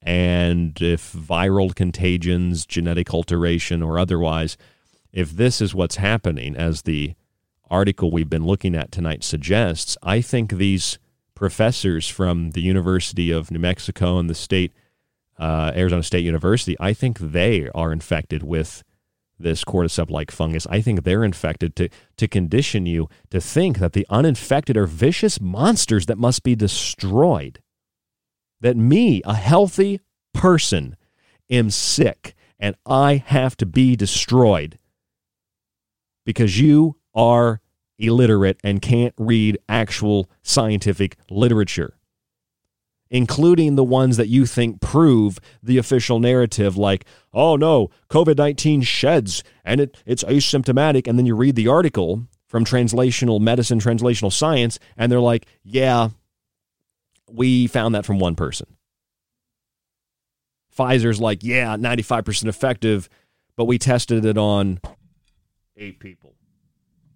and 0.00 0.80
if 0.80 1.12
viral 1.12 1.74
contagions, 1.74 2.64
genetic 2.64 3.12
alteration, 3.12 3.82
or 3.82 3.98
otherwise, 3.98 4.56
if 5.12 5.32
this 5.32 5.60
is 5.60 5.74
what's 5.74 5.96
happening, 5.96 6.54
as 6.54 6.82
the 6.82 7.16
article 7.70 8.10
we've 8.10 8.30
been 8.30 8.44
looking 8.44 8.74
at 8.74 8.92
tonight 8.92 9.24
suggests, 9.24 9.96
I 10.02 10.20
think 10.20 10.52
these 10.52 10.98
professors 11.34 12.08
from 12.08 12.50
the 12.50 12.60
University 12.60 13.30
of 13.30 13.50
New 13.50 13.58
Mexico 13.58 14.18
and 14.18 14.28
the 14.28 14.34
state, 14.34 14.72
uh, 15.38 15.72
Arizona 15.74 16.02
State 16.02 16.24
University, 16.24 16.76
I 16.80 16.92
think 16.92 17.18
they 17.18 17.68
are 17.74 17.92
infected 17.92 18.42
with 18.42 18.82
this 19.38 19.64
cordyceps 19.64 20.10
like 20.10 20.30
fungus. 20.30 20.66
I 20.68 20.82
think 20.82 21.02
they're 21.02 21.24
infected 21.24 21.74
to, 21.76 21.88
to 22.18 22.28
condition 22.28 22.84
you 22.84 23.08
to 23.30 23.40
think 23.40 23.78
that 23.78 23.94
the 23.94 24.06
uninfected 24.10 24.76
are 24.76 24.86
vicious 24.86 25.40
monsters 25.40 26.06
that 26.06 26.18
must 26.18 26.42
be 26.42 26.54
destroyed. 26.54 27.60
That 28.60 28.76
me, 28.76 29.22
a 29.24 29.34
healthy 29.34 30.00
person, 30.34 30.96
am 31.48 31.70
sick 31.70 32.34
and 32.58 32.76
I 32.86 33.24
have 33.26 33.56
to 33.58 33.66
be 33.66 33.96
destroyed 33.96 34.78
because 36.24 36.60
you 36.60 36.96
are 37.14 37.60
illiterate 37.98 38.58
and 38.64 38.80
can't 38.80 39.14
read 39.18 39.58
actual 39.68 40.28
scientific 40.42 41.16
literature, 41.30 41.94
including 43.10 43.76
the 43.76 43.84
ones 43.84 44.16
that 44.16 44.28
you 44.28 44.46
think 44.46 44.80
prove 44.80 45.38
the 45.62 45.78
official 45.78 46.18
narrative, 46.18 46.76
like, 46.76 47.04
oh 47.32 47.56
no, 47.56 47.90
COVID 48.08 48.38
19 48.38 48.82
sheds 48.82 49.42
and 49.64 49.80
it, 49.80 49.96
it's 50.06 50.24
asymptomatic. 50.24 51.06
And 51.06 51.18
then 51.18 51.26
you 51.26 51.36
read 51.36 51.56
the 51.56 51.68
article 51.68 52.26
from 52.46 52.64
translational 52.64 53.40
medicine, 53.40 53.78
translational 53.78 54.32
science, 54.32 54.78
and 54.96 55.12
they're 55.12 55.20
like, 55.20 55.46
yeah, 55.62 56.08
we 57.30 57.66
found 57.66 57.94
that 57.94 58.04
from 58.04 58.18
one 58.18 58.34
person. 58.34 58.66
Pfizer's 60.76 61.20
like, 61.20 61.42
yeah, 61.42 61.76
95% 61.76 62.46
effective, 62.46 63.08
but 63.56 63.66
we 63.66 63.78
tested 63.78 64.24
it 64.24 64.38
on 64.38 64.80
eight 65.76 66.00
people. 66.00 66.34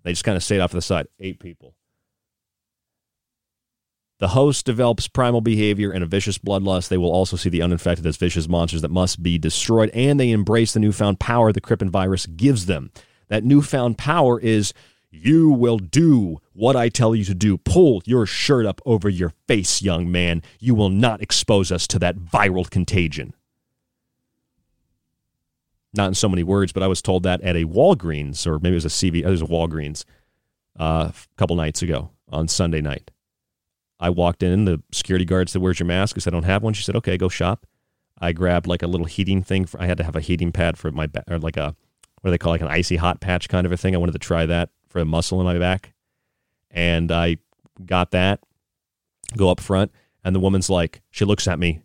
They 0.05 0.13
just 0.13 0.25
kind 0.25 0.37
of 0.37 0.45
stayed 0.45 0.61
off 0.61 0.71
to 0.71 0.77
the 0.77 0.83
side. 0.83 1.09
Eight 1.19 1.41
people. 1.41 1.75
The 4.21 4.29
host 4.29 4.65
develops 4.65 5.09
primal 5.09 5.41
behavior 5.41 5.91
and 5.91 6.05
a 6.05 6.07
vicious 6.07 6.39
bloodlust. 6.39 6.89
They 6.89 6.97
will 6.97 7.11
also 7.11 7.37
see 7.37 7.49
the 7.49 7.63
uninfected 7.63 8.07
as 8.07 8.17
vicious 8.17 8.49
monsters 8.49 8.83
that 8.83 8.91
must 8.91 9.23
be 9.23 9.39
destroyed, 9.39 9.91
and 9.91 10.21
they 10.21 10.31
embrace 10.31 10.73
the 10.73 10.81
newfound 10.81 11.19
power 11.19 11.53
the 11.53 11.61
Krippin 11.61 11.91
virus 11.91 12.27
gives 12.27 12.67
them. 12.67 12.93
That 13.29 13.45
newfound 13.45 13.99
power 13.99 14.39
is 14.39 14.73
you 15.11 15.51
will 15.51 15.79
do 15.79 16.39
what 16.53 16.77
I 16.77 16.89
tell 16.89 17.15
you 17.15 17.25
to 17.25 17.35
do. 17.35 17.59
Pull 17.59 18.03
your 18.05 18.27
shirt 18.27 18.67
up 18.67 18.81
over 18.87 19.09
your 19.09 19.33
face, 19.49 19.83
young 19.83 20.11
man. 20.11 20.43
You 20.61 20.75
will 20.75 20.91
not 20.91 21.21
expose 21.21 21.73
us 21.73 21.87
to 21.89 21.99
that 22.01 22.17
viral 22.17 22.69
contagion 22.69 23.35
not 25.95 26.09
in 26.09 26.15
so 26.15 26.29
many 26.29 26.43
words, 26.43 26.73
but 26.73 26.83
I 26.83 26.87
was 26.87 27.01
told 27.01 27.23
that 27.23 27.41
at 27.43 27.57
a 27.57 27.65
Walgreens 27.65 28.47
or 28.47 28.59
maybe 28.59 28.75
it 28.75 28.83
was 28.83 28.85
a 28.85 28.89
CV, 28.89 29.23
it 29.23 29.27
was 29.27 29.43
a 29.43 29.47
Walgreens 29.47 30.05
uh, 30.79 31.11
a 31.13 31.37
couple 31.37 31.57
nights 31.57 31.83
ago 31.83 32.11
on 32.31 32.49
Sunday 32.49 32.81
night. 32.81 33.11
I 34.01 34.11
walked 34.11 34.43
in, 34.43 34.65
the 34.65 34.83
security 34.93 35.25
guard 35.25 35.49
said, 35.49 35.63
Where's 35.63 35.79
your 35.79 35.87
mask? 35.87 36.17
I 36.17 36.21
said, 36.21 36.35
I 36.35 36.37
don't 36.37 36.45
have 36.45 36.63
one. 36.63 36.75
She 36.75 36.83
said, 36.83 36.97
Okay, 36.97 37.17
go 37.17 37.29
shop. 37.29 37.67
I 38.21 38.33
grabbed 38.33 38.67
like 38.67 38.83
a 38.83 38.87
little 38.87 39.07
heating 39.07 39.43
thing. 39.43 39.67
For, 39.67 39.81
I 39.81 39.87
had 39.87 39.99
to 39.99 40.05
have 40.05 40.17
a 40.17 40.21
heating 40.21 40.53
pad 40.53 40.77
for 40.77 40.91
my 40.91 41.07
back, 41.07 41.25
or 41.31 41.39
like 41.39 41.57
a, 41.57 41.77
what 42.21 42.29
do 42.29 42.31
they 42.31 42.39
call 42.39 42.53
it, 42.53 42.61
like 42.61 42.69
an 42.69 42.77
icy 42.77 42.97
hot 42.97 43.21
patch 43.21 43.49
kind 43.49 43.67
of 43.67 43.73
a 43.73 43.77
thing. 43.77 43.95
I 43.95 43.99
wanted 43.99 44.13
to 44.13 44.19
try 44.19 44.47
that 44.47 44.71
for 44.89 44.99
a 44.99 45.05
muscle 45.05 45.41
in 45.41 45.47
my 45.47 45.59
back. 45.59 45.95
And 46.71 47.13
I 47.13 47.37
got 47.85 48.11
that, 48.11 48.41
go 49.37 49.49
up 49.49 49.61
front. 49.61 49.93
And 50.25 50.35
the 50.35 50.41
woman's 50.41 50.69
like, 50.69 51.01
She 51.11 51.25
looks 51.25 51.47
at 51.47 51.59
me 51.59 51.81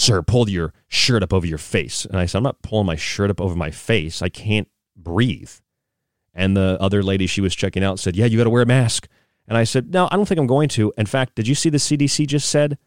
Sir, 0.00 0.22
pull 0.22 0.48
your 0.48 0.72
shirt 0.88 1.22
up 1.22 1.30
over 1.30 1.46
your 1.46 1.58
face. 1.58 2.06
And 2.06 2.16
I 2.16 2.24
said, 2.24 2.38
I'm 2.38 2.44
not 2.44 2.62
pulling 2.62 2.86
my 2.86 2.96
shirt 2.96 3.30
up 3.30 3.38
over 3.38 3.54
my 3.54 3.70
face. 3.70 4.22
I 4.22 4.30
can't 4.30 4.66
breathe. 4.96 5.50
And 6.32 6.56
the 6.56 6.78
other 6.80 7.02
lady 7.02 7.26
she 7.26 7.42
was 7.42 7.54
checking 7.54 7.84
out 7.84 7.98
said, 7.98 8.16
Yeah, 8.16 8.24
you 8.24 8.38
got 8.38 8.44
to 8.44 8.50
wear 8.50 8.62
a 8.62 8.66
mask. 8.66 9.08
And 9.46 9.58
I 9.58 9.64
said, 9.64 9.92
No, 9.92 10.08
I 10.10 10.16
don't 10.16 10.24
think 10.24 10.40
I'm 10.40 10.46
going 10.46 10.70
to. 10.70 10.90
In 10.96 11.04
fact, 11.04 11.34
did 11.34 11.46
you 11.46 11.54
see 11.54 11.68
the 11.68 11.76
CDC 11.76 12.26
just 12.26 12.48
said? 12.48 12.78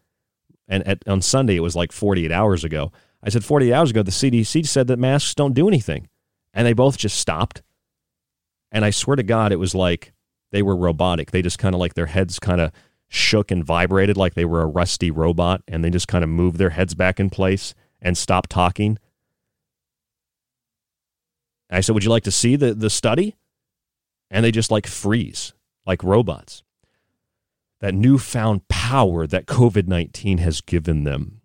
And 0.68 0.82
at, 0.88 1.08
on 1.08 1.22
Sunday, 1.22 1.56
it 1.56 1.60
was 1.60 1.76
like 1.76 1.92
48 1.92 2.32
hours 2.32 2.64
ago. 2.64 2.92
I 3.22 3.30
said, 3.30 3.46
48 3.46 3.72
hours 3.72 3.92
ago, 3.92 4.02
the 4.02 4.10
CDC 4.10 4.66
said 4.66 4.88
that 4.88 4.98
masks 4.98 5.36
don't 5.36 5.54
do 5.54 5.68
anything. 5.68 6.10
And 6.52 6.66
they 6.66 6.74
both 6.74 6.98
just 6.98 7.20
stopped. 7.20 7.62
And 8.72 8.84
I 8.84 8.90
swear 8.90 9.18
to 9.18 9.24
God, 9.24 9.52
it 9.52 9.58
was 9.58 9.76
like 9.76 10.14
they 10.52 10.64
were 10.64 10.76
robotic. 10.76 11.30
They 11.30 11.44
just 11.44 11.60
kind 11.60 11.76
of 11.76 11.80
like 11.80 11.94
their 11.94 12.08
heads 12.08 12.40
kind 12.40 12.60
of 12.60 12.72
shook 13.14 13.52
and 13.52 13.64
vibrated 13.64 14.18
like 14.18 14.34
they 14.34 14.46
were 14.46 14.62
a 14.62 14.68
rusty 14.68 15.12
robot 15.12 15.62
and 15.68 15.84
they 15.84 15.90
just 15.90 16.08
kind 16.08 16.24
of 16.24 16.30
moved 16.30 16.58
their 16.58 16.72
heads 16.72 16.96
back 16.96 17.20
in 17.20 17.30
place 17.30 17.76
and 18.02 18.18
stopped 18.18 18.50
talking. 18.50 18.98
I 21.70 21.82
said, 21.82 21.94
Would 21.94 22.04
you 22.04 22.10
like 22.10 22.24
to 22.24 22.32
see 22.32 22.56
the, 22.56 22.74
the 22.74 22.90
study? 22.90 23.36
And 24.32 24.44
they 24.44 24.52
just 24.52 24.72
like 24.72 24.88
freeze 24.88 25.54
like 25.86 26.04
robots. 26.04 26.64
That 27.82 27.94
newfound 27.94 28.68
power 28.68 29.28
that 29.28 29.46
COVID 29.46 29.88
19 29.88 30.40
has 30.40 30.62
given 30.62 31.04
them 31.04 31.42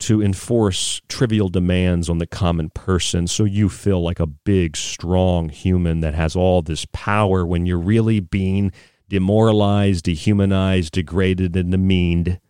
to 0.00 0.22
enforce 0.22 1.02
trivial 1.08 1.48
demands 1.48 2.08
on 2.08 2.18
the 2.18 2.26
common 2.26 2.70
person 2.70 3.26
so 3.26 3.44
you 3.44 3.68
feel 3.68 4.00
like 4.00 4.20
a 4.20 4.26
big, 4.26 4.76
strong 4.76 5.48
human 5.48 6.00
that 6.00 6.14
has 6.14 6.36
all 6.36 6.62
this 6.62 6.86
power 6.92 7.44
when 7.44 7.66
you're 7.66 7.78
really 7.78 8.20
being 8.20 8.70
demoralized, 9.08 10.04
dehumanized, 10.04 10.92
degraded, 10.92 11.56
and 11.56 11.70
demeaned. 11.70 12.40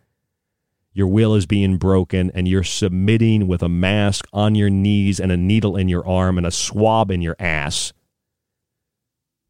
Your 0.93 1.07
will 1.07 1.35
is 1.35 1.45
being 1.45 1.77
broken, 1.77 2.31
and 2.33 2.47
you're 2.47 2.63
submitting 2.63 3.47
with 3.47 3.63
a 3.63 3.69
mask 3.69 4.25
on 4.33 4.55
your 4.55 4.69
knees 4.69 5.19
and 5.19 5.31
a 5.31 5.37
needle 5.37 5.77
in 5.77 5.87
your 5.87 6.05
arm 6.07 6.37
and 6.37 6.45
a 6.45 6.51
swab 6.51 7.11
in 7.11 7.21
your 7.21 7.35
ass 7.39 7.93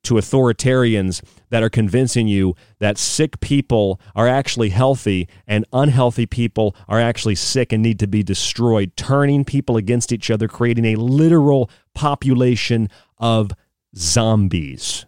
to 0.04 0.16
authoritarians 0.16 1.22
that 1.50 1.64
are 1.64 1.70
convincing 1.70 2.28
you 2.28 2.56
that 2.80 2.98
sick 2.98 3.40
people 3.40 4.00
are 4.16 4.28
actually 4.28 4.70
healthy 4.70 5.28
and 5.46 5.66
unhealthy 5.74 6.26
people 6.26 6.76
are 6.88 7.00
actually 7.00 7.36
sick 7.36 7.74
and 7.74 7.84
need 7.84 8.00
to 8.00 8.08
be 8.08 8.24
destroyed, 8.24 8.92
turning 8.96 9.44
people 9.44 9.78
against 9.78 10.12
each 10.12 10.32
other, 10.32 10.48
creating 10.48 10.86
a 10.86 10.96
literal 10.96 11.70
population 11.94 12.90
of 13.18 13.52
zombies 13.96 15.06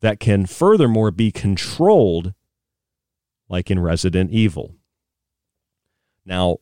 that 0.00 0.20
can 0.20 0.46
furthermore 0.46 1.10
be 1.10 1.30
controlled, 1.30 2.34
like 3.48 3.70
in 3.70 3.78
Resident 3.78 4.30
Evil. 4.30 4.74
Now, 6.24 6.58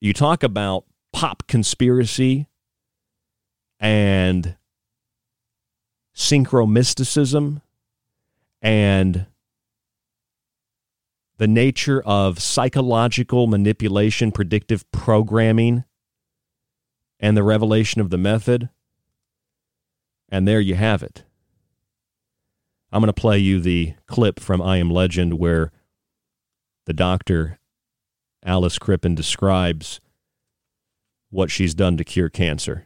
you 0.00 0.12
talk 0.12 0.42
about 0.42 0.84
pop 1.12 1.46
conspiracy 1.46 2.48
and 3.80 4.56
synchromysticism 6.14 7.62
and 8.62 9.26
the 11.36 11.48
nature 11.48 12.00
of 12.02 12.40
psychological 12.40 13.46
manipulation, 13.46 14.30
predictive 14.30 14.90
programming, 14.92 15.84
and 17.18 17.36
the 17.36 17.42
revelation 17.42 18.00
of 18.00 18.10
the 18.10 18.18
method. 18.18 18.68
And 20.28 20.46
there 20.46 20.60
you 20.60 20.76
have 20.76 21.02
it. 21.02 21.24
I'm 22.94 23.00
going 23.00 23.08
to 23.08 23.12
play 23.12 23.38
you 23.38 23.58
the 23.58 23.94
clip 24.06 24.38
from 24.38 24.62
I 24.62 24.76
Am 24.76 24.88
Legend 24.88 25.34
where 25.34 25.72
the 26.86 26.92
doctor, 26.92 27.58
Alice 28.44 28.78
Krippin, 28.78 29.16
describes 29.16 30.00
what 31.28 31.50
she's 31.50 31.74
done 31.74 31.96
to 31.96 32.04
cure 32.04 32.28
cancer. 32.28 32.84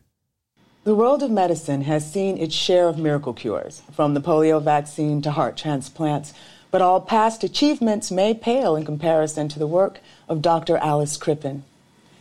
The 0.85 0.95
world 0.95 1.23
of 1.23 1.31
medicine 1.31 1.83
has 1.83 2.11
seen 2.11 2.39
its 2.39 2.55
share 2.55 2.89
of 2.89 2.97
miracle 2.97 3.35
cures, 3.35 3.83
from 3.93 4.15
the 4.15 4.23
polio 4.23 4.63
vaccine 4.63 5.21
to 5.21 5.33
heart 5.33 5.59
transplants, 5.59 6.33
but 6.71 6.81
all 6.81 7.03
past 7.03 7.45
achievements 7.45 8.11
may 8.11 8.33
pale 8.33 8.77
in 8.77 8.87
comparison 8.87 9.47
to 9.51 9.59
the 9.59 9.67
work 9.67 10.01
of 10.27 10.41
Dr. 10.41 10.79
Alice 10.79 11.19
Krippin. 11.19 11.65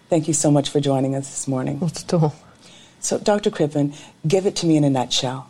Thank 0.09 0.27
you 0.27 0.33
so 0.33 0.51
much 0.51 0.69
for 0.69 0.81
joining 0.81 1.15
us 1.15 1.29
this 1.29 1.47
morning. 1.47 1.79
Not 1.79 2.03
at 2.03 2.13
all. 2.13 2.35
So, 2.99 3.17
Dr. 3.17 3.49
Krippin, 3.49 3.97
give 4.27 4.45
it 4.45 4.57
to 4.57 4.65
me 4.65 4.75
in 4.75 4.83
a 4.83 4.89
nutshell. 4.89 5.49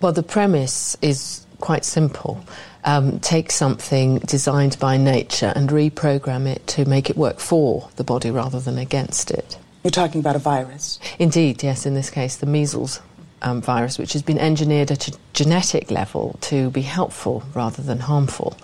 Well, 0.00 0.12
the 0.12 0.22
premise 0.22 0.96
is 1.00 1.46
quite 1.60 1.84
simple. 1.84 2.44
Um, 2.84 3.18
take 3.20 3.50
something 3.50 4.18
designed 4.20 4.78
by 4.78 4.96
nature 4.96 5.52
and 5.56 5.68
reprogram 5.70 6.46
it 6.46 6.66
to 6.68 6.84
make 6.84 7.10
it 7.10 7.16
work 7.16 7.40
for 7.40 7.88
the 7.96 8.04
body 8.04 8.30
rather 8.30 8.60
than 8.60 8.78
against 8.78 9.30
it. 9.30 9.58
You're 9.82 9.90
talking 9.90 10.20
about 10.20 10.36
a 10.36 10.40
virus? 10.40 11.00
Indeed, 11.18 11.62
yes, 11.62 11.86
in 11.86 11.94
this 11.94 12.10
case, 12.10 12.36
the 12.36 12.46
measles 12.46 13.00
um, 13.42 13.62
virus, 13.62 13.98
which 13.98 14.12
has 14.12 14.22
been 14.22 14.38
engineered 14.38 14.90
at 14.90 15.08
a 15.08 15.16
genetic 15.32 15.90
level 15.90 16.38
to 16.42 16.70
be 16.70 16.82
helpful 16.82 17.42
rather 17.54 17.82
than 17.82 18.00
harmful. 18.00 18.56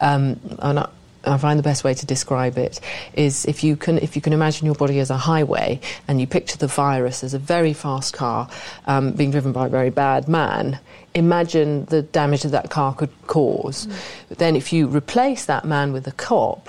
Um, 0.00 0.40
and 0.60 0.86
I, 1.24 1.36
find 1.36 1.58
the 1.58 1.62
best 1.62 1.84
way 1.84 1.94
to 1.94 2.06
describe 2.06 2.58
it 2.58 2.80
is 3.14 3.44
if 3.46 3.62
you 3.64 3.76
can 3.76 3.98
if 3.98 4.16
you 4.16 4.22
can 4.22 4.32
imagine 4.32 4.66
your 4.66 4.74
body 4.74 4.98
as 5.00 5.10
a 5.10 5.16
highway 5.16 5.80
and 6.08 6.20
you 6.20 6.26
picture 6.26 6.56
the 6.56 6.66
virus 6.66 7.22
as 7.24 7.34
a 7.34 7.38
very 7.38 7.72
fast 7.72 8.14
car 8.14 8.48
um, 8.86 9.12
being 9.12 9.30
driven 9.30 9.52
by 9.52 9.66
a 9.66 9.68
very 9.68 9.90
bad 9.90 10.28
man. 10.28 10.78
Imagine 11.14 11.86
the 11.86 12.02
damage 12.02 12.42
that 12.42 12.50
that 12.50 12.70
car 12.70 12.94
could 12.94 13.10
cause. 13.26 13.86
Mm. 13.86 13.92
But 14.28 14.38
then, 14.38 14.56
if 14.56 14.72
you 14.72 14.86
replace 14.86 15.44
that 15.46 15.64
man 15.64 15.92
with 15.92 16.06
a 16.06 16.12
cop, 16.12 16.68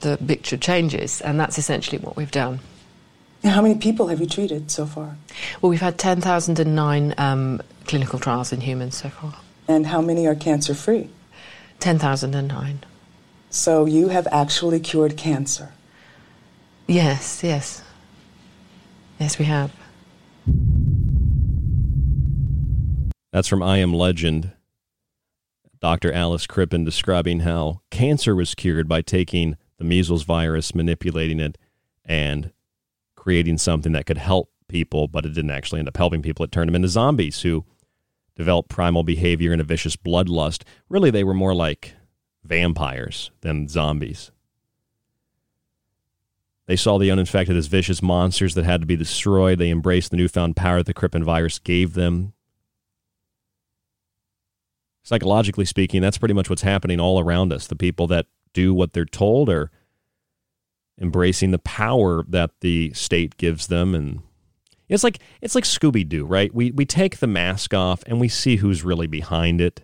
the 0.00 0.16
picture 0.16 0.56
changes, 0.56 1.20
and 1.20 1.40
that's 1.40 1.58
essentially 1.58 1.98
what 1.98 2.16
we've 2.16 2.30
done. 2.30 2.60
How 3.44 3.62
many 3.62 3.76
people 3.76 4.08
have 4.08 4.20
you 4.20 4.26
treated 4.26 4.70
so 4.70 4.86
far? 4.86 5.16
Well, 5.60 5.70
we've 5.70 5.80
had 5.80 5.98
10,009 5.98 7.14
um, 7.18 7.62
clinical 7.86 8.18
trials 8.18 8.52
in 8.52 8.60
humans 8.60 8.96
so 8.96 9.08
far. 9.08 9.34
And 9.68 9.86
how 9.86 10.00
many 10.00 10.26
are 10.26 10.34
cancer 10.34 10.74
free? 10.74 11.10
10,009. 11.80 12.84
So 13.50 13.86
you 13.86 14.08
have 14.08 14.26
actually 14.30 14.80
cured 14.80 15.16
cancer? 15.16 15.72
Yes, 16.86 17.42
yes. 17.42 17.82
Yes, 19.18 19.38
we 19.38 19.46
have. 19.46 19.74
That's 23.32 23.48
from 23.48 23.62
I 23.62 23.78
Am 23.78 23.92
Legend. 23.92 24.52
Dr. 25.80 26.12
Alice 26.12 26.46
Krippin 26.46 26.84
describing 26.84 27.40
how 27.40 27.82
cancer 27.90 28.34
was 28.34 28.54
cured 28.54 28.88
by 28.88 29.00
taking 29.00 29.56
the 29.78 29.84
measles 29.84 30.24
virus, 30.24 30.74
manipulating 30.74 31.38
it, 31.38 31.56
and 32.04 32.52
creating 33.14 33.58
something 33.58 33.92
that 33.92 34.06
could 34.06 34.18
help 34.18 34.50
people, 34.68 35.08
but 35.08 35.24
it 35.24 35.34
didn't 35.34 35.50
actually 35.50 35.78
end 35.78 35.88
up 35.88 35.96
helping 35.96 36.22
people. 36.22 36.44
It 36.44 36.52
turned 36.52 36.68
them 36.68 36.74
into 36.74 36.88
zombies 36.88 37.42
who 37.42 37.64
developed 38.34 38.70
primal 38.70 39.02
behavior 39.02 39.52
and 39.52 39.60
a 39.60 39.64
vicious 39.64 39.96
bloodlust. 39.96 40.64
Really, 40.88 41.10
they 41.10 41.24
were 41.24 41.34
more 41.34 41.54
like 41.54 41.94
vampires 42.48 43.30
than 43.42 43.68
zombies. 43.68 44.30
They 46.66 46.76
saw 46.76 46.98
the 46.98 47.10
uninfected 47.10 47.56
as 47.56 47.66
vicious 47.66 48.02
monsters 48.02 48.54
that 48.54 48.64
had 48.64 48.80
to 48.82 48.86
be 48.86 48.96
destroyed. 48.96 49.58
They 49.58 49.70
embraced 49.70 50.10
the 50.10 50.16
newfound 50.16 50.56
power 50.56 50.78
that 50.78 50.86
the 50.86 50.94
Krippin 50.94 51.24
virus 51.24 51.58
gave 51.58 51.94
them 51.94 52.34
psychologically 55.08 55.64
speaking, 55.64 56.02
that's 56.02 56.18
pretty 56.18 56.34
much 56.34 56.50
what's 56.50 56.60
happening 56.60 57.00
all 57.00 57.18
around 57.18 57.50
us. 57.50 57.66
The 57.66 57.76
people 57.76 58.06
that 58.08 58.26
do 58.52 58.74
what 58.74 58.92
they're 58.92 59.06
told 59.06 59.48
are 59.48 59.70
embracing 61.00 61.50
the 61.50 61.58
power 61.58 62.24
that 62.28 62.50
the 62.60 62.92
state 62.92 63.38
gives 63.38 63.68
them 63.68 63.94
and 63.94 64.20
it's 64.88 65.04
like 65.04 65.20
it's 65.42 65.54
like 65.54 65.64
Scooby 65.64 66.06
Doo, 66.06 66.24
right? 66.24 66.54
We 66.54 66.70
we 66.70 66.86
take 66.86 67.18
the 67.18 67.26
mask 67.26 67.74
off 67.74 68.02
and 68.06 68.20
we 68.20 68.28
see 68.28 68.56
who's 68.56 68.84
really 68.84 69.06
behind 69.06 69.60
it. 69.60 69.82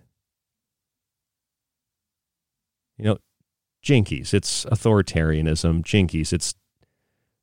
You 2.98 3.04
know, 3.04 3.18
jinkies, 3.84 4.32
it's 4.32 4.64
authoritarianism, 4.66 5.82
jinkies, 5.82 6.32
it's 6.32 6.54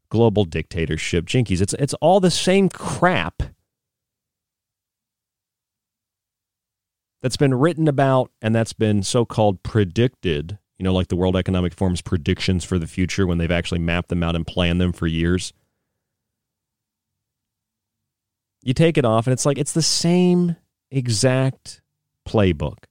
global 0.09 0.45
dictatorship, 0.45 1.25
jinkies. 1.25 1.61
It's 1.61 1.73
it's 1.73 1.93
all 1.95 2.19
the 2.19 2.31
same 2.31 2.69
crap 2.69 3.43
that's 7.21 7.37
been 7.37 7.53
written 7.53 7.87
about 7.87 8.31
and 8.41 8.53
that's 8.53 8.73
been 8.73 9.03
so 9.03 9.25
called 9.25 9.61
predicted, 9.63 10.57
you 10.77 10.83
know, 10.83 10.93
like 10.93 11.07
the 11.07 11.15
World 11.15 11.35
Economic 11.35 11.73
Forum's 11.75 12.01
predictions 12.01 12.63
for 12.63 12.79
the 12.79 12.87
future 12.87 13.27
when 13.27 13.37
they've 13.37 13.51
actually 13.51 13.79
mapped 13.79 14.09
them 14.09 14.23
out 14.23 14.35
and 14.35 14.45
planned 14.45 14.81
them 14.81 14.91
for 14.91 15.07
years. 15.07 15.53
You 18.63 18.73
take 18.73 18.97
it 18.97 19.05
off 19.05 19.27
and 19.27 19.33
it's 19.33 19.45
like 19.45 19.57
it's 19.57 19.73
the 19.73 19.81
same 19.81 20.55
exact 20.91 21.81
playbook. 22.27 22.83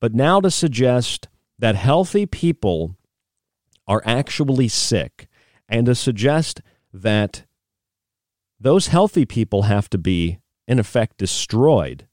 But 0.00 0.14
now 0.14 0.40
to 0.40 0.50
suggest 0.50 1.28
that 1.62 1.76
healthy 1.76 2.26
people 2.26 2.96
are 3.86 4.02
actually 4.04 4.66
sick 4.66 5.28
and 5.68 5.86
to 5.86 5.94
suggest 5.94 6.60
that 6.92 7.44
those 8.58 8.88
healthy 8.88 9.24
people 9.24 9.62
have 9.62 9.88
to 9.88 9.96
be, 9.96 10.40
in 10.66 10.80
effect, 10.80 11.18
destroyed 11.18 12.08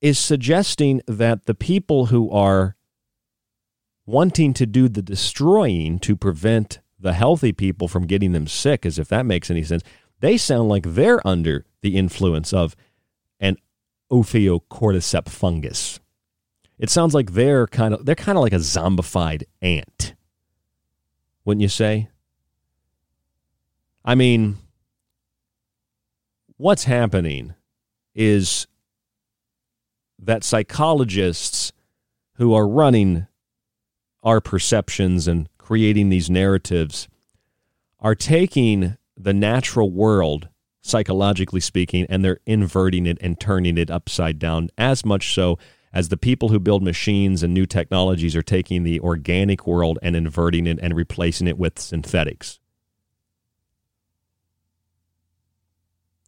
is 0.00 0.18
suggesting 0.18 1.00
that 1.06 1.46
the 1.46 1.54
people 1.54 2.06
who 2.06 2.28
are 2.32 2.74
wanting 4.04 4.52
to 4.52 4.66
do 4.66 4.88
the 4.88 5.02
destroying 5.02 6.00
to 6.00 6.16
prevent 6.16 6.80
the 6.98 7.12
healthy 7.12 7.52
people 7.52 7.86
from 7.86 8.04
getting 8.04 8.32
them 8.32 8.48
sick, 8.48 8.84
as 8.84 8.98
if 8.98 9.06
that 9.06 9.26
makes 9.26 9.48
any 9.48 9.62
sense, 9.62 9.84
they 10.18 10.36
sound 10.36 10.68
like 10.68 10.82
they're 10.84 11.24
under 11.24 11.64
the 11.82 11.96
influence 11.96 12.52
of 12.52 12.74
an 13.38 13.56
Ophiocordyceps 14.10 15.28
fungus. 15.28 16.00
It 16.78 16.90
sounds 16.90 17.14
like 17.14 17.32
they're 17.32 17.66
kind 17.66 17.94
of 17.94 18.04
they're 18.06 18.14
kind 18.14 18.38
of 18.38 18.42
like 18.42 18.52
a 18.52 18.56
zombified 18.56 19.44
ant. 19.60 20.14
Wouldn't 21.44 21.62
you 21.62 21.68
say? 21.68 22.08
I 24.04 24.14
mean, 24.14 24.58
what's 26.56 26.84
happening 26.84 27.54
is 28.14 28.66
that 30.18 30.44
psychologists 30.44 31.72
who 32.34 32.54
are 32.54 32.66
running 32.68 33.26
our 34.22 34.40
perceptions 34.40 35.28
and 35.28 35.48
creating 35.58 36.08
these 36.08 36.30
narratives 36.30 37.08
are 38.00 38.14
taking 38.14 38.96
the 39.16 39.34
natural 39.34 39.90
world, 39.90 40.48
psychologically 40.80 41.60
speaking, 41.60 42.06
and 42.08 42.24
they're 42.24 42.40
inverting 42.46 43.06
it 43.06 43.18
and 43.20 43.38
turning 43.40 43.76
it 43.76 43.90
upside 43.90 44.38
down, 44.38 44.70
as 44.78 45.04
much 45.04 45.34
so 45.34 45.58
as 45.92 46.08
the 46.08 46.16
people 46.16 46.48
who 46.48 46.58
build 46.58 46.82
machines 46.82 47.42
and 47.42 47.54
new 47.54 47.66
technologies 47.66 48.36
are 48.36 48.42
taking 48.42 48.82
the 48.82 49.00
organic 49.00 49.66
world 49.66 49.98
and 50.02 50.14
inverting 50.14 50.66
it 50.66 50.78
and 50.82 50.94
replacing 50.94 51.46
it 51.46 51.58
with 51.58 51.78
synthetics. 51.78 52.60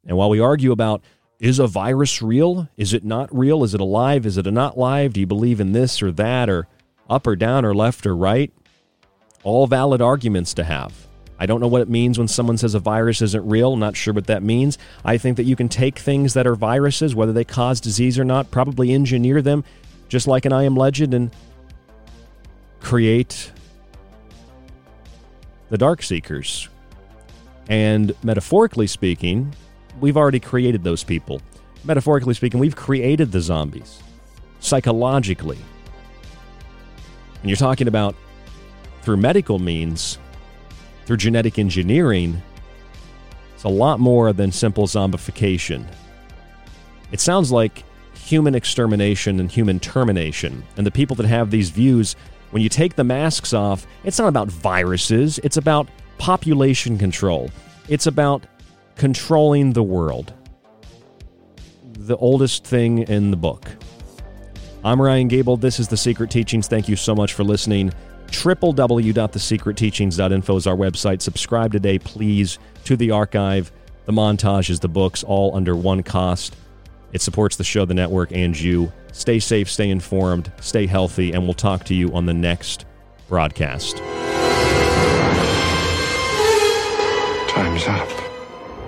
And 0.06 0.16
while 0.16 0.30
we 0.30 0.40
argue 0.40 0.72
about 0.72 1.02
is 1.38 1.58
a 1.58 1.66
virus 1.66 2.20
real? 2.20 2.68
Is 2.76 2.92
it 2.92 3.04
not 3.04 3.34
real? 3.36 3.64
Is 3.64 3.74
it 3.74 3.80
alive? 3.80 4.26
Is 4.26 4.36
it 4.36 4.46
not 4.46 4.76
live? 4.76 5.14
Do 5.14 5.20
you 5.20 5.26
believe 5.26 5.60
in 5.60 5.72
this 5.72 6.02
or 6.02 6.12
that 6.12 6.50
or 6.50 6.66
up 7.08 7.26
or 7.26 7.34
down 7.36 7.64
or 7.64 7.74
left 7.74 8.06
or 8.06 8.14
right? 8.14 8.52
All 9.42 9.66
valid 9.66 10.02
arguments 10.02 10.52
to 10.54 10.64
have. 10.64 11.09
I 11.40 11.46
don't 11.46 11.60
know 11.60 11.68
what 11.68 11.80
it 11.80 11.88
means 11.88 12.18
when 12.18 12.28
someone 12.28 12.58
says 12.58 12.74
a 12.74 12.78
virus 12.78 13.22
isn't 13.22 13.48
real. 13.48 13.74
Not 13.74 13.96
sure 13.96 14.12
what 14.12 14.26
that 14.26 14.42
means. 14.42 14.76
I 15.06 15.16
think 15.16 15.38
that 15.38 15.44
you 15.44 15.56
can 15.56 15.70
take 15.70 15.98
things 15.98 16.34
that 16.34 16.46
are 16.46 16.54
viruses, 16.54 17.14
whether 17.14 17.32
they 17.32 17.44
cause 17.44 17.80
disease 17.80 18.18
or 18.18 18.24
not, 18.24 18.50
probably 18.50 18.92
engineer 18.92 19.40
them, 19.40 19.64
just 20.10 20.28
like 20.28 20.44
an 20.44 20.52
I 20.52 20.64
Am 20.64 20.76
Legend, 20.76 21.14
and 21.14 21.30
create 22.80 23.52
the 25.70 25.78
Dark 25.78 26.02
Seekers. 26.02 26.68
And 27.70 28.12
metaphorically 28.22 28.86
speaking, 28.86 29.54
we've 29.98 30.18
already 30.18 30.40
created 30.40 30.84
those 30.84 31.02
people. 31.04 31.40
Metaphorically 31.84 32.34
speaking, 32.34 32.60
we've 32.60 32.76
created 32.76 33.32
the 33.32 33.40
zombies 33.40 34.02
psychologically. 34.58 35.58
And 37.40 37.48
you're 37.48 37.56
talking 37.56 37.88
about 37.88 38.14
through 39.00 39.16
medical 39.16 39.58
means, 39.58 40.18
through 41.10 41.16
genetic 41.16 41.58
engineering, 41.58 42.40
it's 43.52 43.64
a 43.64 43.68
lot 43.68 43.98
more 43.98 44.32
than 44.32 44.52
simple 44.52 44.86
zombification. 44.86 45.84
It 47.10 47.18
sounds 47.18 47.50
like 47.50 47.82
human 48.14 48.54
extermination 48.54 49.40
and 49.40 49.50
human 49.50 49.80
termination. 49.80 50.62
And 50.76 50.86
the 50.86 50.90
people 50.92 51.16
that 51.16 51.26
have 51.26 51.50
these 51.50 51.70
views, 51.70 52.14
when 52.50 52.62
you 52.62 52.68
take 52.68 52.94
the 52.94 53.02
masks 53.02 53.52
off, 53.52 53.88
it's 54.04 54.20
not 54.20 54.28
about 54.28 54.52
viruses, 54.52 55.40
it's 55.40 55.56
about 55.56 55.88
population 56.18 56.96
control. 56.96 57.50
It's 57.88 58.06
about 58.06 58.46
controlling 58.94 59.72
the 59.72 59.82
world. 59.82 60.32
The 61.94 62.18
oldest 62.18 62.64
thing 62.64 62.98
in 62.98 63.32
the 63.32 63.36
book. 63.36 63.68
I'm 64.84 65.02
Ryan 65.02 65.26
Gable. 65.26 65.56
This 65.56 65.80
is 65.80 65.88
The 65.88 65.96
Secret 65.96 66.30
Teachings. 66.30 66.68
Thank 66.68 66.88
you 66.88 66.94
so 66.94 67.16
much 67.16 67.32
for 67.32 67.42
listening. 67.42 67.92
www.thesecretteachings.info 68.30 70.56
is 70.56 70.66
our 70.66 70.76
website. 70.76 71.22
Subscribe 71.22 71.72
today, 71.72 71.98
please, 71.98 72.58
to 72.84 72.96
the 72.96 73.10
archive, 73.10 73.70
the 74.06 74.12
montages, 74.12 74.80
the 74.80 74.88
books, 74.88 75.22
all 75.22 75.54
under 75.54 75.76
one 75.76 76.02
cost. 76.02 76.56
It 77.12 77.20
supports 77.20 77.56
the 77.56 77.64
show, 77.64 77.84
the 77.84 77.94
network, 77.94 78.32
and 78.32 78.58
you. 78.58 78.92
Stay 79.12 79.40
safe, 79.40 79.70
stay 79.70 79.90
informed, 79.90 80.50
stay 80.60 80.86
healthy, 80.86 81.32
and 81.32 81.44
we'll 81.44 81.54
talk 81.54 81.84
to 81.84 81.94
you 81.94 82.12
on 82.14 82.26
the 82.26 82.34
next 82.34 82.86
broadcast. 83.28 83.98
Time's 87.48 87.86
up. 87.86 88.08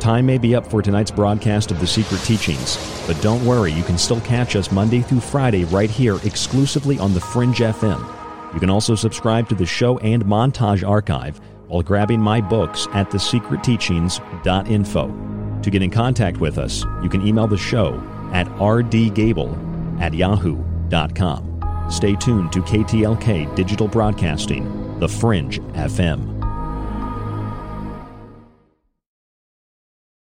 Time 0.00 0.26
may 0.26 0.38
be 0.38 0.54
up 0.54 0.66
for 0.66 0.82
tonight's 0.82 1.10
broadcast 1.10 1.70
of 1.70 1.78
The 1.78 1.86
Secret 1.86 2.20
Teachings, 2.22 2.76
but 3.06 3.20
don't 3.22 3.44
worry, 3.44 3.72
you 3.72 3.84
can 3.84 3.98
still 3.98 4.20
catch 4.22 4.56
us 4.56 4.72
Monday 4.72 5.00
through 5.00 5.20
Friday 5.20 5.64
right 5.66 5.90
here 5.90 6.16
exclusively 6.24 6.98
on 6.98 7.14
The 7.14 7.20
Fringe 7.20 7.58
FM. 7.58 8.21
You 8.54 8.60
can 8.60 8.70
also 8.70 8.94
subscribe 8.94 9.48
to 9.48 9.54
the 9.54 9.66
show 9.66 9.98
and 9.98 10.24
montage 10.24 10.86
archive 10.86 11.40
while 11.68 11.82
grabbing 11.82 12.20
my 12.20 12.40
books 12.40 12.86
at 12.92 13.10
thesecretteachings.info. 13.10 15.60
To 15.62 15.70
get 15.70 15.82
in 15.82 15.90
contact 15.90 16.38
with 16.38 16.58
us, 16.58 16.84
you 17.02 17.08
can 17.08 17.26
email 17.26 17.46
the 17.46 17.56
show 17.56 17.94
at 18.32 18.46
rdgable 18.58 20.00
at 20.00 20.12
yahoo.com. 20.12 21.48
Stay 21.88 22.14
tuned 22.16 22.52
to 22.52 22.60
KTLK 22.62 23.54
Digital 23.54 23.88
Broadcasting, 23.88 24.98
The 24.98 25.08
Fringe 25.08 25.60
FM. 25.72 26.31